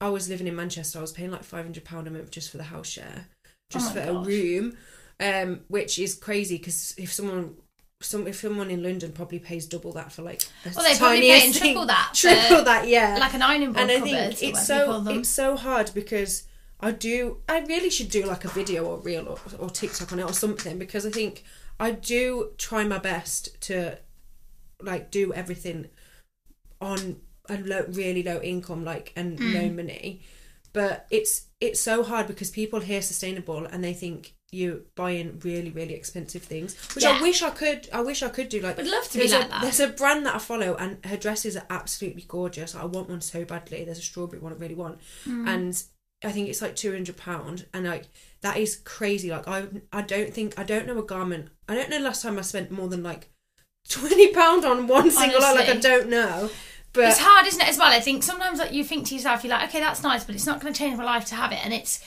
I 0.00 0.08
was 0.10 0.28
living 0.28 0.46
in 0.46 0.56
Manchester, 0.56 0.98
I 0.98 1.02
was 1.02 1.12
paying 1.12 1.30
like 1.30 1.42
500 1.44 1.84
pound 1.84 2.06
a 2.06 2.10
month 2.10 2.30
just 2.30 2.50
for 2.50 2.58
the 2.58 2.64
house 2.74 2.88
share, 2.88 3.26
just 3.70 3.90
Oh 3.90 3.94
for 3.94 4.00
gosh. 4.06 4.08
a 4.26 4.28
room, 4.28 4.76
um, 5.20 5.60
which 5.68 5.98
is 5.98 6.14
crazy 6.14 6.58
because 6.58 6.94
if 6.96 7.12
someone. 7.12 7.56
Some 8.04 8.26
if 8.26 8.36
someone 8.40 8.70
in 8.70 8.82
London 8.82 9.12
probably 9.12 9.38
pays 9.38 9.66
double 9.66 9.92
that 9.92 10.12
for 10.12 10.22
like 10.22 10.42
a 10.64 10.70
Well, 10.74 10.84
they're 10.84 10.96
probably 10.96 11.20
paying 11.22 11.52
thing. 11.52 11.62
triple 11.74 11.86
that 11.86 12.10
triple 12.14 12.64
that 12.64 12.86
yeah 12.88 13.16
Like 13.18 13.34
an 13.34 13.42
ironing 13.42 13.72
board 13.72 13.82
and 13.82 13.90
I 13.90 14.00
think 14.00 14.42
it's 14.42 14.66
so 14.66 15.04
it's 15.08 15.28
so 15.28 15.56
hard 15.56 15.90
because 15.94 16.44
I 16.80 16.90
do 16.90 17.38
I 17.48 17.60
really 17.60 17.90
should 17.90 18.10
do 18.10 18.24
like 18.26 18.44
a 18.44 18.48
video 18.48 18.84
or 18.84 18.98
reel 18.98 19.26
or, 19.28 19.38
or 19.58 19.70
TikTok 19.70 20.12
on 20.12 20.18
it 20.18 20.24
or 20.24 20.32
something 20.34 20.78
because 20.78 21.06
I 21.06 21.10
think 21.10 21.44
I 21.80 21.90
do 21.92 22.50
try 22.58 22.84
my 22.84 22.98
best 22.98 23.60
to 23.62 23.98
like 24.82 25.10
do 25.10 25.32
everything 25.32 25.88
on 26.80 27.20
a 27.48 27.56
low, 27.58 27.84
really 27.88 28.22
low 28.22 28.40
income 28.40 28.84
like 28.84 29.12
and 29.16 29.38
Mm. 29.38 29.52
no 29.52 29.70
money 29.82 30.22
but 30.72 31.06
it's 31.10 31.46
it's 31.60 31.80
so 31.80 32.02
hard 32.02 32.26
because 32.26 32.50
people 32.50 32.80
hear 32.80 33.00
sustainable 33.00 33.64
and 33.66 33.82
they 33.82 33.92
think 33.94 34.34
you're 34.54 34.80
buying 34.94 35.38
really 35.44 35.70
really 35.70 35.94
expensive 35.94 36.42
things 36.42 36.76
which 36.94 37.04
Yeah. 37.04 37.18
I 37.18 37.22
wish 37.22 37.42
I 37.42 37.50
could 37.50 37.88
I 37.92 38.00
wish 38.00 38.22
I 38.22 38.28
could 38.28 38.48
do 38.48 38.60
like 38.60 38.76
Would 38.76 38.86
love 38.86 39.04
to 39.08 39.12
be 39.14 39.18
there's 39.20 39.32
like 39.32 39.46
a, 39.46 39.48
that. 39.48 39.62
There's 39.62 39.80
a 39.80 39.88
brand 39.88 40.24
that 40.26 40.34
I 40.36 40.38
follow, 40.38 40.74
and 40.76 41.04
her 41.04 41.16
dresses 41.16 41.56
are 41.56 41.66
absolutely 41.70 42.24
gorgeous. 42.28 42.74
I 42.74 42.84
want 42.84 43.08
one 43.08 43.20
so 43.20 43.44
badly. 43.44 43.84
There's 43.84 43.98
a 43.98 44.02
strawberry 44.02 44.40
one 44.40 44.52
I 44.52 44.56
really 44.56 44.74
want, 44.74 44.98
Mm. 45.26 45.48
and 45.48 45.82
I 46.24 46.32
think 46.32 46.48
it's 46.48 46.62
like 46.62 46.76
two 46.76 46.92
hundred 46.92 47.16
pound, 47.16 47.66
and 47.74 47.84
like 47.84 48.06
that 48.40 48.56
is 48.56 48.76
crazy. 48.76 49.30
Like 49.30 49.46
I, 49.48 49.66
I 49.92 50.02
don't 50.02 50.32
think 50.32 50.58
I 50.58 50.62
don't 50.62 50.86
know 50.86 50.98
a 50.98 51.02
garment. 51.04 51.48
I 51.68 51.74
don't 51.74 51.90
know 51.90 51.98
last 51.98 52.22
time 52.22 52.38
I 52.38 52.42
spent 52.42 52.70
more 52.70 52.88
than 52.88 53.02
like 53.02 53.28
twenty 53.88 54.32
pound 54.32 54.64
on 54.64 54.86
one 54.86 55.10
single. 55.10 55.40
Like, 55.40 55.56
like 55.56 55.68
I 55.68 55.76
don't 55.76 56.08
know, 56.08 56.50
but 56.92 57.04
it's 57.08 57.18
hard, 57.18 57.46
isn't 57.46 57.60
it? 57.60 57.68
As 57.68 57.76
well, 57.78 57.92
I 57.92 58.00
think 58.00 58.22
sometimes 58.22 58.58
like 58.58 58.72
you 58.72 58.84
think 58.84 59.06
to 59.08 59.14
yourself, 59.14 59.44
you're 59.44 59.50
like, 59.50 59.68
okay, 59.68 59.80
that's 59.80 60.02
nice, 60.02 60.24
but 60.24 60.34
it's 60.34 60.46
not 60.46 60.60
going 60.60 60.72
to 60.72 60.78
change 60.78 60.96
my 60.96 61.04
life 61.04 61.24
to 61.26 61.34
have 61.34 61.52
it, 61.52 61.58
and 61.64 61.74
it's 61.74 62.00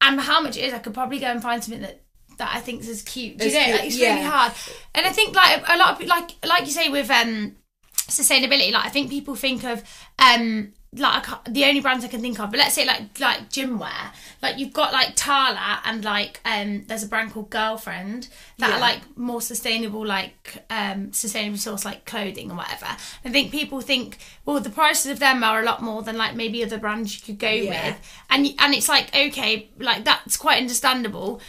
and 0.00 0.20
how 0.20 0.40
much 0.40 0.56
it 0.56 0.64
is. 0.64 0.74
I 0.74 0.78
could 0.78 0.94
probably 0.94 1.18
go 1.18 1.26
and 1.26 1.42
find 1.42 1.62
something 1.62 1.82
that 1.82 2.02
that 2.38 2.52
I 2.54 2.60
think 2.60 2.82
is 2.82 3.02
cute. 3.02 3.38
Do 3.38 3.48
you 3.48 3.56
As 3.56 3.66
know? 3.66 3.72
Like, 3.72 3.86
it's 3.86 3.98
really 3.98 4.22
hard, 4.22 4.52
and 4.94 5.06
I 5.06 5.10
think 5.10 5.34
like 5.34 5.62
a 5.68 5.76
lot 5.76 6.00
of 6.00 6.06
like 6.06 6.30
like 6.44 6.66
you 6.66 6.72
say 6.72 6.88
with 6.88 7.10
um 7.10 7.56
sustainability, 7.98 8.72
like 8.72 8.86
I 8.86 8.90
think 8.90 9.10
people 9.10 9.34
think 9.34 9.64
of 9.64 9.82
um 10.18 10.72
like 10.92 11.14
I 11.16 11.20
can't- 11.20 11.52
the 11.54 11.64
only 11.66 11.80
brands 11.80 12.04
I 12.04 12.08
can 12.08 12.20
think 12.22 12.38
of, 12.40 12.50
but 12.50 12.58
let's 12.58 12.74
say 12.74 12.86
like 12.86 13.18
like 13.20 13.50
gym 13.50 13.78
wear, 13.78 14.12
like 14.40 14.58
you've 14.58 14.72
got 14.72 14.92
like 14.92 15.12
Tala 15.14 15.80
and 15.84 16.04
like 16.04 16.40
um 16.44 16.84
there's 16.86 17.02
a 17.02 17.08
brand 17.08 17.32
called 17.32 17.50
Girlfriend 17.50 18.28
that 18.58 18.70
Yeah. 18.70 18.76
are 18.76 18.80
like 18.80 19.00
more 19.16 19.40
sustainable, 19.42 20.06
like 20.06 20.64
um 20.70 21.12
sustainable 21.12 21.58
source 21.58 21.84
like 21.84 22.04
clothing 22.06 22.50
or 22.50 22.56
whatever. 22.56 22.86
I 23.24 23.28
think 23.30 23.50
people 23.50 23.80
think 23.80 24.18
well 24.46 24.60
the 24.60 24.70
prices 24.70 25.10
of 25.10 25.18
them 25.18 25.44
are 25.44 25.60
a 25.60 25.64
lot 25.64 25.82
more 25.82 26.02
than 26.02 26.16
like 26.16 26.34
maybe 26.34 26.64
other 26.64 26.78
brands 26.78 27.14
you 27.14 27.24
could 27.26 27.38
go 27.38 27.50
Yeah. 27.50 27.88
with, 27.88 27.96
and 28.30 28.46
and 28.58 28.74
it's 28.74 28.88
like 28.88 29.14
okay, 29.14 29.68
like 29.78 30.04
that's 30.04 30.36
quite 30.36 30.58
understandable 30.60 31.40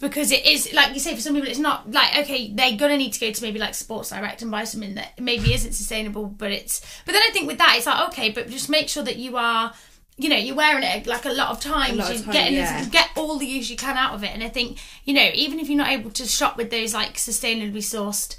because 0.00 0.32
it 0.32 0.44
is 0.46 0.72
like 0.72 0.92
you 0.94 1.00
say 1.00 1.14
for 1.14 1.20
some 1.20 1.34
people 1.34 1.48
it's 1.48 1.58
not 1.58 1.90
like 1.90 2.18
okay 2.18 2.50
they're 2.52 2.76
gonna 2.76 2.96
need 2.96 3.12
to 3.12 3.20
go 3.20 3.30
to 3.30 3.42
maybe 3.42 3.58
like 3.58 3.74
sports 3.74 4.10
direct 4.10 4.42
and 4.42 4.50
buy 4.50 4.64
something 4.64 4.94
that 4.94 5.18
maybe 5.20 5.54
isn't 5.54 5.72
sustainable 5.72 6.26
but 6.26 6.50
it's 6.50 6.80
but 7.04 7.12
then 7.12 7.22
i 7.22 7.30
think 7.30 7.46
with 7.46 7.58
that 7.58 7.74
it's 7.76 7.86
like 7.86 8.08
okay 8.08 8.30
but 8.30 8.48
just 8.48 8.68
make 8.68 8.88
sure 8.88 9.04
that 9.04 9.16
you 9.16 9.36
are 9.36 9.72
you 10.16 10.28
know 10.28 10.36
you're 10.36 10.56
wearing 10.56 10.82
it 10.82 11.06
like 11.06 11.24
a 11.24 11.30
lot 11.30 11.50
of 11.50 11.60
times 11.60 11.96
lot 11.96 12.14
of 12.14 12.24
time, 12.24 12.32
getting 12.32 12.54
yeah. 12.54 12.84
get 12.86 13.10
all 13.16 13.38
the 13.38 13.46
use 13.46 13.70
you 13.70 13.76
can 13.76 13.96
out 13.96 14.14
of 14.14 14.24
it 14.24 14.30
and 14.32 14.42
i 14.42 14.48
think 14.48 14.78
you 15.04 15.14
know 15.14 15.30
even 15.34 15.60
if 15.60 15.68
you're 15.68 15.78
not 15.78 15.88
able 15.88 16.10
to 16.10 16.26
shop 16.26 16.56
with 16.56 16.70
those 16.70 16.92
like 16.92 17.14
sustainably 17.14 17.76
sourced 17.76 18.36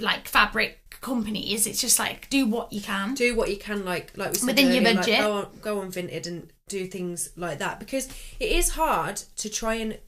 like 0.00 0.26
fabric 0.28 0.78
companies 1.00 1.66
it's 1.66 1.80
just 1.80 1.98
like 1.98 2.28
do 2.30 2.46
what 2.46 2.72
you 2.72 2.80
can 2.80 3.14
do 3.14 3.36
what 3.36 3.48
you 3.48 3.56
can 3.56 3.84
like 3.84 4.16
like 4.16 4.32
we 4.32 4.38
said 4.38 4.46
Within 4.46 4.72
your 4.72 4.82
earlier, 4.82 4.94
budget. 4.94 5.18
like, 5.20 5.22
go 5.22 5.32
on 5.32 5.46
go 5.62 5.80
on 5.80 5.92
vinted 5.92 6.26
and 6.26 6.52
do 6.66 6.86
things 6.86 7.30
like 7.36 7.58
that 7.58 7.78
because 7.78 8.08
it 8.40 8.50
is 8.50 8.70
hard 8.70 9.16
to 9.36 9.48
try 9.48 9.74
and 9.74 9.98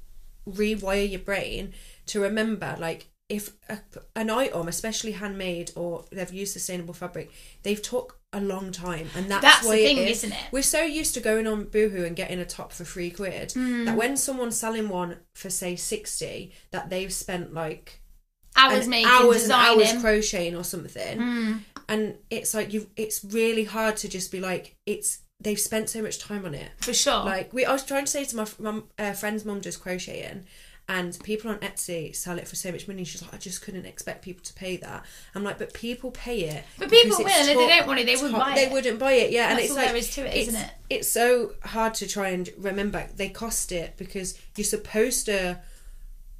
rewire 0.52 1.08
your 1.10 1.20
brain 1.20 1.72
to 2.06 2.20
remember 2.20 2.76
like 2.78 3.08
if 3.28 3.52
a, 3.68 3.78
an 4.16 4.28
item 4.30 4.66
especially 4.68 5.12
handmade 5.12 5.70
or 5.76 6.04
they've 6.10 6.32
used 6.32 6.52
sustainable 6.52 6.94
fabric 6.94 7.30
they've 7.62 7.80
took 7.82 8.18
a 8.32 8.40
long 8.40 8.70
time 8.72 9.08
and 9.16 9.28
that's, 9.30 9.42
That's 9.42 9.62
the 9.62 9.68
why 9.68 9.76
thing, 9.76 9.98
it 9.98 10.08
is. 10.08 10.18
isn't 10.24 10.32
it? 10.32 10.44
we're 10.52 10.62
so 10.62 10.82
used 10.82 11.14
to 11.14 11.20
going 11.20 11.46
on 11.46 11.64
boohoo 11.64 12.04
and 12.04 12.14
getting 12.16 12.38
a 12.40 12.44
top 12.44 12.72
for 12.72 12.84
three 12.84 13.10
quid 13.10 13.50
Mm. 13.50 13.86
that 13.86 13.96
when 13.96 14.16
someone's 14.16 14.56
selling 14.56 14.88
one 14.88 15.16
for 15.34 15.50
say 15.50 15.74
60 15.76 16.52
that 16.70 16.90
they've 16.90 17.12
spent 17.12 17.52
like 17.54 18.00
Hours 18.56 18.88
making, 18.88 19.06
hours 19.08 19.42
designing. 19.42 19.80
and 19.82 19.90
hours 19.96 20.02
crocheting 20.02 20.56
or 20.56 20.64
something 20.64 21.18
Mm. 21.18 21.60
and 21.88 22.14
it's 22.30 22.52
like 22.54 22.72
you 22.72 22.88
it's 22.96 23.24
really 23.24 23.64
hard 23.64 23.96
to 23.98 24.08
just 24.08 24.30
be 24.32 24.40
like 24.40 24.76
it's 24.86 25.18
they've 25.40 25.58
spent 25.60 25.88
so 25.88 26.02
much 26.02 26.18
time 26.18 26.44
on 26.44 26.54
it 26.54 26.70
for 26.78 26.92
sure. 26.92 27.24
like 27.24 27.52
we 27.52 27.64
i 27.64 27.72
was 27.72 27.84
trying 27.84 28.04
to 28.04 28.10
say 28.10 28.24
to 28.24 28.36
my 28.36 28.46
mum, 28.58 28.84
uh, 28.98 29.12
friend's 29.12 29.44
mum 29.44 29.60
does 29.60 29.76
crocheting 29.76 30.44
and 30.88 31.18
people 31.22 31.50
on 31.50 31.56
etsy 31.58 32.14
sell 32.14 32.36
it 32.38 32.48
for 32.48 32.56
so 32.56 32.72
much 32.72 32.88
money 32.88 33.04
she's 33.04 33.22
like 33.22 33.32
i 33.32 33.36
just 33.36 33.62
couldn't 33.62 33.86
expect 33.86 34.22
people 34.22 34.42
to 34.42 34.52
pay 34.54 34.76
that 34.76 35.04
i'm 35.34 35.44
like 35.44 35.56
but 35.58 35.72
people 35.72 36.10
pay 36.10 36.40
it 36.40 36.64
But 36.78 36.90
people 36.90 37.16
will, 37.18 37.26
and 37.28 37.48
if 37.48 37.56
they 37.56 37.68
don't 37.68 37.86
want 37.86 38.00
it, 38.00 38.06
they 38.06 38.16
wouldn't 38.16 38.32
top- 38.34 38.48
buy 38.48 38.54
they 38.54 38.66
it. 38.66 38.72
wouldn't 38.72 38.98
buy 38.98 39.12
it 39.12 39.30
yeah 39.30 39.50
and 39.50 39.58
it's 39.60 39.70
all 39.70 39.76
like 39.76 39.86
there 39.86 39.96
is 39.96 40.14
to 40.16 40.22
it, 40.26 40.34
it's, 40.36 40.48
isn't 40.48 40.60
it? 40.60 40.70
it's 40.90 41.08
so 41.10 41.52
hard 41.64 41.94
to 41.94 42.08
try 42.08 42.28
and 42.30 42.50
remember 42.58 43.06
they 43.16 43.28
cost 43.28 43.70
it 43.72 43.94
because 43.96 44.38
you're 44.56 44.64
supposed 44.64 45.26
to 45.26 45.60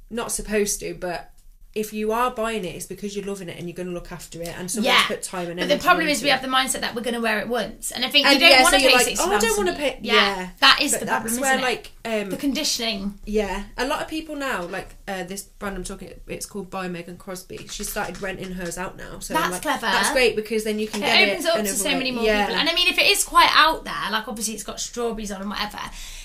not 0.09 0.31
supposed 0.31 0.79
to 0.81 0.93
but 0.95 1.31
if 1.73 1.93
you 1.93 2.11
are 2.11 2.31
buying 2.31 2.65
it, 2.65 2.75
it's 2.75 2.85
because 2.85 3.15
you're 3.15 3.25
loving 3.25 3.47
it 3.47 3.57
and 3.57 3.67
you're 3.67 3.75
going 3.75 3.87
to 3.87 3.93
look 3.93 4.11
after 4.11 4.41
it, 4.41 4.49
and 4.57 4.69
someone's 4.69 4.93
yeah. 4.93 5.07
put 5.07 5.23
time 5.23 5.49
and 5.49 5.59
but 5.59 5.69
the 5.69 5.77
problem 5.77 6.07
is 6.07 6.21
we 6.21 6.29
it. 6.29 6.33
have 6.33 6.41
the 6.41 6.47
mindset 6.47 6.81
that 6.81 6.93
we're 6.95 7.01
going 7.01 7.13
to 7.13 7.21
wear 7.21 7.39
it 7.39 7.47
once, 7.47 7.91
and 7.91 8.03
I 8.03 8.09
think 8.09 8.25
And 8.25 8.35
you 8.35 8.41
don't 8.41 8.51
yeah, 8.51 8.61
want 8.63 8.73
so 8.73 8.79
to 8.79 8.87
pay 8.87 8.93
like, 8.93 9.05
sixty 9.05 9.25
oh, 9.25 9.31
I 9.31 9.39
don't 9.39 9.57
want 9.57 9.69
to 9.69 9.75
pay. 9.75 9.99
Yeah, 10.01 10.13
Yeah, 10.13 10.49
that 10.59 10.79
is 10.81 10.91
But 10.91 10.99
the 11.01 11.05
that's 11.05 11.37
problem, 11.37 11.41
where 11.41 11.51
isn't 11.51 11.61
like 11.61 11.91
um, 12.03 12.29
the 12.29 12.37
conditioning. 12.37 13.19
Yeah, 13.25 13.63
a 13.77 13.87
lot 13.87 14.01
of 14.01 14.07
people 14.09 14.35
now, 14.35 14.63
like 14.63 14.95
uh, 15.11 15.23
this 15.23 15.43
brand 15.43 15.75
I'm 15.75 15.83
talking, 15.83 16.13
it's 16.27 16.45
called 16.45 16.69
by 16.69 16.87
Megan 16.87 17.17
Crosby. 17.17 17.67
She 17.67 17.83
started 17.83 18.21
renting 18.21 18.51
hers 18.51 18.77
out 18.77 18.97
now, 18.97 19.19
so 19.19 19.33
That's 19.33 19.51
like, 19.51 19.61
clever. 19.61 19.81
That's 19.81 20.11
great 20.11 20.35
because 20.35 20.63
then 20.63 20.79
you 20.79 20.87
can 20.87 21.01
get 21.01 21.19
It 21.21 21.25
get 21.25 21.29
opens 21.31 21.45
it 21.45 21.51
up 21.51 21.59
to 21.65 21.67
so 21.67 21.89
way. 21.89 21.95
many 21.95 22.11
more 22.11 22.23
yeah. 22.23 22.45
people, 22.45 22.59
and 22.59 22.69
I 22.69 22.73
mean, 22.73 22.87
if 22.87 22.97
it 22.97 23.07
is 23.07 23.23
quite 23.23 23.49
out 23.53 23.83
there, 23.83 24.11
like 24.11 24.27
obviously 24.27 24.53
it's 24.53 24.63
got 24.63 24.79
strawberries 24.79 25.31
on 25.31 25.41
and 25.41 25.49
whatever. 25.49 25.79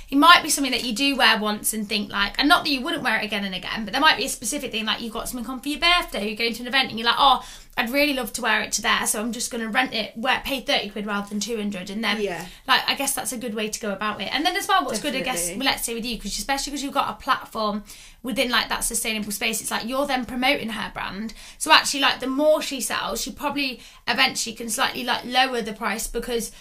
It 0.08 0.18
might 0.18 0.44
be 0.44 0.50
something 0.50 0.70
that 0.70 0.84
you 0.84 0.94
do 0.94 1.16
wear 1.16 1.36
once 1.40 1.74
and 1.74 1.88
think 1.88 2.12
like, 2.12 2.38
and 2.38 2.48
not 2.48 2.64
that 2.64 2.70
you 2.70 2.80
wouldn't 2.80 3.02
wear 3.02 3.18
it 3.18 3.24
again 3.24 3.44
and 3.44 3.54
again, 3.54 3.84
but 3.84 3.92
there 3.92 4.00
might 4.00 4.16
be 4.16 4.26
a 4.26 4.28
specific 4.28 4.70
thing 4.70 4.86
like 4.86 5.00
you've 5.00 5.12
got 5.12 5.28
something 5.28 5.50
on 5.50 5.60
for 5.60 5.68
your 5.68 5.80
birthday, 5.80 6.28
you're 6.28 6.36
going 6.36 6.54
to 6.54 6.62
an 6.62 6.68
event 6.68 6.90
and 6.90 6.98
you're 6.98 7.06
like, 7.06 7.18
oh, 7.18 7.44
I'd 7.78 7.90
really 7.90 8.14
love 8.14 8.32
to 8.32 8.40
wear 8.42 8.62
it 8.62 8.72
to 8.72 8.82
there, 8.82 9.06
so 9.06 9.20
I'm 9.20 9.32
just 9.32 9.50
going 9.50 9.62
to 9.62 9.68
rent 9.68 9.92
it, 9.92 10.16
wear, 10.16 10.40
pay 10.44 10.60
thirty 10.62 10.88
quid 10.88 11.04
rather 11.04 11.28
than 11.28 11.40
two 11.40 11.56
hundred, 11.58 11.90
and 11.90 12.02
then 12.02 12.20
Yeah. 12.22 12.46
like 12.66 12.80
I 12.88 12.94
guess 12.94 13.14
that's 13.14 13.32
a 13.32 13.36
good 13.36 13.54
way 13.54 13.68
to 13.68 13.78
go 13.80 13.92
about 13.92 14.20
it. 14.22 14.34
And 14.34 14.46
then 14.46 14.56
as 14.56 14.66
well, 14.66 14.84
what's 14.84 15.00
good, 15.00 15.14
I 15.14 15.20
guess, 15.20 15.40
Definitely. 15.42 15.58
well, 15.58 15.72
let's 15.74 15.84
say 15.84 15.94
with 15.94 16.06
you, 16.06 16.16
because 16.16 16.38
especially 16.38 16.70
because 16.70 16.82
you've 16.82 16.94
got 16.94 17.10
a 17.10 17.22
platform 17.22 17.84
within 18.22 18.50
like 18.50 18.70
that 18.70 18.80
sustainable 18.84 19.30
space, 19.30 19.60
it's 19.60 19.70
like 19.70 19.86
you're 19.86 20.06
then 20.06 20.24
promoting 20.24 20.70
her 20.70 20.90
brand. 20.94 21.34
So 21.58 21.70
actually, 21.70 22.00
like 22.00 22.20
the 22.20 22.26
more 22.28 22.62
she 22.62 22.80
sells, 22.80 23.20
she 23.20 23.30
probably 23.30 23.80
eventually 24.08 24.56
can 24.56 24.70
slightly 24.70 25.04
like 25.04 25.24
lower 25.26 25.60
the 25.60 25.74
price 25.74 26.06
because 26.06 26.52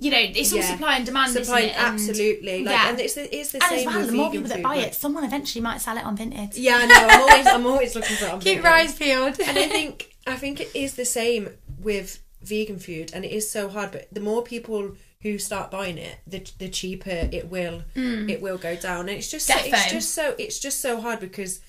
you 0.00 0.10
know 0.10 0.18
it's 0.18 0.50
all 0.50 0.60
Yeah. 0.60 0.64
supply 0.70 0.96
and 0.96 1.04
demand, 1.04 1.32
Supply, 1.32 1.58
isn't 1.60 1.70
it? 1.70 1.76
And- 1.76 1.94
absolutely. 2.00 2.64
Like, 2.64 2.74
yeah. 2.74 2.88
and 2.88 3.00
it's 3.00 3.14
the, 3.14 3.36
it's 3.36 3.52
the 3.52 3.58
And 3.62 3.68
same 3.70 3.78
as 3.80 3.84
well, 3.86 3.98
with 4.00 4.10
the 4.10 4.16
more 4.16 4.30
people 4.30 4.48
that 4.48 4.62
buy 4.62 4.76
like- 4.76 4.86
it, 4.86 4.94
someone 4.94 5.24
eventually 5.24 5.62
might 5.62 5.82
sell 5.82 5.98
it 5.98 6.04
on 6.06 6.16
Vinted. 6.16 6.52
Yeah, 6.54 6.78
I 6.80 6.86
know. 6.86 6.94
I'm 6.96 7.20
always, 7.20 7.46
I'm 7.46 7.66
always 7.66 7.94
looking 7.94 8.16
for 8.16 8.24
it 8.24 8.32
on 8.32 8.40
Keep 8.40 8.62
your 8.62 8.68
eyes 8.68 8.94
peeled. 8.94 9.38
and 9.40 9.58
I 9.58 9.68
think 9.68 10.13
I 10.26 10.36
think 10.36 10.60
it 10.60 10.74
is 10.74 10.94
the 10.94 11.04
same 11.04 11.50
with 11.78 12.22
vegan 12.42 12.78
food, 12.78 13.10
and 13.14 13.24
it 13.24 13.32
is 13.32 13.50
so 13.50 13.68
hard. 13.68 13.92
But 13.92 14.08
the 14.12 14.20
more 14.20 14.42
people 14.42 14.96
who 15.22 15.38
start 15.38 15.70
buying 15.70 15.98
it, 15.98 16.18
the 16.26 16.50
the 16.58 16.68
cheaper 16.68 17.28
it 17.32 17.50
will 17.50 17.82
mm. 17.94 18.28
it 18.30 18.40
will 18.40 18.58
go 18.58 18.76
down. 18.76 19.08
And 19.08 19.18
it's 19.18 19.30
just 19.30 19.46
so, 19.46 19.54
it's 19.56 19.90
just 19.90 20.14
so 20.14 20.34
it's 20.38 20.58
just 20.58 20.80
so 20.80 21.00
hard 21.00 21.20
because 21.20 21.60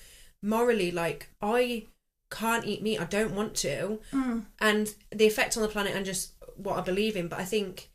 morally, 0.42 0.90
like 0.90 1.28
I 1.40 1.86
can't 2.30 2.66
eat 2.66 2.82
meat. 2.82 3.00
I 3.00 3.04
don't 3.04 3.34
want 3.34 3.54
to, 3.56 4.00
mm. 4.12 4.44
and 4.60 4.94
the 5.10 5.26
effect 5.26 5.56
on 5.56 5.62
the 5.62 5.68
planet 5.68 5.94
and 5.94 6.04
just 6.04 6.32
what 6.56 6.78
I 6.78 6.80
believe 6.82 7.16
in. 7.16 7.28
But 7.28 7.40
I 7.40 7.44
think 7.44 7.90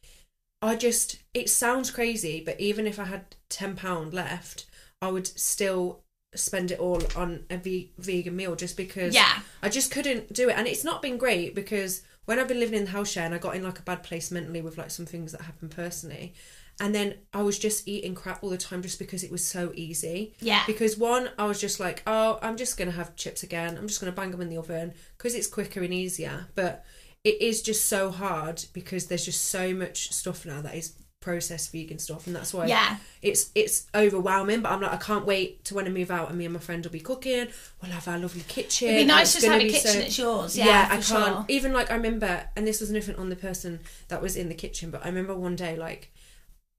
I 0.61 0.75
just 0.75 1.19
it 1.33 1.49
sounds 1.49 1.91
crazy, 1.91 2.41
but 2.43 2.59
even 2.59 2.87
if 2.87 2.99
I 2.99 3.05
had 3.05 3.35
ten 3.49 3.75
pound 3.75 4.13
left, 4.13 4.65
I 5.01 5.09
would 5.09 5.27
still 5.27 6.03
spend 6.35 6.71
it 6.71 6.79
all 6.79 7.01
on 7.15 7.43
a 7.49 7.57
ve- 7.57 7.91
vegan 7.97 8.35
meal 8.35 8.55
just 8.55 8.77
because 8.77 9.13
Yeah. 9.13 9.39
I 9.61 9.69
just 9.69 9.91
couldn't 9.91 10.31
do 10.33 10.49
it. 10.49 10.53
And 10.57 10.67
it's 10.67 10.83
not 10.83 11.01
been 11.01 11.17
great 11.17 11.55
because 11.55 12.01
when 12.25 12.39
I've 12.39 12.47
been 12.47 12.59
living 12.59 12.77
in 12.79 12.85
the 12.85 12.91
house 12.91 13.11
share 13.11 13.25
and 13.25 13.33
I 13.35 13.37
got 13.37 13.55
in 13.55 13.63
like 13.63 13.79
a 13.79 13.83
bad 13.83 14.03
place 14.03 14.31
mentally 14.31 14.61
with 14.61 14.77
like 14.77 14.91
some 14.91 15.05
things 15.05 15.31
that 15.33 15.41
happened 15.41 15.71
personally. 15.71 16.33
And 16.79 16.95
then 16.95 17.15
I 17.33 17.41
was 17.43 17.59
just 17.59 17.87
eating 17.87 18.15
crap 18.15 18.43
all 18.43 18.49
the 18.49 18.57
time 18.57 18.81
just 18.81 18.97
because 18.97 19.23
it 19.23 19.31
was 19.31 19.45
so 19.45 19.71
easy. 19.75 20.33
Yeah. 20.39 20.63
Because 20.65 20.97
one, 20.97 21.29
I 21.37 21.45
was 21.45 21.59
just 21.59 21.79
like, 21.79 22.01
oh, 22.07 22.39
I'm 22.41 22.57
just 22.57 22.77
going 22.77 22.89
to 22.89 22.95
have 22.95 23.15
chips 23.15 23.43
again. 23.43 23.77
I'm 23.77 23.87
just 23.87 23.99
going 24.01 24.11
to 24.11 24.15
bang 24.15 24.31
them 24.31 24.41
in 24.41 24.49
the 24.49 24.57
oven 24.57 24.93
because 25.17 25.35
it's 25.35 25.47
quicker 25.47 25.81
and 25.83 25.93
easier. 25.93 26.47
But 26.55 26.85
it 27.23 27.41
is 27.41 27.61
just 27.61 27.85
so 27.85 28.09
hard 28.09 28.63
because 28.73 29.07
there's 29.07 29.25
just 29.25 29.45
so 29.45 29.73
much 29.73 30.11
stuff 30.11 30.45
now 30.45 30.61
that 30.61 30.73
is 30.73 30.93
processed 31.21 31.71
vegan 31.71 31.99
stuff. 31.99 32.27
And 32.27 32.35
that's 32.35 32.53
why 32.53 32.65
Yeah. 32.65 32.97
it's 33.21 33.49
it's 33.55 33.85
overwhelming. 33.95 34.61
But 34.61 34.71
I'm 34.73 34.81
like, 34.81 34.91
I 34.91 34.97
can't 34.97 35.25
wait 35.25 35.63
to 35.65 35.75
when 35.75 35.85
I 35.85 35.89
move 35.89 36.11
out 36.11 36.29
and 36.29 36.37
me 36.37 36.45
and 36.45 36.53
my 36.53 36.59
friend 36.59 36.83
will 36.83 36.91
be 36.91 36.99
cooking. 36.99 37.47
We'll 37.81 37.91
have 37.91 38.07
our 38.07 38.17
lovely 38.17 38.43
kitchen. 38.47 38.89
It'd 38.89 39.01
be 39.01 39.05
nice 39.05 39.31
just 39.33 39.45
to 39.45 39.51
have 39.51 39.61
a 39.61 39.69
kitchen 39.69 39.91
so- 39.91 39.99
that's 39.99 40.17
yours. 40.17 40.57
Yeah, 40.57 40.87
I 40.89 40.95
can't. 40.95 41.05
sure. 41.05 41.45
Even 41.47 41.71
like 41.71 41.89
I 41.89 41.95
remember, 41.95 42.47
and 42.57 42.67
this 42.67 42.81
was 42.81 42.91
nothing 42.91 43.15
on 43.15 43.29
the 43.29 43.35
person 43.35 43.79
that 44.09 44.21
was 44.21 44.35
in 44.35 44.49
the 44.49 44.55
kitchen, 44.55 44.91
but 44.91 45.03
I 45.05 45.07
remember 45.07 45.35
one 45.35 45.55
day 45.55 45.77
like 45.77 46.11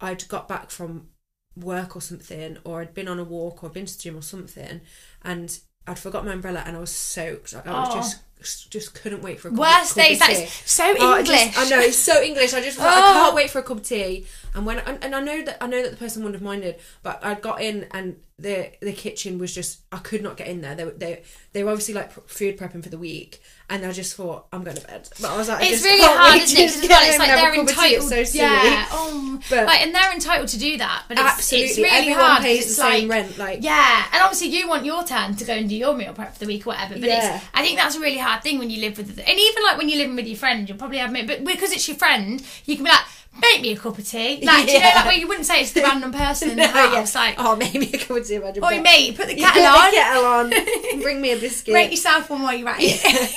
I'd 0.00 0.26
got 0.28 0.48
back 0.48 0.70
from 0.70 1.08
work 1.56 1.94
or 1.94 2.00
something, 2.00 2.58
or 2.64 2.80
I'd 2.80 2.94
been 2.94 3.08
on 3.08 3.18
a 3.18 3.24
walk 3.24 3.62
or 3.62 3.70
been 3.70 3.86
to 3.86 3.96
the 3.96 4.02
gym 4.02 4.16
or 4.16 4.22
something, 4.22 4.80
and 5.22 5.58
I'd 5.86 5.98
forgot 5.98 6.24
my 6.24 6.32
umbrella 6.32 6.62
and 6.66 6.76
I 6.76 6.80
was 6.80 6.90
soaked. 6.90 7.52
Like, 7.52 7.66
I 7.66 7.78
was 7.80 7.88
Oh. 7.90 7.94
just 7.94 8.16
just 8.42 8.94
couldn't 8.94 9.22
wait 9.22 9.40
for 9.40 9.48
a 9.48 9.50
cup, 9.50 9.60
Worst 9.60 9.94
cup 9.94 10.04
days. 10.06 10.20
of 10.20 10.26
That 10.26 10.30
is 10.30 10.50
so 10.50 10.94
Oh, 10.98 11.12
I 11.14 11.18
English. 11.20 11.38
just- 11.54 11.58
I 11.58 11.68
know 11.68 11.80
it's 11.80 11.96
so 11.96 12.22
English. 12.22 12.54
I 12.54 12.60
just 12.60 12.78
like, 12.78 12.88
I 12.88 13.00
Oh. 13.00 13.12
can't 13.14 13.34
wait 13.34 13.50
for 13.50 13.58
a 13.58 13.62
cup 13.62 13.78
of 13.78 13.82
tea. 13.88 14.26
And 14.54 14.66
when 14.66 14.78
and, 14.80 15.02
and 15.02 15.14
I 15.14 15.20
know 15.20 15.42
that 15.42 15.56
I 15.62 15.66
know 15.66 15.82
that 15.82 15.90
the 15.92 15.96
person 15.96 16.22
wouldn't 16.22 16.36
have 16.36 16.42
minded, 16.44 16.76
but 17.02 17.24
I 17.24 17.34
got 17.34 17.62
in 17.62 17.86
and 17.92 18.16
the 18.38 18.70
the 18.82 18.92
kitchen 18.92 19.38
was 19.38 19.54
just 19.54 19.78
I 19.92 19.96
could 19.98 20.22
not 20.22 20.36
get 20.36 20.46
in 20.48 20.60
there. 20.60 20.74
They 20.74 20.84
were 20.84 20.90
they 20.90 21.22
they 21.54 21.64
were 21.64 21.70
obviously 21.70 21.94
like 21.94 22.12
food 22.28 22.58
prepping 22.58 22.82
for 22.82 22.90
the 22.90 22.98
week, 22.98 23.40
and 23.70 23.86
I 23.86 23.92
just 23.92 24.14
thought 24.14 24.46
I'm 24.52 24.62
going 24.62 24.76
to 24.76 24.86
bed. 24.86 25.08
But 25.22 25.30
I 25.30 25.36
was 25.38 25.48
like, 25.48 25.62
I 25.62 25.66
It's 25.68 25.82
really 25.82 26.02
hard, 26.02 26.42
isn't 26.42 26.58
it? 26.58 26.90
it's 26.90 27.18
like 27.18 27.28
they're 27.30 27.52
a 27.52 27.54
cup 27.54 27.62
of 27.64 27.68
tea. 27.68 27.72
entitled. 27.94 28.08
So 28.10 28.24
silly. 28.24 28.44
yeah, 28.44 28.86
oh, 28.90 29.40
But- 29.48 29.66
like, 29.66 29.80
and 29.80 29.94
they're 29.94 30.12
entitled 30.12 30.48
to 30.48 30.58
do 30.58 30.76
that. 30.78 31.04
But 31.08 31.18
it's, 31.18 31.26
Absolutely, 31.26 31.68
it's 31.70 31.78
really 31.78 31.88
everyone 31.96 32.20
hard. 32.22 32.42
pays 32.42 32.58
the 32.60 32.64
it's 32.66 32.76
same 32.76 33.08
like, 33.08 33.16
rent. 33.24 33.38
Like 33.38 33.58
Yeah, 33.62 34.04
and 34.12 34.22
obviously 34.22 34.48
you 34.48 34.68
want 34.68 34.84
your 34.84 35.02
turn 35.04 35.34
to 35.36 35.44
go 35.46 35.54
and 35.54 35.68
do 35.68 35.76
your 35.76 35.94
meal 35.94 36.12
prep 36.12 36.34
for 36.34 36.40
the 36.40 36.46
week 36.46 36.66
or 36.66 36.70
whatever. 36.70 36.94
But 36.94 37.04
Yeah. 37.08 37.36
it's, 37.36 37.44
I 37.54 37.62
think 37.62 37.78
that's 37.78 37.96
really 37.96 38.18
hard 38.18 38.31
thing 38.40 38.58
when 38.58 38.70
you 38.70 38.80
live 38.80 38.96
with, 38.96 39.10
and 39.18 39.38
even 39.38 39.62
like 39.64 39.76
when 39.78 39.88
you're 39.88 39.98
living 39.98 40.16
with 40.16 40.26
your 40.26 40.36
friend, 40.36 40.68
you'll 40.68 40.78
probably 40.78 40.98
have, 40.98 41.12
but 41.12 41.44
because 41.44 41.72
it's 41.72 41.86
your 41.88 41.96
friend, 41.96 42.42
you 42.64 42.76
can 42.76 42.84
be 42.84 42.90
like, 42.90 43.00
make 43.40 43.62
me 43.62 43.72
a 43.72 43.76
cup 43.76 43.98
of 43.98 44.06
tea. 44.08 44.40
Like, 44.44 44.66
do 44.66 44.72
you 44.72 44.78
know 44.78 44.84
Yeah. 44.86 44.94
that 44.94 45.06
way? 45.06 45.16
You 45.16 45.28
wouldn't 45.28 45.46
say 45.46 45.60
it's 45.62 45.72
the 45.72 45.82
random 45.90 46.12
person 46.12 46.50
in 46.50 46.56
the 46.56 46.66
No, 46.66 46.92
yeah. 46.92 47.06
Like, 47.14 47.34
oh, 47.38 47.56
maybe 47.56 47.90
a 47.92 47.98
cup 47.98 48.16
of 48.16 48.26
tea. 48.26 48.34
Imagine, 48.36 48.64
oi 48.64 48.80
mate, 48.80 49.16
put 49.16 49.26
the 49.26 49.38
Yeah, 49.38 49.52
kettle 49.52 49.72
the 49.72 49.78
on. 49.78 50.50
kettle 50.50 50.94
on. 50.96 51.00
Bring 51.02 51.20
me 51.20 51.32
a 51.32 51.36
biscuit. 51.38 51.74
Rate 51.74 51.90
yourself 51.90 52.30
one 52.30 52.42
while 52.42 52.54
you're 52.54 52.68
at 52.68 52.76
it. 52.80 53.32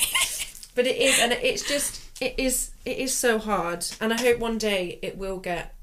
but 0.74 0.86
it 0.86 0.96
is 0.96 1.18
and 1.18 1.32
it's 1.32 1.66
just 1.66 2.02
it 2.20 2.34
is 2.38 2.70
it 2.84 2.98
is 2.98 3.14
so 3.14 3.38
hard 3.38 3.84
and 4.00 4.12
i 4.12 4.16
hope 4.20 4.38
one 4.38 4.56
day 4.58 4.98
it 5.02 5.16
will 5.18 5.38
get 5.38 5.74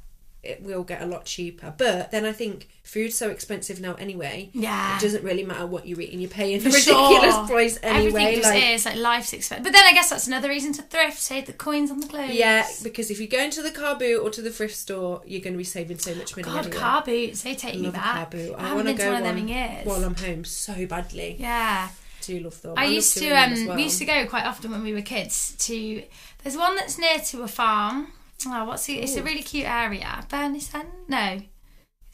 it 0.44 0.62
will 0.62 0.84
get 0.84 1.02
a 1.02 1.06
lot 1.06 1.26
cheaper 1.26 1.74
but 1.78 2.12
then 2.12 2.26
i 2.26 2.32
think 2.32 2.68
food's 2.84 3.16
so 3.16 3.30
expensive 3.30 3.80
now 3.80 3.94
anyway 3.96 4.50
yeah. 4.54 4.98
it 4.98 5.02
doesn't 5.02 5.24
really 5.24 5.44
matter 5.44 5.66
what 5.66 5.88
you're 5.88 6.02
eating 6.02 6.20
you're 6.20 6.30
paying 6.30 6.60
For 6.60 6.68
a 6.68 6.72
ridiculous 6.74 7.34
sure. 7.34 7.48
price 7.48 7.80
anyway 7.82 8.24
Everything 8.24 8.36
just 8.42 8.54
like 8.54 8.64
is 8.64 8.86
like 8.86 8.96
life's 8.98 9.34
expensive. 9.34 9.64
But 9.64 9.72
then 9.74 9.86
I 9.86 9.94
guess 9.94 10.10
that's 10.10 10.28
another 10.28 10.50
reason 10.50 10.74
to 10.74 10.82
thrift. 10.82 11.18
Save 11.18 11.46
the 11.46 11.54
coins 11.54 11.90
on 11.90 12.00
the 12.02 12.08
clothes. 12.08 12.34
yeah 12.34 12.68
because 12.84 13.10
if 13.10 13.20
you 13.22 13.28
go 13.28 13.40
into 13.40 13.62
the 13.62 13.72
car 13.72 13.96
boot 13.98 14.20
or 14.22 14.30
to 14.32 14.42
the 14.42 14.50
thrift 14.52 14.76
store 14.76 15.22
you're 15.26 15.42
going 15.42 15.54
to 15.54 15.58
be 15.58 15.64
saving 15.64 15.98
so 15.98 16.14
much 16.16 16.36
money 16.36 16.44
God, 16.44 16.66
anyway. 16.66 16.76
car 16.78 17.04
boots. 17.04 17.42
They 17.42 17.56
take 17.56 17.76
I 17.76 17.78
me 17.78 17.90
back. 17.90 18.04
car 18.04 18.28
boot 18.30 18.56
I, 18.58 18.60
i, 18.60 18.62
haven't 18.68 18.86
want 18.86 18.88
to 18.90 18.94
go 19.04 19.12
one 19.12 19.18
of 19.18 19.24
them 19.24 19.36
one 19.36 19.44
in 19.44 19.48
years. 19.48 19.86
while 19.86 20.04
i'm 20.04 20.16
home 20.16 20.44
so 20.44 20.86
badly 20.86 21.38
yeah. 21.40 21.88
do 22.22 22.40
love 22.42 22.62
them 22.62 22.74
I 22.78 22.86
love 22.86 22.94
used 22.94 23.18
to 23.18 23.30
um 23.30 23.68
well. 23.68 23.76
we 23.78 23.84
used 23.84 24.00
to 24.00 24.06
go 24.06 24.26
quite 24.28 24.46
often 24.46 24.72
when 24.72 24.84
we 24.84 24.94
were 24.94 25.02
kids 25.02 25.56
to 25.60 26.04
there's 26.44 26.58
one 26.58 26.76
that's 26.76 26.98
near 27.00 27.20
to 27.20 27.44
a 27.44 27.48
farm. 27.48 28.08
Oh, 28.48 28.66
what's 28.66 28.88
it? 28.90 28.94
It's 28.94 29.16
a 29.16 29.24
really 29.24 29.44
cute 29.44 29.68
area. 29.68 30.26
Burniston? 30.30 30.86
No. 31.08 31.40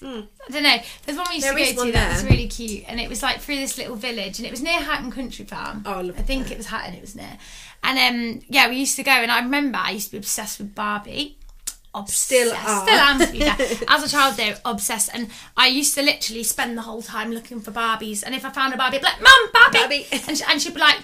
Hmm. 0.02 0.22
I 0.48 0.52
don't 0.52 0.64
know. 0.64 0.78
There's 1.06 1.18
one 1.18 1.28
we 1.30 1.36
used 1.36 1.48
There 1.48 1.54
to 1.54 1.76
go 1.76 1.86
to 1.86 1.92
that 1.92 2.14
was 2.14 2.24
really 2.24 2.48
cute, 2.48 2.86
and 2.88 3.02
it 3.02 3.10
was 3.10 3.22
like 3.22 3.40
through 3.42 3.58
this 3.58 3.78
little 3.78 3.98
village, 3.98 4.40
and 4.40 4.46
it 4.48 4.52
was 4.52 4.62
near 4.62 4.80
Hatton 4.80 5.12
Country 5.12 5.44
Farm. 5.44 5.84
Oh, 5.86 5.94
I 5.94 6.02
love 6.02 6.18
I 6.18 6.22
think 6.22 6.46
that. 6.46 6.54
it 6.54 6.58
was 6.58 6.68
Hatton. 6.68 6.94
It 6.94 7.02
was 7.02 7.16
near, 7.16 7.38
and 7.84 8.00
um, 8.00 8.42
yeah, 8.48 8.70
we 8.70 8.78
used 8.78 8.96
to 8.96 9.04
go, 9.04 9.12
and 9.12 9.30
I 9.30 9.42
remember 9.42 9.78
I 9.78 9.92
used 9.92 10.08
to 10.08 10.12
be 10.14 10.18
obsessed 10.20 10.60
with 10.60 10.74
Barbie. 10.74 11.38
Obsessed. 11.94 12.22
Still 12.22 12.54
are. 12.54 12.84
Still 12.84 13.00
am, 13.00 13.20
to 13.20 13.32
be 13.32 13.40
fair. 13.42 13.78
As 13.90 14.04
a 14.04 14.10
child, 14.10 14.38
though, 14.38 14.54
obsessed, 14.64 15.10
and 15.14 15.30
I 15.58 15.68
used 15.68 15.94
to 15.96 16.02
literally 16.02 16.44
spend 16.44 16.78
the 16.78 16.84
whole 16.84 17.02
time 17.02 17.32
looking 17.32 17.60
for 17.60 17.72
Barbies. 17.72 18.24
And 18.24 18.34
if 18.34 18.46
I 18.46 18.52
found 18.52 18.74
a 18.74 18.78
Barbie, 18.78 18.98
I'd 18.98 19.02
be 19.02 19.06
like, 19.06 19.22
"Mum, 19.22 19.52
Barbie!" 19.52 19.80
Barbie. 19.80 20.08
and, 20.30 20.38
she, 20.38 20.44
and 20.50 20.62
she'd 20.62 20.76
be 20.76 20.80
like, 20.80 21.00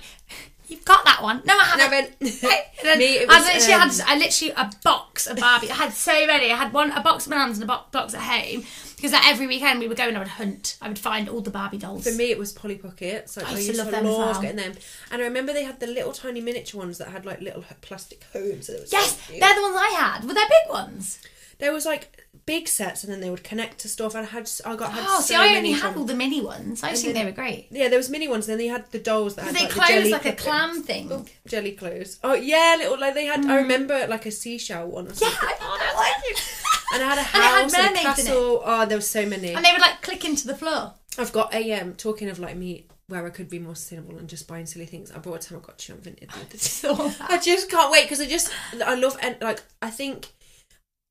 "You've 0.68 0.86
got 0.86 1.06
that 1.06 1.22
one? 1.22 1.42
No, 1.46 1.58
I 1.58 1.64
haven't." 1.80 2.16
Then 2.84 2.98
Me, 3.00 3.06
it 3.18 3.30
I 3.30 3.40
literally 3.40 3.74
um, 3.74 3.90
had 3.90 4.02
I 4.08 4.18
literally 4.18 4.54
a 4.56 4.72
box 4.84 5.28
of 5.28 5.38
Barbie. 5.38 5.72
I 5.72 5.76
had 5.76 5.94
so 5.94 6.28
many. 6.28 6.52
I 6.52 6.56
had 6.56 6.74
one 6.74 6.92
a 6.92 7.02
box 7.02 7.26
of 7.26 7.32
bananas 7.32 7.60
and 7.60 7.70
a 7.70 7.74
bo- 7.74 7.86
box 7.92 8.14
at 8.14 8.22
home. 8.22 8.64
because 8.96 9.12
like, 9.12 9.28
every 9.28 9.48
weekend 9.48 9.80
we 9.80 9.88
were 9.88 9.96
going. 9.96 10.16
I 10.16 10.20
would 10.20 10.28
hunt. 10.28 10.78
I 10.82 10.88
would 10.88 11.00
find 11.00 11.28
all 11.30 11.42
the 11.42 11.52
Barbie 11.52 11.78
dolls. 11.78 12.04
For 12.08 12.16
me, 12.16 12.32
it 12.32 12.38
was 12.38 12.52
Polly 12.52 12.76
Pocket. 12.76 13.32
Like, 13.36 13.48
I 13.48 13.50
I 13.50 13.54
used 13.56 13.68
used 13.70 13.80
to 13.80 13.86
love 13.86 13.92
them 13.92 14.06
as 14.06 14.18
love 14.18 14.42
getting 14.42 14.58
them. 14.58 14.74
And 15.12 15.22
I 15.22 15.26
remember 15.26 15.54
they 15.54 15.64
had 15.64 15.80
the 15.80 15.88
little 15.88 16.12
tiny 16.12 16.42
miniature 16.42 16.80
ones 16.80 16.98
that 17.00 17.08
had 17.08 17.26
like 17.26 17.42
little 17.42 17.64
plastic 17.82 18.24
homes. 18.34 18.68
so 18.68 18.78
yes, 18.92 19.26
cute. 19.28 19.40
they're 19.40 19.56
the 19.56 19.62
ones 19.62 19.78
I 19.80 19.96
had. 19.98 20.28
Were 20.28 20.34
they 20.34 20.42
big 20.42 20.72
ones? 20.72 21.20
There 21.58 21.72
was 21.72 21.86
like 21.86 22.25
big 22.46 22.68
sets, 22.68 23.04
and 23.04 23.12
then 23.12 23.22
they 23.22 23.30
would 23.30 23.44
connect 23.44 23.80
to 23.80 23.90
stuff. 23.90 24.14
And 24.16 24.26
I 24.26 24.30
had, 24.30 24.50
I 24.66 24.76
got. 24.76 24.92
Had 24.94 25.04
Oh, 25.08 25.20
so 25.20 25.26
see, 25.28 25.36
I 25.36 25.58
only 25.58 25.72
had 25.72 25.92
from- 25.94 26.02
all 26.02 26.06
the 26.06 26.14
mini 26.14 26.42
ones. 26.42 26.84
I 26.84 26.94
think 26.94 27.14
they 27.14 27.26
were 27.26 27.32
great. 27.32 27.68
Yeah, 27.72 27.88
there 27.90 27.98
was 27.98 28.10
mini 28.10 28.28
ones. 28.28 28.46
Then 28.48 28.58
they 28.58 28.68
had 28.68 28.90
the 28.92 29.00
dolls 29.00 29.36
that 29.36 29.46
had 29.46 29.56
They 29.56 29.62
like, 29.62 29.70
the 29.70 29.76
close 29.76 29.88
jelly 29.90 30.12
like 30.12 30.26
a 30.26 30.34
clam 30.34 30.84
thing. 30.84 31.10
Oh, 31.12 31.26
jelly 31.48 31.72
clothes. 31.74 32.20
Oh 32.24 32.34
yeah, 32.34 32.76
little 32.78 33.00
like 33.00 33.14
they 33.16 33.26
had. 33.26 33.46
I 33.46 33.58
remember 33.58 34.06
like 34.08 34.26
a 34.26 34.32
seashell 34.32 34.88
one. 34.88 35.08
Or 35.08 35.12
Mm. 35.12 35.22
Yeah, 35.22 35.30
something. 35.30 35.50
I 35.50 35.54
thought 35.54 35.80
that 35.80 35.96
was. 36.32 36.62
And 36.94 37.04
I 37.04 37.16
had 37.16 37.18
a 37.18 37.22
And 37.22 37.28
house 37.28 37.74
and, 37.74 37.82
a 37.82 37.88
mermaids 37.88 38.20
it. 38.20 38.26
castle. 38.28 38.62
Oh, 38.64 38.86
there 38.86 38.98
were 38.98 39.02
so 39.02 39.26
many. 39.26 39.54
And 39.54 39.66
they 39.66 39.72
would 39.72 39.82
like 39.82 40.02
click 40.02 40.24
into 40.26 40.48
the 40.48 40.56
floor. 40.56 40.94
I've 41.18 41.32
got 41.34 41.54
a 41.54 41.72
um 41.74 41.94
talking 41.96 42.30
of 42.30 42.40
like 42.40 42.56
me 42.58 42.88
where 43.08 43.26
I 43.26 43.30
could 43.30 43.50
be 43.50 43.60
more 43.60 43.76
sustainable 43.76 44.18
and 44.18 44.28
just 44.28 44.48
buying 44.48 44.66
silly 44.66 44.86
things. 44.88 45.12
I 45.12 45.20
bought 45.20 45.50
a 45.50 45.54
Tamagotchi 45.54 45.92
on 45.92 45.98
Vinted. 46.00 46.28
the 46.32 46.36
other 46.40 46.46
day. 46.52 46.58
So 46.58 47.12
I 47.22 47.38
just 47.40 47.70
can't 47.70 47.92
wait 47.92 48.04
because 48.06 48.20
I 48.22 48.26
just 48.28 48.52
I 48.86 48.96
love 48.96 49.18
and 49.22 49.36
like 49.42 49.62
I 49.82 49.90
think 49.90 50.28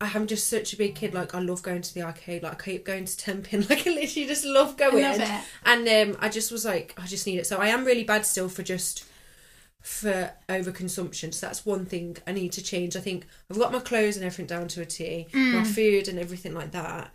I 0.05 0.11
am 0.15 0.27
just 0.27 0.49
such 0.49 0.73
a 0.73 0.77
big 0.77 0.95
kid. 0.95 1.15
Like 1.15 1.35
I 1.35 1.39
love 1.41 1.63
going 1.63 1.83
to 1.83 1.95
the 1.95 2.03
arcade. 2.03 2.43
Like 2.43 2.53
I 2.53 2.65
keep 2.73 2.85
going 2.85 3.05
to 3.07 3.17
Tenpin. 3.17 3.67
Like 3.71 3.87
I 3.87 3.91
literally 3.91 4.27
just 4.27 4.45
love 4.45 4.77
going. 4.77 5.03
love 5.03 5.21
it. 5.21 5.31
And 5.65 5.89
um, 5.89 6.17
I 6.21 6.29
just 6.29 6.53
was 6.53 6.65
like, 6.65 6.95
I 6.97 7.07
just 7.07 7.27
need 7.27 7.39
it. 7.39 7.47
So 7.47 7.59
I 7.59 7.69
am 7.69 7.85
really 7.85 8.05
bad 8.05 8.27
still 8.27 8.49
for 8.49 8.63
just 8.63 9.05
for 9.81 10.31
overconsumption. 10.49 11.35
So 11.35 11.47
that's 11.47 11.67
one 11.67 11.85
thing 11.85 12.17
I 12.27 12.33
need 12.33 12.53
to 12.53 12.63
change. 12.63 12.97
I 12.97 13.01
think 13.01 13.27
I've 13.51 13.59
got 13.59 13.73
my 13.73 13.81
clothes 13.81 14.17
and 14.17 14.25
everything 14.25 14.47
down 14.47 14.69
to 14.69 14.81
a 14.83 14.87
T, 14.87 15.27
Mm. 15.33 15.53
my 15.55 15.65
food 15.65 16.09
and 16.09 16.19
everything 16.19 16.55
like 16.55 16.71
that. 16.73 17.11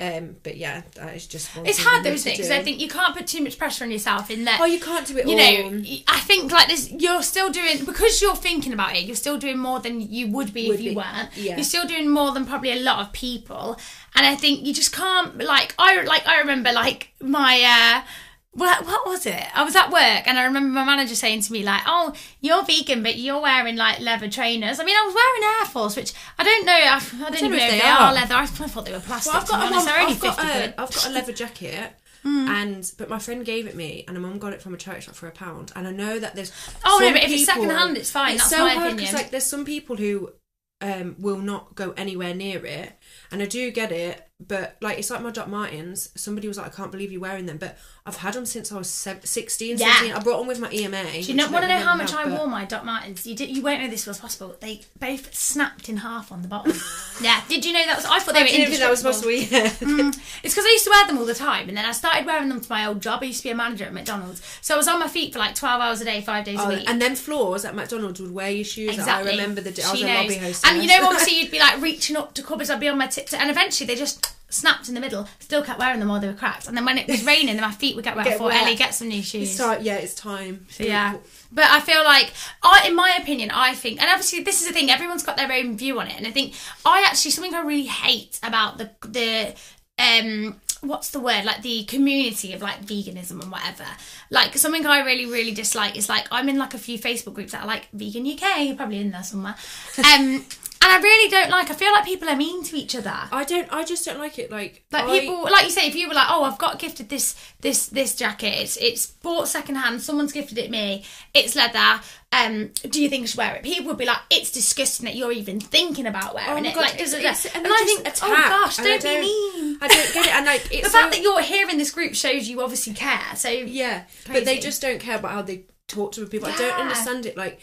Um, 0.00 0.36
but 0.42 0.56
yeah, 0.56 0.80
that 0.94 1.14
is 1.14 1.26
just 1.26 1.54
one 1.54 1.66
it's 1.66 1.78
hard 1.84 2.04
though, 2.04 2.10
isn't 2.10 2.32
it? 2.32 2.36
Because 2.36 2.50
I 2.50 2.62
think 2.62 2.80
you 2.80 2.88
can't 2.88 3.14
put 3.14 3.26
too 3.26 3.42
much 3.42 3.58
pressure 3.58 3.84
on 3.84 3.90
yourself 3.90 4.30
in 4.30 4.44
that. 4.46 4.58
Oh, 4.60 4.64
you 4.64 4.80
can't 4.80 5.06
do 5.06 5.18
it 5.18 5.26
you 5.28 5.32
all. 5.38 5.70
know, 5.72 5.82
I 6.08 6.20
think 6.20 6.50
like 6.50 6.68
this, 6.68 6.90
you're 6.90 7.22
still 7.22 7.50
doing 7.50 7.84
because 7.84 8.22
you're 8.22 8.34
thinking 8.34 8.72
about 8.72 8.96
it. 8.96 9.04
You're 9.04 9.14
still 9.16 9.36
doing 9.38 9.58
more 9.58 9.78
than 9.78 10.00
you 10.00 10.28
would 10.28 10.54
be 10.54 10.68
Would 10.68 10.76
if 10.76 10.80
you 10.80 10.90
be, 10.92 10.96
weren't. 10.96 11.36
yeah. 11.36 11.56
You're 11.56 11.64
still 11.64 11.86
doing 11.86 12.08
more 12.08 12.32
than 12.32 12.46
probably 12.46 12.72
a 12.72 12.80
lot 12.80 13.00
of 13.00 13.12
people, 13.12 13.78
and 14.14 14.24
I 14.26 14.36
think 14.36 14.64
you 14.64 14.72
just 14.72 14.92
can't. 14.94 15.36
Like 15.36 15.74
I 15.78 16.00
like 16.02 16.26
I 16.26 16.38
remember 16.38 16.72
like 16.72 17.10
my. 17.20 18.00
uh 18.02 18.06
what, 18.52 18.84
what 18.84 19.06
was 19.06 19.26
it? 19.26 19.44
I 19.54 19.62
was 19.62 19.76
at 19.76 19.90
work 19.92 20.26
and 20.26 20.38
I 20.38 20.44
remember 20.44 20.70
my 20.70 20.84
manager 20.84 21.14
saying 21.14 21.42
to 21.42 21.52
me 21.52 21.62
like, 21.62 21.82
"Oh, 21.86 22.12
you're 22.40 22.64
vegan, 22.64 23.02
but 23.02 23.16
you're 23.16 23.40
wearing 23.40 23.76
like 23.76 24.00
leather 24.00 24.28
trainers." 24.28 24.80
I 24.80 24.84
mean, 24.84 24.96
I 24.96 25.04
was 25.06 25.14
wearing 25.14 25.60
Air 25.60 25.66
Force, 25.66 25.96
which 25.96 26.12
I 26.38 26.42
don't 26.42 26.66
know. 26.66 26.72
I, 26.72 26.96
I 26.96 27.30
don't, 27.30 27.50
know 27.50 27.56
if 27.56 27.70
they 27.70 27.78
they 27.78 27.80
are 27.80 27.98
are. 28.08 28.12
leather. 28.14 28.34
I 28.34 28.46
thought 28.46 28.84
they 28.84 28.92
were 28.92 28.98
plastic. 29.00 29.32
Well, 29.32 29.42
I've 29.42 29.48
got 29.48 29.60
a 29.60 29.66
honest. 29.66 29.74
mum, 29.76 29.84
They're 29.86 30.00
only 30.00 30.12
I've 30.14 30.20
got 30.20 30.38
a. 30.44 30.80
I've 30.80 30.92
got 30.94 31.06
a 31.06 31.10
leather 31.10 31.32
jacket, 31.32 31.92
and 32.24 32.92
but 32.98 33.08
my 33.08 33.18
friend 33.20 33.44
gave 33.44 33.66
it 33.68 33.76
me, 33.76 34.04
and 34.08 34.18
my 34.20 34.28
mum 34.28 34.38
got 34.40 34.52
it 34.52 34.60
from 34.60 34.74
a 34.74 34.76
charity 34.76 35.02
shop 35.02 35.14
for 35.14 35.28
a 35.28 35.32
pound. 35.32 35.70
And 35.76 35.86
I 35.86 35.92
know 35.92 36.18
that 36.18 36.34
there's 36.34 36.50
Oh, 36.84 36.98
no, 37.00 37.12
but 37.12 37.22
if 37.22 37.30
it's 37.30 37.42
people- 37.42 37.54
second-hand, 37.54 37.96
it's 37.98 38.10
fine. 38.10 38.34
It's 38.34 38.42
That's 38.50 38.56
so 38.56 38.64
my 38.64 38.74
hard 38.74 38.92
opinion. 38.94 39.14
like 39.14 39.30
there's 39.30 39.46
some 39.46 39.64
people 39.64 39.94
who 39.96 40.32
um 40.80 41.14
will 41.18 41.38
not 41.38 41.76
go 41.76 41.92
anywhere 41.96 42.34
near 42.34 42.66
it, 42.66 42.94
and 43.30 43.40
I 43.42 43.46
do 43.46 43.70
get 43.70 43.92
it. 43.92 44.26
But 44.48 44.76
like 44.80 44.98
it's 44.98 45.10
like 45.10 45.20
my 45.20 45.30
Doc 45.30 45.48
Martens. 45.48 46.08
Somebody 46.14 46.48
was 46.48 46.56
like, 46.56 46.66
"I 46.66 46.70
can't 46.74 46.90
believe 46.90 47.12
you're 47.12 47.20
wearing 47.20 47.44
them," 47.44 47.58
but 47.58 47.76
I've 48.06 48.16
had 48.16 48.32
them 48.32 48.46
since 48.46 48.72
I 48.72 48.78
was 48.78 48.88
sev- 48.88 49.24
16, 49.26 49.76
Yeah. 49.76 49.92
17. 49.92 50.14
I 50.16 50.18
brought 50.20 50.38
them 50.38 50.46
with 50.46 50.58
my 50.58 50.70
EMA. 50.72 51.02
Do 51.04 51.18
you 51.20 51.36
which 51.36 51.50
want 51.50 51.62
to 51.64 51.68
know 51.68 51.78
how 51.78 51.94
much 51.94 52.14
I 52.14 52.24
but- 52.24 52.38
wore 52.38 52.46
my 52.48 52.64
Doc 52.64 52.84
Martens? 52.86 53.26
You 53.26 53.36
did, 53.36 53.54
you 53.54 53.60
won't 53.62 53.82
know 53.82 53.88
this 53.88 54.06
was 54.06 54.18
possible. 54.18 54.56
They 54.58 54.80
both 54.98 55.34
snapped 55.34 55.90
in 55.90 55.98
half 55.98 56.32
on 56.32 56.40
the 56.40 56.48
bottom. 56.48 56.72
yeah, 57.20 57.42
did 57.48 57.66
you 57.66 57.74
know 57.74 57.84
that 57.84 57.96
was? 57.96 58.06
I 58.06 58.18
thought 58.18 58.32
they 58.32 58.40
I 58.40 58.42
were 58.44 58.48
didn't 58.48 58.68
think 58.68 58.80
that 58.80 58.90
was 58.90 59.02
possible. 59.02 59.30
supposed 59.30 59.78
to 59.80 59.84
be. 59.86 59.94
Yeah. 59.94 60.10
It's 60.42 60.54
because 60.54 60.64
I 60.64 60.70
used 60.70 60.84
to 60.84 60.90
wear 60.90 61.06
them 61.06 61.18
all 61.18 61.26
the 61.26 61.34
time, 61.34 61.68
and 61.68 61.76
then 61.76 61.84
I 61.84 61.92
started 61.92 62.24
wearing 62.24 62.48
them 62.48 62.62
to 62.62 62.70
my 62.72 62.86
old 62.86 63.02
job. 63.02 63.20
I 63.22 63.26
used 63.26 63.40
to 63.42 63.44
be 63.48 63.50
a 63.50 63.54
manager 63.54 63.84
at 63.84 63.92
McDonald's, 63.92 64.40
so 64.62 64.72
I 64.74 64.78
was 64.78 64.88
on 64.88 64.98
my 65.00 65.08
feet 65.08 65.34
for 65.34 65.38
like 65.38 65.54
twelve 65.54 65.82
hours 65.82 66.00
a 66.00 66.06
day, 66.06 66.22
five 66.22 66.46
days 66.46 66.58
a 66.58 66.62
Oh, 66.62 66.68
week. 66.70 66.88
and 66.88 67.00
then 67.00 67.14
floors 67.14 67.66
at 67.66 67.74
McDonald's 67.74 68.20
would 68.22 68.32
wear 68.32 68.50
your 68.50 68.64
shoes. 68.64 68.94
Exactly. 68.94 69.32
I 69.32 69.34
remember 69.36 69.60
the 69.60 69.70
day 69.70 69.82
I 69.82 69.90
was 69.90 70.00
She 70.00 70.06
a 70.06 70.14
lobby 70.14 70.36
knows. 70.36 70.44
host. 70.44 70.66
And 70.66 70.82
you 70.82 70.88
know, 70.88 71.06
obviously, 71.06 71.34
you'd 71.42 71.50
be 71.50 71.58
like 71.58 71.78
reaching 71.82 72.16
up 72.16 72.32
to 72.34 72.42
cupboards. 72.42 72.70
I'd 72.70 72.80
be 72.80 72.88
on 72.88 72.96
my 72.96 73.06
tiptoe, 73.06 73.36
and 73.36 73.50
eventually 73.50 73.86
they 73.86 73.96
just 73.96 74.29
snapped 74.50 74.88
in 74.88 74.94
the 74.94 75.00
middle. 75.00 75.26
Still 75.38 75.62
kept 75.62 75.78
wearing 75.78 76.00
them 76.00 76.08
while 76.08 76.20
they 76.20 76.26
were 76.26 76.34
cracked. 76.34 76.68
And 76.68 76.76
then 76.76 76.84
when 76.84 76.98
it 76.98 77.08
was 77.08 77.24
raining, 77.24 77.54
then 77.54 77.62
my 77.62 77.70
feet 77.70 77.96
would 77.96 78.04
get 78.04 78.16
wet. 78.16 78.26
I 78.26 78.36
thought, 78.36 78.48
wet. 78.48 78.62
Ellie, 78.62 78.76
get 78.76 78.94
some 78.94 79.08
new 79.08 79.22
shoes. 79.22 79.50
It's 79.50 79.58
time, 79.58 79.82
yeah, 79.82 79.96
it's 79.96 80.14
time. 80.14 80.66
Yeah. 80.78 81.16
But 81.52 81.66
I 81.66 81.80
feel 81.80 82.04
like, 82.04 82.32
I, 82.62 82.86
in 82.86 82.94
my 82.94 83.16
opinion, 83.20 83.50
I 83.50 83.74
think, 83.74 84.00
and 84.00 84.10
obviously 84.10 84.42
this 84.42 84.60
is 84.60 84.68
the 84.68 84.74
thing, 84.74 84.90
everyone's 84.90 85.22
got 85.22 85.36
their 85.36 85.50
own 85.50 85.76
view 85.76 85.98
on 85.98 86.06
it, 86.08 86.16
and 86.16 86.26
I 86.26 86.30
think 86.30 86.54
I 86.84 87.04
actually 87.06 87.30
something 87.32 87.54
I 87.54 87.62
really 87.62 87.84
hate 87.84 88.38
about 88.42 88.78
the 88.78 88.90
the 89.06 89.54
um 89.98 90.60
what's 90.82 91.10
the 91.10 91.20
word 91.20 91.44
like 91.44 91.60
the 91.62 91.84
community 91.84 92.54
of 92.54 92.62
like 92.62 92.80
veganism 92.82 93.42
and 93.42 93.52
whatever 93.52 93.84
like 94.30 94.56
something 94.56 94.86
i 94.86 95.00
really 95.00 95.26
really 95.26 95.52
dislike 95.52 95.94
is 95.96 96.08
like 96.08 96.26
i'm 96.32 96.48
in 96.48 96.56
like 96.56 96.72
a 96.72 96.78
few 96.78 96.98
facebook 96.98 97.34
groups 97.34 97.52
that 97.52 97.62
are 97.62 97.66
like 97.66 97.88
vegan 97.92 98.26
uk 98.26 98.58
you're 98.60 98.76
probably 98.76 98.98
in 98.98 99.10
there 99.10 99.22
somewhere 99.22 99.54
um 100.12 100.44
and 100.82 100.90
i 100.90 100.98
really 101.00 101.30
don't 101.30 101.50
like 101.50 101.70
i 101.70 101.74
feel 101.74 101.92
like 101.92 102.04
people 102.04 102.28
are 102.28 102.36
mean 102.36 102.62
to 102.64 102.76
each 102.76 102.94
other 102.96 103.14
I 103.32 103.44
don't. 103.44 103.72
I 103.72 103.84
just 103.84 104.04
don't 104.04 104.18
like 104.18 104.38
it. 104.38 104.50
Like, 104.50 104.84
like 104.92 105.04
I- 105.04 105.20
people, 105.20 105.42
like 105.42 105.64
you 105.64 105.70
say, 105.70 105.86
if 105.86 105.94
you 105.94 106.08
were 106.08 106.14
like, 106.14 106.26
"Oh, 106.28 106.44
I've 106.44 106.58
got 106.58 106.78
gifted 106.78 107.08
this 107.08 107.34
this 107.60 107.86
this 107.86 108.14
jacket. 108.16 108.54
It's 108.60 108.76
it's 108.76 109.06
bought 109.06 109.48
secondhand. 109.48 110.02
Someone's 110.02 110.32
gifted 110.32 110.58
it 110.58 110.70
me. 110.70 111.04
It's 111.32 111.54
leather. 111.54 112.00
Um, 112.32 112.70
do 112.88 113.02
you 113.02 113.08
think 113.08 113.22
I 113.24 113.26
should 113.26 113.38
wear 113.38 113.54
it?" 113.56 113.62
People 113.62 113.86
would 113.86 113.98
be 113.98 114.04
like, 114.04 114.18
"It's 114.30 114.50
disgusting 114.50 115.06
that 115.06 115.14
you're 115.14 115.32
even 115.32 115.60
thinking 115.60 116.06
about 116.06 116.32
Oh 116.32 116.34
wearing 116.34 116.64
my 116.64 116.70
it." 116.70 116.74
God, 116.74 116.80
like, 116.82 116.98
does 116.98 117.12
it? 117.14 117.18
it's- 117.20 117.46
And, 117.54 117.64
they 117.64 117.70
I 117.70 117.82
think, 117.86 118.00
attack, 118.00 118.16
oh 118.22 118.48
gosh, 118.48 118.78
and 118.78 118.88
I 118.88 118.98
don't, 118.98 119.14
be 119.14 119.20
mean. 119.20 119.78
I 119.80 119.88
don't 119.88 120.14
get 120.14 120.26
it. 120.26 120.34
And 120.34 120.46
like, 120.46 120.62
it's 120.72 120.82
the 120.82 120.90
so, 120.90 120.98
fact 120.98 121.12
that 121.12 121.22
you're 121.22 121.40
here 121.42 121.68
in 121.68 121.78
this 121.78 121.90
group 121.90 122.14
shows 122.14 122.48
you 122.48 122.62
obviously 122.62 122.94
care. 122.94 123.36
So 123.36 123.48
yeah, 123.48 124.04
but 124.26 124.44
they 124.44 124.58
just 124.58 124.82
don't 124.82 125.00
care 125.00 125.16
about 125.18 125.32
how 125.32 125.42
they 125.42 125.64
talk 125.88 126.12
to 126.12 126.26
people. 126.26 126.48
I 126.48 126.56
don't 126.56 126.78
understand 126.80 127.26
it. 127.26 127.36
Like, 127.36 127.60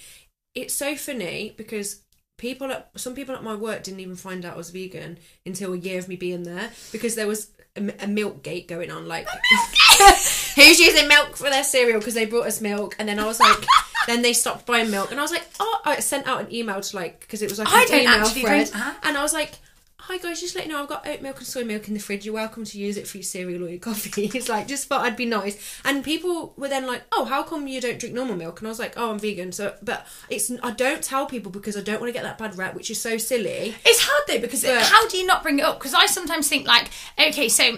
it's 0.56 0.74
so 0.74 0.96
funny 0.96 1.54
because 1.58 2.02
people 2.38 2.72
at 2.72 2.90
some 2.96 3.16
people 3.16 3.36
at 3.36 3.44
my 3.44 3.56
work 3.56 3.84
didn't 3.84 4.00
even 4.00 4.16
find 4.16 4.46
out 4.46 4.54
I 4.54 4.58
was 4.58 4.70
vegan 4.70 5.18
until 5.46 5.74
a 5.74 5.78
year 5.78 6.00
of 6.00 6.08
me 6.08 6.16
being 6.16 6.44
there 6.44 6.72
because 6.92 7.16
there 7.16 7.28
was 7.28 7.50
a, 7.76 8.04
a 8.04 8.08
milk 8.08 8.44
gate 8.44 8.68
going 8.68 8.92
on. 8.92 9.08
Like, 9.08 9.28
who's 10.56 10.80
using 10.80 11.08
milk 11.08 11.36
for 11.36 11.50
their 11.50 11.64
cereal 11.64 12.00
because 12.00 12.14
they 12.14 12.26
brought 12.26 12.48
us 12.48 12.62
milk, 12.62 12.96
and 13.00 13.08
then 13.08 13.20
I 13.20 13.26
was 13.26 13.40
like. 13.40 13.66
Then 14.08 14.22
they 14.22 14.32
stopped 14.32 14.66
buying 14.66 14.90
milk, 14.90 15.12
and 15.12 15.20
I 15.20 15.22
was 15.22 15.32
like, 15.32 15.46
"Oh!" 15.60 15.82
I 15.84 16.00
sent 16.00 16.28
out 16.28 16.40
an 16.40 16.54
email 16.54 16.80
to 16.80 16.96
like 16.96 17.20
because 17.20 17.42
it 17.42 17.50
was 17.50 17.60
like 17.60 17.68
I 17.68 17.82
an 17.82 17.88
don't 17.90 18.02
email 18.04 18.26
thread, 18.26 18.72
and 19.04 19.18
I 19.18 19.22
was 19.22 19.34
like, 19.34 19.52
"Hi 20.08 20.18
guys, 20.18 20.40
just 20.40 20.56
let 20.56 20.66
you 20.66 20.72
know 20.72 20.82
I've 20.82 20.88
got 20.88 21.06
oat 21.08 21.22
milk 21.22 21.38
and 21.38 21.46
soy 21.48 21.64
milk 21.66 21.88
in 21.90 21.94
the 21.94 22.00
fridge. 22.00 22.24
You're 22.26 22.34
welcome 22.34 22.64
to 22.64 22.78
use 22.80 22.96
it 22.96 23.08
for 23.08 23.18
your 23.18 23.24
cereal 23.24 23.64
or 23.66 23.70
your 23.70 23.80
coffee." 23.90 24.32
It's 24.34 24.48
like 24.50 24.68
just 24.68 24.88
thought 24.88 25.02
I'd 25.02 25.18
be 25.18 25.26
nice, 25.26 25.58
and 25.84 26.04
people 26.04 26.54
were 26.58 26.70
then 26.70 26.88
like, 26.88 27.04
"Oh, 27.12 27.26
how 27.26 27.44
come 27.44 27.68
you 27.68 27.82
don't 27.82 28.00
drink 28.00 28.16
normal 28.16 28.36
milk?" 28.36 28.60
And 28.60 28.68
I 28.68 28.72
was 28.72 28.80
like, 28.80 28.94
"Oh, 28.98 29.12
I'm 29.12 29.20
vegan." 29.20 29.52
So, 29.52 29.76
but 29.84 30.08
it's 30.30 30.52
I 30.64 30.72
don't 30.72 31.04
tell 31.04 31.26
people 31.26 31.52
because 31.52 31.76
I 31.76 31.82
don't 31.82 32.00
want 32.00 32.10
to 32.10 32.14
get 32.14 32.24
that 32.24 32.38
bad 32.38 32.58
rep, 32.58 32.74
which 32.76 32.90
is 32.90 33.02
so 33.02 33.18
silly. 33.18 33.76
It's 33.86 34.00
hard 34.02 34.24
though 34.28 34.40
because 34.40 34.64
But- 34.64 34.82
how 34.84 35.08
do 35.10 35.18
you 35.18 35.26
not 35.26 35.44
bring 35.44 35.60
it 35.60 35.66
up? 35.66 35.80
Because 35.80 35.94
I 35.94 36.06
sometimes 36.06 36.48
think 36.48 36.66
like, 36.68 36.90
okay, 37.20 37.50
so 37.50 37.78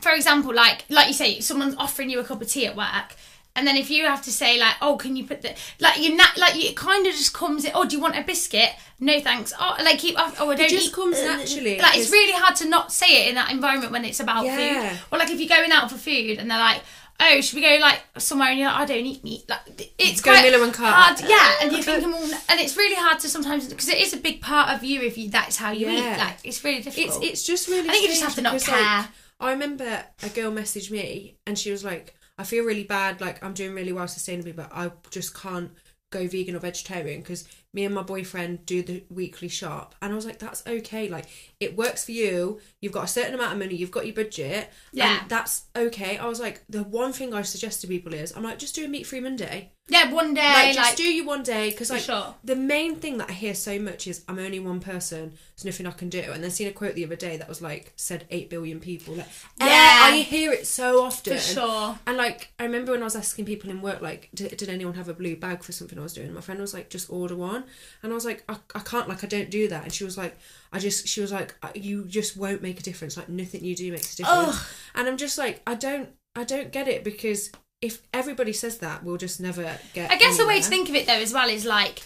for 0.00 0.12
example, 0.12 0.54
like 0.54 0.84
like 0.88 1.08
you 1.08 1.14
say, 1.14 1.40
someone's 1.40 1.74
offering 1.76 2.08
you 2.10 2.18
a 2.20 2.24
cup 2.24 2.40
of 2.40 2.48
tea 2.48 2.66
at 2.66 2.76
work. 2.76 3.14
And 3.54 3.66
then 3.66 3.76
if 3.76 3.90
you 3.90 4.06
have 4.06 4.22
to 4.22 4.32
say 4.32 4.58
like, 4.58 4.76
oh, 4.80 4.96
can 4.96 5.14
you 5.14 5.26
put 5.26 5.42
the 5.42 5.54
like 5.78 6.00
you 6.00 6.16
na- 6.16 6.24
like 6.38 6.54
you, 6.54 6.70
it 6.70 6.76
kind 6.76 7.06
of 7.06 7.12
just 7.12 7.34
comes 7.34 7.66
in. 7.66 7.72
Oh, 7.74 7.84
do 7.84 7.94
you 7.96 8.00
want 8.02 8.16
a 8.16 8.22
biscuit? 8.22 8.70
No, 9.02 9.20
thanks. 9.20 9.52
Oh, 9.58 9.76
like 9.82 10.02
you. 10.04 10.14
Oh, 10.16 10.32
oh, 10.40 10.50
I 10.50 10.54
don't. 10.54 10.66
It 10.66 10.70
just 10.70 10.88
eat- 10.88 10.94
comes 10.94 11.20
naturally, 11.22 11.76
Like 11.78 11.98
it's 11.98 12.10
really 12.10 12.32
hard 12.32 12.54
to 12.56 12.68
not 12.68 12.92
say 12.92 13.24
it 13.24 13.28
in 13.30 13.34
that 13.34 13.50
environment 13.50 13.90
when 13.92 14.04
it's 14.04 14.20
about 14.20 14.44
Yeah. 14.44 14.90
food. 14.90 15.00
Or 15.10 15.18
like 15.18 15.28
if 15.30 15.40
you're 15.40 15.48
going 15.48 15.72
out 15.72 15.90
for 15.90 15.98
food 15.98 16.38
and 16.38 16.48
they're 16.48 16.58
like, 16.58 16.82
oh, 17.18 17.40
should 17.40 17.56
we 17.56 17.62
go 17.62 17.78
like 17.80 18.00
somewhere? 18.18 18.50
And 18.50 18.60
you're 18.60 18.68
like, 18.68 18.78
I 18.80 18.84
don't 18.84 19.04
eat 19.04 19.24
meat. 19.24 19.44
Like 19.48 19.92
it's 19.98 20.20
Go 20.20 20.30
quite 20.30 20.48
Miller 20.48 20.62
and 20.64 20.72
Carr. 20.72 20.92
hard. 20.92 21.20
Yeah, 21.28 21.52
and 21.62 21.72
you're 21.72 21.82
thinking, 21.88 22.12
well, 22.12 22.22
and 22.48 22.60
it's 22.60 22.76
really 22.76 22.94
hard 22.94 23.18
to 23.20 23.28
sometimes 23.28 23.68
because 23.68 23.88
it 23.88 23.98
is 23.98 24.12
a 24.14 24.18
big 24.18 24.40
part 24.40 24.70
of 24.74 24.84
you 24.84 25.00
if 25.02 25.18
you 25.18 25.28
that's 25.30 25.56
how 25.56 25.72
you 25.72 25.88
Yeah. 25.88 26.14
eat. 26.14 26.18
Like 26.18 26.36
it's 26.44 26.62
really 26.62 26.82
difficult. 26.82 27.22
it's 27.24 27.32
it's 27.32 27.42
just 27.42 27.68
really. 27.68 27.88
I 27.88 27.92
think 27.92 28.02
you 28.04 28.08
just 28.10 28.22
have 28.22 28.36
to 28.36 28.42
not 28.42 28.52
because, 28.52 28.68
like, 28.68 28.80
care. 28.80 29.08
I 29.40 29.50
remember 29.50 30.04
a 30.22 30.28
girl 30.28 30.52
messaged 30.52 30.92
me 30.92 31.38
and 31.44 31.58
she 31.58 31.72
was 31.72 31.82
like, 31.82 32.14
I 32.38 32.44
feel 32.44 32.64
really 32.64 32.84
bad, 32.84 33.20
like 33.20 33.42
I'm 33.42 33.52
doing 33.52 33.74
really 33.74 33.92
well 33.92 34.04
sustainably, 34.06 34.54
but 34.54 34.70
I 34.72 34.92
just 35.10 35.34
can't 35.34 35.72
go 36.12 36.28
vegan 36.28 36.54
or 36.54 36.60
vegetarian 36.60 37.20
because 37.20 37.48
me 37.74 37.84
and 37.84 37.94
my 37.94 38.02
boyfriend 38.02 38.64
do 38.66 38.82
the 38.82 39.02
weekly 39.10 39.48
shop. 39.48 39.94
And 40.00 40.12
I 40.12 40.14
was 40.14 40.26
like, 40.26 40.38
that's 40.38 40.64
okay. 40.66 41.08
Like, 41.08 41.26
it 41.58 41.76
works 41.76 42.04
for 42.04 42.12
you. 42.12 42.60
You've 42.80 42.92
got 42.92 43.04
a 43.04 43.08
certain 43.08 43.34
amount 43.34 43.54
of 43.54 43.58
money, 43.58 43.74
you've 43.74 43.90
got 43.90 44.06
your 44.06 44.14
budget. 44.14 44.70
Yeah. 44.92 45.20
And 45.20 45.28
that's 45.28 45.64
okay. 45.74 46.18
I 46.18 46.26
was 46.28 46.38
like, 46.38 46.62
the 46.68 46.84
one 46.84 47.12
thing 47.12 47.34
I 47.34 47.42
suggest 47.42 47.80
to 47.80 47.86
people 47.88 48.14
is, 48.14 48.36
I'm 48.36 48.44
like, 48.44 48.58
just 48.58 48.74
do 48.74 48.84
a 48.84 48.88
meat 48.88 49.06
free 49.06 49.20
Monday. 49.20 49.72
Yeah, 49.92 50.10
one 50.12 50.34
day, 50.34 50.42
Like, 50.42 50.66
like, 50.66 50.74
just 50.74 50.96
do 50.96 51.04
you 51.04 51.24
one 51.24 51.42
day 51.42 51.70
because 51.70 51.90
like 51.90 52.02
sure. 52.02 52.34
the 52.42 52.56
main 52.56 52.96
thing 52.96 53.18
that 53.18 53.30
I 53.30 53.32
hear 53.32 53.54
so 53.54 53.78
much 53.78 54.06
is 54.06 54.24
I'm 54.28 54.38
only 54.38 54.58
one 54.58 54.80
person, 54.80 55.32
there's 55.56 55.64
nothing 55.64 55.86
I 55.86 55.90
can 55.92 56.08
do. 56.08 56.20
And 56.32 56.42
then 56.42 56.50
seen 56.50 56.68
a 56.68 56.72
quote 56.72 56.94
the 56.94 57.04
other 57.04 57.16
day 57.16 57.36
that 57.36 57.48
was 57.48 57.60
like 57.62 57.92
said 57.96 58.26
eight 58.30 58.50
billion 58.50 58.80
people. 58.80 59.14
Like 59.14 59.28
Yeah. 59.60 60.00
I 60.02 60.16
hear 60.18 60.52
it 60.52 60.66
so 60.66 61.02
often. 61.02 61.34
For 61.34 61.38
sure. 61.38 61.98
And 62.06 62.16
like 62.16 62.52
I 62.58 62.64
remember 62.64 62.92
when 62.92 63.02
I 63.02 63.04
was 63.04 63.16
asking 63.16 63.44
people 63.44 63.70
in 63.70 63.82
work 63.82 64.00
like 64.00 64.30
did, 64.34 64.56
did 64.56 64.68
anyone 64.68 64.94
have 64.94 65.08
a 65.08 65.14
blue 65.14 65.36
bag 65.36 65.62
for 65.62 65.72
something 65.72 65.98
I 65.98 66.02
was 66.02 66.14
doing? 66.14 66.32
My 66.32 66.40
friend 66.40 66.60
was 66.60 66.74
like 66.74 66.88
just 66.90 67.10
order 67.10 67.36
one. 67.36 67.64
And 68.02 68.12
I 68.12 68.14
was 68.14 68.24
like, 68.24 68.44
I, 68.48 68.56
I 68.74 68.80
can't, 68.80 69.08
like, 69.08 69.22
I 69.24 69.26
don't 69.26 69.50
do 69.50 69.68
that. 69.68 69.84
And 69.84 69.92
she 69.92 70.04
was 70.04 70.16
like, 70.18 70.36
I 70.72 70.78
just, 70.78 71.06
she 71.06 71.20
was 71.20 71.32
like, 71.32 71.54
you 71.74 72.04
just 72.04 72.36
won't 72.36 72.62
make 72.62 72.80
a 72.80 72.82
difference. 72.82 73.16
Like, 73.16 73.28
nothing 73.28 73.64
you 73.64 73.76
do 73.76 73.92
makes 73.92 74.14
a 74.14 74.16
difference. 74.18 74.56
Ugh. 74.56 74.66
And 74.94 75.08
I'm 75.08 75.16
just 75.16 75.38
like, 75.38 75.62
I 75.66 75.74
don't, 75.74 76.08
I 76.34 76.44
don't 76.44 76.72
get 76.72 76.88
it 76.88 77.04
because 77.04 77.50
if 77.82 78.00
everybody 78.14 78.52
says 78.52 78.78
that, 78.78 79.02
we'll 79.04 79.18
just 79.18 79.40
never 79.40 79.78
get. 79.92 80.10
I 80.10 80.16
guess 80.16 80.38
the 80.38 80.46
way 80.46 80.60
to 80.60 80.68
think 80.68 80.88
of 80.88 80.94
it 80.94 81.06
though 81.06 81.12
as 81.14 81.34
well 81.34 81.48
is 81.48 81.66
like 81.66 82.02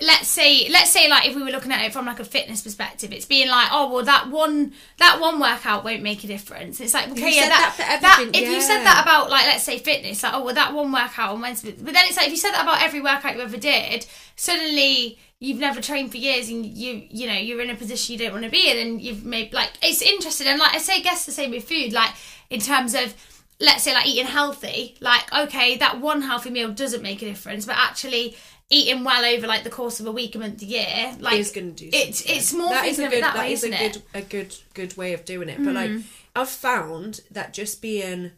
let's 0.00 0.26
say 0.26 0.68
let's 0.68 0.90
say 0.90 1.08
like 1.08 1.28
if 1.28 1.36
we 1.36 1.42
were 1.44 1.50
looking 1.50 1.70
at 1.70 1.84
it 1.84 1.92
from 1.92 2.06
like 2.06 2.18
a 2.18 2.24
fitness 2.24 2.60
perspective 2.60 3.12
it's 3.12 3.24
being 3.24 3.48
like 3.48 3.68
oh 3.70 3.92
well 3.92 4.04
that 4.04 4.28
one 4.30 4.72
that 4.98 5.20
one 5.20 5.38
workout 5.38 5.84
won't 5.84 6.02
make 6.02 6.24
a 6.24 6.26
difference. 6.26 6.80
It's 6.80 6.92
like 6.92 7.08
okay 7.12 7.36
yeah 7.36 7.48
that, 7.48 7.74
that 7.78 8.00
that 8.02 8.30
if 8.34 8.48
you 8.48 8.60
said 8.60 8.82
that 8.82 9.02
about 9.02 9.30
like 9.30 9.46
let's 9.46 9.62
say 9.62 9.78
fitness 9.78 10.24
like 10.24 10.34
oh 10.34 10.44
well 10.44 10.54
that 10.54 10.74
one 10.74 10.90
workout 10.90 11.30
on 11.30 11.40
Wednesday 11.40 11.72
but 11.80 11.94
then 11.94 12.04
it's 12.06 12.16
like 12.16 12.26
if 12.26 12.32
you 12.32 12.38
said 12.38 12.50
that 12.50 12.62
about 12.64 12.82
every 12.82 13.00
workout 13.00 13.36
you 13.36 13.42
ever 13.42 13.56
did 13.56 14.04
suddenly 14.34 15.18
you've 15.38 15.58
never 15.58 15.80
trained 15.80 16.10
for 16.10 16.16
years 16.16 16.48
and 16.48 16.66
you 16.66 17.06
you 17.08 17.28
know 17.28 17.34
you're 17.34 17.60
in 17.60 17.70
a 17.70 17.76
position 17.76 18.12
you 18.12 18.18
don't 18.18 18.32
want 18.32 18.44
to 18.44 18.50
be 18.50 18.70
in 18.70 18.78
and 18.78 19.00
you've 19.00 19.24
made 19.24 19.52
like 19.52 19.70
it's 19.82 20.02
interesting. 20.02 20.48
And 20.48 20.58
like 20.58 20.74
I 20.74 20.78
say 20.78 20.94
I 20.94 21.00
guess 21.00 21.26
the 21.26 21.32
same 21.32 21.52
with 21.52 21.68
food 21.68 21.92
like 21.92 22.10
in 22.50 22.58
terms 22.60 22.94
of 22.94 23.14
let's 23.60 23.82
say 23.84 23.94
like 23.94 24.06
eating 24.06 24.26
healthy 24.26 24.96
like 25.00 25.32
okay 25.32 25.76
that 25.76 26.00
one 26.00 26.22
healthy 26.22 26.50
meal 26.50 26.70
doesn't 26.72 27.02
make 27.02 27.22
a 27.22 27.24
difference 27.26 27.64
but 27.64 27.76
actually 27.76 28.36
eating 28.70 29.04
well 29.04 29.24
over 29.24 29.46
like 29.46 29.62
the 29.64 29.70
course 29.70 30.00
of 30.00 30.06
a 30.06 30.12
week 30.12 30.34
a 30.34 30.38
month 30.38 30.62
a 30.62 30.64
year 30.64 31.14
like 31.20 31.38
is 31.38 31.52
going 31.52 31.74
to 31.74 31.84
do. 31.84 31.90
it's 31.92 32.18
something. 32.20 32.36
it's 32.36 32.52
more 32.54 32.70
that 32.70 32.86
is 32.86 32.98
a 32.98 33.02
good 33.08 33.22
that 33.22 33.34
that 33.34 33.38
way 33.38 33.52
is 33.52 33.62
a 33.64 33.68
good 33.68 33.80
it 33.96 34.02
Mm. 34.12 34.18
a 34.18 34.22
good 34.22 34.56
good 34.74 34.96
way 34.96 35.12
of 35.12 35.24
doing 35.24 35.48
it. 35.48 35.62
But 35.62 35.74
like 35.74 35.90
I've 36.34 36.48
found 36.48 37.20
that 37.30 37.52
just 37.52 37.82
being 37.82 38.32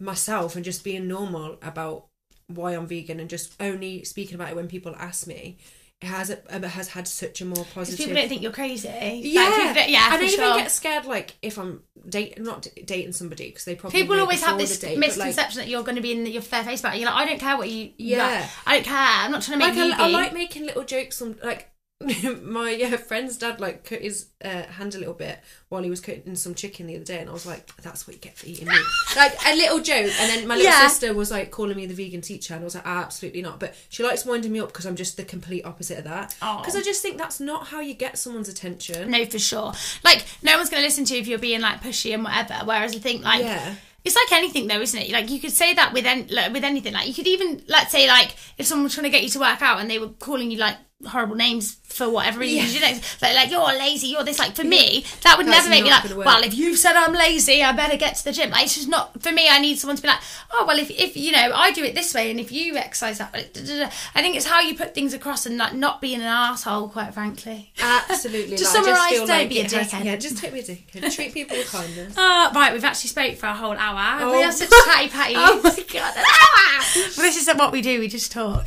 myself 0.00 0.56
and 0.56 0.64
just 0.64 0.82
being 0.82 1.06
normal 1.06 1.58
about 1.62 2.06
why 2.48 2.72
I'm 2.72 2.86
vegan 2.88 3.20
and 3.20 3.30
just 3.30 3.54
only 3.60 4.02
speaking 4.02 4.34
about 4.34 4.50
it 4.50 4.56
when 4.56 4.66
people 4.66 4.94
ask 4.96 5.26
me, 5.26 5.58
has 6.02 6.30
it 6.30 6.44
has 6.50 6.88
had 6.88 7.06
such 7.06 7.42
a 7.42 7.44
more 7.44 7.64
positive. 7.74 7.98
people 7.98 8.14
don't 8.14 8.28
think 8.28 8.40
you're 8.40 8.52
crazy 8.52 8.88
yeah, 8.88 9.72
Like, 9.74 9.88
yeah 9.90 10.14
and 10.14 10.22
I 10.22 10.24
even 10.24 10.28
sure. 10.28 10.56
get 10.56 10.70
scared 10.70 11.04
like 11.04 11.36
if 11.42 11.58
I'm 11.58 11.82
date 12.08 12.40
not 12.40 12.66
dating 12.86 13.12
somebody 13.12 13.48
because 13.48 13.64
they 13.64 13.74
probably 13.74 14.00
People 14.00 14.18
always 14.20 14.42
have 14.42 14.58
this 14.58 14.78
date, 14.78 14.98
but, 14.98 15.00
like, 15.00 15.08
misconception 15.08 15.60
that 15.60 15.68
you're 15.68 15.82
going 15.82 15.96
to 15.96 16.02
be 16.02 16.12
in 16.12 16.26
your 16.26 16.42
fair 16.42 16.64
face 16.64 16.80
about. 16.80 16.98
You're 16.98 17.06
like, 17.10 17.16
I 17.16 17.26
don't 17.26 17.38
care 17.38 17.56
what 17.56 17.70
you. 17.70 17.90
Yeah. 17.98 18.26
like, 18.26 18.50
I 18.66 18.74
don't 18.74 18.84
care. 18.84 18.96
I'm 18.96 19.30
not 19.30 19.42
trying 19.42 19.60
to 19.60 19.66
make 19.66 19.76
like 19.76 19.86
you. 19.86 20.04
I, 20.04 20.08
I 20.08 20.10
like 20.10 20.32
making 20.32 20.64
little 20.66 20.84
jokes 20.84 21.20
on 21.20 21.36
like 21.42 21.70
my 22.42 22.70
yeah, 22.70 22.96
friend's 22.96 23.36
dad 23.36 23.60
like 23.60 23.84
cut 23.84 24.00
his 24.00 24.26
uh, 24.42 24.62
hand 24.62 24.94
a 24.94 24.98
little 24.98 25.12
bit 25.12 25.38
while 25.68 25.82
he 25.82 25.90
was 25.90 26.00
cutting 26.00 26.34
some 26.34 26.54
chicken 26.54 26.86
the 26.86 26.96
other 26.96 27.04
day 27.04 27.18
and 27.18 27.28
I 27.28 27.32
was 27.32 27.44
like 27.44 27.74
that's 27.82 28.06
what 28.06 28.14
you 28.16 28.20
get 28.20 28.38
for 28.38 28.46
eating 28.46 28.68
meat 28.68 28.80
like 29.16 29.34
a 29.46 29.54
little 29.54 29.80
joke 29.80 30.10
and 30.18 30.30
then 30.30 30.48
my 30.48 30.56
little 30.56 30.70
Yeah. 30.72 30.88
sister 30.88 31.12
was 31.12 31.30
like 31.30 31.50
calling 31.50 31.76
me 31.76 31.84
the 31.84 31.92
vegan 31.94 32.22
teacher 32.22 32.54
and 32.54 32.62
I 32.62 32.64
was 32.64 32.74
like 32.74 32.86
absolutely 32.86 33.42
not 33.42 33.60
but 33.60 33.74
she 33.90 34.02
likes 34.02 34.24
winding 34.24 34.50
me 34.50 34.60
up 34.60 34.68
because 34.68 34.86
I'm 34.86 34.96
just 34.96 35.18
the 35.18 35.24
complete 35.24 35.64
opposite 35.66 35.98
of 35.98 36.04
that 36.04 36.34
because 36.40 36.74
I 36.74 36.80
just 36.80 37.02
think 37.02 37.18
that's 37.18 37.38
not 37.38 37.66
how 37.66 37.80
you 37.80 37.92
get 37.92 38.16
someone's 38.16 38.48
attention 38.48 39.10
No, 39.10 39.24
for 39.26 39.38
sure. 39.38 39.72
Like, 40.02 40.24
no 40.42 40.56
one's 40.56 40.70
going 40.70 40.80
to 40.82 40.86
listen 40.86 41.04
to 41.06 41.14
you 41.14 41.20
if 41.20 41.26
you're 41.28 41.38
being 41.38 41.60
like 41.60 41.82
pushy 41.82 42.14
and 42.14 42.24
whatever. 42.24 42.54
Whereas 42.64 42.94
I 42.96 42.98
think, 42.98 43.22
like, 43.24 43.42
Yeah. 43.42 43.74
it's 44.04 44.16
like 44.16 44.32
anything 44.32 44.68
though, 44.68 44.80
isn't 44.80 44.98
it? 45.00 45.10
Like, 45.10 45.28
you 45.30 45.38
could 45.40 45.52
say 45.52 45.74
that 45.74 45.92
with 45.92 46.06
any, 46.06 46.22
like, 46.24 46.52
with 46.52 46.64
anything. 46.64 46.92
Like, 46.94 47.06
you 47.08 47.14
could 47.14 47.26
even, 47.26 47.62
let's 47.68 47.92
say, 47.92 48.06
like, 48.08 48.34
if 48.58 48.66
someone 48.66 48.84
was 48.84 48.94
trying 48.94 49.04
to 49.04 49.10
get 49.10 49.22
you 49.22 49.28
to 49.30 49.38
work 49.40 49.60
out 49.62 49.80
and 49.80 49.90
they 49.90 49.98
were 49.98 50.08
calling 50.08 50.50
you 50.50 50.58
like 50.58 50.76
horrible 51.06 51.36
names 51.36 51.76
for 51.84 52.08
whatever 52.08 52.38
reason, 52.40 52.58
Yeah. 52.58 52.66
you 52.66 52.80
know, 52.94 53.00
like, 53.22 53.34
like 53.34 53.50
you're 53.50 53.66
lazy, 53.66 54.08
you're 54.08 54.22
this. 54.22 54.38
Like, 54.38 54.54
for 54.54 54.62
me, 54.64 55.04
that 55.22 55.36
would 55.38 55.46
That's 55.46 55.58
never 55.66 55.70
make 55.70 55.82
me 55.84 55.90
like, 55.90 56.04
well, 56.26 56.42
if 56.44 56.54
you've 56.54 56.78
said 56.78 56.94
I'm 56.94 57.12
lazy, 57.12 57.62
I 57.64 57.72
better 57.72 57.96
get 57.96 58.14
to 58.16 58.24
the 58.24 58.32
gym. 58.32 58.50
Like, 58.50 58.64
it's 58.64 58.76
just 58.76 58.88
not 58.88 59.20
for 59.22 59.32
me. 59.32 59.48
I 59.48 59.58
need 59.58 59.78
someone 59.78 59.96
to 59.96 60.02
be 60.02 60.08
like, 60.08 60.20
oh, 60.52 60.64
well, 60.68 60.78
if 60.78 60.88
if 60.90 61.16
you 61.16 61.32
know, 61.32 61.52
I 61.54 61.72
do 61.72 61.82
it 61.82 61.94
this 61.96 62.14
way, 62.14 62.30
and 62.30 62.38
if 62.38 62.52
you 62.52 62.76
exercise 62.76 63.18
that 63.18 63.32
way, 63.32 63.48
da, 63.52 63.60
da, 63.64 63.78
da. 63.86 63.90
I 64.14 64.22
think 64.22 64.36
it's 64.36 64.46
how 64.46 64.60
you 64.60 64.76
put 64.76 64.94
things 64.94 65.14
across 65.14 65.46
and 65.46 65.56
like 65.58 65.74
not 65.74 66.00
being 66.00 66.20
an 66.20 66.26
asshole, 66.28 66.88
quite 66.90 67.12
frankly. 67.12 67.72
absolutely 67.80 68.42
To 68.44 68.50
like, 68.50 68.58
just 68.58 68.72
summarise, 68.72 69.12
don't 69.18 69.28
like 69.28 69.48
be 69.48 69.60
a 69.60 69.64
it 69.64 69.72
has- 69.72 69.92
yeah 70.04 70.16
just 70.16 70.38
take 70.38 70.52
me 70.52 70.60
a 70.60 70.62
dickhead 70.62 71.12
treat 71.16 71.32
people 71.34 71.56
with 71.56 71.70
kindness 71.72 72.16
Uh, 72.16 72.50
right, 72.54 72.72
we've 72.72 72.84
actually 72.84 73.08
spoke 73.08 73.36
for 73.36 73.46
a 73.46 73.54
whole 73.54 73.72
hour. 73.76 74.18
Oh. 74.22 74.32
We 74.32 74.44
are 74.44 74.52
such 74.52 74.70
chatty 74.70 75.08
patty. 75.08 75.34
Oh 75.38 75.60
my 75.62 75.70
god, 75.70 76.14
an 76.16 76.24
hour! 76.24 76.84
Well, 76.94 77.26
this 77.26 77.36
isn't 77.38 77.58
what 77.58 77.72
we 77.72 77.80
do. 77.82 77.98
We 77.98 78.06
just 78.08 78.30
talk. 78.30 78.66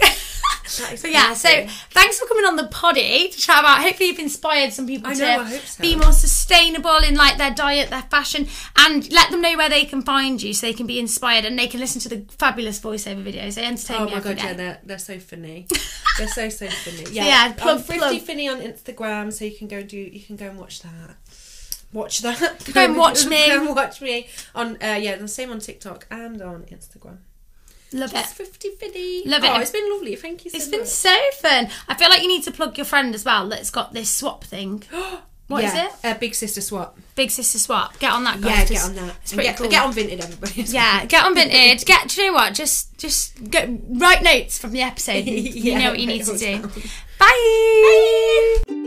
But 0.64 1.12
yeah, 1.12 1.34
so 1.34 1.50
thanks 1.92 2.20
for 2.20 2.26
coming 2.28 2.46
on 2.46 2.56
the 2.56 2.68
poddy 2.68 3.30
to 3.30 3.38
chat 3.38 3.60
about. 3.60 3.82
Hopefully, 3.82 4.10
you've 4.10 4.20
inspired 4.20 4.72
some 4.72 4.88
people 4.88 5.10
I 5.10 5.14
to 5.16 5.20
know, 5.20 5.46
so. 5.46 5.82
be 5.82 5.96
more 5.96 6.14
sustainable 6.14 6.98
in 6.98 7.16
like 7.16 7.38
their 7.38 7.52
diet, 7.52 7.90
their 7.90 8.04
fashion, 8.04 8.48
and 8.78 9.12
let 9.12 9.30
them 9.32 9.42
know 9.42 9.58
where 9.58 9.70
they 9.70 9.86
can 9.86 10.02
find 10.02 10.42
you 10.42 10.54
so 10.54 10.68
they 10.68 10.74
can 10.74 10.88
be 10.88 11.00
inspired 11.00 11.46
and 11.46 11.60
they 11.60 11.68
can 11.68 11.80
listen 11.80 12.00
to 12.02 12.10
the 12.10 12.26
fabulous 12.38 12.80
voiceover 12.80 13.24
videos. 13.24 13.56
They 13.56 13.66
entertain 13.66 13.98
Oh 13.98 14.06
me 14.06 14.12
my 14.12 14.18
every 14.18 14.36
god, 14.36 14.44
yeah, 14.44 14.54
they're 14.54 14.80
they're 14.84 14.98
so 15.00 15.20
funny. 15.20 15.68
they're 16.18 16.28
so 16.28 16.50
so 16.50 16.68
funny. 16.68 17.12
Yeah, 17.12 17.26
yeah, 17.26 17.40
I'm 17.46 17.54
plug, 17.56 17.82
Thrifty 17.82 18.20
plug. 18.20 18.22
Finnie 18.22 18.50
on 18.52 18.62
Instagram, 18.62 19.34
so 19.34 19.46
you 19.46 19.56
can 19.56 19.68
go 19.68 19.78
and 19.78 19.90
do 19.90 19.98
you 19.98 20.22
can 20.22 20.36
go 20.36 20.48
and 20.48 20.58
watch 20.58 20.82
that. 20.82 21.18
Watch 21.92 22.20
that. 22.20 22.72
Go 22.74 22.86
and 22.86 22.98
watch 23.04 23.26
me. 23.26 23.48
Go 23.48 23.68
and 23.68 23.76
watch 23.76 24.02
me 24.02 24.28
on 24.56 24.78
uh, 24.82 24.98
yeah, 25.00 25.16
the 25.18 25.28
same 25.28 25.52
on 25.52 25.60
TikTok 25.60 26.08
and 26.10 26.42
on 26.42 26.64
Instagram. 26.64 27.18
Love 27.94 28.12
it. 28.12 28.16
Just 28.16 28.36
Thrifty 28.36 28.70
Finnie. 28.82 29.26
Love 29.26 29.44
it. 29.44 29.52
Oh, 29.52 29.60
it's 29.60 29.72
been 29.72 29.90
lovely. 29.92 30.16
Thank 30.16 30.46
you 30.46 30.52
so 30.52 30.58
It's 30.58 30.68
much. 30.68 30.80
been 30.80 30.86
so 30.88 31.18
fun. 31.42 31.70
I 31.88 31.94
feel 31.96 32.10
like 32.10 32.22
you 32.22 32.28
need 32.28 32.44
to 32.44 32.52
plug 32.52 32.78
your 32.78 32.86
friend 32.86 33.14
as 33.16 33.24
well 33.24 33.48
that's 33.50 33.70
got 33.70 33.94
this 33.94 34.10
swap 34.10 34.44
thing. 34.44 34.84
What 35.48 35.66
is 35.66 35.74
yeah, 35.74 35.88
it? 35.88 35.94
Uh, 36.06 36.14
Big 36.18 36.34
Sister 36.36 36.62
Swap. 36.62 36.98
Big 37.16 37.30
Sister 37.30 37.60
Swap. 37.60 38.00
Get 38.00 38.14
on 38.14 38.24
that, 38.24 38.40
guys. 38.40 38.50
Yeah, 38.50 38.60
'cause 38.60 38.70
get 38.70 38.84
on 39.02 39.08
that. 39.08 39.16
It's 39.22 39.32
And 39.34 39.38
pretty 39.40 39.50
get, 39.50 39.58
cool. 39.58 39.70
get 39.70 39.84
on 39.84 39.94
Vinted, 39.94 40.24
everybody. 40.24 40.62
Yeah, 40.72 41.06
get 41.06 41.26
on 41.26 41.36
Vinted. 41.36 41.86
Get. 41.86 42.08
Do 42.08 42.22
you 42.22 42.28
know 42.30 42.34
what? 42.34 42.54
Just, 42.54 42.98
just 42.98 43.52
get 43.52 43.70
write 43.90 44.24
notes 44.24 44.58
from 44.58 44.72
the 44.72 44.82
episode. 44.82 45.26
You 45.26 45.42
Yeah, 45.74 45.80
know 45.80 45.90
what 45.92 46.00
you 46.00 46.08
need 46.08 46.24
to 46.24 46.32
write 46.32 46.40
do. 46.40 46.58
those 46.62 46.72
down. 46.74 46.84
Bye. 47.20 48.64
Bye. 48.70 48.80